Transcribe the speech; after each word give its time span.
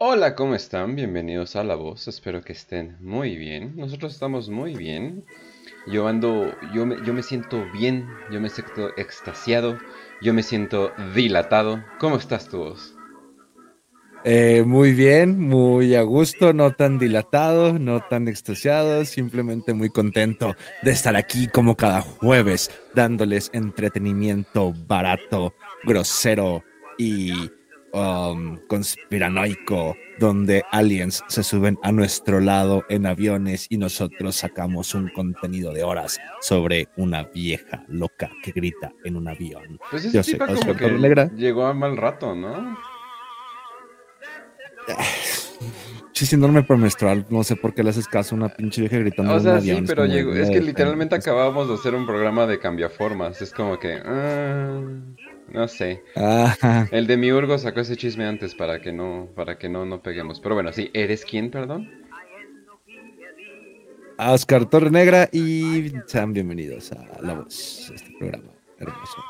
Hola, 0.00 0.36
¿cómo 0.36 0.54
están? 0.54 0.94
Bienvenidos 0.94 1.56
a 1.56 1.64
La 1.64 1.74
Voz. 1.74 2.06
Espero 2.06 2.40
que 2.40 2.52
estén 2.52 2.96
muy 3.00 3.36
bien. 3.36 3.72
Nosotros 3.74 4.12
estamos 4.12 4.48
muy 4.48 4.76
bien. 4.76 5.24
Yo 5.88 6.06
ando, 6.06 6.54
yo 6.72 6.86
me, 6.86 7.04
yo 7.04 7.12
me 7.12 7.24
siento 7.24 7.66
bien, 7.72 8.06
yo 8.30 8.40
me 8.40 8.48
siento 8.48 8.96
extasiado, 8.96 9.76
yo 10.22 10.32
me 10.32 10.44
siento 10.44 10.92
dilatado. 11.16 11.82
¿Cómo 11.98 12.14
estás 12.14 12.48
tú? 12.48 12.76
Eh, 14.22 14.62
muy 14.64 14.92
bien, 14.92 15.40
muy 15.40 15.96
a 15.96 16.02
gusto, 16.02 16.52
no 16.52 16.70
tan 16.70 17.00
dilatado, 17.00 17.76
no 17.76 18.00
tan 18.08 18.28
extasiado, 18.28 19.04
simplemente 19.04 19.74
muy 19.74 19.90
contento 19.90 20.54
de 20.82 20.92
estar 20.92 21.16
aquí 21.16 21.48
como 21.48 21.76
cada 21.76 22.02
jueves, 22.02 22.70
dándoles 22.94 23.50
entretenimiento 23.52 24.72
barato, 24.86 25.54
grosero 25.82 26.62
y 26.98 27.50
um, 27.92 28.58
conspiranoico, 28.66 29.96
donde 30.18 30.62
aliens 30.70 31.22
se 31.28 31.42
suben 31.42 31.78
a 31.82 31.92
nuestro 31.92 32.40
lado 32.40 32.84
en 32.88 33.06
aviones 33.06 33.66
y 33.70 33.78
nosotros 33.78 34.36
sacamos 34.36 34.94
un 34.94 35.08
contenido 35.08 35.72
de 35.72 35.84
horas 35.84 36.18
sobre 36.40 36.88
una 36.96 37.24
vieja 37.24 37.84
loca 37.88 38.30
que 38.42 38.52
grita 38.52 38.92
en 39.04 39.16
un 39.16 39.28
avión. 39.28 39.78
Pues 39.90 40.04
ese 40.04 40.22
tipo 40.32 40.46
como 40.46 40.74
que 40.74 41.30
llegó 41.36 41.66
a 41.66 41.74
mal 41.74 41.96
rato, 41.96 42.34
¿no? 42.34 42.76
Sí, 46.12 46.26
síndrome 46.26 46.64
premenstrual, 46.64 47.24
no 47.30 47.44
sé 47.44 47.54
por 47.54 47.72
qué 47.74 47.84
le 47.84 47.90
haces 47.90 48.08
caso 48.08 48.34
a 48.34 48.38
una 48.38 48.48
pinche 48.48 48.80
vieja 48.80 48.98
gritando 48.98 49.32
o 49.34 49.38
sea, 49.38 49.52
en 49.52 49.56
un 49.56 49.62
avión. 49.62 49.76
Sí, 49.76 49.84
pero 49.86 50.04
llegó, 50.06 50.32
es 50.34 50.50
que 50.50 50.60
literalmente 50.60 51.14
acabábamos 51.14 51.68
de 51.68 51.74
hacer 51.74 51.94
un 51.94 52.06
programa 52.06 52.44
de 52.46 52.58
cambiaformas, 52.58 53.40
es 53.40 53.52
como 53.52 53.78
que... 53.78 54.00
Ah, 54.04 54.80
no 55.52 55.68
sé. 55.68 56.02
El 56.90 57.06
de 57.06 57.16
Miurgo 57.16 57.58
sacó 57.58 57.80
ese 57.80 57.96
chisme 57.96 58.26
antes 58.26 58.54
para 58.54 58.80
que 58.80 58.92
no, 58.92 59.28
para 59.34 59.58
que 59.58 59.68
no, 59.68 59.84
no 59.84 60.02
peguemos. 60.02 60.40
Pero 60.40 60.54
bueno, 60.54 60.72
sí, 60.72 60.90
¿eres 60.94 61.24
quién, 61.24 61.50
perdón? 61.50 61.90
Oscar 64.18 64.66
Torre 64.66 64.90
Negra 64.90 65.28
y 65.32 65.92
sean 66.06 66.32
bienvenidos 66.32 66.90
a 66.92 67.22
La 67.22 67.34
Voz, 67.34 67.90
este 67.94 68.10
programa 68.18 68.58
hermoso. 68.78 69.24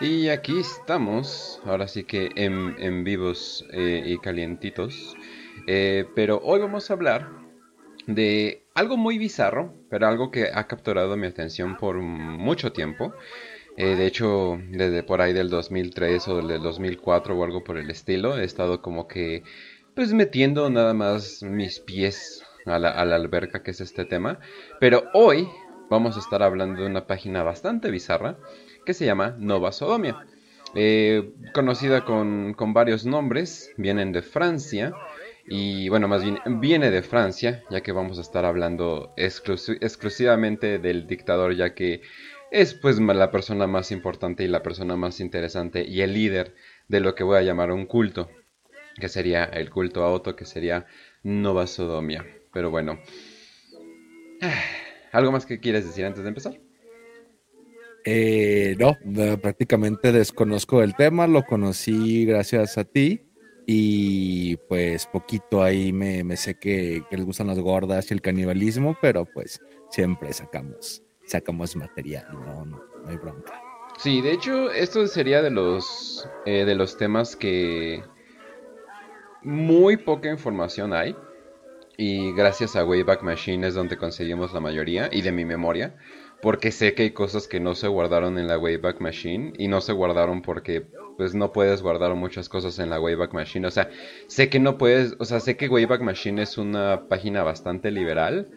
Y 0.00 0.28
aquí 0.28 0.58
estamos, 0.58 1.62
ahora 1.64 1.86
sí 1.86 2.04
que 2.04 2.30
en, 2.34 3.04
vivos 3.04 3.64
eh, 3.72 4.02
y 4.04 4.18
calientitos. 4.18 5.16
Eh, 5.66 6.04
pero 6.14 6.40
hoy 6.42 6.60
vamos 6.60 6.90
a 6.90 6.94
hablar 6.94 7.30
de 8.06 8.66
algo 8.74 8.96
muy 8.96 9.18
bizarro, 9.18 9.72
pero 9.88 10.08
algo 10.08 10.30
que 10.30 10.48
ha 10.52 10.66
capturado 10.66 11.16
mi 11.16 11.26
atención 11.26 11.76
por 11.76 11.96
mucho 12.00 12.72
tiempo. 12.72 13.14
Eh, 13.76 13.96
de 13.96 14.06
hecho, 14.06 14.58
desde 14.70 15.02
por 15.02 15.20
ahí 15.20 15.32
del 15.32 15.50
2003 15.50 16.28
o 16.28 16.42
del 16.42 16.62
2004 16.62 17.36
o 17.36 17.44
algo 17.44 17.64
por 17.64 17.76
el 17.76 17.90
estilo, 17.90 18.38
he 18.38 18.44
estado 18.44 18.80
como 18.80 19.08
que, 19.08 19.42
pues 19.94 20.12
metiendo 20.12 20.70
nada 20.70 20.94
más 20.94 21.42
mis 21.42 21.80
pies 21.80 22.44
a 22.66 22.78
la, 22.78 22.90
alberca 22.90 23.62
que 23.62 23.72
es 23.72 23.80
este 23.80 24.04
tema. 24.04 24.38
Pero 24.80 25.04
hoy 25.12 25.48
vamos 25.90 26.16
a 26.16 26.20
estar 26.20 26.42
hablando 26.42 26.82
de 26.82 26.88
una 26.88 27.06
página 27.06 27.42
bastante 27.42 27.90
bizarra 27.90 28.36
que 28.86 28.94
se 28.94 29.06
llama 29.06 29.34
Nova 29.38 29.72
Sodomia. 29.72 30.24
Eh, 30.76 31.32
conocida 31.52 32.04
con, 32.04 32.54
con, 32.54 32.74
varios 32.74 33.06
nombres, 33.06 33.72
vienen 33.76 34.10
de 34.12 34.22
Francia 34.22 34.92
y 35.46 35.88
bueno, 35.88 36.08
más 36.08 36.22
bien 36.24 36.38
viene 36.60 36.90
de 36.90 37.02
Francia, 37.02 37.62
ya 37.70 37.82
que 37.82 37.92
vamos 37.92 38.18
a 38.18 38.22
estar 38.22 38.44
hablando 38.44 39.12
exclusivamente 39.16 40.78
del 40.78 41.06
dictador, 41.06 41.54
ya 41.54 41.74
que 41.74 42.00
es 42.54 42.72
pues 42.72 43.00
la 43.00 43.32
persona 43.32 43.66
más 43.66 43.90
importante 43.90 44.44
y 44.44 44.46
la 44.46 44.62
persona 44.62 44.94
más 44.94 45.18
interesante 45.18 45.84
y 45.84 46.02
el 46.02 46.14
líder 46.14 46.54
de 46.86 47.00
lo 47.00 47.16
que 47.16 47.24
voy 47.24 47.36
a 47.36 47.42
llamar 47.42 47.72
un 47.72 47.84
culto, 47.84 48.30
que 48.94 49.08
sería 49.08 49.42
el 49.42 49.70
culto 49.70 50.04
a 50.04 50.12
Otto, 50.12 50.36
que 50.36 50.44
sería 50.44 50.86
Nova 51.24 51.66
Sodomia. 51.66 52.24
Pero 52.52 52.70
bueno, 52.70 53.00
¿algo 55.12 55.32
más 55.32 55.46
que 55.46 55.58
quieres 55.58 55.84
decir 55.84 56.04
antes 56.04 56.22
de 56.22 56.28
empezar? 56.28 56.60
Eh, 58.04 58.76
no, 58.78 58.96
prácticamente 59.40 60.12
desconozco 60.12 60.80
el 60.80 60.94
tema, 60.94 61.26
lo 61.26 61.42
conocí 61.42 62.24
gracias 62.24 62.78
a 62.78 62.84
ti 62.84 63.22
y 63.66 64.58
pues 64.68 65.06
poquito 65.06 65.60
ahí 65.60 65.92
me, 65.92 66.36
sé 66.36 66.54
que, 66.54 67.02
que, 67.10 67.16
les 67.16 67.26
gustan 67.26 67.48
las 67.48 67.58
gordas 67.58 68.10
y 68.10 68.14
el 68.14 68.20
canibalismo, 68.20 68.96
pero 69.02 69.24
pues 69.24 69.60
siempre 69.90 70.32
sacamos 70.32 71.03
sacamos 71.26 71.76
material, 71.76 72.26
no, 72.32 72.64
no, 72.64 72.82
hay 73.06 73.16
bronca. 73.16 73.60
Sí, 73.98 74.20
de 74.20 74.32
hecho, 74.32 74.70
esto 74.70 75.06
sería 75.06 75.40
de 75.40 75.50
los, 75.50 76.28
eh, 76.46 76.64
de 76.64 76.74
los 76.74 76.96
temas 76.96 77.36
que 77.36 78.02
muy 79.42 79.96
poca 79.96 80.30
información 80.30 80.92
hay. 80.92 81.14
Y 81.96 82.32
gracias 82.32 82.74
a 82.74 82.84
Wayback 82.84 83.22
Machine 83.22 83.68
es 83.68 83.74
donde 83.74 83.96
conseguimos 83.96 84.52
la 84.52 84.58
mayoría 84.58 85.08
y 85.12 85.22
de 85.22 85.30
mi 85.30 85.44
memoria. 85.44 85.96
Porque 86.42 86.72
sé 86.72 86.94
que 86.94 87.04
hay 87.04 87.10
cosas 87.12 87.46
que 87.46 87.60
no 87.60 87.74
se 87.76 87.86
guardaron 87.86 88.36
en 88.36 88.48
la 88.48 88.58
Wayback 88.58 89.00
Machine 89.00 89.52
y 89.56 89.68
no 89.68 89.80
se 89.80 89.92
guardaron 89.92 90.42
porque 90.42 90.86
pues 91.16 91.34
no 91.34 91.52
puedes 91.52 91.80
guardar 91.80 92.14
muchas 92.16 92.48
cosas 92.48 92.80
en 92.80 92.90
la 92.90 93.00
Wayback 93.00 93.32
Machine. 93.32 93.66
O 93.68 93.70
sea, 93.70 93.88
sé 94.26 94.48
que 94.48 94.58
no 94.58 94.76
puedes, 94.76 95.14
o 95.20 95.24
sea, 95.24 95.38
sé 95.38 95.56
que 95.56 95.68
Wayback 95.68 96.00
Machine 96.02 96.42
es 96.42 96.58
una 96.58 97.08
página 97.08 97.44
bastante 97.44 97.92
liberal 97.92 98.50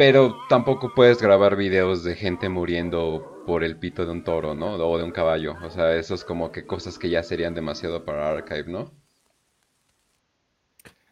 pero 0.00 0.34
tampoco 0.48 0.94
puedes 0.94 1.20
grabar 1.20 1.56
videos 1.56 2.02
de 2.04 2.16
gente 2.16 2.48
muriendo 2.48 3.44
por 3.46 3.62
el 3.62 3.76
pito 3.76 4.06
de 4.06 4.12
un 4.12 4.24
toro, 4.24 4.54
¿no? 4.54 4.76
O 4.76 4.96
de 4.96 5.04
un 5.04 5.10
caballo. 5.10 5.56
O 5.62 5.68
sea, 5.68 5.94
eso 5.94 6.14
es 6.14 6.24
como 6.24 6.50
que 6.50 6.64
cosas 6.64 6.98
que 6.98 7.10
ya 7.10 7.22
serían 7.22 7.52
demasiado 7.54 8.02
para 8.02 8.30
Archive, 8.30 8.64
¿no? 8.66 8.94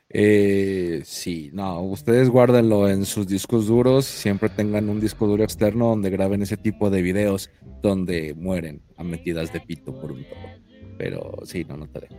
Eh, 0.09 1.03
sí, 1.04 1.50
no, 1.53 1.82
ustedes 1.82 2.31
guárdenlo 2.31 2.88
en 2.88 3.04
sus 3.04 3.26
discos 3.28 3.66
duros, 3.66 4.06
siempre 4.06 4.49
tengan 4.49 4.88
un 4.88 5.00
disco 5.00 5.26
duro 5.26 5.44
externo 5.44 5.88
donde 5.88 6.09
graben 6.09 6.41
ese 6.41 6.56
tipo 6.56 6.88
de 6.88 7.03
videos 7.03 7.50
donde 7.82 8.32
mueren 8.38 8.81
a 8.97 9.05
metidas 9.05 9.53
de 9.53 9.60
pito 9.60 10.00
por 10.00 10.12
un 10.12 10.25
toro. 10.25 10.49
Pero 10.97 11.38
sí, 11.44 11.62
no, 11.69 11.76
no 11.76 11.88
te 11.91 12.00
dejo. 12.00 12.16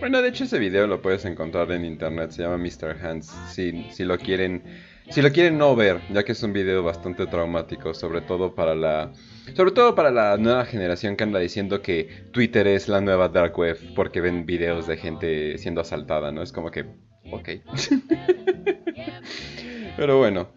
Bueno, 0.00 0.20
de 0.20 0.28
hecho 0.28 0.44
ese 0.44 0.58
video 0.58 0.86
lo 0.86 1.00
puedes 1.00 1.24
encontrar 1.24 1.72
en 1.72 1.86
internet, 1.86 2.30
se 2.30 2.42
llama 2.42 2.58
Mr. 2.58 3.02
Hands, 3.02 3.26
si, 3.48 3.86
si 3.90 4.04
lo 4.04 4.18
quieren 4.18 4.62
si 5.10 5.22
lo 5.22 5.32
quieren 5.32 5.58
no 5.58 5.74
ver, 5.74 6.00
ya 6.10 6.24
que 6.24 6.32
es 6.32 6.42
un 6.42 6.52
video 6.52 6.82
bastante 6.82 7.26
traumático, 7.26 7.94
sobre 7.94 8.20
todo 8.20 8.54
para 8.54 8.74
la 8.74 9.12
sobre 9.54 9.72
todo 9.72 9.94
para 9.94 10.10
la 10.10 10.36
nueva 10.36 10.64
generación 10.64 11.16
que 11.16 11.24
anda 11.24 11.40
diciendo 11.40 11.82
que 11.82 12.28
Twitter 12.32 12.66
es 12.68 12.88
la 12.88 13.00
nueva 13.00 13.28
dark 13.28 13.58
web 13.58 13.76
porque 13.96 14.20
ven 14.20 14.46
videos 14.46 14.86
de 14.86 14.96
gente 14.96 15.58
siendo 15.58 15.80
asaltada, 15.80 16.30
¿no? 16.30 16.42
Es 16.42 16.52
como 16.52 16.70
que 16.70 16.86
ok. 17.30 17.48
Pero 19.96 20.18
bueno. 20.18 20.48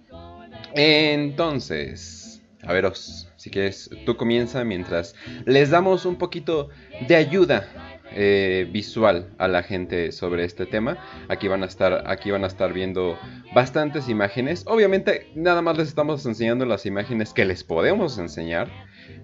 Entonces, 0.76 2.42
a 2.64 2.74
veros, 2.74 3.30
si 3.36 3.50
quieres, 3.50 3.90
tú 4.06 4.18
comienza 4.18 4.64
mientras 4.64 5.16
les 5.46 5.70
damos 5.70 6.06
un 6.06 6.16
poquito 6.16 6.70
de 7.08 7.16
ayuda 7.16 7.93
eh, 8.12 8.68
visual 8.72 9.34
a 9.38 9.48
la 9.48 9.64
gente 9.64 10.12
sobre 10.12 10.46
este 10.46 10.66
tema. 10.66 10.98
Aquí 11.30 11.48
van 11.48 11.64
a 11.64 11.66
estar, 11.66 12.04
aquí 12.06 12.32
van 12.32 12.44
a 12.44 12.48
estar 12.48 12.74
viendo 12.74 13.18
bastantes 13.54 14.10
imágenes. 14.10 14.66
Obviamente, 14.68 15.32
nada 15.36 15.62
más 15.62 15.78
les 15.78 15.88
estamos 15.88 16.26
enseñando 16.26 16.66
las 16.66 16.86
imágenes 16.86 17.34
que 17.34 17.46
les 17.46 17.64
podemos 17.64 18.18
enseñar, 18.18 18.70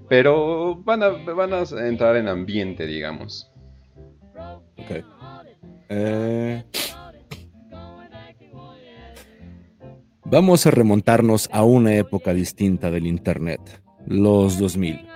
pero 0.08 0.76
van 0.84 1.04
a, 1.04 1.10
van 1.10 1.54
a 1.54 1.64
entrar 1.88 2.16
en 2.16 2.28
ambiente, 2.28 2.88
digamos. 2.88 3.52
Eh, 5.90 6.64
vamos 10.26 10.66
a 10.66 10.72
remontarnos 10.72 11.50
a 11.52 11.64
una 11.64 11.96
época 11.96 12.34
distinta 12.34 12.90
del 12.92 13.08
Internet, 13.08 13.82
los 14.08 14.58
2000. 14.58 15.09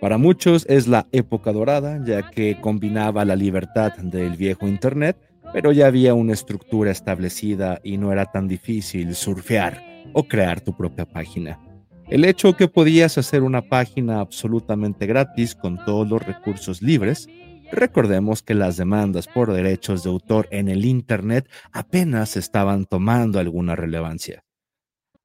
Para 0.00 0.16
muchos 0.16 0.64
es 0.70 0.88
la 0.88 1.06
época 1.12 1.52
dorada, 1.52 2.00
ya 2.02 2.30
que 2.30 2.58
combinaba 2.58 3.26
la 3.26 3.36
libertad 3.36 3.92
del 3.98 4.34
viejo 4.36 4.66
Internet, 4.66 5.18
pero 5.52 5.72
ya 5.72 5.88
había 5.88 6.14
una 6.14 6.32
estructura 6.32 6.90
establecida 6.90 7.80
y 7.84 7.98
no 7.98 8.10
era 8.10 8.24
tan 8.24 8.48
difícil 8.48 9.14
surfear 9.14 9.82
o 10.14 10.24
crear 10.24 10.62
tu 10.62 10.74
propia 10.74 11.04
página. 11.04 11.60
El 12.08 12.24
hecho 12.24 12.56
que 12.56 12.66
podías 12.66 13.18
hacer 13.18 13.42
una 13.42 13.60
página 13.60 14.20
absolutamente 14.20 15.06
gratis 15.06 15.54
con 15.54 15.76
todos 15.84 16.08
los 16.08 16.22
recursos 16.22 16.80
libres, 16.80 17.28
recordemos 17.70 18.42
que 18.42 18.54
las 18.54 18.78
demandas 18.78 19.28
por 19.28 19.52
derechos 19.52 20.02
de 20.02 20.10
autor 20.10 20.48
en 20.50 20.68
el 20.68 20.86
Internet 20.86 21.46
apenas 21.72 22.38
estaban 22.38 22.86
tomando 22.86 23.38
alguna 23.38 23.76
relevancia. 23.76 24.42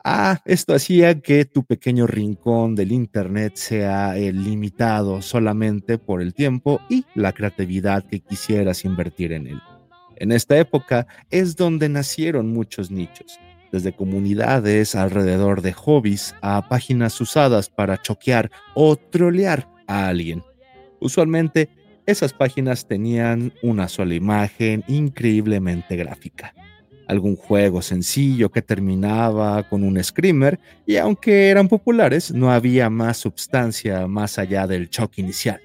Ah, 0.08 0.40
esto 0.46 0.76
hacía 0.76 1.20
que 1.20 1.46
tu 1.46 1.64
pequeño 1.66 2.06
rincón 2.06 2.76
del 2.76 2.92
Internet 2.92 3.56
sea 3.56 4.16
eh, 4.16 4.32
limitado 4.32 5.24
solamente 5.24 5.98
por 5.98 6.22
el 6.22 6.36
tiempo 6.36 6.80
y 6.92 7.06
la 7.16 7.32
creatividad 7.32 8.06
que 8.06 8.20
quisieras 8.20 8.86
invertir 8.86 9.34
en 9.34 9.48
él. 9.48 9.60
En 10.18 10.32
esta 10.32 10.60
época 10.60 11.08
es 11.32 11.56
donde 11.56 11.90
nacieron 11.90 12.54
muchos 12.54 12.92
nichos, 12.92 13.40
desde 13.72 13.96
comunidades 13.96 14.94
alrededor 14.94 15.64
de 15.64 15.74
hobbies 15.74 16.36
a 16.44 16.70
páginas 16.70 17.20
usadas 17.20 17.68
para 17.68 18.00
choquear 18.00 18.52
o 18.76 18.96
trolear 18.98 19.68
a 19.88 20.08
alguien. 20.08 20.44
Usualmente 21.00 21.68
Esas 22.06 22.32
páginas 22.32 22.88
tenían 22.88 23.52
una 23.64 23.88
sola 23.88 24.14
imagen 24.14 24.84
increíblemente 24.88 25.96
gráfica. 25.96 26.54
Algún 27.08 27.36
juego 27.36 27.82
sencillo 27.82 28.50
que 28.50 28.62
terminaba 28.62 29.68
con 29.70 29.84
un 29.84 30.04
screamer 30.04 30.60
y 30.86 30.98
aunque 30.98 31.50
eran 31.50 31.68
populares 31.68 32.34
no 32.34 32.52
había 32.52 32.90
más 32.90 33.18
substancia 33.18 34.08
más 34.08 34.40
allá 34.40 34.66
del 34.66 34.90
shock 34.90 35.20
inicial. 35.20 35.62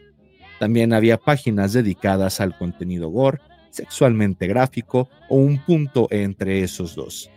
También 0.58 0.92
había 0.92 1.16
páginas 1.16 1.72
dedicadas 1.72 2.40
al 2.40 2.56
contenido 2.58 3.08
gore, 3.08 3.40
sexualmente 3.70 4.46
gráfico 4.46 5.08
o 5.30 5.36
un 5.36 5.64
punto 5.64 6.08
entre 6.10 6.62
esos 6.62 6.94
dos. 6.94 7.30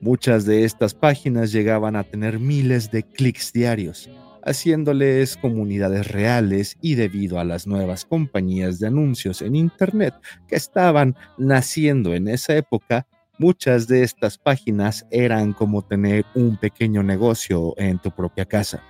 Muchas 0.00 0.46
de 0.46 0.64
estas 0.64 0.94
páginas 0.94 1.52
llegaban 1.52 1.94
a 1.94 2.04
tener 2.04 2.38
miles 2.38 2.90
de 2.90 3.02
clics 3.02 3.52
diarios, 3.52 4.08
haciéndoles 4.42 5.36
comunidades 5.36 6.08
reales 6.08 6.78
y 6.80 6.94
debido 6.94 7.38
a 7.38 7.44
las 7.44 7.66
nuevas 7.66 8.06
compañías 8.06 8.78
de 8.78 8.86
anuncios 8.86 9.42
en 9.42 9.56
Internet 9.56 10.14
que 10.48 10.56
estaban 10.56 11.16
naciendo 11.36 12.14
en 12.14 12.28
esa 12.28 12.56
época, 12.56 13.06
muchas 13.40 13.88
de 13.88 14.02
estas 14.02 14.36
páginas 14.36 15.06
eran 15.10 15.54
como 15.54 15.80
tener 15.80 16.26
un 16.34 16.58
pequeño 16.58 17.02
negocio 17.02 17.72
en 17.78 17.98
tu 17.98 18.10
propia 18.10 18.44
casa. 18.44 18.82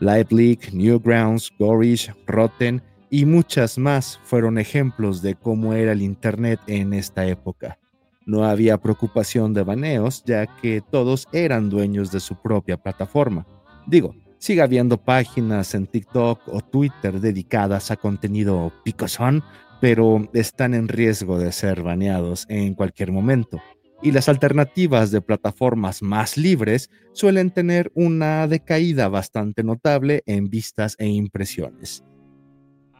Live 0.00 0.58
Newgrounds, 0.72 1.52
Gorish, 1.58 2.10
Rotten 2.26 2.82
y 3.10 3.26
muchas 3.26 3.76
más 3.76 4.18
fueron 4.24 4.56
ejemplos 4.56 5.20
de 5.20 5.34
cómo 5.34 5.74
era 5.74 5.92
el 5.92 6.00
Internet 6.00 6.60
en 6.66 6.94
esta 6.94 7.26
época. 7.26 7.78
No 8.24 8.44
había 8.44 8.78
preocupación 8.78 9.52
de 9.52 9.64
baneos, 9.64 10.24
ya 10.24 10.46
que 10.46 10.80
todos 10.80 11.28
eran 11.30 11.68
dueños 11.68 12.10
de 12.10 12.20
su 12.20 12.36
propia 12.36 12.78
plataforma. 12.78 13.46
Digo, 13.86 14.14
sigue 14.38 14.62
habiendo 14.62 14.96
páginas 14.96 15.74
en 15.74 15.86
TikTok 15.86 16.40
o 16.46 16.62
Twitter 16.62 17.20
dedicadas 17.20 17.90
a 17.90 17.96
contenido 17.96 18.72
picosón, 18.82 19.44
pero 19.78 20.26
están 20.32 20.72
en 20.72 20.88
riesgo 20.88 21.38
de 21.38 21.52
ser 21.52 21.82
baneados 21.82 22.46
en 22.48 22.74
cualquier 22.74 23.12
momento. 23.12 23.60
Y 24.02 24.12
las 24.12 24.28
alternativas 24.28 25.10
de 25.10 25.20
plataformas 25.22 26.02
más 26.02 26.36
libres 26.36 26.90
suelen 27.12 27.50
tener 27.50 27.90
una 27.94 28.46
decaída 28.46 29.08
bastante 29.08 29.62
notable 29.62 30.22
en 30.26 30.50
vistas 30.50 30.94
e 30.98 31.06
impresiones. 31.06 32.04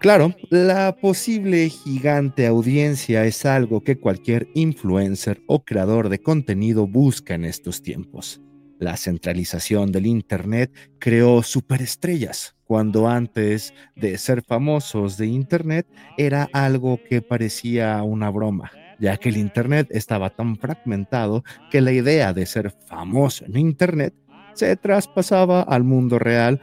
Claro, 0.01 0.35
la 0.51 0.97
posible 0.97 1.69
gigante 1.71 2.47
audiencia 2.47 3.25
es 3.25 3.47
algo 3.47 3.83
que 3.83 3.99
cualquier 3.99 4.49
influencer 4.55 5.43
o 5.47 5.65
creador 5.65 6.11
de 6.11 6.19
contenido 6.19 6.87
busca 6.87 7.35
en 7.35 7.47
estos 7.47 7.81
tiempos. 7.81 8.43
La 8.79 8.99
centralización 8.99 9.93
del 9.93 10.05
Internet 10.05 10.71
creó 10.99 11.43
superestrellas, 11.43 12.55
cuando 12.65 13.09
antes 13.09 13.73
de 13.97 14.19
ser 14.19 14.43
famosos 14.43 15.17
de 15.17 15.27
Internet 15.27 15.87
era 16.19 16.51
algo 16.53 17.01
que 17.09 17.23
parecía 17.23 18.03
una 18.03 18.29
broma, 18.29 18.73
ya 18.99 19.17
que 19.17 19.29
el 19.29 19.37
Internet 19.37 19.89
estaba 19.91 20.31
tan 20.31 20.57
fragmentado 20.57 21.45
que 21.71 21.81
la 21.81 21.93
idea 21.93 22.33
de 22.33 22.47
ser 22.47 22.71
famoso 22.71 23.45
en 23.47 23.57
Internet 23.57 24.15
se 24.55 24.77
traspasaba 24.77 25.63
al 25.63 25.85
mundo 25.85 26.19
real 26.19 26.61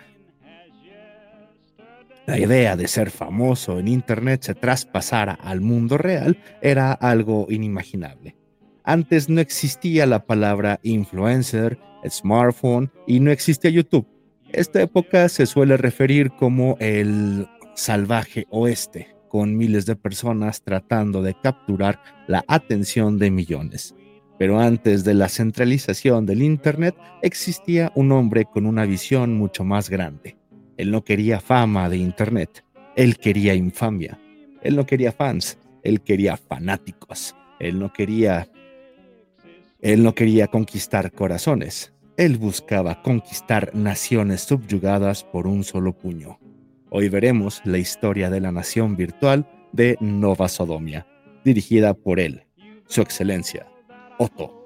la 2.27 2.39
idea 2.39 2.75
de 2.75 2.87
ser 2.87 3.09
famoso 3.09 3.79
en 3.79 3.87
Internet 3.87 4.43
se 4.43 4.53
traspasara 4.53 5.33
al 5.33 5.59
mundo 5.59 5.97
real 5.97 6.37
era 6.61 6.93
algo 6.93 7.47
inimaginable. 7.49 8.37
Antes 8.83 9.27
no 9.27 9.41
existía 9.41 10.05
la 10.05 10.25
palabra 10.25 10.79
influencer, 10.83 11.79
smartphone 12.07 12.91
y 13.07 13.19
no 13.19 13.31
existía 13.31 13.71
YouTube. 13.71 14.07
Esta 14.51 14.81
época 14.81 15.29
se 15.29 15.45
suele 15.45 15.77
referir 15.77 16.31
como 16.31 16.77
el 16.79 17.47
salvaje 17.75 18.45
oeste, 18.49 19.15
con 19.27 19.57
miles 19.57 19.85
de 19.85 19.95
personas 19.95 20.61
tratando 20.61 21.21
de 21.21 21.35
capturar 21.41 21.99
la 22.31 22.43
atención 22.47 23.19
de 23.19 23.29
millones. 23.29 23.93
Pero 24.39 24.59
antes 24.59 25.03
de 25.03 25.13
la 25.13 25.29
centralización 25.29 26.25
del 26.25 26.41
Internet 26.41 26.95
existía 27.21 27.91
un 27.95 28.11
hombre 28.11 28.45
con 28.45 28.65
una 28.65 28.85
visión 28.85 29.37
mucho 29.37 29.63
más 29.63 29.89
grande, 29.89 30.37
él 30.77 30.89
no 30.89 31.03
quería 31.03 31.39
fama 31.39 31.89
de 31.89 31.97
Internet, 31.97 32.63
él 32.95 33.17
quería 33.17 33.53
infamia. 33.53 34.19
Él 34.61 34.75
no 34.75 34.85
quería 34.85 35.11
fans, 35.11 35.57
él 35.83 36.01
quería 36.01 36.37
fanáticos. 36.37 37.35
Él 37.59 37.79
no 37.79 37.91
quería... 37.91 38.49
Él 39.79 40.03
no 40.03 40.13
quería 40.13 40.47
conquistar 40.47 41.11
corazones. 41.11 41.93
Él 42.17 42.37
buscaba 42.37 43.01
conquistar 43.01 43.73
naciones 43.73 44.41
subyugadas 44.41 45.23
por 45.23 45.47
un 45.47 45.63
solo 45.63 45.93
puño. 45.93 46.39
Hoy 46.89 47.09
veremos 47.09 47.61
la 47.63 47.79
historia 47.79 48.29
de 48.29 48.41
la 48.41 48.51
nación 48.51 48.95
virtual 48.95 49.47
de 49.71 49.97
Nova 50.01 50.47
Sodomia, 50.49 51.07
dirigida 51.43 51.93
por 51.93 52.19
él, 52.19 52.43
su 52.87 53.01
excelencia, 53.01 53.67
Otto. 54.17 54.61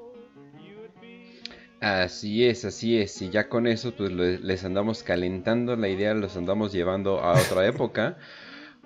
Así 1.85 2.45
es, 2.45 2.65
así 2.65 2.97
es. 2.97 3.21
Y 3.21 3.29
ya 3.29 3.47
con 3.47 3.67
eso, 3.67 3.95
pues 3.95 4.11
les 4.11 4.63
andamos 4.63 5.03
calentando 5.03 5.75
la 5.75 5.87
idea, 5.87 6.13
los 6.15 6.35
andamos 6.35 6.71
llevando 6.71 7.19
a 7.19 7.33
otra 7.39 7.65
época. 7.67 8.17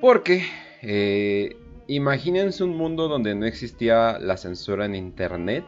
Porque 0.01 0.43
eh, 0.81 1.55
imagínense 1.87 2.63
un 2.63 2.75
mundo 2.75 3.07
donde 3.07 3.35
no 3.35 3.45
existía 3.45 4.19
la 4.19 4.37
censura 4.37 4.85
en 4.85 4.95
internet, 4.95 5.63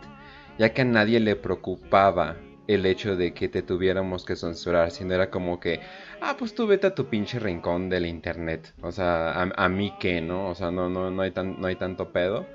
ya 0.58 0.74
que 0.74 0.82
a 0.82 0.86
nadie 0.86 1.20
le 1.20 1.36
preocupaba 1.36 2.38
el 2.68 2.86
hecho 2.86 3.16
de 3.16 3.34
que 3.34 3.50
te 3.50 3.62
tuviéramos 3.62 4.26
que 4.26 4.36
censurar, 4.36 4.92
sino 4.92 5.14
era 5.14 5.30
como 5.30 5.60
que, 5.60 5.80
ah, 6.22 6.36
pues 6.38 6.56
tú 6.56 6.68
vete 6.68 6.88
a 6.88 6.96
tu 6.96 7.08
pinche 7.08 7.40
rincón 7.40 7.90
del 7.90 8.06
internet. 8.06 8.74
O 8.82 8.92
sea, 8.92 9.42
a, 9.42 9.70
mí 9.70 9.94
qué, 10.00 10.22
¿no? 10.22 10.50
O 10.50 10.56
sea, 10.56 10.72
no, 10.72 10.90
no, 10.90 11.12
no, 11.12 11.22
hay 11.24 11.32
tan, 11.32 11.60
no 11.60 11.68
hay 11.68 11.76
tanto 11.76 12.12
pedo. 12.14 12.48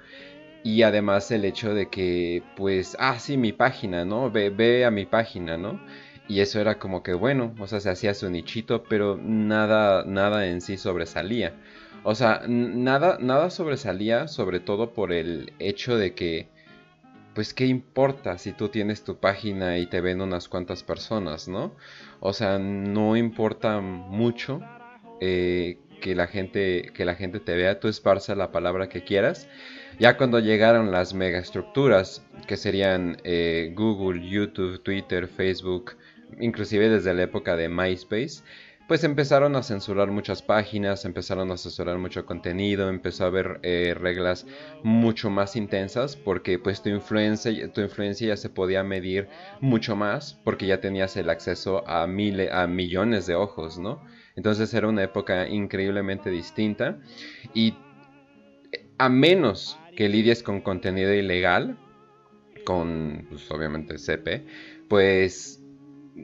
Y 0.63 0.83
además 0.83 1.31
el 1.31 1.45
hecho 1.45 1.75
de 1.75 1.89
que, 1.91 2.43
pues, 2.57 2.97
ah, 3.01 3.19
sí, 3.19 3.37
mi 3.37 3.53
página, 3.53 4.05
¿no? 4.05 4.31
Ve, 4.31 4.51
ve 4.51 4.85
a 4.85 4.91
mi 4.91 5.07
página, 5.07 5.57
¿no? 5.57 5.81
Y 6.29 6.41
eso 6.41 6.61
era 6.61 6.79
como 6.79 7.03
que, 7.03 7.15
bueno, 7.15 7.55
o 7.59 7.67
sea, 7.67 7.81
se 7.81 7.91
hacía 7.91 8.15
su 8.15 8.29
nichito, 8.31 8.83
pero 8.85 9.17
nada, 9.23 10.05
nada 10.07 10.47
en 10.47 10.61
sí 10.61 10.77
sobresalía. 10.77 11.55
O 12.03 12.15
sea, 12.15 12.43
nada, 12.49 13.19
nada 13.21 13.51
sobresalía, 13.51 14.29
sobre 14.29 14.61
todo 14.61 14.93
por 14.93 15.12
el 15.12 15.53
hecho 15.59 15.97
de 15.97 16.15
que, 16.15 16.49
pues, 17.37 17.55
¿qué 17.55 17.67
importa 17.67 18.38
si 18.38 18.50
tú 18.53 18.71
tienes 18.71 19.05
tu 19.05 19.19
página 19.19 19.79
y 19.79 19.87
te 19.87 20.00
ven 20.00 20.21
unas 20.21 20.49
cuantas 20.49 20.83
personas, 20.83 21.47
¿no? 21.47 21.77
O 22.19 22.33
sea, 22.33 22.59
no 22.59 23.17
importa 23.17 23.81
mucho 23.81 24.61
eh, 25.21 25.78
que, 26.00 26.16
la 26.16 26.26
gente, 26.26 26.90
que 26.95 27.05
la 27.05 27.14
gente 27.14 27.38
te 27.38 27.55
vea, 27.55 27.78
tú 27.78 27.87
esparza 27.87 28.35
la 28.35 28.50
palabra 28.50 28.88
que 28.88 29.05
quieras 29.05 29.49
ya 29.99 30.16
cuando 30.19 30.40
llegaron 30.40 30.90
las 30.90 31.14
megaestructuras, 31.14 32.23
que 32.47 32.57
serían 32.57 33.16
eh, 33.25 33.73
Google, 33.75 34.28
YouTube, 34.28 34.83
Twitter, 34.83 35.26
Facebook, 35.26 35.97
inclusive 36.38 36.90
desde 36.90 37.14
la 37.14 37.23
época 37.23 37.57
de 37.57 37.69
MySpace, 37.69 38.43
pues 38.87 39.02
empezaron 39.02 39.57
a 39.57 39.62
censurar 39.62 40.11
muchas 40.11 40.43
páginas, 40.43 41.05
empezaron 41.05 41.50
a 41.50 41.57
censurar 41.57 41.99
mucho 41.99 42.25
contenido, 42.25 42.88
empezó 42.88 43.25
a 43.25 43.26
haber 43.28 43.59
eh, 43.62 43.95
reglas 43.99 44.47
mucho 44.85 45.28
más 45.28 45.57
intensas 45.57 46.16
porque 46.16 46.59
pues 46.59 46.83
tu 46.83 46.88
influencia, 46.90 47.73
tu 47.73 47.81
influencia 47.81 48.28
ya 48.28 48.37
se 48.37 48.49
podía 48.49 48.85
medir 48.85 49.28
mucho 49.61 49.97
más 49.97 50.40
porque 50.45 50.66
ya 50.66 50.81
tenías 50.81 51.16
el 51.16 51.31
acceso 51.31 51.87
a, 51.88 52.05
a 52.05 52.66
millones 52.66 53.26
de 53.26 53.35
ojos, 53.35 53.78
¿no? 53.78 54.00
Entonces 54.37 54.73
era 54.73 54.87
una 54.87 55.02
época 55.02 55.49
increíblemente 55.49 56.31
distinta 56.31 57.00
y 57.55 57.75
a 58.99 59.09
menos 59.09 59.78
que 59.97 60.09
lidies 60.09 60.43
con 60.43 60.61
contenido 60.61 61.12
ilegal, 61.12 61.76
con 62.64 63.26
pues, 63.28 63.50
obviamente 63.50 63.99
CP, 63.99 64.47
pues 64.88 65.61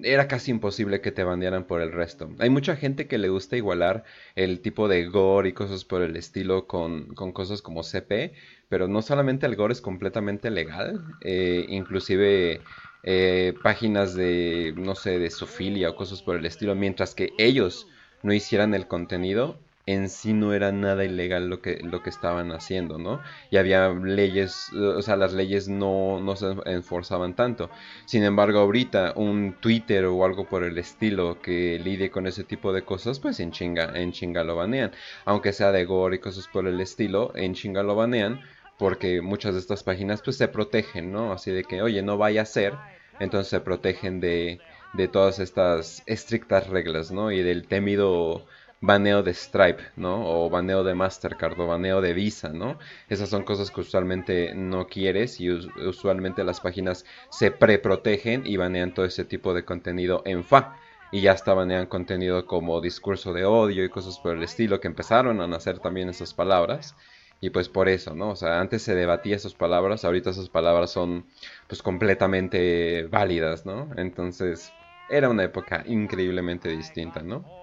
era 0.02 0.28
casi 0.28 0.50
imposible 0.50 1.00
que 1.00 1.12
te 1.12 1.25
bandearan 1.25 1.64
por 1.64 1.82
el 1.82 1.92
resto. 1.92 2.30
Hay 2.38 2.50
mucha 2.50 2.76
gente 2.76 3.06
que 3.06 3.18
le 3.18 3.28
gusta 3.28 3.56
igualar 3.56 4.04
el 4.34 4.61
tipo 4.61 4.88
de 4.88 5.06
gore 5.06 5.50
y 5.50 5.52
cosas 5.52 5.84
por 5.84 6.02
el 6.02 6.16
estilo 6.16 6.66
con, 6.66 7.14
cosas 7.14 7.62
como 7.62 7.82
CP, 7.82 8.32
pero 8.68 8.88
no 8.88 9.02
solamente 9.02 9.46
el 9.46 9.56
gore 9.56 9.72
es 9.72 9.80
completamente 9.80 10.50
legal, 10.50 11.04
eh, 11.20 11.66
inclusive 11.68 12.61
eh, 13.02 13.54
páginas 13.62 14.14
de, 14.14 14.72
no 14.76 14.94
sé, 14.94 15.18
de 15.18 15.30
sofilia 15.30 15.90
o 15.90 15.96
cosas 15.96 16.22
por 16.22 16.37
el 16.37 16.46
estilo, 16.46 16.75
mientras 16.75 17.14
que 17.14 17.30
ellos 17.38 17.87
no 18.22 18.32
hicieran 18.32 18.75
el 18.75 18.87
contenido, 18.87 19.58
en 19.87 20.09
sí 20.09 20.33
no 20.33 20.53
era 20.55 20.71
nada 20.73 21.05
ilegal 21.05 21.49
lo 21.49 21.61
que, 21.61 21.81
lo 21.83 22.03
que 22.03 22.11
estaban 22.11 22.53
haciendo, 22.53 22.99
¿no? 22.99 23.23
Y 23.51 23.57
había 23.57 23.89
leyes, 23.91 24.73
o 24.73 25.03
sea, 25.03 25.17
las 25.17 25.33
leyes 25.33 25.69
no, 25.69 26.21
no 26.21 26.37
se 26.37 26.55
enforzaban 26.67 27.35
tanto. 27.35 27.71
Sin 28.05 28.23
embargo, 28.25 28.61
ahorita 28.61 29.15
un 29.17 29.59
Twitter 29.61 30.05
o 30.07 30.25
algo 30.25 30.49
por 30.49 30.65
el 30.65 30.79
estilo 30.79 31.41
que 31.41 31.79
lidie 31.81 32.11
con 32.11 32.27
ese 32.27 32.45
tipo 32.45 32.73
de 32.73 32.85
cosas, 32.85 33.19
pues 33.21 33.41
en 33.41 33.51
chinga, 33.51 33.91
en 33.99 34.12
chinga 34.12 34.45
lo 34.45 34.57
banean. 34.57 34.93
Aunque 35.25 35.53
sea 35.53 35.73
de 35.73 35.85
gore 35.85 36.17
y 36.17 36.21
cosas 36.21 36.49
por 36.49 36.67
el 36.69 36.81
estilo, 36.81 37.33
en 37.35 37.55
chinga 37.55 37.83
lo 37.83 37.95
banean 37.97 38.43
porque 38.77 39.21
muchas 39.23 39.55
de 39.55 39.61
estas 39.61 39.83
páginas 39.83 40.23
pues 40.23 40.37
se 40.37 40.49
protegen, 40.49 41.12
¿no? 41.12 41.33
Así 41.33 41.51
de 41.51 41.67
que, 41.67 41.83
oye, 41.83 42.03
no 42.03 42.17
vaya 42.19 42.43
a 42.43 42.45
ser, 42.47 42.83
entonces 43.19 43.49
se 43.51 43.61
protegen 43.61 44.21
de, 44.21 44.62
de 44.93 45.09
todas 45.09 45.39
estas 45.39 46.03
estrictas 46.07 46.69
reglas, 46.69 47.11
¿no? 47.12 47.31
Y 47.33 47.43
del 47.43 47.69
temido 47.69 48.47
baneo 48.83 49.23
de 49.23 49.33
Stripe, 49.33 49.83
¿no? 49.97 50.27
O 50.27 50.51
baneo 50.51 50.83
de 50.85 50.95
Mastercard 50.95 51.59
o 51.61 51.69
baneo 51.69 52.01
de 52.03 52.12
Visa, 52.15 52.51
¿no? 52.53 52.79
Esas 53.09 53.31
son 53.31 53.45
cosas 53.45 53.71
que 53.71 53.81
usualmente 53.81 54.55
no 54.55 54.87
quieres 54.89 55.41
y 55.41 55.51
usualmente 55.51 56.45
las 56.45 56.61
páginas 56.61 57.05
se 57.31 57.53
preprotegen 57.53 58.43
y 58.45 58.57
banean 58.57 58.93
todo 58.93 59.07
ese 59.07 59.25
tipo 59.25 59.55
de 59.55 59.65
contenido 59.65 60.23
en 60.27 60.41
FA. 60.41 60.77
Y 61.12 61.21
ya 61.23 61.33
hasta 61.33 61.55
banean 61.55 61.87
contenido 61.87 62.47
como 62.47 62.81
discurso 62.81 63.33
de 63.33 63.45
odio 63.45 63.85
y 63.85 63.91
cosas 63.91 64.19
por 64.19 64.37
el 64.37 64.43
estilo 64.43 64.81
que 64.81 64.89
empezaron 64.89 65.41
a 65.41 65.47
nacer 65.47 65.79
también 65.79 66.09
esas 66.09 66.35
palabras. 66.35 66.97
Y 67.41 67.51
pues 67.51 67.69
por 67.69 67.89
eso, 67.89 68.15
¿no? 68.15 68.31
O 68.31 68.37
sea, 68.37 68.61
antes 68.61 68.83
se 68.83 68.95
debatía 68.95 69.37
esas 69.37 69.55
palabras, 69.55 70.05
ahorita 70.05 70.31
esas 70.31 70.49
palabras 70.49 70.91
son 70.91 71.27
pues 71.69 71.83
completamente 71.83 73.05
válidas, 73.11 73.65
¿no? 73.67 73.91
Entonces, 73.97 74.75
era 75.09 75.29
una 75.29 75.45
época 75.45 75.85
increíblemente 75.87 76.69
distinta, 76.71 77.23
¿no? 77.23 77.62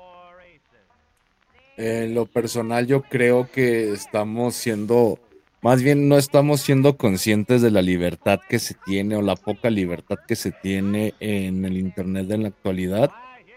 En 1.79 2.13
lo 2.13 2.25
personal 2.25 2.88
yo 2.88 3.03
creo 3.03 3.50
que 3.50 3.93
estamos 3.93 4.53
siendo, 4.53 5.17
más 5.62 5.81
bien 5.81 6.09
no 6.09 6.17
estamos 6.17 6.59
siendo 6.59 6.98
conscientes 6.98 7.62
de 7.62 7.71
la 7.71 7.81
libertad 7.81 8.41
que 8.50 8.59
se 8.59 8.75
tiene 8.86 9.15
o 9.15 9.21
la 9.21 9.38
poca 9.38 9.69
libertad 9.69 10.17
que 10.27 10.36
se 10.36 10.51
tiene 10.51 11.13
en 11.21 11.63
el 11.63 11.77
Internet 11.77 12.29
en 12.31 12.43
la 12.43 12.50
actualidad, 12.50 13.12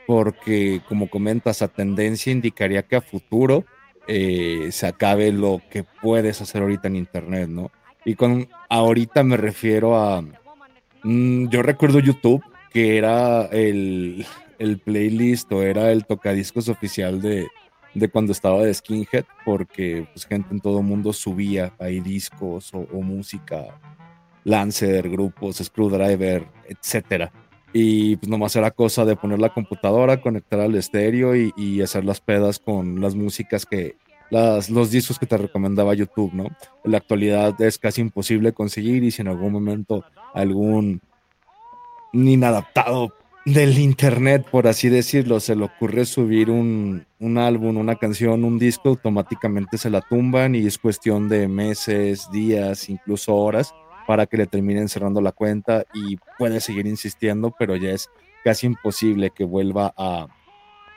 porque 0.06 0.82
como 0.88 1.10
comentas, 1.10 1.62
a 1.62 1.68
tendencia 1.68 2.30
indicaría 2.30 2.84
que 2.84 2.94
a 2.94 3.00
futuro 3.00 3.64
eh, 4.06 4.68
se 4.70 4.86
acabe 4.86 5.32
lo 5.32 5.60
que 5.68 5.82
puedes 5.82 6.40
hacer 6.40 6.62
ahorita 6.62 6.86
en 6.86 6.94
Internet, 6.94 7.48
¿no? 7.48 7.72
Y 8.04 8.14
con 8.14 8.48
ahorita 8.68 9.24
me 9.24 9.36
refiero 9.36 9.98
a, 9.98 10.22
mm, 11.02 11.48
yo 11.48 11.60
recuerdo 11.62 11.98
YouTube, 11.98 12.44
que 12.72 12.98
era 12.98 13.46
el, 13.46 14.24
el 14.60 14.78
playlist 14.78 15.50
o 15.50 15.64
era 15.64 15.90
el 15.90 16.06
tocadiscos 16.06 16.68
oficial 16.68 17.20
de, 17.20 17.48
de 17.94 18.08
cuando 18.08 18.32
estaba 18.32 18.62
de 18.62 18.72
Skinhead, 18.72 19.24
porque 19.44 20.06
pues, 20.12 20.26
gente 20.26 20.48
en 20.50 20.60
todo 20.60 20.78
el 20.78 20.84
mundo 20.84 21.12
subía 21.12 21.74
ahí 21.78 22.00
discos 22.00 22.72
o, 22.74 22.86
música, 23.00 23.78
Lancer, 24.44 25.08
grupos, 25.08 25.58
Screwdriver, 25.58 26.46
etcétera. 26.68 27.32
Y 27.72 28.16
pues 28.16 28.28
nomás 28.28 28.54
era 28.56 28.70
cosa 28.70 29.04
de 29.04 29.16
poner 29.16 29.38
la 29.38 29.54
computadora, 29.54 30.20
conectar 30.20 30.60
al 30.60 30.74
estéreo 30.74 31.34
y, 31.34 31.80
hacer 31.80 32.04
las 32.04 32.20
pedas 32.20 32.58
con 32.58 33.00
las 33.00 33.14
músicas 33.14 33.64
que, 33.64 33.96
las, 34.30 34.68
los 34.68 34.90
discos 34.90 35.18
que 35.18 35.26
te 35.26 35.36
recomendaba 35.36 35.94
YouTube, 35.94 36.32
¿no? 36.34 36.44
En 36.84 36.92
la 36.92 36.98
actualidad 36.98 37.58
es 37.62 37.78
casi 37.78 38.00
imposible 38.00 38.52
conseguir 38.52 39.04
y 39.04 39.10
si 39.10 39.22
en 39.22 39.28
algún 39.28 39.52
momento 39.52 40.04
algún 40.34 41.00
inadaptado 42.12 43.14
del 43.44 43.78
internet, 43.78 44.46
por 44.50 44.66
así 44.66 44.88
decirlo, 44.88 45.40
se 45.40 45.56
le 45.56 45.64
ocurre 45.64 46.04
subir 46.04 46.50
un, 46.50 47.06
un, 47.18 47.38
álbum, 47.38 47.76
una 47.76 47.96
canción, 47.96 48.44
un 48.44 48.58
disco, 48.58 48.90
automáticamente 48.90 49.78
se 49.78 49.90
la 49.90 50.00
tumban 50.00 50.54
y 50.54 50.66
es 50.66 50.78
cuestión 50.78 51.28
de 51.28 51.48
meses, 51.48 52.30
días, 52.30 52.88
incluso 52.88 53.34
horas 53.34 53.74
para 54.06 54.26
que 54.26 54.36
le 54.36 54.46
terminen 54.46 54.88
cerrando 54.88 55.20
la 55.20 55.32
cuenta 55.32 55.84
y 55.94 56.18
puede 56.38 56.60
seguir 56.60 56.86
insistiendo, 56.86 57.54
pero 57.58 57.76
ya 57.76 57.90
es 57.90 58.08
casi 58.44 58.66
imposible 58.66 59.30
que 59.30 59.44
vuelva 59.44 59.92
a, 59.96 60.26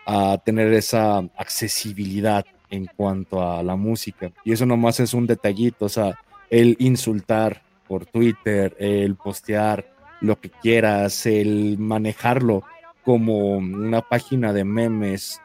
a 0.05 0.37
tener 0.39 0.73
esa 0.73 1.17
accesibilidad 1.37 2.45
en 2.69 2.85
cuanto 2.85 3.41
a 3.41 3.61
la 3.63 3.75
música. 3.75 4.31
Y 4.43 4.53
eso 4.53 4.65
nomás 4.65 4.99
es 4.99 5.13
un 5.13 5.27
detallito, 5.27 5.85
o 5.85 5.89
sea, 5.89 6.17
el 6.49 6.75
insultar 6.79 7.63
por 7.87 8.05
Twitter, 8.05 8.75
el 8.79 9.15
postear 9.15 9.94
lo 10.21 10.39
que 10.39 10.49
quieras, 10.49 11.25
el 11.25 11.77
manejarlo 11.77 12.63
como 13.03 13.57
una 13.57 14.01
página 14.01 14.53
de 14.53 14.63
memes 14.63 15.41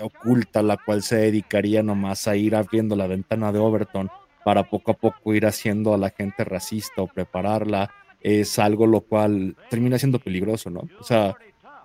oculta, 0.00 0.62
la 0.62 0.76
cual 0.76 1.02
se 1.02 1.16
dedicaría 1.16 1.82
nomás 1.82 2.28
a 2.28 2.36
ir 2.36 2.54
abriendo 2.54 2.96
la 2.96 3.06
ventana 3.06 3.52
de 3.52 3.58
Overton 3.58 4.10
para 4.44 4.64
poco 4.68 4.92
a 4.92 4.94
poco 4.94 5.34
ir 5.34 5.46
haciendo 5.46 5.94
a 5.94 5.98
la 5.98 6.10
gente 6.10 6.44
racista 6.44 7.02
o 7.02 7.06
prepararla, 7.06 7.90
es 8.20 8.58
algo 8.58 8.86
lo 8.86 9.00
cual 9.00 9.56
termina 9.70 9.98
siendo 9.98 10.18
peligroso, 10.18 10.70
¿no? 10.70 10.88
O 11.00 11.04
sea, 11.04 11.34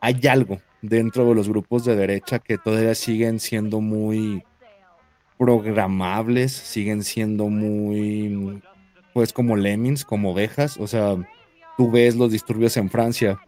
hay 0.02 0.20
algo 0.28 0.60
dentro 0.82 1.26
de 1.26 1.36
los 1.36 1.48
grupos 1.48 1.86
de 1.86 1.96
derecha 1.96 2.40
que 2.40 2.58
todavía 2.58 2.96
siguen 2.96 3.40
siendo 3.40 3.82
muy 3.82 4.44
programables, 5.38 6.52
siguen 6.52 7.04
siendo 7.04 7.48
muy, 7.48 8.62
pues 9.14 9.34
como 9.34 9.56
lemmings, 9.56 10.06
como 10.06 10.32
ovejas, 10.32 10.78
o 10.78 10.88
sea, 10.88 11.16
tú 11.78 11.92
ves 11.92 12.16
los 12.16 12.32
disturbios 12.32 12.78
en 12.78 12.90
Francia 12.90 13.40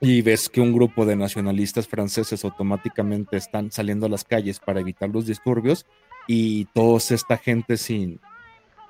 y 0.00 0.22
ves 0.22 0.48
que 0.48 0.60
un 0.60 0.72
grupo 0.72 1.04
de 1.04 1.16
nacionalistas 1.16 1.86
franceses 1.86 2.44
automáticamente 2.44 3.36
están 3.36 3.70
saliendo 3.70 4.06
a 4.06 4.08
las 4.08 4.24
calles 4.24 4.58
para 4.58 4.80
evitar 4.80 5.10
los 5.10 5.26
disturbios 5.26 5.86
y 6.26 6.64
toda 6.66 6.98
esta 6.98 7.36
gente 7.36 7.76
sin, 7.76 8.20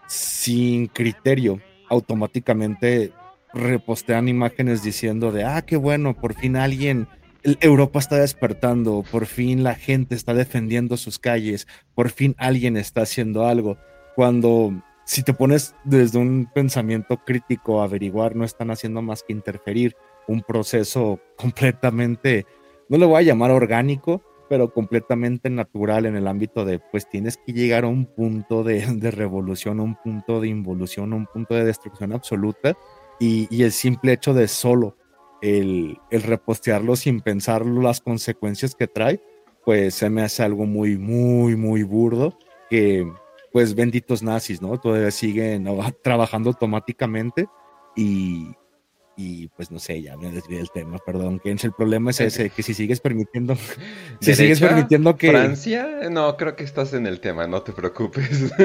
sin 0.07 0.87
criterio 0.87 1.61
automáticamente 1.89 3.13
repostean 3.53 4.29
imágenes 4.29 4.83
diciendo 4.83 5.33
de, 5.33 5.45
ah, 5.45 5.63
qué 5.63 5.77
bueno, 5.77 6.15
por 6.15 6.35
fin 6.35 6.57
alguien, 6.57 7.09
Europa 7.43 7.99
está 7.99 8.17
despertando, 8.17 9.05
por 9.11 9.27
fin 9.27 9.65
la 9.65 9.75
gente 9.75 10.15
está 10.15 10.35
defendiendo 10.35 10.97
sus 10.97 11.19
calles, 11.19 11.67
por 11.95 12.11
fin 12.11 12.37
alguien 12.39 12.77
está 12.77 13.03
haciendo 13.03 13.47
algo, 13.47 13.77
cuando 14.15 14.81
si 15.11 15.25
te 15.25 15.35
pones 15.35 15.75
desde 15.83 16.21
un 16.21 16.49
pensamiento 16.55 17.17
crítico 17.17 17.81
a 17.81 17.85
averiguar, 17.85 18.37
no 18.37 18.45
están 18.45 18.71
haciendo 18.71 19.03
más 19.03 19.25
que 19.25 19.33
interferir 19.33 19.97
un 20.29 20.41
proceso 20.41 21.19
completamente, 21.37 22.47
no 22.89 22.97
le 22.97 23.07
voy 23.07 23.19
a 23.19 23.27
llamar 23.27 23.51
orgánico, 23.51 24.23
pero 24.49 24.73
completamente 24.73 25.51
natural 25.51 26.07
en 26.07 26.15
el 26.15 26.29
ámbito 26.29 26.65
de, 26.65 26.79
pues 26.79 27.09
tienes 27.09 27.39
que 27.39 27.53
llegar 27.53 27.83
a 27.83 27.89
un 27.89 28.07
punto 28.07 28.63
de, 28.63 29.11
revolución, 29.11 29.81
a 29.81 29.83
un 29.83 29.97
punto 29.97 30.41
de 30.41 30.47
involución, 30.47 31.13
un 31.13 31.27
punto 31.27 31.57
de 31.57 31.65
destrucción 31.65 32.13
absoluta, 32.13 32.79
y, 33.19 33.49
el 33.65 33.73
simple 33.73 34.13
hecho 34.13 34.33
de 34.33 34.47
solo 34.47 34.97
el, 35.43 35.99
el 36.13 36.23
repostearlo 36.23 36.95
sin 36.95 37.21
pensar 37.21 37.67
las 37.67 38.01
consecuencias 38.01 38.77
que 38.77 38.87
trae, 38.87 39.21
pues 39.65 39.95
se 39.95 40.09
me 40.09 40.23
hace 40.23 40.45
algo 40.45 40.67
muy, 40.67 40.99
muy, 40.99 41.57
muy 41.57 41.83
burdo 41.83 42.39
que 42.71 43.05
pues 43.53 43.75
benditos 43.75 44.23
nazis, 44.23 44.63
¿no? 44.63 44.79
Todavía 44.79 45.11
siguen 45.11 45.67
trabajando 46.03 46.51
automáticamente 46.51 47.47
y, 47.97 48.55
y 49.17 49.49
pues 49.49 49.71
no 49.71 49.79
sé, 49.79 50.01
ya 50.01 50.17
me 50.17 50.31
desvié 50.31 50.59
del 50.59 50.71
tema, 50.71 50.99
perdón, 51.05 51.41
que 51.41 51.51
el 51.51 51.73
problema 51.73 52.11
es 52.11 52.21
ese, 52.21 52.51
que 52.51 52.63
si 52.63 52.75
sigues 52.75 53.01
permitiendo, 53.01 53.57
si 54.21 54.35
sigues 54.35 54.61
permitiendo 54.61 55.17
que... 55.17 55.31
Francia, 55.31 56.09
no, 56.11 56.37
creo 56.37 56.57
que 56.57 56.65
estás 56.65 56.95
en 56.95 57.07
el 57.07 57.21
tema, 57.21 57.47
no 57.47 57.63
te 57.63 57.73
preocupes. 57.73 58.51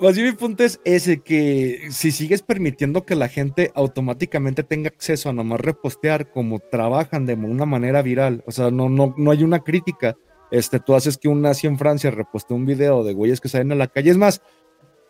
Más 0.00 0.14
bien 0.14 0.28
mi 0.28 0.32
punto 0.32 0.62
es 0.62 0.80
ese, 0.84 1.20
que 1.20 1.88
si 1.90 2.12
sigues 2.12 2.42
permitiendo 2.42 3.04
que 3.04 3.16
la 3.16 3.28
gente 3.28 3.72
automáticamente 3.74 4.62
tenga 4.62 4.88
acceso 4.88 5.30
a 5.30 5.32
nomás 5.32 5.60
repostear 5.60 6.30
como 6.30 6.60
trabajan 6.60 7.26
de 7.26 7.34
una 7.34 7.66
manera 7.66 8.02
viral, 8.02 8.44
o 8.46 8.52
sea, 8.52 8.70
no, 8.70 8.88
no, 8.88 9.14
no 9.16 9.30
hay 9.30 9.42
una 9.42 9.60
crítica, 9.60 10.16
este, 10.50 10.80
tú 10.80 10.94
haces 10.94 11.18
que 11.18 11.28
un 11.28 11.42
nazi 11.42 11.66
en 11.66 11.78
Francia 11.78 12.10
reposte 12.10 12.54
un 12.54 12.66
video 12.66 13.04
de 13.04 13.14
güeyes 13.14 13.40
que 13.40 13.48
salen 13.48 13.72
a 13.72 13.76
la 13.76 13.86
calle. 13.86 14.10
Es 14.10 14.16
más, 14.16 14.42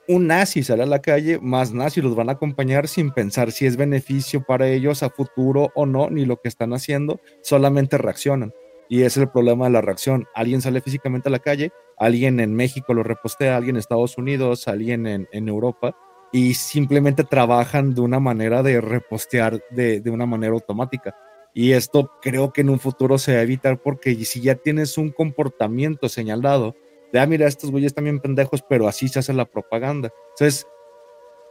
un 0.09 0.27
nazi 0.27 0.63
sale 0.63 0.83
a 0.83 0.87
la 0.87 1.01
calle, 1.01 1.39
más 1.41 1.73
nazis 1.73 2.03
los 2.03 2.17
van 2.17 2.29
a 2.29 2.33
acompañar 2.33 2.89
sin 2.89 3.13
pensar 3.13 3.53
si 3.53 3.67
es 3.67 3.77
beneficio 3.77 4.43
para 4.43 4.69
ellos 4.69 5.03
a 5.03 5.11
futuro 5.11 5.71
o 5.75 5.87
no, 5.87 6.11
ni 6.11 6.25
lo 6.27 6.37
que 6.37 6.49
están 6.49 6.73
haciendo, 6.73 7.21
solamente 7.43 7.97
reaccionan. 7.97 8.53
Y 8.89 9.03
es 9.03 9.17
el 9.17 9.31
problema 9.31 9.67
de 9.67 9.71
la 9.71 9.83
reacción. 9.83 10.27
Alguien 10.35 10.63
sale 10.63 10.81
físicamente 10.81 11.29
a 11.29 11.33
la 11.33 11.39
calle, 11.39 11.71
alguien 11.97 12.41
en 12.41 12.55
México 12.55 12.93
lo 12.93 13.05
repostea, 13.05 13.57
alguien 13.57 13.77
en 13.77 13.81
Estados 13.81 14.19
Unidos, 14.19 14.67
alguien 14.67 15.07
en, 15.07 15.29
en 15.31 15.49
Europa, 15.49 15.97
y 16.33 16.55
simplemente 16.55 17.23
trabajan 17.23 17.95
de 17.95 18.01
una 18.01 18.19
manera 18.19 18.63
de 18.63 18.81
repostear 18.81 19.63
de, 19.71 20.01
de 20.01 20.11
una 20.11 20.27
manera 20.27 20.55
automática. 20.55 21.15
Y 21.54 21.73
esto 21.73 22.11
creo 22.23 22.52
que 22.52 22.61
en 22.61 22.71
un 22.71 22.78
futuro 22.78 23.19
se 23.19 23.35
va 23.35 23.40
a 23.40 23.42
evitar 23.42 23.80
porque 23.83 24.14
si 24.25 24.40
ya 24.40 24.54
tienes 24.54 24.97
un 24.99 25.11
comportamiento 25.11 26.09
señalado 26.09 26.76
de, 27.12 27.19
ah, 27.19 27.26
mira, 27.26 27.49
estos 27.49 27.71
güeyes 27.71 27.95
también 27.95 28.21
pendejos, 28.21 28.62
pero 28.69 28.87
así 28.87 29.09
se 29.09 29.19
hace 29.19 29.33
la 29.33 29.45
propaganda. 29.45 30.12
Entonces, 30.30 30.66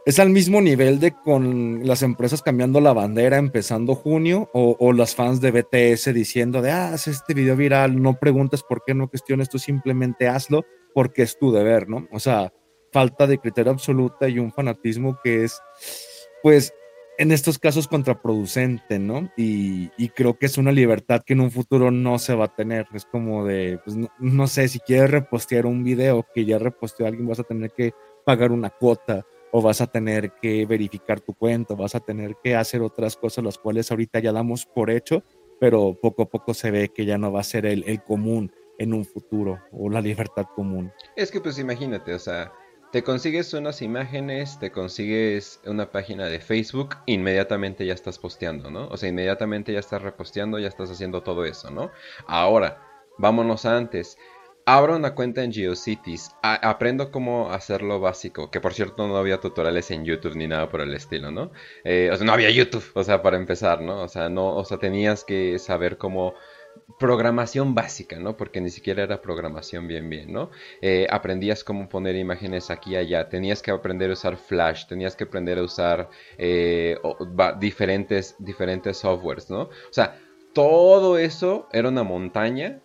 es 0.06 0.18
al 0.18 0.30
mismo 0.30 0.62
nivel 0.62 0.98
de 0.98 1.12
con 1.12 1.86
las 1.86 2.02
empresas 2.02 2.40
cambiando 2.40 2.80
la 2.80 2.94
bandera 2.94 3.36
empezando 3.36 3.94
junio 3.94 4.48
o, 4.54 4.92
las 4.94 5.14
fans 5.14 5.42
de 5.42 5.50
BTS 5.50 6.14
diciendo 6.14 6.62
de, 6.62 6.70
ah, 6.70 6.94
haz 6.94 7.06
este 7.06 7.34
video 7.34 7.54
viral, 7.54 8.00
no 8.00 8.18
preguntes 8.18 8.62
por 8.62 8.82
qué, 8.84 8.94
no 8.94 9.08
cuestiones, 9.08 9.50
tú 9.50 9.58
simplemente 9.58 10.26
hazlo 10.26 10.64
porque 10.94 11.22
es 11.22 11.38
tu 11.38 11.52
deber, 11.52 11.88
¿no? 11.88 12.08
O 12.12 12.18
sea, 12.18 12.52
falta 12.92 13.26
de 13.26 13.38
criterio 13.38 13.72
absoluta 13.72 14.28
y 14.28 14.38
un 14.38 14.52
fanatismo 14.52 15.18
que 15.22 15.44
es, 15.44 15.60
pues, 16.42 16.72
en 17.20 17.32
estos 17.32 17.58
casos 17.58 17.86
contraproducente, 17.86 18.98
¿no? 18.98 19.30
Y, 19.36 19.90
creo 20.16 20.38
que 20.38 20.46
es 20.46 20.56
una 20.56 20.72
libertad 20.72 21.22
que 21.22 21.34
en 21.34 21.40
un 21.40 21.50
futuro 21.50 21.90
no 21.90 22.18
se 22.18 22.34
va 22.34 22.46
a 22.46 22.54
tener. 22.54 22.86
Es 22.94 23.04
como 23.04 23.44
de, 23.44 23.78
pues 23.84 23.94
no, 24.18 24.46
sé, 24.46 24.68
si 24.68 24.80
quieres 24.80 25.10
repostear 25.10 25.66
un 25.66 25.84
video 25.84 26.26
que 26.34 26.46
ya 26.46 26.58
reposteó 26.58 27.06
alguien, 27.06 27.28
vas 27.28 27.38
a 27.38 27.44
tener 27.44 27.72
que 27.72 27.92
pagar 28.24 28.52
una 28.52 28.70
cuota 28.70 29.26
o 29.52 29.60
vas 29.60 29.82
a 29.82 29.86
tener 29.86 30.32
que 30.40 30.64
verificar 30.64 31.20
tu 31.20 31.34
cuenta, 31.34 31.74
vas 31.74 31.94
a 31.94 32.00
tener 32.00 32.36
que 32.42 32.56
hacer 32.56 32.80
otras 32.80 33.16
cosas, 33.16 33.44
las 33.44 33.58
cuales 33.58 33.90
ahorita 33.90 34.18
ya 34.20 34.32
damos 34.32 34.64
por 34.64 34.90
hecho 34.90 35.22
pero 35.60 35.94
poco 36.00 36.22
a 36.22 36.26
poco 36.30 36.54
se 36.54 36.70
ve 36.70 36.88
que 36.88 37.04
ya 37.04 37.18
no 37.18 37.30
va 37.30 37.40
a 37.40 37.44
ser 37.44 37.66
el, 37.66 37.84
el 37.86 38.02
común 38.02 38.50
en 38.78 38.94
un 38.94 39.04
futuro 39.04 39.58
o 39.72 39.90
la 39.90 40.00
libertad 40.00 40.46
común. 40.56 40.90
Es 41.16 41.30
que 41.30 41.38
pues 41.38 41.58
imagínate, 41.58 42.14
o 42.14 42.18
sea, 42.18 42.50
te 42.90 43.04
consigues 43.04 43.54
unas 43.54 43.82
imágenes, 43.82 44.58
te 44.58 44.72
consigues 44.72 45.60
una 45.64 45.92
página 45.92 46.26
de 46.26 46.40
Facebook, 46.40 46.96
inmediatamente 47.06 47.86
ya 47.86 47.94
estás 47.94 48.18
posteando, 48.18 48.70
¿no? 48.70 48.88
O 48.88 48.96
sea, 48.96 49.08
inmediatamente 49.08 49.72
ya 49.72 49.78
estás 49.78 50.02
reposteando, 50.02 50.58
ya 50.58 50.68
estás 50.68 50.90
haciendo 50.90 51.22
todo 51.22 51.44
eso, 51.44 51.70
¿no? 51.70 51.90
Ahora, 52.26 52.82
vámonos 53.16 53.64
antes. 53.64 54.18
Abro 54.66 54.96
una 54.96 55.14
cuenta 55.14 55.42
en 55.42 55.52
GeoCities, 55.52 56.36
aprendo 56.42 57.10
cómo 57.10 57.50
hacerlo 57.50 57.98
básico, 57.98 58.50
que 58.50 58.60
por 58.60 58.74
cierto 58.74 59.08
no 59.08 59.16
había 59.16 59.40
tutoriales 59.40 59.90
en 59.90 60.04
YouTube 60.04 60.36
ni 60.36 60.46
nada 60.46 60.68
por 60.68 60.80
el 60.80 60.94
estilo, 60.94 61.30
¿no? 61.30 61.50
Eh, 61.82 62.10
o 62.12 62.16
sea, 62.16 62.26
no 62.26 62.32
había 62.32 62.50
YouTube, 62.50 62.84
o 62.94 63.02
sea, 63.02 63.22
para 63.22 63.36
empezar, 63.36 63.80
¿no? 63.80 64.02
O 64.02 64.08
sea, 64.08 64.28
no, 64.28 64.54
o 64.54 64.64
sea, 64.64 64.78
tenías 64.78 65.24
que 65.24 65.58
saber 65.58 65.96
cómo 65.96 66.34
programación 66.98 67.74
básica, 67.74 68.18
¿no? 68.18 68.36
Porque 68.36 68.60
ni 68.60 68.70
siquiera 68.70 69.02
era 69.02 69.22
programación 69.22 69.88
bien, 69.88 70.10
bien, 70.10 70.32
¿no? 70.32 70.50
Eh, 70.82 71.06
aprendías 71.10 71.64
cómo 71.64 71.88
poner 71.88 72.16
imágenes 72.16 72.70
aquí 72.70 72.92
y 72.92 72.96
allá, 72.96 73.28
tenías 73.28 73.62
que 73.62 73.70
aprender 73.70 74.10
a 74.10 74.12
usar 74.12 74.36
Flash, 74.36 74.86
tenías 74.86 75.16
que 75.16 75.24
aprender 75.24 75.58
a 75.58 75.62
usar 75.62 76.10
eh, 76.36 76.98
diferentes, 77.58 78.36
diferentes 78.38 78.98
softwares, 78.98 79.48
¿no? 79.50 79.62
O 79.62 79.92
sea, 79.92 80.18
todo 80.52 81.16
eso 81.16 81.68
era 81.72 81.88
una 81.88 82.02
montaña 82.02 82.82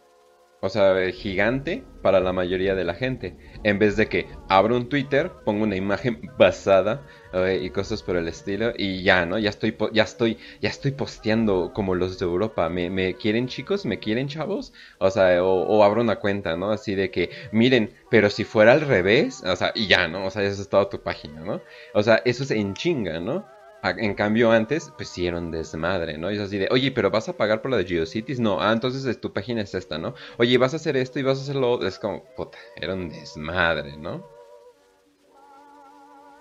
o 0.65 0.69
sea, 0.69 0.95
gigante 1.11 1.83
para 2.01 2.19
la 2.19 2.33
mayoría 2.33 2.73
de 2.73 2.83
la 2.83 2.95
gente. 2.95 3.37
En 3.63 3.77
vez 3.77 3.97
de 3.97 4.07
que 4.07 4.27
abro 4.49 4.75
un 4.75 4.89
Twitter, 4.89 5.31
pongo 5.45 5.63
una 5.63 5.75
imagen 5.75 6.21
basada 6.39 7.05
y 7.51 7.69
cosas 7.69 8.01
por 8.01 8.15
el 8.15 8.27
estilo 8.27 8.73
y 8.77 9.03
ya, 9.03 9.25
¿no? 9.25 9.37
Ya 9.37 9.49
estoy, 9.49 9.75
ya 9.91 10.03
estoy, 10.03 10.37
ya 10.61 10.69
estoy 10.69 10.91
posteando 10.91 11.71
como 11.73 11.95
los 11.95 12.17
de 12.17 12.25
Europa. 12.25 12.69
¿Me, 12.69 13.15
quieren 13.15 13.47
chicos? 13.47 13.85
¿Me 13.85 13.99
quieren 13.99 14.27
chavos? 14.27 14.73
O 14.99 15.09
sea, 15.11 15.43
o, 15.43 15.83
abro 15.83 16.01
una 16.01 16.17
cuenta, 16.17 16.55
¿no? 16.55 16.71
Así 16.71 16.95
de 16.95 17.11
que, 17.11 17.29
miren, 17.51 17.93
pero 18.09 18.29
si 18.29 18.43
fuera 18.43 18.71
al 18.71 18.81
revés, 18.81 19.43
o 19.43 19.55
sea, 19.55 19.71
y 19.75 19.87
ya, 19.87 20.07
¿no? 20.07 20.25
O 20.25 20.31
sea, 20.31 20.43
eso 20.43 20.61
es 20.61 20.69
toda 20.69 20.89
tu 20.89 21.01
página, 21.01 21.41
¿no? 21.41 21.61
O 21.93 22.03
sea, 22.03 22.21
eso 22.25 22.43
es 22.43 22.51
en 22.51 22.73
chinga, 22.73 23.19
¿no? 23.19 23.45
En 23.83 24.15
cambio, 24.15 24.51
antes, 24.51 24.91
pues 24.97 25.09
sí 25.09 25.27
era 25.27 25.37
un 25.37 25.51
desmadre, 25.51 26.17
¿no? 26.17 26.31
Y 26.31 26.35
es 26.35 26.41
así 26.41 26.57
de, 26.57 26.67
oye, 26.71 26.91
pero 26.91 27.11
vas 27.11 27.29
a 27.29 27.37
pagar 27.37 27.61
por 27.61 27.69
la 27.69 27.77
de 27.77 27.85
GeoCities? 27.85 28.39
No, 28.39 28.59
ah, 28.59 28.71
entonces 28.71 29.19
tu 29.21 29.31
página 29.31 29.61
es 29.61 29.75
esta, 29.75 29.97
¿no? 29.99 30.15
Oye, 30.37 30.57
vas 30.57 30.73
a 30.73 30.77
hacer 30.77 30.97
esto 30.97 31.19
y 31.19 31.23
vas 31.23 31.37
a 31.37 31.41
hacerlo. 31.41 31.85
Es 31.85 31.99
como, 31.99 32.23
puta, 32.35 32.57
era 32.75 32.93
un 32.95 33.09
desmadre, 33.09 33.95
¿no? 33.97 34.34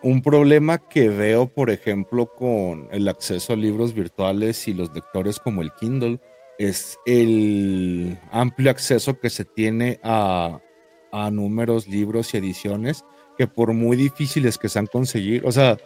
Un 0.05 0.21
problema 0.21 0.77
que 0.77 1.09
veo, 1.09 1.47
por 1.47 1.71
ejemplo, 1.71 2.27
con 2.27 2.89
el 2.93 3.09
acceso 3.09 3.55
a 3.55 3.57
libros 3.57 3.95
virtuales 3.95 4.69
y 4.69 4.75
los 4.75 4.95
lectores 4.95 5.39
como 5.39 5.63
el 5.63 5.73
Kindle, 5.81 6.21
es 6.59 6.99
el 7.07 8.19
amplio 8.31 8.71
acceso 8.71 9.19
que 9.19 9.31
se 9.31 9.47
tiene 9.47 10.01
a, 10.03 10.61
a 11.11 11.31
números, 11.31 11.89
libros 11.89 12.35
y 12.35 12.37
ediciones 12.37 13.03
que 13.39 13.47
por 13.47 13.73
muy 13.73 13.97
difíciles 13.97 14.59
que 14.59 14.69
sean 14.69 14.89
conseguir, 14.89 15.43
o 15.47 15.53
sea, 15.53 15.79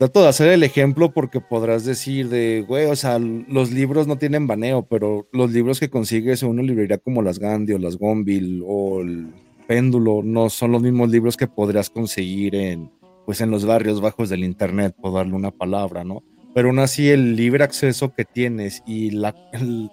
trato 0.00 0.22
de 0.22 0.28
hacer 0.28 0.48
el 0.48 0.64
ejemplo 0.64 1.12
porque 1.12 1.40
podrás 1.40 1.84
decir 1.84 2.28
de, 2.28 2.64
güey, 2.66 2.86
o 2.86 2.96
sea, 2.96 3.20
los 3.20 3.70
libros 3.70 4.08
no 4.08 4.18
tienen 4.18 4.48
baneo, 4.48 4.82
pero 4.90 5.28
los 5.30 5.52
libros 5.52 5.78
que 5.78 5.90
consigues 5.90 6.42
en 6.42 6.48
una 6.48 6.62
librería 6.64 6.98
como 6.98 7.22
las 7.22 7.38
Gandhi 7.38 7.74
o 7.74 7.78
las 7.78 7.98
Gonville 7.98 8.64
o 8.66 9.00
el 9.00 9.28
Péndulo 9.68 10.22
no 10.24 10.50
son 10.50 10.72
los 10.72 10.82
mismos 10.82 11.08
libros 11.08 11.36
que 11.36 11.46
podrías 11.46 11.88
conseguir 11.88 12.56
en, 12.56 12.90
pues, 13.26 13.40
en 13.40 13.50
los 13.50 13.64
barrios 13.64 14.00
bajos 14.00 14.28
del 14.28 14.44
Internet, 14.44 14.94
por 15.00 15.14
darle 15.14 15.34
una 15.34 15.50
palabra, 15.50 16.04
¿no? 16.04 16.22
Pero 16.54 16.68
aún 16.68 16.78
así 16.80 17.08
el 17.08 17.34
libre 17.36 17.64
acceso 17.64 18.12
que 18.14 18.24
tienes 18.24 18.82
y 18.86 19.10
la, 19.10 19.34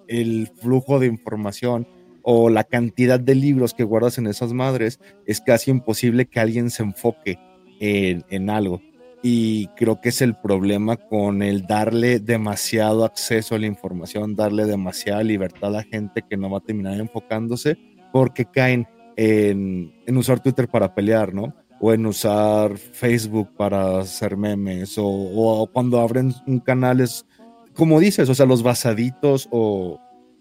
el, 0.07 0.51
flujo 0.62 1.00
de 1.00 1.07
información 1.07 1.88
o 2.21 2.50
la 2.50 2.65
cantidad 2.65 3.19
de 3.19 3.36
libros 3.36 3.74
que 3.74 3.86
guardas 3.86 4.17
en 4.17 4.27
esas 4.27 4.51
madres 4.51 4.99
es 5.25 5.39
casi 5.39 5.71
imposible 5.71 6.25
que 6.25 6.41
alguien 6.41 6.69
se 6.69 6.84
enfoque 6.84 7.39
en, 7.80 8.25
en 8.30 8.49
algo 8.49 8.82
y 9.21 9.67
creo 9.75 9.99
que 9.99 10.10
es 10.10 10.21
el 10.21 10.36
problema 10.36 10.95
con 10.95 11.41
el 11.41 11.65
darle 11.65 12.19
demasiado 12.19 13.03
acceso 13.03 13.56
a 13.56 13.60
la 13.60 13.65
información, 13.65 14.36
darle 14.36 14.65
demasiada 14.65 15.23
libertad 15.23 15.75
a 15.75 15.84
gente 15.84 16.23
que 16.27 16.38
no 16.38 16.49
va 16.49 16.60
a 16.60 16.62
terminar 16.62 16.99
enfocándose 16.99 17.77
porque 18.13 18.45
caen 18.45 18.88
en, 19.17 19.93
usar 20.15 20.39
Twitter 20.39 20.69
para 20.69 20.95
pelear, 20.95 21.34
¿no? 21.34 21.53
O 21.79 21.93
en 21.93 22.05
usar 22.05 22.77
Facebook 22.77 23.49
para 23.55 23.99
hacer 23.99 24.35
memes, 24.35 24.95
o, 24.97 25.69
cuando 25.71 25.99
abren 25.99 26.33
un 26.45 26.59
canal 26.59 26.99
es, 26.99 27.25
como 27.73 27.99
dices, 27.99 28.29
o 28.29 28.35
sea, 28.35 28.45
los 28.45 28.63
basaditos 28.63 29.47
o 29.51 29.99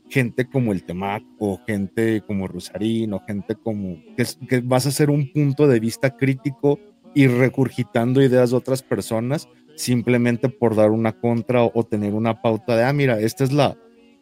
gente 0.09 0.49
como 0.49 0.73
el 0.73 0.85
Temac 0.85 1.23
o 1.39 1.61
gente 1.67 2.23
como 2.27 2.49
Rosarín 2.49 3.13
o 3.13 3.21
gente 3.21 3.55
como 3.55 3.99
que, 4.17 4.25
que 4.49 4.61
vas 4.61 4.87
a 4.87 4.89
hacer 4.89 5.11
un 5.11 5.31
punto 5.33 5.69
de 5.69 5.79
vista 5.81 6.17
crítico 6.17 6.81
y 7.15 7.27
recurgitando 7.27 8.23
ideas 8.23 8.51
de 8.51 8.57
otras 8.57 8.83
personas 8.83 9.49
simplemente 9.79 10.49
por 10.49 10.75
dar 10.75 10.91
una 10.91 11.13
contra 11.13 11.63
o, 11.63 11.85
tener 11.85 12.15
una 12.15 12.43
pauta 12.43 12.77
de, 12.77 12.85
ah, 12.85 12.93
mira, 12.93 13.21
esta 13.21 13.45
es 13.45 13.53
la, 13.53 13.79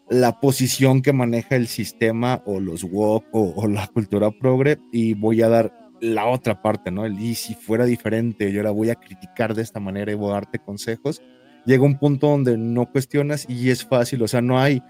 la 0.08 0.38
posición 0.38 1.02
que 1.02 1.12
maneja 1.12 1.56
el 1.56 1.66
sistema 1.66 2.42
o 2.44 2.60
los 2.60 2.84
woke 2.84 3.26
o, 3.32 3.66
la 3.66 3.86
cultura 3.88 4.30
progre 4.30 4.78
y 4.92 5.14
voy 5.14 5.42
a 5.42 5.48
dar 5.48 5.85
la 6.00 6.26
otra 6.26 6.62
parte, 6.62 6.90
¿no? 6.90 7.06
El, 7.06 7.18
y 7.18 7.34
si 7.34 7.54
fuera 7.54 7.84
diferente, 7.84 8.52
yo 8.52 8.62
la 8.62 8.70
voy 8.70 8.90
a 8.90 8.96
criticar 8.96 9.54
de 9.54 9.62
esta 9.62 9.80
manera 9.80 10.12
y 10.12 10.14
voy 10.14 10.30
a 10.30 10.34
darte 10.34 10.58
consejos. 10.58 11.22
Llega 11.64 11.84
un 11.84 11.98
punto 11.98 12.28
donde 12.28 12.56
no 12.56 12.90
cuestionas 12.90 13.46
y 13.48 13.70
es 13.70 13.84
fácil, 13.84 14.22
o 14.22 14.28
sea, 14.28 14.40
no 14.40 14.60
hay, 14.60 14.82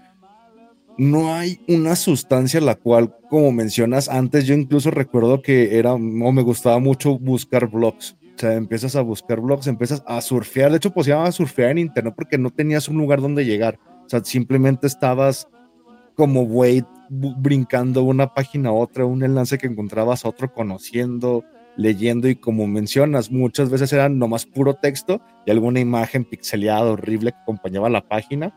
no 0.97 1.33
hay 1.33 1.59
una 1.67 1.95
sustancia 1.95 2.61
la 2.61 2.75
cual, 2.75 3.15
como 3.29 3.51
mencionas 3.51 4.09
antes, 4.09 4.45
yo 4.45 4.53
incluso 4.53 4.91
recuerdo 4.91 5.41
que 5.41 5.79
era, 5.79 5.93
o 5.93 5.99
me 5.99 6.41
gustaba 6.43 6.79
mucho 6.79 7.17
buscar 7.17 7.67
blogs. 7.67 8.15
O 8.35 8.39
sea, 8.39 8.53
empiezas 8.53 8.95
a 8.95 9.01
buscar 9.01 9.41
blogs, 9.41 9.65
empiezas 9.65 10.03
a 10.05 10.21
surfear. 10.21 10.69
De 10.69 10.77
hecho, 10.77 10.93
pues 10.93 11.09
a 11.09 11.31
surfear 11.31 11.71
en 11.71 11.79
internet 11.79 12.13
porque 12.15 12.37
no 12.37 12.51
tenías 12.51 12.87
un 12.87 12.97
lugar 12.97 13.19
donde 13.19 13.45
llegar. 13.45 13.79
O 14.05 14.09
sea, 14.09 14.23
simplemente 14.23 14.85
estabas 14.85 15.47
como 16.13 16.45
güey 16.45 16.83
brincando 17.09 18.03
una 18.03 18.33
página 18.33 18.69
a 18.69 18.73
otra, 18.73 19.05
un 19.05 19.23
enlace 19.23 19.57
que 19.57 19.67
encontrabas 19.67 20.25
a 20.25 20.29
otro 20.29 20.53
conociendo, 20.53 21.43
leyendo 21.75 22.27
y 22.27 22.35
como 22.35 22.67
mencionas, 22.67 23.31
muchas 23.31 23.69
veces 23.69 23.93
eran 23.93 24.17
nomás 24.17 24.45
puro 24.45 24.73
texto 24.73 25.21
y 25.45 25.51
alguna 25.51 25.79
imagen 25.79 26.25
pixeleada 26.25 26.91
horrible 26.91 27.31
que 27.31 27.37
acompañaba 27.39 27.89
la 27.89 28.07
página 28.07 28.53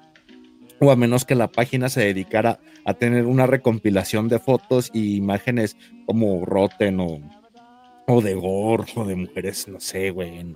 o 0.81 0.91
a 0.91 0.97
menos 0.97 1.25
que 1.25 1.35
la 1.35 1.49
página 1.49 1.89
se 1.91 2.01
dedicara 2.01 2.59
a 2.85 2.95
tener 2.95 3.27
una 3.27 3.47
recompilación 3.47 4.29
de 4.29 4.39
fotos 4.39 4.91
y 4.95 5.17
imágenes 5.17 5.77
como 6.07 6.45
Rotten 6.47 7.01
o, 7.01 7.21
o 8.07 8.21
de 8.23 8.35
Gore 8.35 8.91
o 8.97 9.05
de 9.05 9.15
mujeres, 9.15 9.69
no 9.69 9.79
sé, 9.79 10.11
güey, 10.11 10.55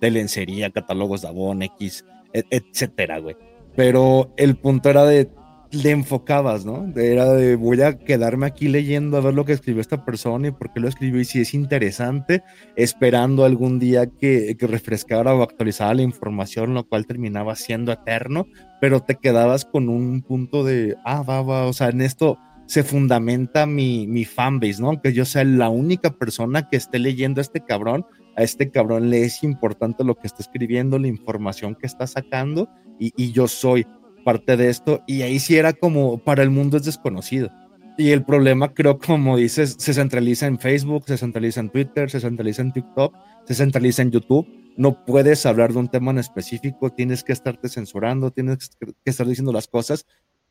de 0.00 0.10
lencería, 0.10 0.70
catálogos 0.70 1.22
de 1.22 1.28
Avon, 1.28 1.62
X, 1.62 2.04
e, 2.32 2.44
etcétera, 2.50 3.18
güey. 3.18 3.36
Pero 3.74 4.32
el 4.36 4.54
punto 4.54 4.90
era 4.90 5.04
de 5.04 5.28
le 5.74 5.90
enfocabas, 5.90 6.64
¿no? 6.64 6.92
Era 6.96 7.32
de 7.32 7.56
voy 7.56 7.80
a 7.82 7.98
quedarme 7.98 8.46
aquí 8.46 8.68
leyendo 8.68 9.16
a 9.16 9.20
ver 9.20 9.34
lo 9.34 9.44
que 9.44 9.52
escribió 9.52 9.80
esta 9.80 10.04
persona 10.04 10.48
y 10.48 10.50
por 10.50 10.72
qué 10.72 10.80
lo 10.80 10.88
escribió 10.88 11.20
y 11.20 11.24
si 11.24 11.40
es 11.40 11.54
interesante, 11.54 12.42
esperando 12.76 13.44
algún 13.44 13.78
día 13.78 14.06
que, 14.06 14.56
que 14.58 14.66
refrescara 14.66 15.34
o 15.34 15.42
actualizara 15.42 15.94
la 15.94 16.02
información, 16.02 16.74
lo 16.74 16.84
cual 16.84 17.06
terminaba 17.06 17.56
siendo 17.56 17.92
eterno, 17.92 18.46
pero 18.80 19.00
te 19.00 19.16
quedabas 19.16 19.64
con 19.64 19.88
un 19.88 20.22
punto 20.22 20.64
de, 20.64 20.96
ah, 21.04 21.22
va, 21.22 21.42
va, 21.42 21.66
o 21.66 21.72
sea, 21.72 21.88
en 21.88 22.00
esto 22.00 22.38
se 22.66 22.82
fundamenta 22.82 23.66
mi, 23.66 24.06
mi 24.06 24.24
fanbase, 24.24 24.80
¿no? 24.80 25.00
Que 25.00 25.12
yo 25.12 25.24
sea 25.24 25.44
la 25.44 25.68
única 25.68 26.10
persona 26.10 26.68
que 26.68 26.76
esté 26.76 26.98
leyendo 26.98 27.40
a 27.40 27.42
este 27.42 27.60
cabrón, 27.64 28.06
a 28.36 28.42
este 28.42 28.70
cabrón 28.70 29.10
le 29.10 29.24
es 29.24 29.42
importante 29.42 30.04
lo 30.04 30.14
que 30.16 30.26
está 30.26 30.42
escribiendo, 30.42 30.98
la 30.98 31.08
información 31.08 31.74
que 31.74 31.86
está 31.86 32.06
sacando 32.06 32.68
y, 32.98 33.12
y 33.16 33.32
yo 33.32 33.48
soy 33.48 33.86
parte 34.24 34.56
de 34.56 34.70
esto 34.70 35.02
y 35.06 35.22
ahí 35.22 35.38
sí 35.38 35.56
era 35.56 35.72
como 35.72 36.18
para 36.18 36.42
el 36.42 36.50
mundo 36.50 36.76
es 36.76 36.84
desconocido. 36.84 37.50
Y 37.96 38.10
el 38.10 38.24
problema 38.24 38.74
creo, 38.74 38.98
como 38.98 39.36
dices, 39.36 39.76
se 39.78 39.94
centraliza 39.94 40.46
en 40.46 40.58
Facebook, 40.58 41.04
se 41.06 41.16
centraliza 41.16 41.60
en 41.60 41.70
Twitter, 41.70 42.10
se 42.10 42.18
centraliza 42.18 42.62
en 42.62 42.72
TikTok, 42.72 43.14
se 43.46 43.54
centraliza 43.54 44.02
en 44.02 44.10
YouTube. 44.10 44.48
No 44.76 45.04
puedes 45.04 45.46
hablar 45.46 45.72
de 45.72 45.78
un 45.78 45.88
tema 45.88 46.10
en 46.10 46.18
específico, 46.18 46.90
tienes 46.90 47.22
que 47.22 47.32
estarte 47.32 47.68
censurando, 47.68 48.32
tienes 48.32 48.70
que 48.80 49.10
estar 49.10 49.26
diciendo 49.28 49.52
las 49.52 49.68
cosas, 49.68 50.06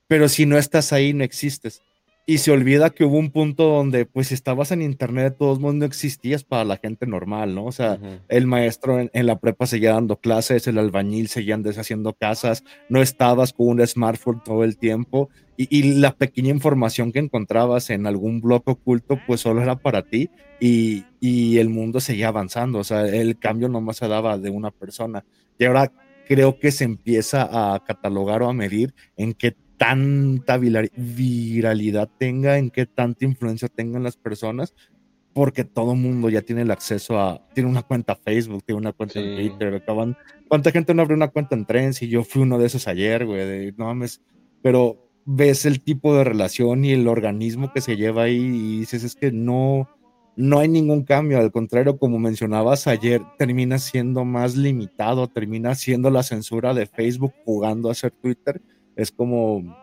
pero 0.08 0.30
si 0.30 0.46
no 0.46 0.58
estás 0.58 0.94
ahí, 0.94 1.14
no 1.14 1.26
existes 1.26 1.82
y 2.26 2.38
se 2.38 2.52
olvida 2.52 2.92
que 2.92 3.04
hubo 3.04 3.18
un 3.18 3.32
punto 3.32 3.66
donde, 3.66 4.06
pues, 4.06 4.28
si 4.28 4.34
estabas 4.34 4.72
en 4.72 4.82
internet, 4.82 5.34
de 5.34 5.38
todos 5.38 5.60
modos 5.60 5.76
no 5.76 5.86
existías 5.86 6.46
para 6.46 6.64
la 6.64 6.78
gente 6.78 7.06
normal, 7.06 7.54
¿no? 7.54 7.66
O 7.66 7.72
sea, 7.74 8.00
el 8.30 8.48
maestro 8.48 9.00
en, 9.00 9.26
la 9.26 9.40
prepa 9.40 9.66
seguía 9.66 9.94
dando 9.94 10.16
clases, 10.16 10.66
el 10.68 10.78
albañil 10.78 11.28
seguía 11.28 11.58
deshaciendo 11.58 12.14
casas, 12.14 12.64
no 12.88 13.02
estabas 13.02 13.52
con 13.52 13.68
un 13.68 13.86
smartphone 13.86 14.42
todo 14.44 14.64
el 14.64 14.78
tiempo 14.78 15.30
y, 15.58 15.84
la 16.00 16.16
pequeña 16.16 16.50
información 16.50 17.12
que 17.12 17.20
encontrabas 17.20 17.90
en 17.90 18.08
algún 18.08 18.40
blog 18.40 18.64
oculto, 18.66 19.20
pues 19.28 19.42
solo 19.42 19.62
era 19.62 19.76
para 19.76 20.04
ti 20.04 20.30
y, 20.62 21.04
y 21.20 21.58
el 21.58 21.70
mundo 21.70 22.00
seguía 22.00 22.30
avanzando, 22.30 22.80
o 22.80 22.84
sea, 22.86 23.06
el 23.06 23.38
cambio 23.38 23.68
nomás 23.68 23.98
se 23.98 24.08
daba 24.08 24.38
de 24.38 24.50
una 24.50 24.72
persona. 24.72 25.26
Y 25.60 25.66
ahora 25.66 25.92
creo 26.26 26.58
que 26.58 26.72
se 26.72 26.86
empieza 26.86 27.50
a 27.52 27.84
catalogar 27.84 28.42
o 28.44 28.50
a 28.50 28.54
medir 28.54 28.94
en 29.18 29.34
qué 29.34 29.56
tanta 29.84 30.58
viralidad 30.58 32.10
tenga, 32.18 32.58
en 32.58 32.70
qué 32.70 32.86
tanta 32.86 33.26
influencia 33.26 33.68
tengan 33.68 34.02
las 34.02 34.16
personas, 34.16 34.74
porque 35.34 35.66
todo 35.66 35.94
mundo 35.94 36.30
ya 36.30 36.42
tiene 36.42 36.62
el 36.62 36.72
acceso 36.72 37.20
a, 37.20 37.46
tiene 37.54 37.70
una 37.70 37.82
cuenta 37.82 38.16
Facebook, 38.16 38.64
tiene 38.64 38.80
una 38.80 38.94
cuenta 38.94 39.20
en 39.20 39.36
Twitter, 39.36 39.76
acaban, 39.76 40.16
¿cuánta 40.48 40.72
gente 40.72 40.94
no 40.94 41.02
abrió 41.02 41.18
una 41.18 41.28
cuenta 41.28 41.56
en 41.56 41.66
Trends? 41.66 42.02
Y 42.02 42.08
yo 42.08 42.24
fui 42.24 42.44
uno 42.44 42.58
de 42.60 42.68
esos 42.68 42.88
ayer, 42.88 43.26
güey, 43.26 43.46
de, 43.46 43.74
no 43.78 43.88
mames, 43.88 44.22
pero 44.62 45.12
ves 45.26 45.66
el 45.66 45.82
tipo 45.82 46.16
de 46.16 46.24
relación 46.24 46.86
y 46.86 46.94
el 46.94 47.10
organismo 47.10 47.74
que 47.74 47.82
se 47.82 47.98
lleva 47.98 48.24
ahí 48.24 48.38
y 48.38 48.80
dices, 48.80 49.04
es 49.04 49.16
que 49.16 49.34
no, 49.34 49.90
no 50.38 50.60
hay 50.60 50.70
ningún 50.70 51.04
cambio, 51.04 51.40
al 51.40 51.52
contrario, 51.52 51.98
como 51.98 52.20
mencionabas 52.20 52.88
ayer, 52.88 53.22
termina 53.38 53.80
siendo 53.80 54.24
más 54.24 54.56
limitado, 54.56 55.28
termina 55.28 55.76
siendo 55.76 56.10
la 56.10 56.24
censura 56.24 56.74
de 56.74 56.86
Facebook 56.86 57.34
jugando 57.44 57.90
a 57.90 57.96
ser 57.96 58.12
Twitter, 58.12 58.62
es 58.96 59.12
como, 59.12 59.76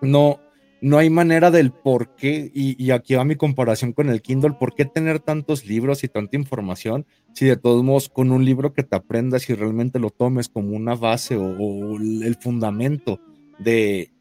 no, 0.00 0.40
no 0.80 0.98
hay 0.98 1.10
manera 1.10 1.50
del 1.50 1.72
por 1.72 2.14
qué, 2.14 2.50
y, 2.54 2.90
aquí 2.90 3.14
va 3.14 3.24
mi 3.24 3.36
comparación 3.36 3.92
con 3.92 4.08
el 4.08 4.22
Kindle, 4.22 4.56
por 4.58 4.74
qué 4.74 4.84
tener 4.84 5.20
tantos 5.20 5.66
libros 5.66 6.04
y 6.04 6.08
tanta 6.08 6.36
información 6.36 7.06
si 7.32 7.46
de 7.46 7.56
todos 7.56 7.82
modos 7.82 8.08
con 8.08 8.30
un 8.30 8.44
libro 8.44 8.72
que 8.72 8.82
te 8.82 8.96
aprendas 8.96 9.48
y 9.50 9.54
realmente 9.54 9.98
lo 9.98 10.10
tomes 10.10 10.48
como 10.48 10.76
una 10.76 10.94
base 10.94 11.36
o 11.36 11.96
el 11.96 12.36
fundamento 12.40 13.20
de, 13.58 14.13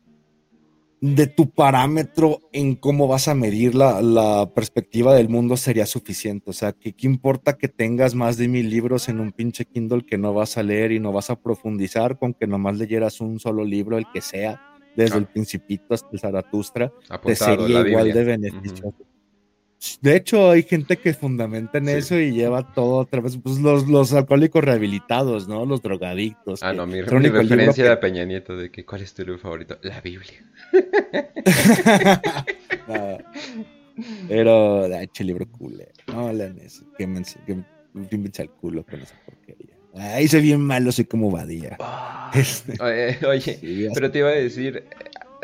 de 1.04 1.28
tu 1.28 1.50
parámetro 1.50 2.40
en 2.54 2.76
cómo 2.76 3.10
vas 3.10 3.28
a 3.28 3.36
medir 3.36 3.76
la, 3.76 4.50
perspectiva 4.56 5.14
del 5.14 5.28
mundo 5.28 5.58
sería 5.58 5.86
suficiente. 5.86 6.50
O 6.50 6.54
sea, 6.54 6.72
que 6.72 6.94
qué 6.94 7.08
importa 7.08 7.58
que 7.58 7.68
tengas 7.68 8.16
más 8.16 8.38
de 8.38 8.48
mil 8.48 8.70
libros 8.70 9.10
en 9.10 9.20
un 9.20 9.34
pinche 9.34 9.66
Kindle 9.66 10.06
que 10.06 10.18
no 10.18 10.34
vas 10.34 10.58
a 10.58 10.64
leer 10.64 10.94
y 10.94 11.02
no 11.02 11.12
vas 11.12 11.30
a 11.30 11.36
profundizar 11.36 12.18
con 12.18 12.34
que 12.34 12.48
nomás 12.48 12.78
leyeras 12.78 13.20
un 13.20 13.38
solo 13.42 13.66
libro, 13.66 13.98
el 13.98 14.06
que 14.14 14.22
sea, 14.22 14.62
desde 14.96 15.18
el 15.18 15.26
Principito 15.26 15.94
hasta 15.94 16.08
el 16.14 16.22
Zaratustra, 16.22 16.94
te 17.22 17.36
sería 17.36 17.86
igual 17.86 18.14
de 18.14 18.24
beneficioso. 18.24 18.96
De 20.02 20.16
hecho, 20.16 20.52
hay 20.52 20.64
gente 20.64 20.98
que 20.98 21.14
fundamenta 21.14 21.78
en 21.78 21.90
eso 21.90 22.18
y 22.18 22.32
lleva 22.32 22.74
todo 22.74 22.98
otra 22.98 23.22
vez. 23.22 23.38
Pues 23.38 23.60
los, 23.60 23.88
los 23.88 24.14
alcohólicos 24.14 24.64
rehabilitados, 24.64 25.48
¿no? 25.48 25.66
Los 25.66 25.82
drogadictos. 25.82 26.64
Ah, 26.64 26.74
no, 26.74 26.88
mi, 26.88 27.02
referencia 27.02 27.90
de 27.90 27.98
Peña 27.98 28.26
Nieto 28.26 28.56
de 28.56 28.72
que 28.72 28.86
¿cuál 28.86 29.02
es 29.02 29.14
tu 29.14 29.24
libro 29.24 29.40
favorito? 29.40 29.78
La 29.82 30.00
Biblia. 30.02 30.44
Pero, 34.28 34.86
eche 34.86 35.24
libro 35.24 35.48
culero. 35.50 35.92
No, 36.08 36.34
la 36.34 36.52
que 36.98 37.08
me, 37.08 37.22
que 37.46 37.64
me 37.96 38.32
al 38.40 38.50
culo 38.50 38.84
con 38.84 39.02
esa 39.02 39.16
porquería. 39.26 39.74
Ahí 39.96 40.28
se 40.28 40.40
bien 40.40 40.62
malo, 40.62 40.92
soy 40.92 41.06
como 41.06 41.30
vadía. 41.30 41.78
Ah, 41.80 42.32
este, 42.34 42.82
oye, 42.82 43.92
pero 43.94 44.10
te 44.10 44.20
iba 44.20 44.30
a 44.30 44.34
decir, 44.34 44.86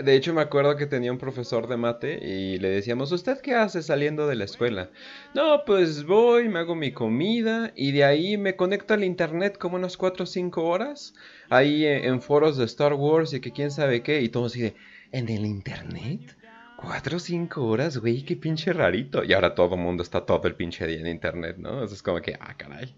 de 0.03 0.15
hecho 0.15 0.33
me 0.33 0.41
acuerdo 0.41 0.75
que 0.75 0.85
tenía 0.85 1.11
un 1.11 1.17
profesor 1.17 1.67
de 1.67 1.77
mate 1.77 2.19
y 2.25 2.57
le 2.57 2.69
decíamos, 2.69 3.11
¿usted 3.11 3.39
qué 3.41 3.55
hace 3.55 3.81
saliendo 3.81 4.27
de 4.27 4.35
la 4.35 4.45
escuela? 4.45 4.89
No, 5.33 5.63
pues 5.65 6.05
voy, 6.05 6.49
me 6.49 6.59
hago 6.59 6.75
mi 6.75 6.91
comida 6.91 7.71
y 7.75 7.91
de 7.91 8.03
ahí 8.03 8.37
me 8.37 8.55
conecto 8.55 8.93
al 8.93 9.03
internet 9.03 9.57
como 9.57 9.75
unas 9.75 9.97
4 9.97 10.23
o 10.23 10.25
5 10.25 10.63
horas, 10.63 11.13
ahí 11.49 11.85
en, 11.85 12.21
foros 12.21 12.57
de 12.57 12.65
Star 12.65 12.93
Wars 12.93 13.33
y 13.33 13.39
que 13.39 13.51
quién 13.51 13.71
sabe 13.71 14.01
qué, 14.01 14.21
y 14.21 14.29
todo 14.29 14.45
así 14.45 14.61
de, 14.61 14.75
¿en 15.11 15.29
el 15.29 15.45
internet? 15.45 16.37
4 16.77 17.17
o 17.17 17.19
5 17.19 17.65
horas, 17.65 17.97
güey, 17.97 18.23
qué 18.23 18.35
pinche 18.35 18.71
rarito. 18.71 19.23
Y 19.23 19.33
ahora 19.33 19.53
todo 19.53 19.75
el 19.75 19.81
mundo 19.81 20.03
está 20.03 20.25
todo 20.25 20.47
el 20.47 20.55
pinche 20.55 20.87
día 20.87 20.99
en 20.99 21.07
internet, 21.07 21.57
¿no? 21.57 21.83
Eso 21.83 21.93
es 21.93 22.01
como 22.01 22.21
que, 22.21 22.35
ah, 22.39 22.55
caray. 22.55 22.95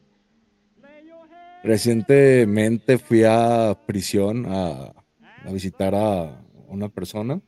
Recientemente 1.63 2.97
fui 2.97 3.23
a 3.23 3.77
prisión 3.85 4.45
a 4.47 4.93
visitar 5.51 5.95
a 5.95 6.41
una 6.71 6.89
persona 6.89 7.41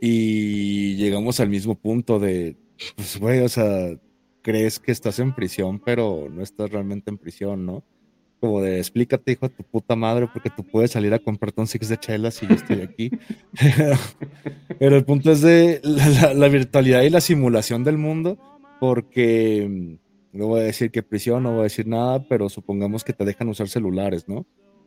y 0.00 0.96
llegamos 0.96 1.40
al 1.40 1.48
mismo 1.48 1.76
punto 1.76 2.18
de, 2.18 2.56
pues, 2.96 3.18
güey, 3.18 3.40
o 3.40 3.48
sea, 3.48 3.96
crees 4.42 4.78
que 4.78 4.92
estás 4.92 5.18
en 5.18 5.34
prisión, 5.34 5.80
pero 5.80 6.28
no 6.30 6.42
estás 6.42 6.70
realmente 6.70 7.10
en 7.10 7.16
prisión, 7.18 7.64
¿no? 7.64 7.82
Como 8.40 8.60
de, 8.60 8.78
explícate, 8.78 9.32
hijo 9.32 9.48
de 9.48 9.54
tu 9.54 9.62
puta 9.62 9.96
madre, 9.96 10.28
porque 10.30 10.50
tú 10.50 10.62
puedes 10.62 10.90
salir 10.90 11.14
a 11.14 11.18
comprarte 11.18 11.62
un 11.62 11.66
de 11.66 11.96
chelas 11.96 12.42
y 12.42 12.46
yo 12.46 12.54
estoy 12.54 12.82
aquí. 12.82 13.10
pero 14.78 14.96
el 14.96 15.04
punto 15.06 15.32
es 15.32 15.40
de 15.40 15.80
la, 15.82 16.48
virtualidad 16.48 17.02
y 17.02 17.08
la 17.10 17.22
simulación 17.22 17.84
del 17.84 17.96
mundo, 17.96 18.38
porque 18.80 19.66
mm, 19.66 20.38
no 20.38 20.48
voy 20.48 20.60
a 20.60 20.64
decir 20.64 20.90
que 20.90 21.02
prisión, 21.02 21.44
no 21.44 21.52
voy 21.52 21.60
a 21.60 21.64
decir 21.64 21.86
nada, 21.86 22.28
pero 22.28 22.50
supongamos 22.50 23.04
que 23.04 23.14
te 23.14 23.24
dejan 23.24 23.48
usar 23.48 23.68
celulares, 23.68 24.28
¿no? 24.28 24.44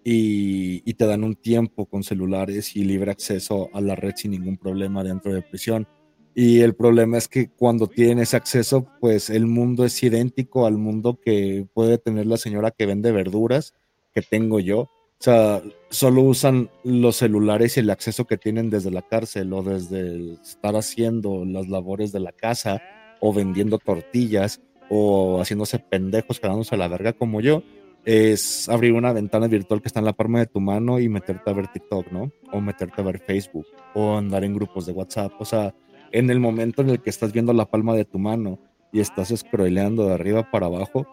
Y, 0.09 0.93
te 0.93 1.05
dan 1.05 1.25
un 1.25 1.35
tiempo 1.35 1.85
con 1.85 2.01
celulares 2.01 2.77
y 2.77 2.85
libre 2.85 3.11
acceso 3.11 3.69
a 3.73 3.81
la 3.81 3.93
red 3.93 4.13
sin 4.15 4.31
ningún 4.31 4.55
problema 4.57 5.03
dentro 5.03 5.33
de 5.33 5.41
prisión. 5.41 5.85
Y 6.33 6.61
el 6.61 6.75
problema 6.75 7.17
es 7.17 7.27
que 7.27 7.49
cuando 7.49 7.87
tienen 7.87 8.19
ese 8.19 8.37
acceso, 8.37 8.87
pues 9.01 9.29
el 9.29 9.47
mundo 9.47 9.83
es 9.83 10.01
idéntico 10.01 10.65
al 10.65 10.77
mundo 10.77 11.19
que 11.21 11.67
puede 11.73 11.97
tener 11.97 12.25
la 12.25 12.37
señora 12.37 12.71
que 12.71 12.85
vende 12.85 13.11
verduras, 13.11 13.73
que 14.13 14.21
tengo 14.21 14.61
yo. 14.61 14.79
O 14.79 14.89
sea, 15.19 15.61
solo 15.89 16.21
usan 16.21 16.69
los 16.85 17.17
celulares 17.17 17.75
y 17.75 17.81
el 17.81 17.89
acceso 17.89 18.25
que 18.25 18.37
tienen 18.37 18.69
desde 18.69 18.91
la 18.91 19.01
cárcel 19.01 19.51
o 19.51 19.61
desde 19.61 20.35
estar 20.41 20.77
haciendo 20.77 21.43
las 21.43 21.67
labores 21.67 22.13
de 22.13 22.21
la 22.21 22.31
casa 22.31 22.81
o 23.19 23.33
vendiendo 23.33 23.77
tortillas 23.77 24.61
o 24.89 25.41
haciéndose 25.41 25.79
pendejos 25.79 26.39
quedándose 26.39 26.75
a 26.75 26.77
la 26.77 26.87
verga 26.87 27.11
como 27.11 27.41
yo 27.41 27.61
es 28.07 28.69
abrir 28.69 28.93
una 28.93 29.11
ventana 29.11 29.49
virtual 29.49 29.81
que 29.81 29.89
está 29.89 29.99
en 29.99 30.05
la 30.05 30.13
palma 30.13 30.39
de 30.39 30.45
tu 30.45 30.61
mano 30.61 30.97
y 30.97 31.09
meterte 31.09 31.49
a 31.49 31.53
ver 31.53 31.67
TikTok, 31.67 32.09
¿no? 32.09 32.31
O 32.53 32.61
meterte 32.61 33.01
a 33.01 33.03
ver 33.03 33.19
Facebook 33.19 33.67
o 33.95 34.15
andar 34.15 34.45
en 34.45 34.55
grupos 34.55 34.85
de 34.85 34.93
WhatsApp. 34.93 35.33
O 35.39 35.43
sea, 35.43 35.75
en 36.13 36.29
el 36.29 36.39
momento 36.39 36.81
en 36.81 36.89
el 36.89 37.01
que 37.01 37.09
estás 37.09 37.33
viendo 37.33 37.51
la 37.51 37.69
palma 37.69 37.93
de 37.95 38.05
tu 38.05 38.17
mano 38.17 38.59
y 38.93 39.01
estás 39.01 39.33
scrolleando 39.35 40.07
de 40.07 40.13
arriba 40.13 40.49
para 40.49 40.67
abajo, 40.67 41.05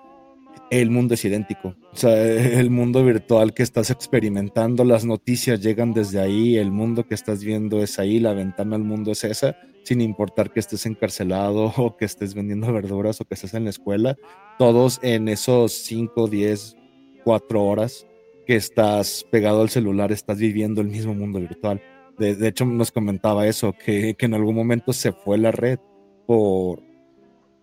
el 0.71 0.91
mundo 0.91 1.15
es 1.15 1.25
idéntico. 1.25 1.75
O 1.93 1.97
sea, 1.97 2.17
el 2.61 2.71
mundo 2.71 3.05
virtual 3.05 3.55
que 3.55 3.65
estás 3.65 3.91
experimentando, 3.91 4.85
las 4.85 5.05
noticias 5.05 5.61
llegan 5.61 5.95
desde 5.95 6.21
ahí, 6.21 6.59
el 6.59 6.71
mundo 6.71 7.09
que 7.09 7.17
estás 7.17 7.43
viendo 7.43 7.83
es 7.83 7.99
ahí, 7.99 8.21
la 8.21 8.35
ventana 8.35 8.77
al 8.77 8.85
mundo 8.85 9.11
es 9.11 9.25
esa, 9.25 9.57
sin 9.83 10.01
importar 10.01 10.53
que 10.53 10.61
estés 10.61 10.87
encarcelado 10.87 11.65
o 11.77 11.97
que 11.97 12.05
estés 12.05 12.35
vendiendo 12.35 12.73
verduras 12.73 13.21
o 13.21 13.25
que 13.25 13.35
estés 13.35 13.55
en 13.55 13.65
la 13.65 13.71
escuela, 13.71 14.17
todos 14.61 15.01
en 15.03 15.27
esos 15.27 15.73
5, 15.73 16.29
10, 16.29 16.77
cuatro 17.25 17.65
horas 17.65 18.07
que 18.47 18.57
estás 18.57 19.27
pegado 19.31 19.63
al 19.63 19.71
celular, 19.71 20.13
estás 20.13 20.39
viviendo 20.39 20.81
el 20.81 20.89
mismo 20.89 21.15
mundo 21.15 21.41
virtual. 21.41 21.81
De, 22.19 22.47
hecho, 22.47 22.65
nos 22.65 22.93
comentaba 22.93 23.47
eso, 23.47 23.73
que, 23.73 24.15
en 24.19 24.35
algún 24.35 24.55
momento 24.55 24.93
se 24.93 25.13
fue 25.13 25.39
la 25.39 25.51
red 25.51 25.79
por 26.27 26.81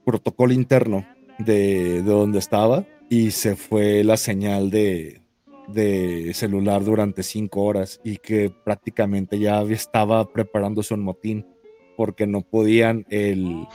protocolo 0.03 0.51
interno 0.51 1.05
de, 1.37 2.01
donde 2.01 2.39
estaba 2.39 2.85
y 3.09 3.31
se 3.31 3.55
fue 3.55 4.03
la 4.03 4.17
señal 4.17 4.69
de, 4.69 5.21
de 5.69 6.33
celular 6.33 6.83
durante 6.83 7.23
cinco 7.23 7.63
horas 7.63 8.01
y 8.03 8.17
que 8.17 8.51
prácticamente 8.65 9.39
ya 9.39 9.61
estaba 9.61 10.27
preparándose 10.27 10.93
un 10.93 11.03
motín 11.03 11.45
porque 11.95 12.27
no 12.27 12.41
podían 12.41 13.05
el, 13.09 13.67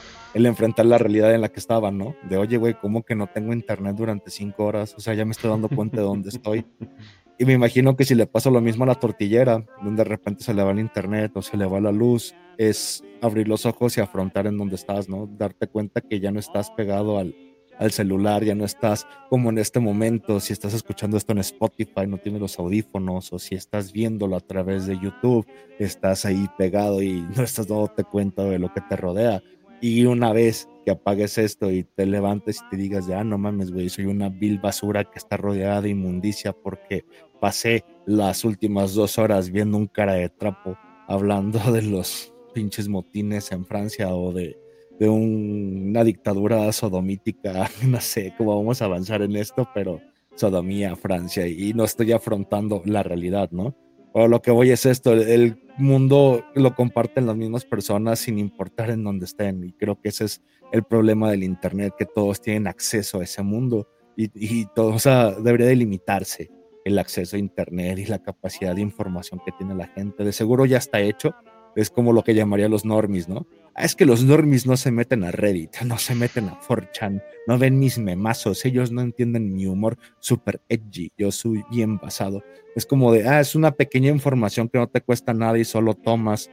enfrentar 0.44 0.84
la 0.84 0.98
realidad 0.98 1.34
en 1.34 1.40
la 1.40 1.48
que 1.48 1.60
estaban, 1.60 1.96
¿no? 1.96 2.14
De, 2.28 2.36
oye, 2.36 2.58
güey, 2.58 2.74
¿cómo 2.74 3.02
que 3.02 3.14
no 3.14 3.26
tengo 3.26 3.54
internet 3.54 3.96
durante 3.96 4.30
cinco 4.30 4.66
horas? 4.66 4.94
O 4.96 5.00
sea, 5.00 5.14
ya 5.14 5.24
me 5.24 5.30
estoy 5.30 5.48
dando 5.48 5.68
cuenta 5.70 5.96
de 5.96 6.02
dónde 6.02 6.28
estoy. 6.28 6.66
Y 7.38 7.44
me 7.44 7.54
imagino 7.54 7.96
que 7.96 8.04
si 8.04 8.14
le 8.14 8.26
pasa 8.26 8.50
lo 8.50 8.60
mismo 8.60 8.84
a 8.84 8.88
la 8.88 8.94
tortillera, 8.94 9.64
donde 9.82 10.04
de 10.04 10.08
repente 10.08 10.42
se 10.42 10.52
le 10.52 10.62
va 10.62 10.72
el 10.72 10.78
internet 10.78 11.32
o 11.34 11.42
se 11.42 11.56
le 11.56 11.64
va 11.64 11.80
la 11.80 11.92
luz, 11.92 12.34
es 12.58 13.02
abrir 13.22 13.48
los 13.48 13.66
ojos 13.66 13.96
y 13.96 14.00
afrontar 14.00 14.46
en 14.46 14.58
dónde 14.58 14.74
estás, 14.74 15.08
¿no? 15.08 15.26
Darte 15.26 15.66
cuenta 15.68 16.00
que 16.00 16.20
ya 16.20 16.30
no 16.30 16.40
estás 16.40 16.70
pegado 16.70 17.18
al, 17.18 17.34
al 17.78 17.90
celular, 17.90 18.44
ya 18.44 18.54
no 18.54 18.64
estás 18.64 19.06
como 19.28 19.50
en 19.50 19.58
este 19.58 19.80
momento, 19.80 20.40
si 20.40 20.52
estás 20.52 20.74
escuchando 20.74 21.16
esto 21.16 21.32
en 21.32 21.38
Spotify, 21.38 22.06
no 22.06 22.18
tienes 22.18 22.40
los 22.40 22.58
audífonos, 22.58 23.32
o 23.32 23.38
si 23.38 23.54
estás 23.54 23.92
viéndolo 23.92 24.36
a 24.36 24.40
través 24.40 24.86
de 24.86 24.98
YouTube, 24.98 25.46
estás 25.78 26.24
ahí 26.24 26.46
pegado 26.56 27.02
y 27.02 27.20
no 27.36 27.42
estás 27.42 27.68
dándote 27.68 28.04
cuenta 28.04 28.44
de 28.44 28.58
lo 28.58 28.72
que 28.72 28.80
te 28.80 28.96
rodea. 28.96 29.42
Y 29.80 30.04
una 30.04 30.32
vez 30.32 30.68
que 30.84 30.92
apagues 30.92 31.38
esto 31.38 31.70
y 31.70 31.84
te 31.84 32.06
levantes 32.06 32.60
y 32.60 32.70
te 32.70 32.76
digas, 32.76 33.06
ya 33.06 33.20
ah, 33.20 33.24
no 33.24 33.38
mames, 33.38 33.72
güey, 33.72 33.88
soy 33.88 34.06
una 34.06 34.28
vil 34.28 34.58
basura 34.58 35.04
que 35.04 35.18
está 35.18 35.36
rodeada 35.36 35.82
de 35.82 35.90
inmundicia 35.90 36.52
porque 36.52 37.04
pasé 37.40 37.84
las 38.06 38.44
últimas 38.44 38.94
dos 38.94 39.18
horas 39.18 39.50
viendo 39.50 39.76
un 39.76 39.86
cara 39.86 40.14
de 40.14 40.28
trapo 40.28 40.76
hablando 41.08 41.58
de 41.72 41.82
los 41.82 42.32
pinches 42.54 42.88
motines 42.88 43.52
en 43.52 43.66
Francia 43.66 44.14
o 44.14 44.32
de 44.32 44.56
de 44.98 45.08
una 45.08 46.04
dictadura 46.04 46.70
sodomítica, 46.72 47.70
no 47.86 48.00
sé 48.00 48.34
cómo 48.36 48.56
vamos 48.56 48.80
a 48.80 48.86
avanzar 48.86 49.22
en 49.22 49.36
esto, 49.36 49.68
pero 49.74 50.00
sodomía, 50.34 50.96
Francia, 50.96 51.46
y 51.46 51.72
no 51.74 51.84
estoy 51.84 52.12
afrontando 52.12 52.82
la 52.84 53.02
realidad, 53.02 53.50
¿no? 53.50 53.76
O 54.18 54.28
lo 54.28 54.40
que 54.40 54.50
voy 54.50 54.70
es 54.70 54.86
esto, 54.86 55.12
el 55.12 55.62
mundo 55.76 56.42
lo 56.54 56.74
comparten 56.74 57.26
las 57.26 57.36
mismas 57.36 57.66
personas 57.66 58.18
sin 58.18 58.38
importar 58.38 58.88
en 58.88 59.04
dónde 59.04 59.26
estén, 59.26 59.62
y 59.62 59.72
creo 59.74 60.00
que 60.00 60.08
ese 60.08 60.24
es 60.24 60.42
el 60.72 60.84
problema 60.84 61.30
del 61.30 61.42
Internet, 61.42 61.92
que 61.98 62.06
todos 62.06 62.40
tienen 62.40 62.66
acceso 62.66 63.20
a 63.20 63.24
ese 63.24 63.42
mundo, 63.42 63.86
y, 64.16 64.30
y 64.34 64.66
todo, 64.74 64.94
o 64.94 65.42
debería 65.42 65.66
delimitarse 65.66 66.50
el 66.86 66.98
acceso 66.98 67.36
a 67.36 67.38
Internet 67.38 67.98
y 67.98 68.06
la 68.06 68.22
capacidad 68.22 68.74
de 68.74 68.80
información 68.80 69.38
que 69.44 69.52
tiene 69.52 69.74
la 69.74 69.88
gente. 69.88 70.24
De 70.24 70.32
seguro 70.32 70.64
ya 70.64 70.78
está 70.78 70.98
hecho. 70.98 71.34
Es 71.76 71.90
como 71.90 72.12
lo 72.12 72.24
que 72.24 72.34
llamaría 72.34 72.68
los 72.68 72.84
normies, 72.84 73.28
¿no? 73.28 73.46
Ah, 73.74 73.84
es 73.84 73.94
que 73.94 74.06
los 74.06 74.24
normies 74.24 74.66
no 74.66 74.76
se 74.76 74.90
meten 74.90 75.22
a 75.22 75.30
Reddit, 75.30 75.76
no 75.84 75.98
se 75.98 76.14
meten 76.14 76.48
a 76.48 76.58
4chan, 76.58 77.22
no 77.46 77.58
ven 77.58 77.78
mis 77.78 77.98
memazos, 77.98 78.64
ellos 78.64 78.90
no 78.90 79.02
entienden 79.02 79.54
mi 79.54 79.66
humor 79.66 79.98
super 80.18 80.60
edgy, 80.68 81.12
yo 81.16 81.30
soy 81.30 81.62
bien 81.70 81.98
basado. 81.98 82.42
Es 82.74 82.86
como 82.86 83.12
de, 83.12 83.28
ah, 83.28 83.40
es 83.40 83.54
una 83.54 83.72
pequeña 83.72 84.10
información 84.10 84.68
que 84.68 84.78
no 84.78 84.88
te 84.88 85.02
cuesta 85.02 85.34
nada 85.34 85.58
y 85.58 85.64
solo 85.64 85.94
tomas 85.94 86.50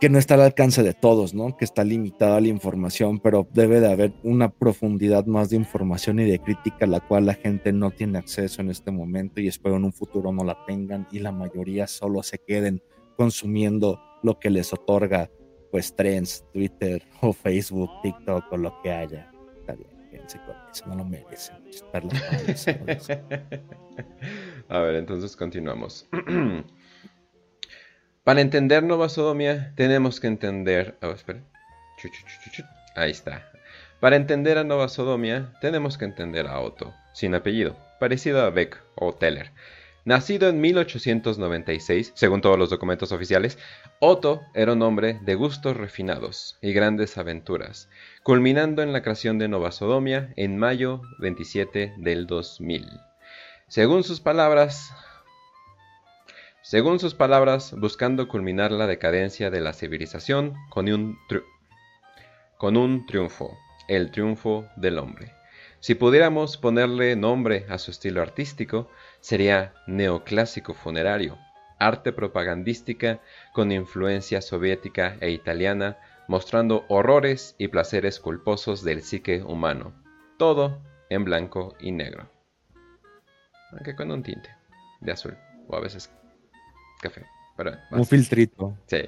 que 0.00 0.10
no 0.10 0.18
está 0.18 0.34
al 0.34 0.42
alcance 0.42 0.82
de 0.82 0.92
todos, 0.92 1.34
¿no? 1.34 1.56
Que 1.56 1.64
está 1.64 1.84
limitada 1.84 2.40
la 2.40 2.48
información, 2.48 3.20
pero 3.20 3.48
debe 3.54 3.80
de 3.80 3.90
haber 3.90 4.12
una 4.22 4.50
profundidad 4.50 5.24
más 5.26 5.50
de 5.50 5.56
información 5.56 6.18
y 6.18 6.24
de 6.24 6.40
crítica 6.40 6.84
a 6.84 6.88
la 6.88 7.00
cual 7.00 7.26
la 7.26 7.34
gente 7.34 7.72
no 7.72 7.90
tiene 7.90 8.18
acceso 8.18 8.60
en 8.60 8.70
este 8.70 8.90
momento 8.90 9.40
y 9.40 9.48
espero 9.48 9.76
en 9.76 9.84
un 9.84 9.92
futuro 9.92 10.32
no 10.32 10.44
la 10.44 10.58
tengan 10.66 11.06
y 11.10 11.20
la 11.20 11.32
mayoría 11.32 11.86
solo 11.86 12.22
se 12.22 12.38
queden 12.38 12.82
consumiendo 13.16 14.00
lo 14.22 14.38
que 14.38 14.50
les 14.50 14.72
otorga 14.72 15.28
pues 15.70 15.94
trends, 15.96 16.44
Twitter 16.52 17.02
o 17.20 17.32
Facebook, 17.32 17.90
TikTok 18.02 18.52
o 18.52 18.56
lo 18.56 18.80
que 18.82 18.92
haya. 18.92 19.30
Está 19.60 19.74
bien, 19.74 19.90
quédense 20.10 20.38
con 20.46 20.54
eso, 20.70 20.86
no 20.86 20.94
lo 20.94 21.04
merecen. 21.04 21.56
A 24.68 24.78
ver, 24.78 24.94
entonces 24.94 25.36
continuamos. 25.36 26.08
Para 28.24 28.40
entender 28.40 28.82
Nova 28.82 29.08
Sodomia, 29.08 29.72
tenemos 29.76 30.20
que 30.20 30.28
entender. 30.28 30.96
Ahí 32.94 33.10
está. 33.10 33.50
Para 34.00 34.16
entender 34.16 34.58
a 34.58 34.64
Nova 34.64 34.88
Sodomia, 34.88 35.52
tenemos 35.60 35.98
que 35.98 36.04
entender 36.04 36.46
a 36.46 36.60
Otto, 36.60 36.94
sin 37.12 37.34
apellido, 37.34 37.76
parecido 37.98 38.42
a 38.42 38.50
Beck 38.50 38.80
o 38.94 39.12
Teller. 39.12 39.50
Nacido 40.06 40.50
en 40.50 40.60
1896, 40.60 42.12
según 42.14 42.42
todos 42.42 42.58
los 42.58 42.68
documentos 42.68 43.10
oficiales, 43.10 43.58
Otto 44.00 44.42
era 44.52 44.74
un 44.74 44.82
hombre 44.82 45.18
de 45.22 45.34
gustos 45.34 45.78
refinados 45.78 46.58
y 46.60 46.74
grandes 46.74 47.16
aventuras, 47.16 47.88
culminando 48.22 48.82
en 48.82 48.92
la 48.92 49.00
creación 49.00 49.38
de 49.38 49.48
Nova 49.48 49.72
Sodomia 49.72 50.30
en 50.36 50.58
mayo 50.58 51.00
27 51.20 51.94
del 51.96 52.26
2000. 52.26 52.86
Según 53.66 54.04
sus 54.04 54.20
palabras, 54.20 54.92
según 56.60 57.00
sus 57.00 57.14
palabras, 57.14 57.72
buscando 57.72 58.28
culminar 58.28 58.72
la 58.72 58.86
decadencia 58.86 59.50
de 59.50 59.62
la 59.62 59.72
civilización 59.72 60.52
con 60.68 60.86
un, 60.92 61.18
con 62.58 62.76
un 62.76 63.06
triunfo, 63.06 63.56
el 63.88 64.10
triunfo 64.10 64.66
del 64.76 64.98
hombre. 64.98 65.32
Si 65.84 65.94
pudiéramos 65.94 66.56
ponerle 66.56 67.14
nombre 67.14 67.66
a 67.68 67.76
su 67.76 67.90
estilo 67.90 68.22
artístico, 68.22 68.88
sería 69.20 69.74
neoclásico 69.86 70.72
funerario, 70.72 71.36
arte 71.78 72.10
propagandística 72.10 73.20
con 73.52 73.70
influencia 73.70 74.40
soviética 74.40 75.18
e 75.20 75.30
italiana, 75.30 75.98
mostrando 76.26 76.86
horrores 76.88 77.54
y 77.58 77.68
placeres 77.68 78.18
culposos 78.18 78.82
del 78.82 79.02
psique 79.02 79.42
humano, 79.42 79.92
todo 80.38 80.80
en 81.10 81.24
blanco 81.24 81.76
y 81.78 81.92
negro. 81.92 82.30
Aunque 83.72 83.94
con 83.94 84.10
un 84.10 84.22
tinte 84.22 84.48
de 85.02 85.12
azul, 85.12 85.36
o 85.68 85.76
a 85.76 85.80
veces 85.80 86.10
café. 87.02 87.26
Un 87.90 88.06
filtrito. 88.06 88.74
Sí. 88.86 89.02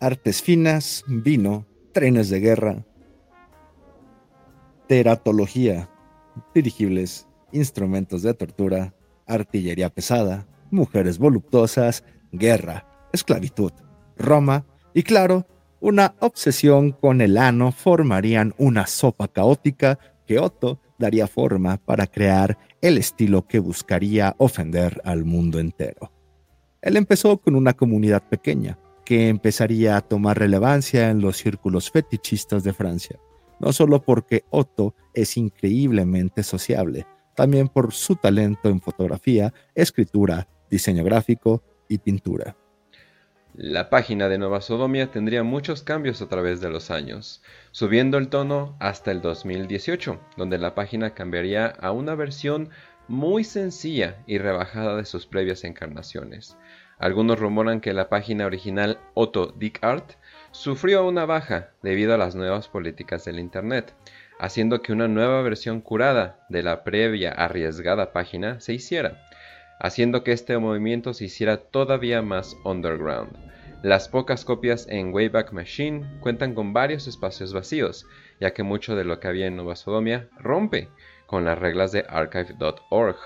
Artes 0.00 0.42
finas, 0.42 1.04
vino, 1.06 1.64
trenes 1.92 2.28
de 2.28 2.40
guerra, 2.40 2.84
teratología, 4.86 5.88
dirigibles, 6.54 7.26
instrumentos 7.52 8.22
de 8.22 8.34
tortura, 8.34 8.94
artillería 9.26 9.90
pesada, 9.90 10.46
mujeres 10.70 11.18
voluptuosas, 11.18 12.04
guerra, 12.32 12.86
esclavitud, 13.12 13.72
Roma 14.16 14.66
y 14.92 15.02
claro, 15.02 15.46
una 15.80 16.14
obsesión 16.20 16.92
con 16.92 17.20
el 17.20 17.36
ano 17.36 17.72
formarían 17.72 18.54
una 18.58 18.86
sopa 18.86 19.28
caótica 19.28 19.98
que 20.26 20.38
Otto 20.38 20.80
daría 20.98 21.26
forma 21.26 21.76
para 21.76 22.06
crear 22.06 22.56
el 22.80 22.98
estilo 22.98 23.46
que 23.46 23.58
buscaría 23.58 24.34
ofender 24.38 25.00
al 25.04 25.24
mundo 25.24 25.58
entero. 25.58 26.12
Él 26.80 26.96
empezó 26.96 27.38
con 27.38 27.54
una 27.54 27.72
comunidad 27.72 28.22
pequeña, 28.22 28.78
que 29.04 29.28
empezaría 29.28 29.96
a 29.96 30.00
tomar 30.00 30.38
relevancia 30.38 31.10
en 31.10 31.20
los 31.20 31.36
círculos 31.36 31.90
fetichistas 31.90 32.64
de 32.64 32.72
Francia, 32.72 33.18
no 33.60 33.72
solo 33.72 34.02
porque 34.02 34.44
Otto 34.50 34.94
es 35.12 35.36
increíblemente 35.36 36.42
sociable, 36.42 37.06
también 37.34 37.68
por 37.68 37.92
su 37.92 38.16
talento 38.16 38.68
en 38.68 38.80
fotografía, 38.80 39.52
escritura, 39.74 40.48
diseño 40.70 41.04
gráfico 41.04 41.62
y 41.88 41.98
pintura. 41.98 42.56
La 43.56 43.88
página 43.88 44.28
de 44.28 44.36
Nueva 44.36 44.60
Sodomia 44.60 45.12
tendría 45.12 45.44
muchos 45.44 45.84
cambios 45.84 46.20
a 46.20 46.28
través 46.28 46.60
de 46.60 46.70
los 46.70 46.90
años, 46.90 47.40
subiendo 47.70 48.18
el 48.18 48.28
tono 48.28 48.76
hasta 48.80 49.12
el 49.12 49.20
2018, 49.20 50.20
donde 50.36 50.58
la 50.58 50.74
página 50.74 51.14
cambiaría 51.14 51.66
a 51.66 51.92
una 51.92 52.16
versión 52.16 52.70
muy 53.06 53.44
sencilla 53.44 54.16
y 54.26 54.38
rebajada 54.38 54.96
de 54.96 55.04
sus 55.04 55.26
previas 55.26 55.62
encarnaciones. 55.62 56.56
Algunos 56.98 57.38
rumoran 57.38 57.80
que 57.80 57.92
la 57.92 58.08
página 58.08 58.46
original 58.46 58.98
Otto 59.14 59.54
Dick 59.56 59.78
Art 59.82 60.14
sufrió 60.54 61.06
una 61.06 61.26
baja 61.26 61.68
debido 61.82 62.14
a 62.14 62.18
las 62.18 62.34
nuevas 62.34 62.68
políticas 62.68 63.26
del 63.26 63.38
Internet, 63.38 63.94
haciendo 64.38 64.80
que 64.80 64.92
una 64.92 65.08
nueva 65.08 65.42
versión 65.42 65.82
curada 65.82 66.46
de 66.48 66.62
la 66.62 66.82
previa 66.82 67.32
arriesgada 67.32 68.12
página 68.12 68.60
se 68.60 68.72
hiciera 68.72 69.20
haciendo 69.80 70.24
que 70.24 70.32
este 70.32 70.56
movimiento 70.58 71.14
se 71.14 71.26
hiciera 71.26 71.58
todavía 71.58 72.22
más 72.22 72.56
underground. 72.64 73.36
Las 73.82 74.08
pocas 74.08 74.44
copias 74.44 74.86
en 74.88 75.12
Wayback 75.12 75.52
Machine 75.52 76.18
cuentan 76.20 76.54
con 76.54 76.72
varios 76.72 77.06
espacios 77.06 77.52
vacíos, 77.52 78.06
ya 78.40 78.54
que 78.54 78.62
mucho 78.62 78.96
de 78.96 79.04
lo 79.04 79.20
que 79.20 79.28
había 79.28 79.46
en 79.46 79.56
Nueva 79.56 79.76
Sodomia 79.76 80.28
rompe 80.38 80.88
con 81.26 81.44
las 81.44 81.58
reglas 81.58 81.92
de 81.92 82.04
archive.org, 82.08 83.16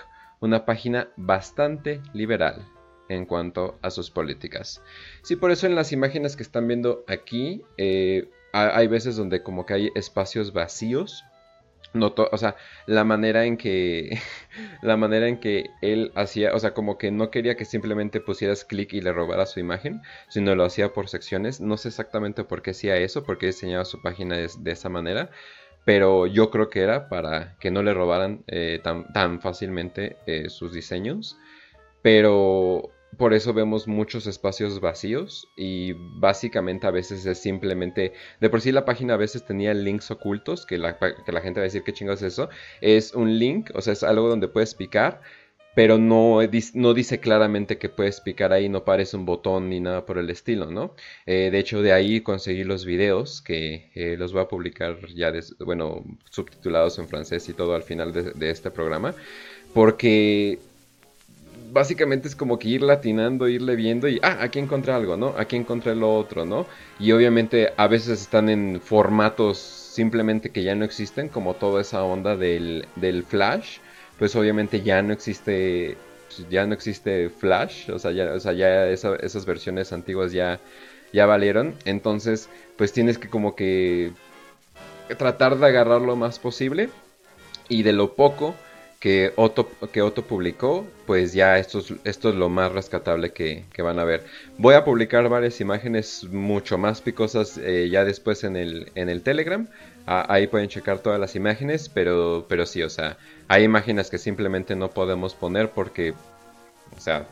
una 0.41 0.65
página 0.65 1.09
bastante 1.17 2.01
liberal 2.13 2.67
en 3.09 3.27
cuanto 3.27 3.79
a 3.83 3.91
sus 3.91 4.11
políticas. 4.11 4.83
Sí, 5.23 5.37
por 5.37 5.51
eso 5.51 5.67
en 5.67 5.75
las 5.75 5.93
imágenes 5.93 6.37
que 6.37 6.43
están 6.43 6.69
viendo 6.69 7.05
aquí, 7.09 7.63
eh, 7.77 8.29
hay 8.53 8.87
veces 8.89 9.17
donde 9.17 9.43
como 9.43 9.67
que 9.67 9.75
hay 9.75 9.91
espacios 9.95 10.53
vacíos 10.53 11.25
o 11.95 12.37
sea, 12.37 12.57
la 12.87 13.05
manera 13.05 13.45
en 13.45 13.57
que 13.57 14.19
la 14.83 14.97
manera 14.97 15.29
en 15.29 15.41
que 15.41 15.71
él 15.81 16.13
hacía, 16.15 16.55
o 16.55 16.59
sea, 16.59 16.75
como 16.75 16.99
que 16.99 17.11
no 17.11 17.31
quería 17.31 17.57
que 17.57 17.65
simplemente 17.65 18.21
pusieras 18.21 18.65
clic 18.65 18.93
y 18.93 19.01
le 19.01 19.13
robara 19.13 19.47
su 19.47 19.61
imagen, 19.61 20.03
sino 20.29 20.55
lo 20.55 20.65
hacía 20.65 20.93
por 20.93 21.09
secciones. 21.09 21.61
No 21.61 21.77
sé 21.77 21.89
exactamente 21.89 22.45
por 22.45 22.63
qué 22.63 22.71
hacía 22.73 22.97
eso, 22.97 23.25
por 23.25 23.39
qué 23.39 23.47
diseñaba 23.47 23.85
su 23.85 24.03
página 24.03 24.37
de, 24.37 24.71
esa 24.71 24.89
manera, 24.89 25.31
pero 25.85 26.27
yo 26.27 26.51
creo 26.51 26.69
que 26.71 26.81
era 26.83 27.09
para 27.09 27.57
que 27.59 27.71
no 27.71 27.83
le 27.83 27.95
robaran 27.95 28.45
eh, 28.49 28.81
tan, 28.83 29.13
tan, 29.13 29.41
fácilmente 29.41 30.17
eh, 30.27 30.51
sus 30.51 30.73
diseños. 30.73 31.39
Pero 32.03 32.91
por 33.17 33.33
eso 33.33 33.55
vemos 33.55 33.89
muchos 33.89 34.27
espacios 34.27 34.81
vacíos 34.81 35.49
y 35.57 35.93
básicamente 35.93 36.87
a 36.87 36.91
veces 36.91 37.25
es 37.27 37.39
simplemente, 37.39 38.13
de 38.41 38.51
por 38.51 38.61
sí 38.61 38.71
la 38.71 38.85
página 38.85 39.15
a 39.15 39.17
veces 39.17 39.45
tenía 39.45 39.73
links 39.75 40.11
ocultos, 40.11 40.67
que 40.67 40.79
la, 40.79 40.95
gente 41.43 41.61
va 41.61 41.63
a 41.63 41.65
decir 41.65 41.83
qué 41.85 41.93
chingados 41.93 42.23
es 42.23 42.35
eso, 42.35 42.49
es 42.81 43.15
un 43.15 43.39
link, 43.39 43.71
o 43.75 43.81
sea, 43.81 43.93
es 43.93 44.03
algo 44.03 44.29
donde 44.29 44.49
puedes 44.49 44.75
picar, 44.75 45.23
pero 45.75 45.97
no, 45.97 46.41
no 46.75 46.95
dice 46.95 47.21
claramente 47.21 47.79
que 47.79 47.89
puedes 47.89 48.21
picar 48.21 48.53
ahí, 48.53 48.69
no 48.69 48.85
parece 48.85 49.17
un 49.17 49.25
botón 49.25 49.71
ni 49.71 49.81
nada 49.81 50.05
por 50.07 50.19
el 50.19 50.29
estilo, 50.29 50.71
¿no? 50.71 50.95
Eh, 51.25 51.51
de 51.53 51.59
hecho, 51.59 51.83
de 51.83 51.93
ahí 51.93 52.21
conseguí 52.21 52.65
los 52.65 52.85
videos 52.85 53.41
que 53.43 53.91
eh, 53.95 54.17
los 54.19 54.33
voy 54.33 54.43
a 54.43 54.49
publicar 54.49 54.99
ya, 55.15 55.33
bueno, 55.61 56.05
subtitulados 56.31 56.99
en 56.99 57.09
francés 57.09 57.49
y 57.49 57.55
todo 57.55 57.75
al 57.75 57.85
final 57.85 58.13
de 58.13 58.51
este 58.51 58.71
programa, 58.73 59.15
porque 59.73 60.59
básicamente 61.71 62.29
es 62.29 62.37
como 62.37 62.59
que 62.59 62.69
ir 62.69 62.83
latinando, 62.83 63.49
irle 63.49 63.77
viendo 63.77 64.09
y, 64.09 64.19
ah, 64.23 64.39
aquí 64.41 64.59
encontré 64.59 64.93
algo, 64.93 65.17
¿no? 65.17 65.35
Aquí 65.37 65.57
encontré 65.57 65.95
lo 65.95 66.15
otro, 66.15 66.45
¿no? 66.45 66.67
Y 66.99 67.13
obviamente 67.13 67.73
a 67.77 67.87
veces 67.87 68.21
están 68.21 68.49
en 68.49 68.81
formatos 68.81 69.59
simplemente 69.59 70.51
que 70.51 70.63
ya 70.63 70.75
no 70.75 70.85
existen, 70.85 71.29
como 71.29 71.55
toda 71.55 71.81
esa 71.81 72.05
onda 72.05 72.37
del, 72.37 72.87
Flash, 73.27 73.79
pues 74.19 74.37
obviamente 74.37 74.83
ya 74.83 75.03
no 75.03 75.13
existe, 75.13 75.97
pues 76.27 76.49
ya 76.49 76.67
no 76.67 76.75
existe 76.75 77.31
Flash, 77.31 77.91
o 77.91 77.99
sea, 77.99 78.13
ya, 78.13 78.33
o 78.33 78.41
sea, 78.41 78.53
ya 78.53 78.87
esas 78.87 79.45
versiones 79.45 79.93
antiguas 79.93 80.33
ya, 80.33 80.61
ya 81.13 81.27
valieron, 81.27 81.75
entonces 81.85 82.49
pues 82.77 82.93
tienes 82.93 83.19
que 83.19 83.29
como 83.29 83.57
que 83.57 84.13
tratar 85.17 85.59
de 85.59 85.67
agarrar 85.67 86.03
lo 86.03 86.17
más 86.17 86.39
posible 86.39 86.91
y 87.69 87.83
de 87.83 87.93
lo 87.93 88.15
poco 88.15 88.55
que 89.01 89.33
Otto, 89.37 89.71
que 89.93 90.03
Otto 90.03 90.23
publicó, 90.25 90.87
pues 91.07 91.33
ya 91.33 91.59
esto 91.59 91.79
es, 91.79 91.95
esto 92.05 92.31
es 92.31 92.35
lo 92.35 92.49
más 92.49 92.73
rescatable 92.73 93.33
que, 93.33 93.65
van 93.79 93.99
a 93.99 94.05
ver. 94.05 94.25
Voy 94.57 94.75
a 94.75 94.85
publicar 94.85 95.29
varias 95.29 95.61
imágenes 95.61 96.25
mucho 96.25 96.79
más 96.79 97.01
picosas 97.01 97.59
eh, 97.59 97.89
ya 97.91 98.05
después 98.05 98.43
en 98.45 98.57
el, 98.57 98.91
en 98.95 99.09
el 99.09 99.23
Telegram 99.23 99.69
ahí 100.09 100.47
pueden 100.47 100.69
checar 100.69 101.01
todas 101.01 101.21
las 101.21 101.37
imágenes, 101.37 101.89
pero, 101.89 102.47
pero 102.49 102.65
sí, 102.65 102.83
o 102.83 102.89
sea, 102.89 103.19
hay 103.47 103.65
imágenes 103.65 104.09
que 104.09 104.19
simplemente 104.19 104.75
no 104.75 104.91
podemos 104.91 105.35
poner 105.35 105.71
porque, 105.71 106.15
o 106.97 107.01
sea, 107.01 107.27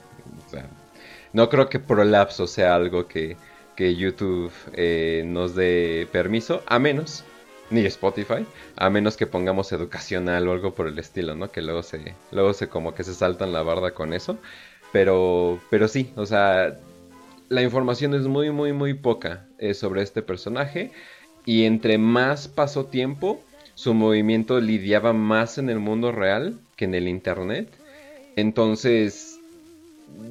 no 1.32 1.48
creo 1.48 1.68
que 1.68 1.78
prolapso 1.78 2.46
sea 2.46 2.74
algo 2.74 3.06
que, 3.08 3.36
YouTube 3.78 4.52
eh, 4.72 5.22
nos 5.26 5.54
dé 5.54 6.08
permiso, 6.10 6.62
a 6.66 6.78
menos, 6.78 7.24
ni 7.70 7.84
Spotify, 7.86 8.46
a 8.76 8.90
menos 8.90 9.16
que 9.16 9.26
pongamos 9.26 9.72
educacional 9.72 10.46
o 10.48 10.52
algo 10.52 10.74
por 10.74 10.86
el 10.86 10.98
estilo, 10.98 11.34
¿no? 11.34 11.50
Que 11.50 11.62
luego 11.62 11.82
se, 11.82 12.14
luego 12.30 12.52
se 12.52 12.68
como 12.68 12.94
que 12.94 13.04
se 13.04 13.14
saltan 13.14 13.52
la 13.52 13.62
barda 13.62 13.92
con 13.92 14.12
eso. 14.12 14.38
Pero, 14.92 15.58
pero 15.70 15.88
sí, 15.88 16.12
o 16.16 16.26
sea, 16.26 16.78
la 17.48 17.62
información 17.62 18.14
es 18.14 18.22
muy, 18.22 18.50
muy, 18.50 18.72
muy 18.72 18.94
poca 18.94 19.46
eh, 19.58 19.74
sobre 19.74 20.02
este 20.02 20.22
personaje. 20.22 20.92
Y 21.44 21.64
entre 21.64 21.98
más 21.98 22.48
pasó 22.48 22.86
tiempo, 22.86 23.40
su 23.74 23.94
movimiento 23.94 24.60
lidiaba 24.60 25.12
más 25.12 25.58
en 25.58 25.70
el 25.70 25.78
mundo 25.78 26.12
real 26.12 26.58
que 26.76 26.86
en 26.86 26.94
el 26.94 27.08
internet. 27.08 27.68
Entonces, 28.36 29.38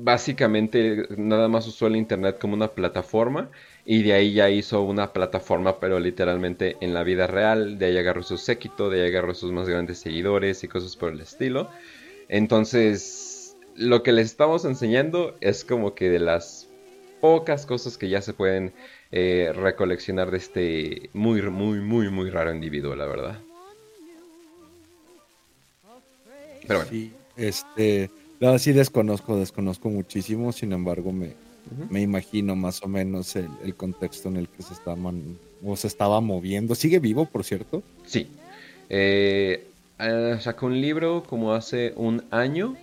básicamente 0.02 1.08
nada 1.18 1.48
más 1.48 1.68
usó 1.68 1.88
el 1.88 1.96
internet 1.96 2.38
como 2.40 2.54
una 2.56 2.70
plataforma 2.70 3.50
y 3.86 4.02
de 4.02 4.14
ahí 4.14 4.34
ya 4.34 4.50
hizo 4.50 4.82
una 4.82 5.14
plataforma 5.14 5.80
pero 5.80 6.00
literalmente 6.00 6.76
en 6.82 6.94
la 6.94 7.04
vida 7.04 7.28
real, 7.28 7.78
de 7.78 7.86
ahí 7.86 7.98
agarró 7.98 8.24
su 8.24 8.38
séquito, 8.38 8.90
de 8.90 9.04
ahí 9.04 9.10
agarró 9.10 9.36
sus 9.36 9.52
más 9.52 9.70
grandes 9.70 10.00
seguidores 10.00 10.64
y 10.64 10.68
cosas 10.68 10.96
por 10.96 11.14
el 11.14 11.22
estilo. 11.22 11.70
Entonces, 12.28 13.56
lo 13.76 14.02
que 14.02 14.12
les 14.12 14.26
estamos 14.26 14.66
enseñando 14.66 15.36
es 15.40 15.64
como 15.64 15.94
que 15.94 16.10
de 16.10 16.20
las 16.20 16.68
pocas 17.22 17.68
cosas 17.68 17.98
que 17.98 18.10
ya 18.10 18.22
se 18.22 18.34
pueden 18.34 18.74
eh, 19.12 19.52
recoleccionar 19.56 20.32
de 20.32 20.38
este 20.38 21.10
muy, 21.14 21.42
muy, 21.44 21.80
muy, 21.80 22.10
muy 22.10 22.30
raro 22.32 22.54
individuo, 22.54 22.96
la 22.96 23.06
verdad. 23.06 23.40
Pero 26.68 26.80
bueno. 26.80 26.90
Sí, 26.90 27.14
este, 27.38 28.10
no, 28.40 28.58
sí 28.58 28.74
desconozco, 28.74 29.38
desconozco 29.38 29.90
muchísimo, 29.90 30.52
sin 30.52 30.74
embargo 30.74 31.12
me, 31.12 31.34
me 31.90 32.02
imagino 32.02 32.56
más 32.56 32.82
o 32.84 32.88
menos 32.88 33.36
el, 33.36 33.76
contexto 33.76 34.30
en 34.30 34.38
el 34.38 34.48
que 34.48 34.64
se 34.64 34.74
estaba, 34.74 35.12
o 35.64 35.76
se 35.76 35.88
estaba 35.88 36.22
moviendo. 36.22 36.76
¿Sigue 36.76 37.00
vivo, 37.00 37.26
por 37.26 37.44
cierto? 37.44 37.84
Sí. 38.06 38.30
Eh, 38.90 39.68
eh, 40.00 40.38
sacó 40.40 40.68
un 40.68 40.82
libro 40.82 41.24
como 41.24 41.54
hace 41.54 41.94
un 41.96 42.24
año, 42.32 42.76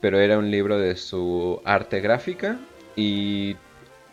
pero 0.00 0.20
era 0.20 0.38
un 0.38 0.50
libro 0.50 0.78
de 0.78 0.96
su 0.96 1.60
arte 1.64 2.00
gráfica 2.00 2.58
y 2.96 3.56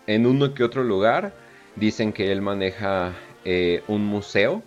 en 0.07 0.25
uno 0.25 0.53
que 0.53 0.63
otro 0.63 0.83
lugar 0.83 1.33
dicen 1.75 2.13
que 2.13 2.31
él 2.31 2.41
maneja 2.41 3.13
eh, 3.43 3.83
un 3.87 4.05
museo, 4.05 4.63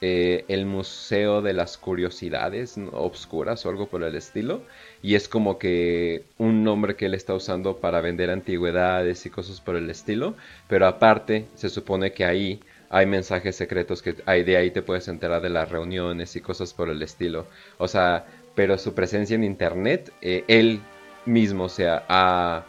eh, 0.00 0.44
el 0.48 0.66
Museo 0.66 1.42
de 1.42 1.54
las 1.54 1.78
Curiosidades 1.78 2.78
Obscuras 2.92 3.64
o 3.64 3.70
algo 3.70 3.88
por 3.88 4.02
el 4.02 4.14
estilo, 4.14 4.62
y 5.06 5.14
es 5.14 5.28
como 5.28 5.56
que 5.56 6.24
un 6.36 6.64
nombre 6.64 6.96
que 6.96 7.06
él 7.06 7.14
está 7.14 7.32
usando 7.32 7.76
para 7.76 8.00
vender 8.00 8.28
antigüedades 8.28 9.24
y 9.24 9.30
cosas 9.30 9.60
por 9.60 9.76
el 9.76 9.88
estilo, 9.88 10.34
pero 10.66 10.88
aparte 10.88 11.46
se 11.54 11.68
supone 11.68 12.10
que 12.10 12.24
ahí 12.24 12.58
hay 12.90 13.06
mensajes 13.06 13.54
secretos 13.54 14.02
que 14.02 14.16
hay, 14.26 14.42
de 14.42 14.56
ahí 14.56 14.72
te 14.72 14.82
puedes 14.82 15.06
enterar 15.06 15.42
de 15.42 15.48
las 15.48 15.70
reuniones 15.70 16.34
y 16.34 16.40
cosas 16.40 16.74
por 16.74 16.88
el 16.88 17.00
estilo. 17.04 17.46
O 17.78 17.86
sea, 17.86 18.26
pero 18.56 18.78
su 18.78 18.94
presencia 18.94 19.36
en 19.36 19.44
internet, 19.44 20.12
eh, 20.22 20.42
él 20.48 20.80
mismo 21.24 21.68
se 21.68 21.86
ha 21.88 22.64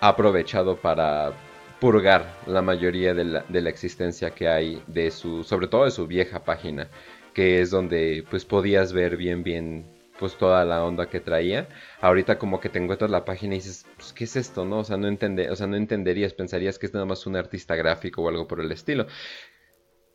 aprovechado 0.00 0.76
para 0.76 1.34
purgar 1.80 2.34
la 2.46 2.62
mayoría 2.62 3.12
de 3.12 3.24
la, 3.24 3.44
de 3.46 3.60
la, 3.60 3.68
existencia 3.68 4.30
que 4.30 4.48
hay 4.48 4.82
de 4.86 5.10
su, 5.10 5.44
sobre 5.44 5.66
todo 5.66 5.84
de 5.84 5.90
su 5.90 6.06
vieja 6.06 6.44
página, 6.46 6.88
que 7.34 7.60
es 7.60 7.70
donde 7.70 8.24
pues 8.30 8.46
podías 8.46 8.94
ver 8.94 9.18
bien 9.18 9.42
bien 9.42 9.93
pues 10.18 10.36
toda 10.36 10.64
la 10.64 10.84
onda 10.84 11.08
que 11.08 11.20
traía. 11.20 11.68
Ahorita 12.00 12.38
como 12.38 12.60
que 12.60 12.68
te 12.68 12.78
encuentras 12.78 13.10
la 13.10 13.24
página 13.24 13.54
y 13.54 13.58
dices, 13.58 13.86
pues 13.96 14.12
qué 14.12 14.24
es 14.24 14.36
esto, 14.36 14.64
¿no? 14.64 14.78
O 14.80 14.84
sea, 14.84 14.96
no 14.96 15.08
entender, 15.08 15.50
o 15.50 15.56
sea, 15.56 15.66
no 15.66 15.76
entenderías, 15.76 16.34
pensarías 16.34 16.78
que 16.78 16.86
es 16.86 16.94
nada 16.94 17.06
más 17.06 17.26
un 17.26 17.36
artista 17.36 17.76
gráfico 17.76 18.22
o 18.22 18.28
algo 18.28 18.46
por 18.48 18.60
el 18.60 18.72
estilo. 18.72 19.06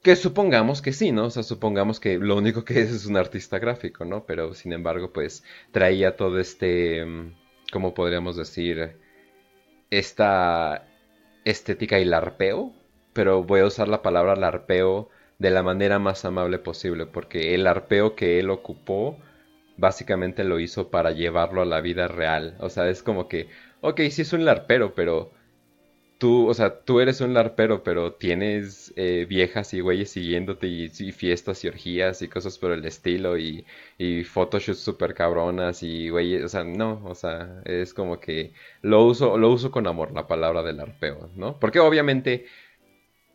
Que 0.02 0.16
supongamos 0.16 0.82
que 0.82 0.94
sí, 0.94 1.12
¿no? 1.12 1.26
O 1.26 1.30
sea, 1.30 1.44
supongamos 1.44 2.00
que 2.00 2.18
lo 2.18 2.38
único 2.38 2.64
que 2.66 2.82
es 2.82 2.92
es 2.92 3.06
un 3.06 3.18
artista 3.18 3.60
gráfico, 3.60 4.06
¿no? 4.06 4.26
Pero 4.26 4.54
sin 4.54 4.74
embargo, 4.74 5.12
pues 5.12 5.44
traía 5.72 6.16
todo 6.16 6.40
este, 6.40 7.06
mm, 7.06 7.36
¿cómo 7.72 7.94
podríamos 7.94 8.38
decir? 8.38 8.98
esta 9.90 10.88
estética 11.46 12.00
y 12.00 12.06
larpeo, 12.06 12.74
pero 13.14 13.44
voy 13.44 13.62
a 13.62 13.66
usar 13.66 13.88
la 13.88 14.02
palabra 14.02 14.36
larpeo 14.36 15.10
de 15.40 15.50
la 15.52 15.64
manera 15.64 16.00
más 16.00 16.26
amable 16.26 16.60
posible, 16.60 17.06
porque 17.06 17.56
el 17.56 17.64
larpeo 17.64 18.16
que 18.16 18.40
él 18.40 18.50
ocupó 18.50 19.18
básicamente 19.80 20.44
lo 20.44 20.60
hizo 20.60 20.90
para 20.90 21.12
llevarlo 21.12 21.62
a 21.62 21.66
la 21.66 21.82
vida 21.82 22.08
real. 22.08 22.56
O 22.60 22.70
sea, 22.70 22.90
es 22.90 23.04
como 23.04 23.28
que, 23.28 23.48
ok, 23.82 24.02
sí 24.12 24.22
es 24.24 24.34
un 24.34 24.46
larpero, 24.46 24.94
pero 24.96 25.32
tú, 26.20 26.48
o 26.50 26.54
sea, 26.54 26.82
tú 26.82 27.00
eres 27.00 27.22
un 27.22 27.34
larpero, 27.34 27.84
pero 27.84 28.14
tienes 28.14 28.94
eh, 28.98 29.26
viejas 29.28 29.74
y 29.74 29.80
güeyes 29.82 30.12
siguiéndote 30.12 30.68
y, 30.68 30.90
fiestas 31.12 31.64
y 31.64 31.70
orgías 31.70 32.22
y 32.22 32.28
cosas 32.28 32.58
por 32.60 32.72
el 32.72 32.86
estilo 32.86 33.38
y, 33.38 33.66
y 33.98 34.24
photoshoots 34.24 34.80
súper 34.80 35.14
cabronas 35.16 35.82
y 35.84 36.10
güeyes, 36.10 36.44
o 36.44 36.50
sea, 36.50 36.64
no, 36.64 37.02
o 37.06 37.16
sea, 37.16 37.62
es 37.66 37.94
como 37.94 38.20
que 38.20 38.54
lo 38.82 39.06
uso, 39.06 39.38
lo 39.38 39.50
uso 39.52 39.72
con 39.72 39.88
amor 39.88 40.12
la 40.12 40.28
palabra 40.28 40.62
del 40.64 40.78
larpeo, 40.78 41.30
¿no? 41.36 41.60
Porque 41.60 41.80
obviamente 41.80 42.46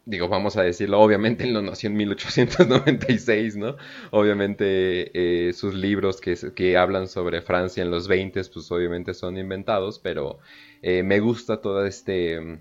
digo, 0.06 0.28
vamos 0.28 0.56
a 0.56 0.62
decirlo, 0.62 1.00
obviamente 1.00 1.44
él 1.44 1.52
no 1.52 1.62
nació 1.62 1.88
en 1.88 1.96
1896, 1.96 3.56
¿no? 3.56 3.76
Obviamente 4.10 5.48
eh, 5.48 5.52
sus 5.52 5.74
libros 5.74 6.20
que, 6.20 6.36
que, 6.54 6.76
hablan 6.76 7.08
sobre 7.08 7.42
Francia 7.42 7.82
en 7.82 7.90
los 7.90 8.08
20, 8.08 8.42
pues 8.52 8.70
obviamente 8.70 9.14
son 9.14 9.38
inventados, 9.38 9.98
pero 9.98 10.38
eh, 10.82 11.02
me 11.02 11.20
gusta 11.20 11.60
todo 11.60 11.84
este 11.86 12.60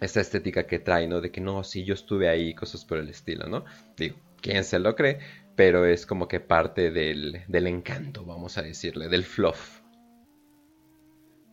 esta 0.00 0.20
estética 0.20 0.66
que 0.66 0.78
trae, 0.78 1.08
¿no? 1.08 1.20
De 1.20 1.30
que 1.30 1.40
no, 1.40 1.64
sí, 1.64 1.84
yo 1.84 1.94
estuve 1.94 2.28
ahí, 2.28 2.54
cosas 2.54 2.84
por 2.84 2.98
el 2.98 3.08
estilo, 3.08 3.46
¿no? 3.48 3.64
Digo, 3.96 4.16
quién 4.42 4.62
se 4.64 4.78
lo 4.78 4.94
cree, 4.94 5.20
pero 5.54 5.86
es 5.86 6.06
como 6.06 6.28
que 6.28 6.38
parte 6.40 6.90
del, 6.90 7.42
del 7.48 7.66
encanto, 7.66 8.24
vamos 8.24 8.58
a 8.58 8.62
decirle, 8.62 9.08
del 9.08 9.24
fluff. 9.24 9.80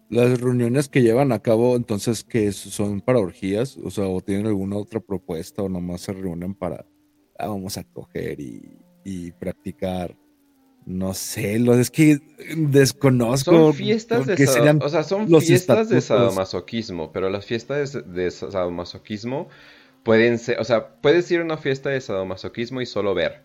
Las 0.10 0.39
reuniones 0.39 0.89
que 0.89 1.02
llevan 1.02 1.32
a 1.32 1.39
cabo, 1.39 1.76
entonces, 1.76 2.24
que 2.24 2.52
son 2.52 3.02
para 3.02 3.20
orgías, 3.20 3.78
o 3.78 3.89
sea, 3.89 4.06
o 4.08 4.22
tienen 4.22 4.48
alguna 4.48 4.78
otra 4.78 5.00
propuesta, 5.00 5.63
o 5.63 5.70
nomás 5.70 6.02
se 6.02 6.13
reúnen 6.13 6.54
para, 6.54 6.86
ah, 7.39 7.48
vamos 7.48 7.78
a 7.78 7.84
coger 7.84 8.39
y, 8.39 8.78
y 9.04 9.32
practicar 9.32 10.16
no 10.86 11.13
sé, 11.13 11.60
lo 11.60 11.76
es 11.76 11.89
que 11.89 12.20
desconozco. 12.58 13.52
Son 13.52 13.74
fiestas 13.74 14.26
de 14.26 14.34
o 14.82 14.89
sea, 14.89 15.04
son 15.04 15.28
fiestas 15.42 15.89
de 15.89 16.02
sadomasoquismo, 16.02 17.12
pero 17.12 17.30
las 17.30 17.46
fiestas 17.46 17.94
de, 18.06 18.32
sadomasoquismo 18.32 19.48
pueden 20.04 20.39
ser, 20.39 20.60
o 20.60 20.63
sea, 20.63 20.96
puedes 21.02 21.30
ir 21.32 21.39
a 21.39 21.44
una 21.44 21.58
fiesta 21.58 21.89
de 21.89 22.02
sadomasoquismo 22.02 22.82
y 22.82 22.86
solo 22.86 23.13
ver. 23.13 23.44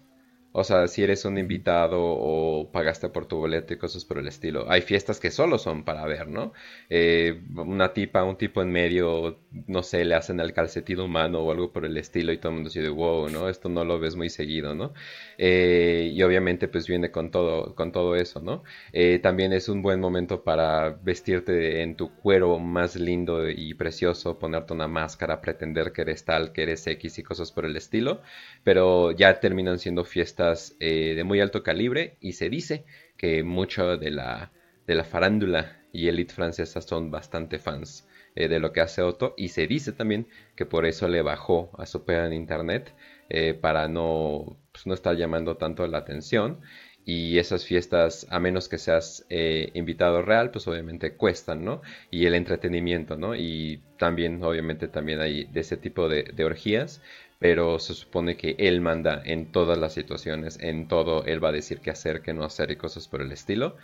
O 0.58 0.64
sea, 0.64 0.88
si 0.88 1.02
eres 1.04 1.24
un 1.24 1.38
invitado 1.38 1.98
o 2.00 2.70
pagaste 2.72 3.08
por 3.10 3.26
tu 3.26 3.36
boleto 3.36 3.72
y 3.74 3.78
cosas 3.78 4.04
por 4.04 4.18
el 4.18 4.26
estilo. 4.26 4.68
Hay 4.68 4.82
fiestas 4.82 5.20
que 5.20 5.30
solo 5.30 5.56
son 5.58 5.84
para 5.84 6.04
ver, 6.06 6.26
¿no? 6.28 6.52
Eh, 6.90 7.40
una 7.54 7.92
tipa, 7.92 8.24
un 8.24 8.36
tipo 8.36 8.60
en 8.62 8.72
medio, 8.72 9.38
no 9.66 9.82
sé, 9.84 10.04
le 10.04 10.14
hacen 10.16 10.40
el 10.40 10.52
calcetín 10.52 11.00
humano 11.00 11.40
o 11.40 11.52
algo 11.52 11.72
por 11.72 11.84
el 11.84 11.96
estilo 11.96 12.32
y 12.32 12.38
todo 12.38 12.48
el 12.50 12.54
mundo 12.56 12.70
dice, 12.70 12.88
wow, 12.88 13.28
¿no? 13.30 13.48
Esto 13.48 13.68
no 13.68 13.84
lo 13.84 14.00
ves 14.00 14.16
muy 14.16 14.30
seguido, 14.30 14.74
¿no? 14.74 14.92
Eh, 15.38 16.10
y 16.12 16.22
obviamente 16.22 16.68
pues 16.68 16.86
viene 16.88 17.10
con 17.10 17.30
todo, 17.30 17.74
con 17.74 17.92
todo 17.92 18.16
eso, 18.16 18.40
¿no? 18.40 18.64
Eh, 18.92 19.18
también 19.22 19.52
es 19.52 19.68
un 19.68 19.82
buen 19.82 20.00
momento 20.00 20.42
para 20.42 20.90
vestirte 20.90 21.82
en 21.82 21.96
tu 21.96 22.12
cuero 22.16 22.58
más 22.58 22.96
lindo 22.96 23.48
y 23.48 23.74
precioso, 23.74 24.38
ponerte 24.38 24.72
una 24.72 24.88
máscara, 24.88 25.40
pretender 25.40 25.92
que 25.92 26.02
eres 26.02 26.24
tal, 26.24 26.52
que 26.52 26.62
eres 26.64 26.86
X 26.86 27.18
y 27.18 27.22
cosas 27.22 27.52
por 27.52 27.64
el 27.64 27.76
estilo. 27.76 28.20
Pero 28.64 29.12
ya 29.12 29.40
terminan 29.40 29.78
siendo 29.78 30.04
fiestas 30.04 30.47
eh, 30.80 31.14
de 31.14 31.24
muy 31.24 31.40
alto 31.40 31.62
calibre 31.62 32.16
y 32.20 32.32
se 32.32 32.48
dice 32.48 32.84
que 33.16 33.42
mucho 33.42 33.96
de 33.96 34.10
la, 34.10 34.52
de 34.86 34.94
la 34.94 35.04
farándula 35.04 35.82
y 35.92 36.08
élite 36.08 36.34
francesa 36.34 36.80
son 36.80 37.10
bastante 37.10 37.58
fans 37.58 38.06
eh, 38.34 38.48
de 38.48 38.60
lo 38.60 38.72
que 38.72 38.80
hace 38.80 39.02
Otto 39.02 39.34
y 39.36 39.48
se 39.48 39.66
dice 39.66 39.92
también 39.92 40.28
que 40.56 40.66
por 40.66 40.86
eso 40.86 41.08
le 41.08 41.22
bajó 41.22 41.70
a 41.78 41.86
su 41.86 42.04
pega 42.04 42.26
en 42.26 42.32
internet 42.32 42.94
eh, 43.28 43.54
para 43.54 43.88
no, 43.88 44.58
pues, 44.72 44.86
no 44.86 44.94
estar 44.94 45.16
llamando 45.16 45.56
tanto 45.56 45.86
la 45.86 45.98
atención 45.98 46.60
y 47.04 47.38
esas 47.38 47.64
fiestas, 47.64 48.26
a 48.28 48.38
menos 48.38 48.68
que 48.68 48.76
seas 48.76 49.24
invitado 49.30 50.20
real, 50.20 50.50
pues 50.50 50.68
obviamente 50.68 51.14
cuestan, 51.14 51.64
¿no? 51.64 51.80
Y 52.10 52.26
el 52.26 52.34
entretenimiento, 52.34 53.16
¿no? 53.16 53.34
Y 53.34 53.82
también, 53.96 54.44
obviamente, 54.44 54.88
también 54.88 55.18
hay 55.22 55.44
de 55.44 55.60
ese 55.60 55.78
tipo 55.78 56.10
de 56.10 56.44
orgías, 56.44 57.00
pero 57.38 57.78
se 57.78 57.94
supone 57.94 58.36
que 58.36 58.56
él 58.58 58.80
manda 58.80 59.22
en 59.24 59.52
todas 59.52 59.78
las 59.78 59.92
situaciones, 59.92 60.58
en 60.60 60.88
todo, 60.88 61.24
él 61.24 61.42
va 61.42 61.50
a 61.50 61.52
decir 61.52 61.80
qué 61.80 61.90
hacer, 61.90 62.20
qué 62.20 62.34
no 62.34 62.44
hacer 62.44 62.70
y 62.70 62.76
cosas 62.76 63.06
por 63.06 63.22
el 63.22 63.30
estilo. 63.30 63.76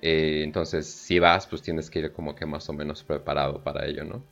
Eh, 0.00 0.42
entonces, 0.42 0.86
si 0.86 1.18
vas, 1.18 1.46
pues 1.46 1.62
tienes 1.62 1.90
que 1.90 2.00
ir 2.00 2.12
como 2.12 2.34
que 2.34 2.46
más 2.46 2.68
o 2.68 2.72
menos 2.72 3.04
preparado 3.04 3.62
para 3.62 3.86
ello, 3.86 4.04
¿no? 4.04 4.24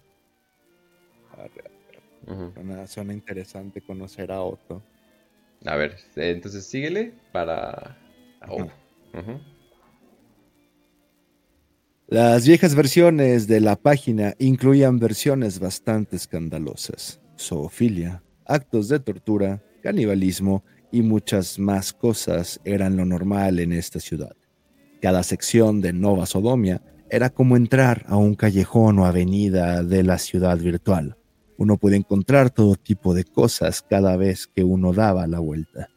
suena, 2.86 3.12
interesante 3.12 3.80
conocer 3.80 4.32
a 4.32 4.42
Otto. 4.42 4.82
A 5.64 5.76
ver, 5.76 5.96
entonces 6.16 6.66
síguele 6.66 7.12
para... 7.32 7.98
Oh, 8.48 8.66
Las 12.08 12.46
viejas 12.46 12.74
versiones 12.74 13.46
de 13.46 13.60
la 13.60 13.76
página 13.76 14.34
incluían 14.38 14.98
versiones 14.98 15.60
bastante 15.60 16.16
escandalosas, 16.16 17.20
zoofilia, 17.38 18.22
actos 18.50 18.88
de 18.88 18.98
tortura, 18.98 19.62
canibalismo 19.82 20.64
y 20.90 21.02
muchas 21.02 21.58
más 21.58 21.92
cosas 21.92 22.60
eran 22.64 22.96
lo 22.96 23.04
normal 23.04 23.60
en 23.60 23.72
esta 23.72 24.00
ciudad. 24.00 24.34
Cada 25.00 25.22
sección 25.22 25.80
de 25.80 25.92
Nova 25.92 26.26
Sodomia 26.26 26.82
era 27.08 27.30
como 27.30 27.56
entrar 27.56 28.04
a 28.08 28.16
un 28.16 28.34
callejón 28.34 28.98
o 28.98 29.06
avenida 29.06 29.82
de 29.82 30.02
la 30.02 30.18
ciudad 30.18 30.58
virtual. 30.58 31.16
Uno 31.56 31.76
puede 31.76 31.96
encontrar 31.96 32.50
todo 32.50 32.74
tipo 32.74 33.14
de 33.14 33.24
cosas 33.24 33.82
cada 33.82 34.16
vez 34.16 34.46
que 34.46 34.64
uno 34.64 34.92
daba 34.92 35.26
la 35.26 35.38
vuelta. 35.38 35.88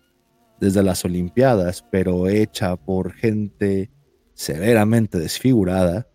Desde 0.60 0.84
las 0.84 1.04
Olimpiadas, 1.06 1.84
pero 1.92 2.28
hecha 2.28 2.76
por 2.76 3.14
gente 3.14 3.92
severamente 4.34 5.20
desfigurada, 5.20 6.08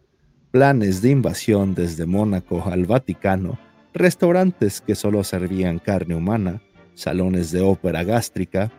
planes 0.50 1.02
de 1.02 1.10
invasión 1.10 1.74
desde 1.74 2.06
Mónaco 2.06 2.62
al 2.64 2.86
Vaticano, 2.86 3.58
restaurantes 3.98 4.80
que 4.80 4.94
solo 4.94 5.24
servían 5.24 5.78
carne 5.78 6.14
humana, 6.14 6.62
salones 6.94 7.50
de 7.50 7.60
ópera 7.60 8.04
gástrica, 8.04 8.70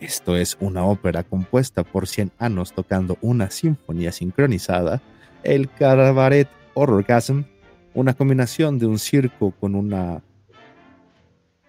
esto 0.00 0.36
es 0.36 0.56
una 0.60 0.84
ópera 0.84 1.22
compuesta 1.22 1.84
por 1.84 2.08
100 2.08 2.32
anos 2.38 2.72
tocando 2.72 3.18
una 3.20 3.50
sinfonía 3.50 4.10
sincronizada, 4.10 5.00
el 5.44 5.70
Cabaret 5.70 6.48
Orgasm, 6.74 7.42
una 7.94 8.14
combinación 8.14 8.78
de 8.78 8.86
un 8.86 8.98
circo 8.98 9.52
con 9.52 9.74
una 9.74 10.22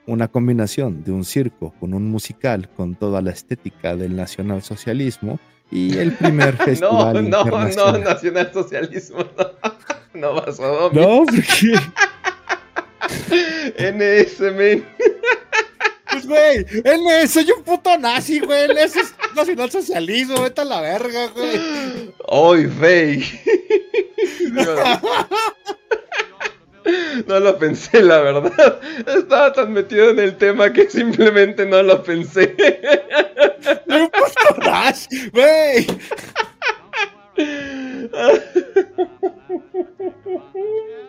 una 0.06 0.28
combinación 0.28 1.04
de 1.04 1.12
un 1.12 1.24
circo 1.24 1.74
con 1.80 1.94
un 1.94 2.10
musical 2.10 2.70
con 2.76 2.96
toda 2.96 3.22
la 3.22 3.32
estética 3.32 3.96
del 3.96 4.16
nacionalsocialismo 4.16 5.40
y 5.72 5.98
el 5.98 6.12
primer 6.14 6.58
festival 6.58 7.30
no, 7.30 7.46
no, 7.46 7.68
no, 7.70 7.98
nacionalsocialismo, 8.00 9.20
no, 10.14 10.34
no 10.92 10.92
dormir. 10.92 11.80
No. 13.30 13.92
NS, 13.92 14.38
Pues, 16.10 16.28
güey, 16.28 16.66
NS, 16.84 17.32
soy 17.32 17.52
un 17.52 17.64
puto 17.64 17.98
nazi, 17.98 18.40
güey. 18.40 18.68
NS 18.68 18.96
es 18.98 19.16
nacionalsocialismo, 19.36 20.42
vete 20.42 20.62
a 20.62 20.66
la 20.66 20.82
verga, 20.82 21.28
güey. 21.28 22.14
¡Ay, 22.30 22.68
fey! 22.80 23.42
No 27.28 27.40
lo 27.40 27.58
pensé, 27.58 28.02
la 28.02 28.20
verdad. 28.20 28.80
Estaba 29.08 29.54
tan 29.54 29.74
metido 29.74 30.10
en 30.10 30.20
el 30.20 30.38
tema 30.38 30.72
que 30.72 30.90
simplemente 30.90 31.66
no 31.66 31.82
lo 31.82 32.04
pensé. 32.04 32.56
¡Un 33.88 34.10
puto 34.10 34.62
Dash! 34.62 35.08
¡Wey! 35.34 35.88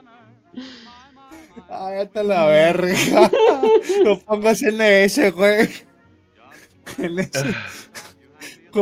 Ay, 1.76 1.98
hasta 2.02 2.22
la 2.22 2.46
verga. 2.46 3.30
No 4.04 4.18
pongas 4.18 4.62
NS, 4.62 5.32
güey. 5.32 5.68
NS. 6.98 7.44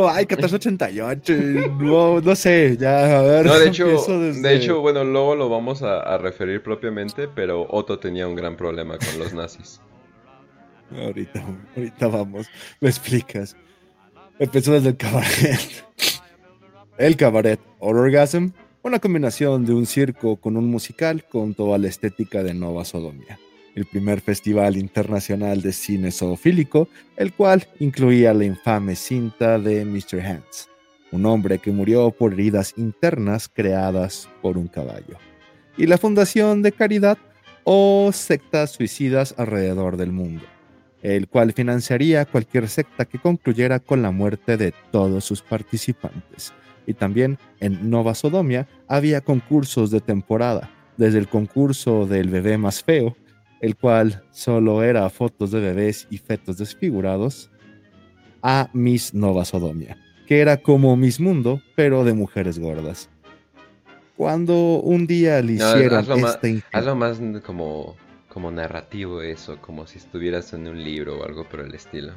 Ay, 0.09 0.27
1488. 0.27 1.35
No, 1.81 2.21
no 2.21 2.35
sé, 2.35 2.77
ya, 2.79 3.19
a 3.19 3.23
ver. 3.23 3.47
No, 3.47 3.59
de 3.59 3.69
hecho, 3.69 3.87
de 3.87 4.55
hecho 4.55 4.81
bueno, 4.81 5.05
luego 5.05 5.35
lo 5.35 5.49
vamos 5.49 5.83
a, 5.83 6.17
referir 6.19 6.63
propiamente, 6.63 7.29
pero 7.29 7.67
Otto 7.69 7.99
tenía 7.99 8.27
un 8.27 8.35
gran 8.35 8.57
problema 8.57 8.97
con 8.99 9.19
los 9.19 9.33
nazis. 9.35 9.81
Ahorita, 10.97 11.43
ahorita 11.77 12.07
vamos, 12.09 12.47
me 12.81 12.89
explicas. 12.89 13.57
Empezó 14.39 14.73
desde 14.73 14.91
el 14.91 14.97
cabaret. 14.97 15.85
El 16.99 17.17
cabaret, 17.17 17.61
Orgasm, 17.79 18.49
una 18.83 18.99
combinación 18.99 19.65
de 19.65 19.75
un 19.75 19.87
circo 19.87 20.37
con 20.37 20.57
un 20.57 20.69
musical 20.69 21.25
con 21.25 21.55
toda 21.55 21.79
la 21.79 21.89
estética 21.89 22.43
de 22.43 22.55
Nova 22.55 22.85
Sodomia 22.85 23.39
el 23.75 23.87
primer 23.87 24.21
festival 24.21 24.77
internacional 24.77 25.63
de 25.63 25.73
cine 25.73 26.11
zoofílico, 26.11 26.89
el 27.17 27.33
cual 27.33 27.67
incluía 27.81 28.35
la 28.35 28.45
infame 28.45 28.97
cinta 28.97 29.59
de 29.59 29.85
Mr. 29.85 30.21
Hands, 30.21 30.69
un 31.11 31.27
hombre 31.27 31.59
que 31.59 31.71
murió 31.71 32.11
por 32.11 32.35
heridas 32.35 32.75
internas 32.77 33.49
creadas 33.49 34.29
por 34.41 34.59
un 34.59 34.69
caballo, 34.69 35.17
y 35.77 35.87
la 35.87 35.99
Fundación 35.99 36.63
de 36.63 36.73
Caridad 36.73 37.19
o 37.65 38.11
sectas 38.13 38.73
suicidas 38.73 39.35
alrededor 39.39 39.97
del 39.97 40.13
mundo, 40.13 40.45
el 41.03 41.29
cual 41.29 41.53
financiaría 41.53 42.27
cualquier 42.27 42.69
secta 42.69 43.05
que 43.05 43.19
concluyera 43.19 43.79
con 43.81 44.03
la 44.03 44.11
muerte 44.11 44.57
de 44.57 44.75
todos 44.91 45.25
sus 45.25 45.43
participantes. 45.43 46.53
Y 46.87 46.95
también 46.95 47.39
en 47.61 47.91
Nova 47.91 48.15
Sodomia 48.15 48.67
había 48.89 49.21
concursos 49.21 49.91
de 49.91 50.01
temporada, 50.01 50.71
desde 50.97 51.19
el 51.19 51.29
concurso 51.29 52.07
del 52.07 52.29
bebé 52.29 52.59
más 52.59 52.83
feo 52.83 53.17
el 53.63 53.77
cual 53.77 54.25
solo 54.33 54.83
era 54.83 55.09
fotos 55.09 55.53
de 55.53 55.61
bebés 55.61 56.09
y 56.11 56.19
fetos 56.19 56.59
desfigurados, 56.59 57.49
a 58.43 58.69
Miss 58.73 59.15
Nova 59.15 59.45
Sodomia, 59.45 59.97
que 60.27 60.41
era 60.41 60.57
como 60.57 60.97
Miss 60.97 61.21
Mundo, 61.21 61.63
pero 61.77 62.05
de 62.05 62.13
mujeres 62.13 62.59
gordas. 62.59 63.09
Cuando 64.17 64.81
un 64.81 65.07
día 65.07 65.41
le 65.41 65.55
hicieron 65.55 66.01
hazlo 66.01 66.17
esta 66.17 66.49
más, 66.49 66.65
hazlo 66.73 66.97
más 66.97 67.21
como, 67.47 67.97
como 68.29 68.51
narrativo 68.51 69.23
eso, 69.23 69.59
como 69.61 69.87
si 69.87 69.99
estuvieras 69.99 70.53
en 70.53 70.67
un 70.67 70.83
libro 70.83 71.21
o 71.21 71.25
algo 71.25 71.49
por 71.49 71.61
el 71.61 71.73
estilo. 71.73 72.15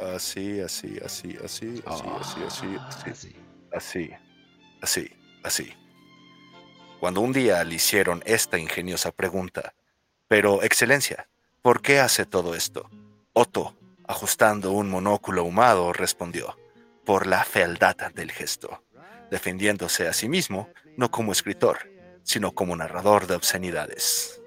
Así, 0.00 0.60
así, 0.60 0.98
así, 1.04 1.36
así, 1.44 1.82
así, 1.84 2.10
así, 2.18 2.40
así, 2.46 2.76
ah, 2.78 2.88
así, 2.88 3.20
así, 3.72 4.10
así, 4.80 5.10
así. 5.42 5.74
Cuando 6.98 7.20
un 7.20 7.32
día 7.32 7.62
le 7.64 7.74
hicieron 7.74 8.22
esta 8.24 8.58
ingeniosa 8.58 9.12
pregunta, 9.12 9.74
pero, 10.26 10.62
Excelencia, 10.62 11.28
¿por 11.60 11.82
qué 11.82 12.00
hace 12.00 12.24
todo 12.24 12.54
esto? 12.54 12.88
Otto, 13.34 13.76
ajustando 14.08 14.72
un 14.72 14.88
monóculo 14.88 15.42
ahumado, 15.42 15.92
respondió, 15.92 16.56
por 17.04 17.26
la 17.26 17.44
fealdad 17.44 17.96
del 18.14 18.32
gesto, 18.32 18.82
defendiéndose 19.30 20.08
a 20.08 20.14
sí 20.14 20.30
mismo 20.30 20.70
no 20.96 21.10
como 21.10 21.32
escritor, 21.32 21.90
sino 22.22 22.52
como 22.52 22.74
narrador 22.74 23.26
de 23.26 23.34
obscenidades. 23.34 24.40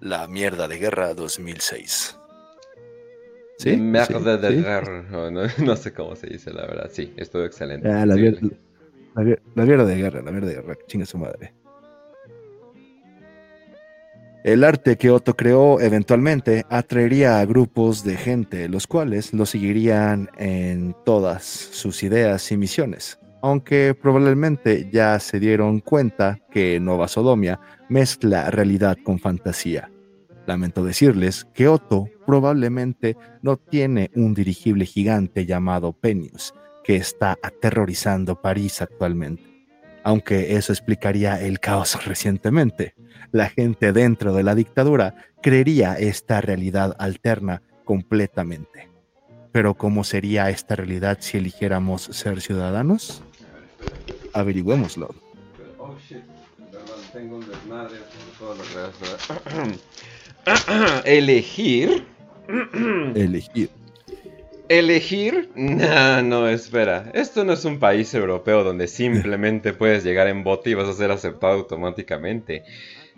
La 0.00 0.28
mierda 0.28 0.68
de 0.68 0.78
guerra 0.78 1.14
2006. 1.14 2.19
¿Sí? 3.60 3.76
Mierda 3.76 4.38
de 4.38 4.62
guerra. 4.62 5.04
No, 5.62 5.76
sé 5.76 5.92
cómo 5.92 6.16
se 6.16 6.28
dice, 6.28 6.50
la 6.50 6.62
verdad. 6.62 6.88
Sí, 6.90 7.12
estuvo 7.16 7.44
excelente. 7.44 7.86
Ah, 7.90 8.06
la, 8.06 8.14
mierda, 8.14 9.84
de 9.84 9.96
guerra, 9.96 10.22
la 10.22 10.30
mierda 10.30 10.48
de 10.48 10.54
guerra. 10.54 10.74
Chinga 10.86 11.04
su 11.04 11.18
madre. 11.18 11.52
El 14.44 14.64
arte 14.64 14.96
que 14.96 15.10
Otto 15.10 15.36
creó 15.36 15.78
eventualmente 15.78 16.64
atraería 16.70 17.40
a 17.40 17.44
grupos 17.44 18.02
de 18.02 18.16
gente, 18.16 18.66
los 18.70 18.86
cuales 18.86 19.34
lo 19.34 19.44
seguirían 19.44 20.30
en 20.38 20.96
todas 21.04 21.44
sus 21.44 22.02
ideas 22.02 22.50
y 22.50 22.56
misiones, 22.56 23.18
aunque 23.42 23.94
probablemente 24.00 24.88
ya 24.90 25.20
se 25.20 25.38
dieron 25.38 25.80
cuenta 25.80 26.38
que 26.50 26.80
Nova 26.80 27.08
Sodomia 27.08 27.60
mezcla 27.90 28.50
realidad 28.50 28.96
con 29.04 29.18
fantasía. 29.18 29.90
Lamento 30.50 30.84
decirles 30.84 31.46
que 31.54 31.68
Otto 31.68 32.08
probablemente 32.26 33.16
no 33.40 33.56
tiene 33.56 34.10
un 34.14 34.34
dirigible 34.34 34.84
gigante 34.84 35.46
llamado 35.46 35.92
Penius, 35.92 36.54
que 36.84 36.96
está 36.96 37.38
aterrorizando 37.42 38.40
París 38.40 38.82
actualmente, 38.82 39.44
aunque 40.02 40.56
eso 40.56 40.72
explicaría 40.72 41.40
el 41.40 41.60
caos 41.60 42.04
recientemente 42.04 42.94
la 43.32 43.48
gente 43.48 43.92
dentro 43.92 44.32
de 44.32 44.42
la 44.42 44.56
dictadura 44.56 45.14
creería 45.40 45.94
esta 45.94 46.40
realidad 46.40 46.96
alterna 46.98 47.62
completamente. 47.84 48.88
Pero 49.52 49.74
¿cómo 49.74 50.02
sería 50.04 50.50
esta 50.50 50.74
realidad 50.74 51.18
si 51.20 51.38
eligiéramos 51.38 52.02
ser 52.02 52.40
ciudadanos? 52.40 53.22
Averigüémoslo. 54.32 55.14
Elegir. 61.04 62.06
Elegir. 63.14 63.70
¿Elegir? 64.68 65.50
No, 65.54 66.22
no, 66.22 66.48
espera. 66.48 67.10
Esto 67.12 67.44
no 67.44 67.52
es 67.54 67.64
un 67.64 67.78
país 67.80 68.14
europeo 68.14 68.62
donde 68.62 68.86
simplemente 68.86 69.72
puedes 69.72 70.04
llegar 70.04 70.28
en 70.28 70.44
bote 70.44 70.70
y 70.70 70.74
vas 70.74 70.88
a 70.88 70.92
ser 70.92 71.10
aceptado 71.10 71.54
automáticamente. 71.54 72.62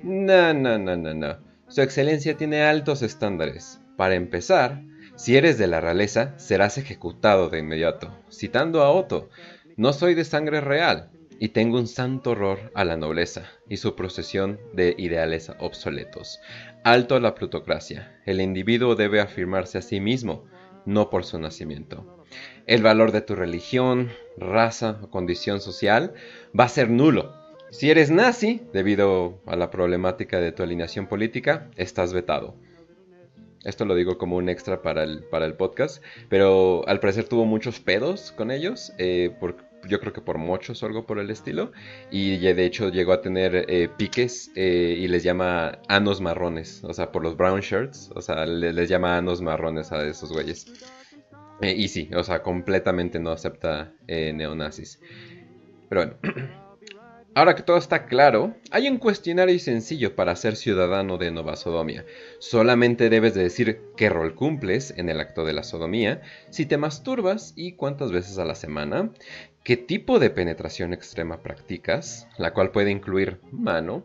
No, 0.03 0.55
no, 0.55 0.79
no, 0.79 0.97
no, 0.97 1.15
no. 1.15 1.39
Su 1.69 1.83
excelencia 1.83 2.37
tiene 2.37 2.63
altos 2.63 3.03
estándares. 3.03 3.81
Para 3.97 4.15
empezar, 4.15 4.83
si 5.17 5.37
eres 5.37 5.59
de 5.59 5.67
la 5.67 5.81
realeza, 5.81 6.39
serás 6.39 6.79
ejecutado 6.79 7.51
de 7.51 7.59
inmediato. 7.59 8.17
Citando 8.31 8.83
a 8.83 8.91
Otto, 8.91 9.29
no 9.77 9.93
soy 9.93 10.15
de 10.15 10.25
sangre 10.25 10.61
real 10.61 11.11
y 11.39 11.49
tengo 11.49 11.79
un 11.79 11.87
santo 11.89 12.31
horror 12.31 12.71
a 12.75 12.85
la 12.85 12.97
nobleza 12.97 13.43
y 13.69 13.77
su 13.79 13.97
procesión 13.97 14.61
de 14.75 14.95
ideales 14.97 15.51
obsoletos. 15.59 16.41
Alto 16.85 17.15
a 17.15 17.21
la 17.21 17.37
plutocracia. 17.37 18.21
El 18.27 18.41
individuo 18.41 18.97
debe 18.97 19.21
afirmarse 19.21 19.79
a 19.79 19.83
sí 19.83 20.01
mismo, 20.01 20.47
no 20.85 21.11
por 21.11 21.25
su 21.25 21.39
nacimiento. 21.39 22.25
El 22.67 22.83
valor 22.83 23.13
de 23.13 23.21
tu 23.21 23.37
religión, 23.37 24.11
raza 24.37 24.99
o 25.01 25.09
condición 25.09 25.61
social 25.61 26.15
va 26.59 26.65
a 26.65 26.69
ser 26.69 26.91
nulo. 26.91 27.33
Si 27.71 27.89
eres 27.89 28.11
nazi, 28.11 28.63
debido 28.73 29.41
a 29.47 29.55
la 29.55 29.71
problemática 29.71 30.41
de 30.41 30.51
tu 30.51 30.65
alineación 30.65 31.07
política, 31.07 31.71
estás 31.77 32.13
vetado. 32.13 32.57
Esto 33.63 33.85
lo 33.85 33.95
digo 33.95 34.19
como 34.19 34.37
un 34.37 34.49
extra 34.49 34.83
para 34.83 35.05
el, 35.05 35.55
podcast, 35.57 36.03
pero 36.29 36.83
al 36.89 36.99
parecer 36.99 37.29
tuvo 37.29 37.45
muchos 37.45 37.79
pedos 37.79 38.33
con 38.33 38.51
ellos, 38.51 38.93
eh, 38.99 39.37
yo 39.89 40.01
creo 40.01 40.13
que 40.13 40.21
por 40.21 40.39
muchos 40.39 40.83
o 40.83 40.87
algo 40.87 41.07
por 41.07 41.19
el 41.19 41.31
estilo, 41.31 41.73
y 42.11 42.39
de 42.39 42.65
hecho 42.65 42.89
llegó 42.89 43.13
a 43.13 43.21
tener 43.21 43.67
eh, 43.69 43.89
piques 43.89 44.51
eh, 44.55 44.97
y 44.99 45.09
les 45.09 45.23
llama 45.23 45.79
anos 45.89 46.21
marrones, 46.21 46.83
o 46.85 46.93
sea, 46.93 47.13
por 47.13 47.23
los 47.23 47.37
brown 47.37 47.61
shirts, 47.61 48.11
o 48.15 48.21
sea, 48.21 48.47
les, 48.47 48.89
llama 48.89 49.17
anos 49.17 49.43
marrones 49.43 49.93
a 49.93 50.07
esos 50.07 50.33
güeyes. 50.33 50.67
y 51.61 51.89
sí, 51.89 52.11
o 52.15 52.23
sea, 52.23 52.43
completamente 52.43 53.19
no 53.21 53.31
acepta 53.31 53.93
neonazis. 54.09 55.01
Pero 55.89 56.07
bueno. 56.23 56.63
Ahora 57.35 57.55
que 57.55 57.63
todo 57.63 57.79
está 57.79 58.05
claro, 58.05 58.55
hay 58.71 58.89
un 58.89 58.99
cuestionario 58.99 59.59
sencillo 59.59 60.15
para 60.15 60.37
ser 60.37 60.55
ciudadano 60.55 61.17
de 61.17 61.31
Nova 61.31 61.57
Sodomia. 61.57 62.05
Solamente 62.41 63.09
debes 63.09 63.33
de 63.33 63.43
decir 63.43 63.81
qué 63.97 64.11
rol 64.11 64.35
cumples 64.35 64.93
en 64.99 65.09
el 65.09 65.19
acto 65.19 65.47
de 65.47 65.55
la 65.55 65.63
sodomía, 65.63 66.21
si 66.51 66.67
te 66.67 66.77
masturbas 66.77 67.55
y 67.57 67.73
cuántas 67.73 68.13
veces 68.13 68.37
a 68.37 68.45
la 68.45 68.55
semana, 68.55 69.13
qué 69.65 69.77
tipo 69.77 70.19
de 70.19 70.31
penetración 70.31 70.93
extrema 70.93 71.43
practicas, 71.43 72.29
la 72.39 72.53
cual 72.53 72.71
puede 72.71 72.91
incluir 72.91 73.41
mano 73.51 74.05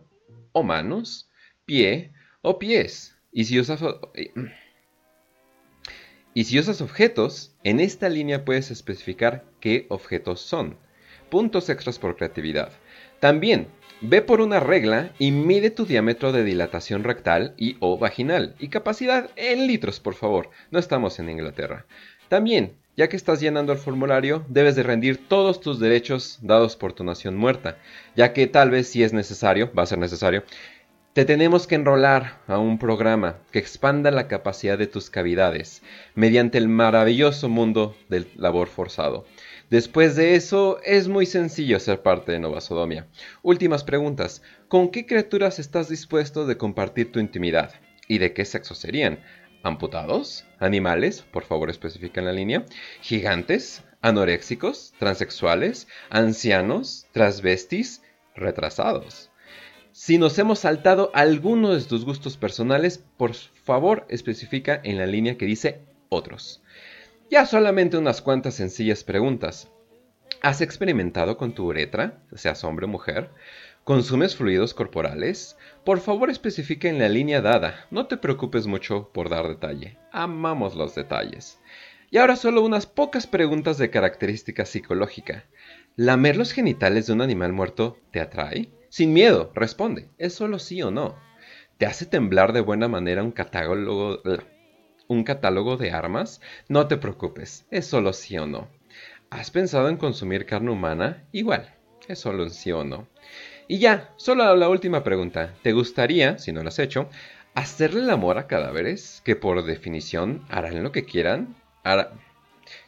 o 0.51 0.63
manos, 0.63 1.29
pie 1.65 2.11
o 2.41 2.59
pies. 2.59 3.15
Y 3.31 3.45
si 3.45 3.59
usas, 3.59 3.83
y 6.33 6.43
si 6.43 6.59
usas 6.59 6.81
objetos, 6.81 7.55
en 7.63 7.79
esta 7.79 8.09
línea 8.09 8.45
puedes 8.45 8.71
especificar 8.71 9.43
qué 9.59 9.85
objetos 9.89 10.41
son. 10.41 10.77
Puntos 11.29 11.69
extras 11.69 11.99
por 11.99 12.15
creatividad. 12.15 12.71
También, 13.19 13.67
ve 14.01 14.21
por 14.21 14.41
una 14.41 14.59
regla 14.59 15.11
y 15.17 15.31
mide 15.31 15.71
tu 15.71 15.85
diámetro 15.85 16.31
de 16.31 16.43
dilatación 16.43 17.03
rectal 17.03 17.53
y 17.57 17.75
o 17.79 17.97
vaginal 17.97 18.55
y 18.59 18.69
capacidad 18.69 19.31
en 19.35 19.67
litros, 19.67 19.99
por 19.99 20.13
favor. 20.13 20.51
No 20.71 20.79
estamos 20.79 21.19
en 21.19 21.29
Inglaterra. 21.29 21.85
También, 22.29 22.77
ya 22.97 23.07
que 23.07 23.15
estás 23.15 23.39
llenando 23.39 23.71
el 23.71 23.77
formulario, 23.77 24.43
debes 24.49 24.75
de 24.75 24.83
rendir 24.83 25.29
todos 25.29 25.61
tus 25.61 25.79
derechos 25.79 26.39
dados 26.41 26.75
por 26.75 26.93
tu 26.93 27.03
nación 27.03 27.37
muerta, 27.37 27.77
ya 28.15 28.33
que 28.33 28.47
tal 28.47 28.71
vez 28.71 28.89
si 28.89 29.03
es 29.03 29.13
necesario, 29.13 29.71
va 29.71 29.83
a 29.83 29.85
ser 29.85 29.99
necesario, 29.99 30.43
te 31.13 31.23
tenemos 31.23 31.67
que 31.67 31.75
enrolar 31.75 32.41
a 32.47 32.59
un 32.59 32.79
programa 32.79 33.37
que 33.51 33.59
expanda 33.59 34.11
la 34.11 34.27
capacidad 34.27 34.77
de 34.77 34.87
tus 34.87 35.09
cavidades 35.09 35.83
mediante 36.15 36.57
el 36.57 36.67
maravilloso 36.69 37.49
mundo 37.49 37.95
del 38.09 38.27
labor 38.35 38.67
forzado. 38.67 39.25
Después 39.69 40.15
de 40.15 40.35
eso, 40.35 40.79
es 40.83 41.07
muy 41.07 41.25
sencillo 41.25 41.79
ser 41.79 42.01
parte 42.01 42.31
de 42.31 42.39
Nova 42.39 42.61
Sodomia. 42.61 43.07
Últimas 43.43 43.83
preguntas. 43.83 44.41
¿Con 44.69 44.89
qué 44.89 45.05
criaturas 45.05 45.59
estás 45.59 45.89
dispuesto 45.89 46.45
de 46.47 46.57
compartir 46.57 47.11
tu 47.11 47.19
intimidad? 47.19 47.73
¿Y 48.07 48.19
de 48.19 48.33
qué 48.33 48.45
sexo 48.45 48.75
serían? 48.75 49.19
¿Amputados? 49.63 50.46
¿Animales? 50.59 51.21
Por 51.21 51.43
favor, 51.43 51.69
especifica 51.69 52.19
en 52.19 52.25
la 52.25 52.33
línea. 52.33 52.65
¿Gigantes? 53.01 53.83
¿Anoréxicos? 54.01 54.93
¿Transexuales? 54.99 55.87
¿Ancianos? 56.09 57.07
¿Transvestis? 57.11 58.01
¿Retrasados? 58.35 59.29
Si 59.91 60.17
nos 60.19 60.37
hemos 60.37 60.59
saltado 60.59 61.09
alguno 61.15 61.73
de 61.73 61.83
tus 61.83 62.05
gustos 62.05 62.37
personales, 62.37 63.03
por 63.17 63.33
favor 63.33 64.05
especifica 64.09 64.79
en 64.83 64.97
la 64.99 65.07
línea 65.07 65.37
que 65.37 65.47
dice 65.47 65.81
otros. 66.09 66.61
Ya 67.31 67.45
solamente 67.45 67.97
unas 67.97 68.21
cuantas 68.21 68.53
sencillas 68.53 69.03
preguntas. 69.03 69.69
¿Has 70.41 70.61
experimentado 70.61 71.35
con 71.35 71.53
tu 71.53 71.65
uretra, 71.65 72.21
seas 72.35 72.63
hombre 72.63 72.85
o 72.85 72.89
mujer? 72.89 73.31
¿Consumes 73.87 74.35
fluidos 74.35 74.73
corporales? 74.73 75.57
Por 75.85 76.01
favor 76.01 76.29
especifica 76.29 76.89
en 76.89 76.99
la 76.99 77.07
línea 77.07 77.39
dada, 77.39 77.87
no 77.89 78.07
te 78.07 78.17
preocupes 78.17 78.67
mucho 78.67 79.11
por 79.13 79.29
dar 79.29 79.47
detalle, 79.47 79.97
amamos 80.11 80.75
los 80.75 80.93
detalles. 80.93 81.61
Y 82.11 82.17
ahora 82.17 82.35
solo 82.35 82.65
unas 82.65 82.85
pocas 82.85 83.27
preguntas 83.27 83.77
de 83.77 83.89
característica 83.89 84.65
psicológica. 84.65 85.45
¿Lamer 85.95 86.35
los 86.35 86.51
genitales 86.51 87.07
de 87.07 87.13
un 87.13 87.21
animal 87.21 87.53
muerto 87.53 87.97
te 88.11 88.19
atrae? 88.19 88.67
Sin 88.89 89.13
miedo, 89.13 89.53
responde, 89.55 90.09
es 90.17 90.33
solo 90.33 90.59
sí 90.59 90.81
o 90.81 90.91
no. 90.91 91.15
¿Te 91.77 91.85
hace 91.85 92.05
temblar 92.05 92.51
de 92.51 92.59
buena 92.59 92.89
manera 92.89 93.23
un 93.23 93.31
catálogo, 93.31 94.17
de 95.77 95.91
armas? 95.91 96.41
No 96.67 96.89
te 96.89 96.97
preocupes, 96.97 97.65
es 97.71 97.87
solo 97.87 98.11
sí 98.11 98.37
o 98.37 98.47
no. 98.47 98.67
¿Has 99.29 99.49
pensado 99.49 99.87
en 99.87 99.95
consumir 99.95 100.45
carne 100.45 100.71
humana? 100.71 101.23
Igual, 101.31 101.73
es 102.09 102.19
solo 102.19 102.43
un 102.43 102.49
sí 102.49 102.73
o 102.73 102.83
no. 102.83 103.07
Y 103.67 103.79
ya, 103.79 104.13
solo 104.15 104.55
la 104.55 104.69
última 104.69 105.03
pregunta. 105.03 105.53
¿Te 105.61 105.73
gustaría, 105.73 106.37
si 106.39 106.53
no 106.53 106.63
lo 106.63 106.69
has 106.69 106.79
hecho, 106.79 107.09
hacerle 107.53 108.01
el 108.01 108.09
amor 108.09 108.37
a 108.37 108.47
cadáveres 108.47 109.21
que 109.25 109.35
por 109.35 109.65
definición 109.65 110.45
harán 110.49 110.83
lo 110.83 110.91
que 110.91 111.05
quieran? 111.05 111.55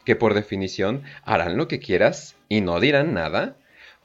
que 0.04 0.14
por 0.14 0.34
definición 0.34 1.04
harán 1.24 1.56
lo 1.56 1.66
que 1.66 1.78
quieras 1.80 2.36
y 2.48 2.60
no 2.60 2.80
dirán 2.80 3.14
nada? 3.14 3.56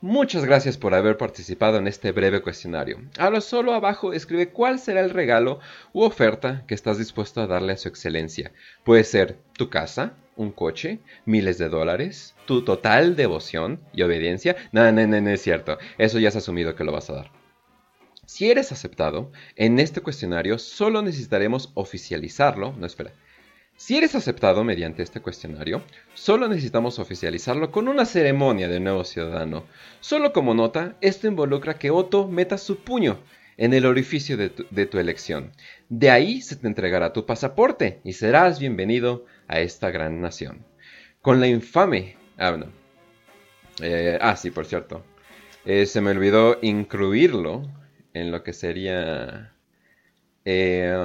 Muchas 0.02 0.46
gracias 0.46 0.78
por 0.78 0.94
haber 0.94 1.18
participado 1.18 1.78
en 1.78 1.88
este 1.88 2.12
breve 2.12 2.42
cuestionario. 2.42 3.00
Ahora 3.18 3.42
solo 3.42 3.74
abajo 3.74 4.14
escribe 4.14 4.50
cuál 4.50 4.80
será 4.80 5.02
el 5.02 5.10
regalo 5.10 5.60
u 5.94 6.04
oferta 6.04 6.64
que 6.68 6.76
estás 6.76 6.98
dispuesto 6.98 7.42
a 7.42 7.48
darle 7.48 7.74
a 7.74 7.78
su 7.78 7.88
excelencia. 7.90 8.52
Puede 8.84 9.04
ser 9.04 9.38
tu 9.54 9.70
casa, 9.70 10.14
un 10.36 10.52
coche, 10.52 11.00
miles 11.26 11.58
de 11.58 11.70
dólares, 11.70 12.36
tu 12.46 12.64
total 12.64 13.16
devoción 13.16 13.82
y 13.94 14.02
obediencia. 14.04 14.56
No, 14.72 14.92
no, 14.92 15.08
no, 15.08 15.22
no 15.22 15.30
es 15.30 15.42
cierto. 15.42 15.78
Eso 15.98 16.20
ya 16.20 16.30
has 16.30 16.36
asumido 16.36 16.76
que 16.76 16.84
lo 16.84 16.92
vas 16.92 17.10
a 17.10 17.14
dar. 17.14 17.32
Si 18.26 18.50
eres 18.50 18.72
aceptado, 18.72 19.32
en 19.56 19.80
este 19.80 20.02
cuestionario 20.02 20.58
solo 20.58 21.02
necesitaremos 21.02 21.72
oficializarlo. 21.76 22.74
No, 22.78 22.86
espera. 22.86 23.14
Si 23.78 23.98
eres 23.98 24.16
aceptado 24.16 24.64
mediante 24.64 25.04
este 25.04 25.20
cuestionario, 25.20 25.84
solo 26.14 26.48
necesitamos 26.48 26.98
oficializarlo 26.98 27.72
con 27.72 27.90
una 27.90 28.06
ceremonia 28.06 28.70
de 28.70 28.80
nuevo 28.80 29.04
ciudadano. 29.04 29.66
Solo 30.00 30.32
como 30.32 30.54
nota, 30.54 30.96
esto 31.02 31.28
involucra 31.28 31.78
que 31.78 31.92
Otto 31.92 32.28
meta 32.28 32.58
su 32.58 32.78
puño 32.78 33.20
en 33.58 33.74
el 33.74 33.86
orificio 33.86 34.38
de 34.38 34.50
tu, 34.50 34.98
elección. 34.98 35.52
De 35.90 36.10
ahí 36.10 36.42
se 36.42 36.56
te 36.56 36.68
entregará 36.68 37.14
tu 37.14 37.26
pasaporte 37.26 38.00
y 38.04 38.14
serás 38.14 38.60
bienvenido 38.60 39.26
a 39.48 39.60
esta 39.60 39.92
gran 39.92 40.22
nación. 40.22 40.66
Con 41.22 41.40
la 41.40 41.48
infame... 41.48 42.18
Ah, 42.38 42.58
eh, 43.82 44.18
ah 44.22 44.36
sí, 44.36 44.52
por 44.52 44.66
cierto. 44.66 45.04
Eh, 45.66 45.86
se 45.86 46.02
me 46.02 46.12
olvidó 46.12 46.60
incluirlo 46.62 47.64
en 48.14 48.32
lo 48.32 48.44
que 48.44 48.54
sería... 48.54 49.54
Eh, 50.46 50.96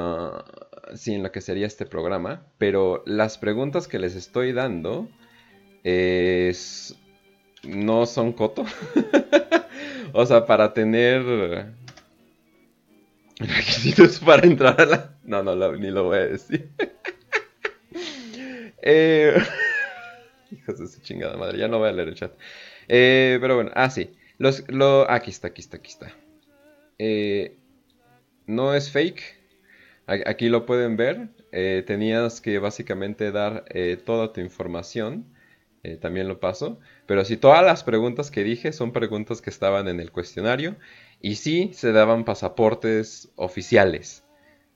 sí, 0.94 1.14
en 1.14 1.22
lo 1.22 1.32
que 1.32 1.40
sería 1.40 1.66
este 1.66 1.86
programa, 1.86 2.46
pero 2.58 3.02
las 3.06 3.38
preguntas 3.38 3.88
que 3.88 3.98
les 3.98 4.14
estoy 4.14 4.52
dando 4.52 5.08
no 7.64 8.06
son 8.06 8.32
coto. 8.32 8.64
o 10.12 10.26
sea, 10.26 10.44
para 10.44 10.74
tener 10.74 11.72
requisitos 13.38 14.18
para 14.18 14.46
entrar 14.46 14.80
a 14.80 14.84
la... 14.84 15.14
No, 15.24 15.42
no, 15.42 15.76
ni 15.76 15.90
lo 15.90 16.04
voy 16.04 16.18
a 16.18 16.26
decir. 16.26 16.70
eh... 18.82 19.34
Hijos 20.50 20.78
de 20.78 20.88
su 20.88 21.00
chingada 21.00 21.36
madre, 21.36 21.58
ya 21.58 21.68
no 21.68 21.78
voy 21.78 21.88
a 21.88 21.92
leer 21.92 22.08
el 22.08 22.14
chat. 22.14 22.32
Eh, 22.88 23.38
pero 23.40 23.54
bueno, 23.54 23.70
ah, 23.74 23.88
sí. 23.88 24.10
Los, 24.38 24.68
lo... 24.68 25.08
Aquí 25.10 25.30
está, 25.30 25.48
aquí 25.48 25.60
está, 25.60 25.76
aquí 25.76 25.90
está. 25.90 26.12
Eh, 26.98 27.56
no 28.46 28.74
es 28.74 28.90
fake, 28.90 29.38
Aquí 30.06 30.48
lo 30.48 30.66
pueden 30.66 30.96
ver. 30.96 31.28
Eh, 31.52 31.84
tenías 31.86 32.40
que 32.40 32.58
básicamente 32.58 33.30
dar 33.30 33.64
toda 34.04 34.32
tu 34.32 34.40
información. 34.40 35.24
También 36.00 36.26
lo 36.26 36.40
paso. 36.40 36.80
Pero 37.06 37.24
si 37.24 37.36
todas 37.36 37.64
las 37.64 37.84
preguntas 37.84 38.32
que 38.32 38.42
dije 38.42 38.72
son 38.72 38.92
preguntas 38.92 39.40
que 39.40 39.50
estaban 39.50 39.86
en 39.86 40.00
el 40.00 40.10
cuestionario. 40.10 40.74
Y 41.20 41.36
sí 41.36 41.70
se 41.74 41.92
daban 41.92 42.24
pasaportes 42.24 43.30
oficiales. 43.36 44.24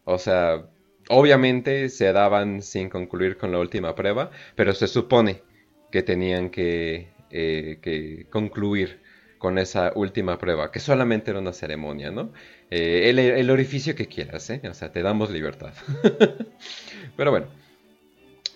O 0.05 0.19
sea, 0.19 0.69
obviamente 1.09 1.89
se 1.89 2.13
daban 2.13 2.63
sin 2.63 2.89
concluir 2.89 3.37
con 3.37 3.53
la 3.53 3.59
última 3.59 3.95
prueba. 3.95 4.31
Pero 4.55 4.73
se 4.75 4.87
supone 4.87 5.43
que 5.91 6.03
tenían 6.03 6.51
que, 6.51 7.09
que 7.31 8.27
concluir 8.31 9.05
con 9.45 9.59
esa 9.59 9.93
última 9.95 10.39
prueba. 10.39 10.73
Que 10.73 10.81
solamente 10.81 11.31
era 11.31 11.39
una 11.39 11.53
ceremonia, 11.53 12.11
¿no? 12.11 12.33
Eh, 12.71 13.11
el, 13.11 13.51
orificio 13.51 13.95
que 13.95 14.07
quieras, 14.07 14.49
¿eh? 14.49 14.63
O 14.69 14.73
sea, 14.73 14.91
te 14.91 15.03
damos 15.03 15.31
libertad. 15.31 15.75
Pero 17.17 17.31
bueno, 17.31 17.49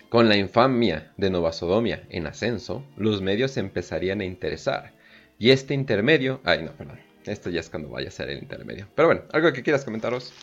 con 0.09 0.27
la 0.27 0.35
infamia 0.35 1.13
de 1.15 1.29
Nova 1.29 1.53
Sodomia 1.53 2.07
en 2.09 2.25
ascenso, 2.25 2.83
los 2.97 3.21
medios 3.21 3.55
empezarían 3.57 4.21
a 4.21 4.25
interesar. 4.25 4.93
Y 5.37 5.51
este 5.51 5.75
intermedio... 5.75 6.41
Ay, 6.43 6.63
no, 6.63 6.71
perdón. 6.71 6.99
Esto 7.25 7.51
ya 7.51 7.59
es 7.59 7.69
cuando 7.69 7.89
vaya 7.89 8.07
a 8.07 8.11
ser 8.11 8.29
el 8.29 8.39
intermedio. 8.39 8.87
Pero 8.95 9.09
bueno, 9.09 9.21
¿algo 9.31 9.53
que 9.53 9.61
quieras 9.61 9.85
comentaros? 9.85 10.33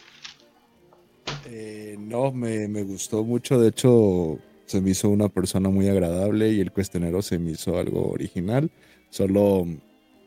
Eh, 1.49 1.97
no, 1.99 2.33
me, 2.33 2.69
me, 2.69 2.83
gustó 2.83 3.25
mucho. 3.25 3.61
De 3.61 3.69
hecho, 3.69 4.39
se 4.67 4.81
me 4.81 4.91
hizo 4.91 5.09
una 5.09 5.29
persona 5.29 5.69
muy 5.69 5.89
agradable 5.89 6.51
y 6.51 6.61
el 6.61 6.73
cuestionario 6.73 7.23
se 7.23 7.39
me 7.39 7.53
hizo 7.53 7.79
algo 7.79 8.11
original. 8.11 8.71
Solo 9.11 9.67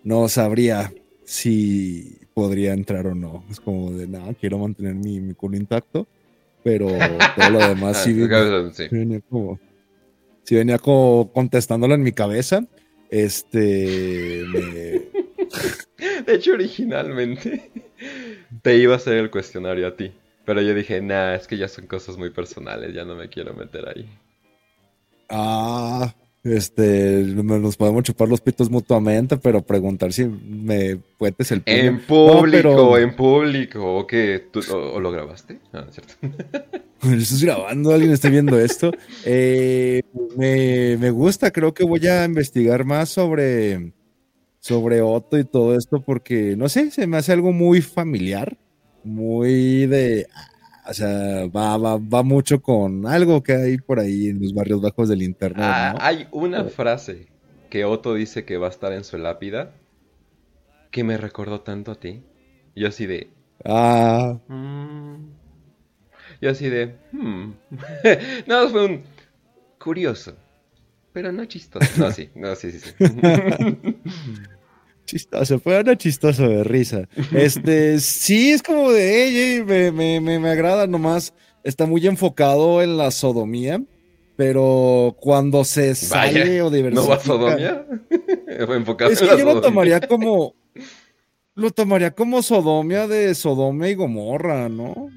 no 0.04 0.30
sabría 0.30 0.94
si 1.26 2.18
podría 2.34 2.74
entrar 2.74 3.06
o 3.08 3.16
no. 3.16 3.44
Es 3.50 3.60
como 3.60 3.92
de, 3.92 4.08
nada, 4.08 4.34
quiero 4.34 4.60
mantener 4.60 4.96
mi, 4.96 5.20
mi 5.20 5.34
culo 5.34 5.58
intacto, 5.58 6.08
pero 6.64 6.88
todo 7.36 7.50
lo 7.50 7.60
demás 7.68 8.04
sí, 8.04 8.14
venía, 8.14 9.22
como, 9.30 9.60
sí 10.44 10.56
venía 10.56 10.80
como 10.80 11.32
contestándolo 11.34 11.96
en 11.96 12.04
mi 12.04 12.14
cabeza. 12.14 12.66
Este. 13.10 14.46
De 16.26 16.36
hecho, 16.36 16.54
originalmente 16.54 17.72
te 18.62 18.78
iba 18.78 18.94
a 18.94 18.98
hacer 18.98 19.16
el 19.16 19.30
cuestionario 19.30 19.88
a 19.88 19.96
ti. 19.96 20.12
Pero 20.50 20.64
yo 20.64 20.74
dije, 20.74 21.00
nah, 21.00 21.36
es 21.36 21.46
que 21.46 21.58
ya 21.58 21.68
son 21.68 21.86
cosas 21.86 22.18
muy 22.18 22.32
personales, 22.32 22.92
ya 22.92 23.06
no 23.06 23.14
me 23.14 23.30
quiero 23.30 23.54
meter 23.54 23.88
ahí. 23.88 24.10
Ah, 25.30 26.12
este, 26.44 27.22
nos 27.24 27.78
podemos 27.78 28.02
chupar 28.02 28.28
los 28.28 28.42
pitos 28.42 28.68
mutuamente, 28.68 29.38
pero 29.38 29.62
preguntar 29.62 30.12
si 30.12 30.26
me 30.26 30.98
puedes 31.20 31.52
el 31.52 31.62
puño. 31.62 31.78
En 31.78 32.00
público, 32.02 32.98
en 32.98 33.16
público. 33.16 33.96
¿O 33.96 34.08
qué? 34.08 34.48
o, 34.72 35.00
lo 35.00 35.12
grabaste? 35.12 35.60
Ah, 35.72 35.86
cierto. 35.92 36.16
Estás 37.04 37.44
grabando, 37.44 37.94
alguien 37.94 38.14
está 38.14 38.30
viendo 38.32 38.60
esto. 38.60 38.92
Eh, 39.26 40.02
me, 40.36 40.98
me, 40.98 41.12
gusta, 41.12 41.52
creo 41.52 41.76
que 41.76 41.84
voy 41.84 42.08
a 42.08 42.26
investigar 42.26 42.86
más 42.86 43.10
sobre, 43.10 43.94
sobre 44.58 45.04
Otto 45.04 45.38
y 45.38 45.44
todo 45.44 45.76
esto, 45.76 46.02
porque 46.02 46.56
no 46.58 46.70
sé, 46.70 46.90
se 46.90 47.06
me 47.06 47.18
hace 47.18 47.34
algo 47.34 47.52
muy 47.52 47.84
familiar, 47.84 48.58
muy 49.04 49.86
de 49.88 50.28
o 50.90 50.94
sea, 50.94 51.46
va, 51.48 51.78
va, 51.78 51.98
va 51.98 52.24
mucho 52.24 52.62
con 52.62 53.06
algo 53.06 53.44
que 53.44 53.54
hay 53.54 53.78
por 53.78 54.00
ahí 54.00 54.30
en 54.30 54.42
los 54.42 54.54
barrios 54.54 54.82
bajos 54.82 55.08
del 55.08 55.22
internet. 55.22 55.64
Ah, 55.64 55.96
hay 56.00 56.28
una 56.32 56.64
frase 56.66 57.28
que 57.70 57.86
Otto 57.86 58.16
dice 58.16 58.44
que 58.44 58.58
va 58.58 58.68
a 58.68 58.72
estar 58.72 58.92
en 58.94 59.04
su 59.04 59.20
lápida 59.20 59.72
que 60.90 61.04
me 61.04 61.18
recordó 61.18 61.62
tanto 61.62 61.92
a 61.92 61.96
ti. 61.96 62.24
Yo 62.76 62.88
así 62.88 63.06
de. 63.06 63.30
Ah. 63.66 64.40
Mm". 64.48 65.30
yo 66.42 66.50
así 66.50 66.70
de. 66.70 66.96
Hmm". 67.12 67.52
no, 68.48 68.70
fue 68.70 68.86
un. 68.86 69.04
Curioso. 69.80 70.36
Pero 71.14 71.32
no 71.32 71.46
chistoso. 71.46 71.88
No, 71.98 72.12
sí, 72.12 72.30
no, 72.34 72.56
sí, 72.56 72.72
sí, 72.72 72.80
sí. 72.80 72.94
Chistoso, 75.10 75.60
fue 75.60 75.80
una 75.80 75.98
chistoso 75.98 76.48
de 76.48 76.64
risa. 76.64 77.10
Este, 77.34 78.00
sí, 78.00 78.52
es 78.52 78.62
como 78.62 78.92
de, 78.92 79.26
ella 79.26 79.66
me, 79.66 80.20
me, 80.22 80.40
me, 80.40 80.50
agrada 80.50 80.86
nomás. 80.86 81.34
Está 81.64 81.88
muy 81.88 82.06
enfocado 82.06 82.84
en 82.84 82.96
la 82.96 83.10
sodomía, 83.10 83.82
pero 84.36 85.16
cuando 85.20 85.64
se 85.64 85.96
sale 85.96 86.62
o 86.62 86.70
diversifica... 86.70 87.02
¿No 87.02 87.10
va 87.10 87.20
sodomía? 87.20 87.86
enfocado 88.76 89.12
es 89.12 89.20
que 89.20 89.26
yo 89.26 89.46
lo 89.46 89.62
tomaría 89.62 90.00
como... 90.08 90.54
Lo 91.56 91.72
tomaría 91.72 92.12
como 92.12 92.42
sodomia 92.44 93.08
de 93.08 93.34
Sodomia 93.34 93.90
y 93.90 93.96
Gomorra, 93.96 94.70
¿no? 94.70 95.10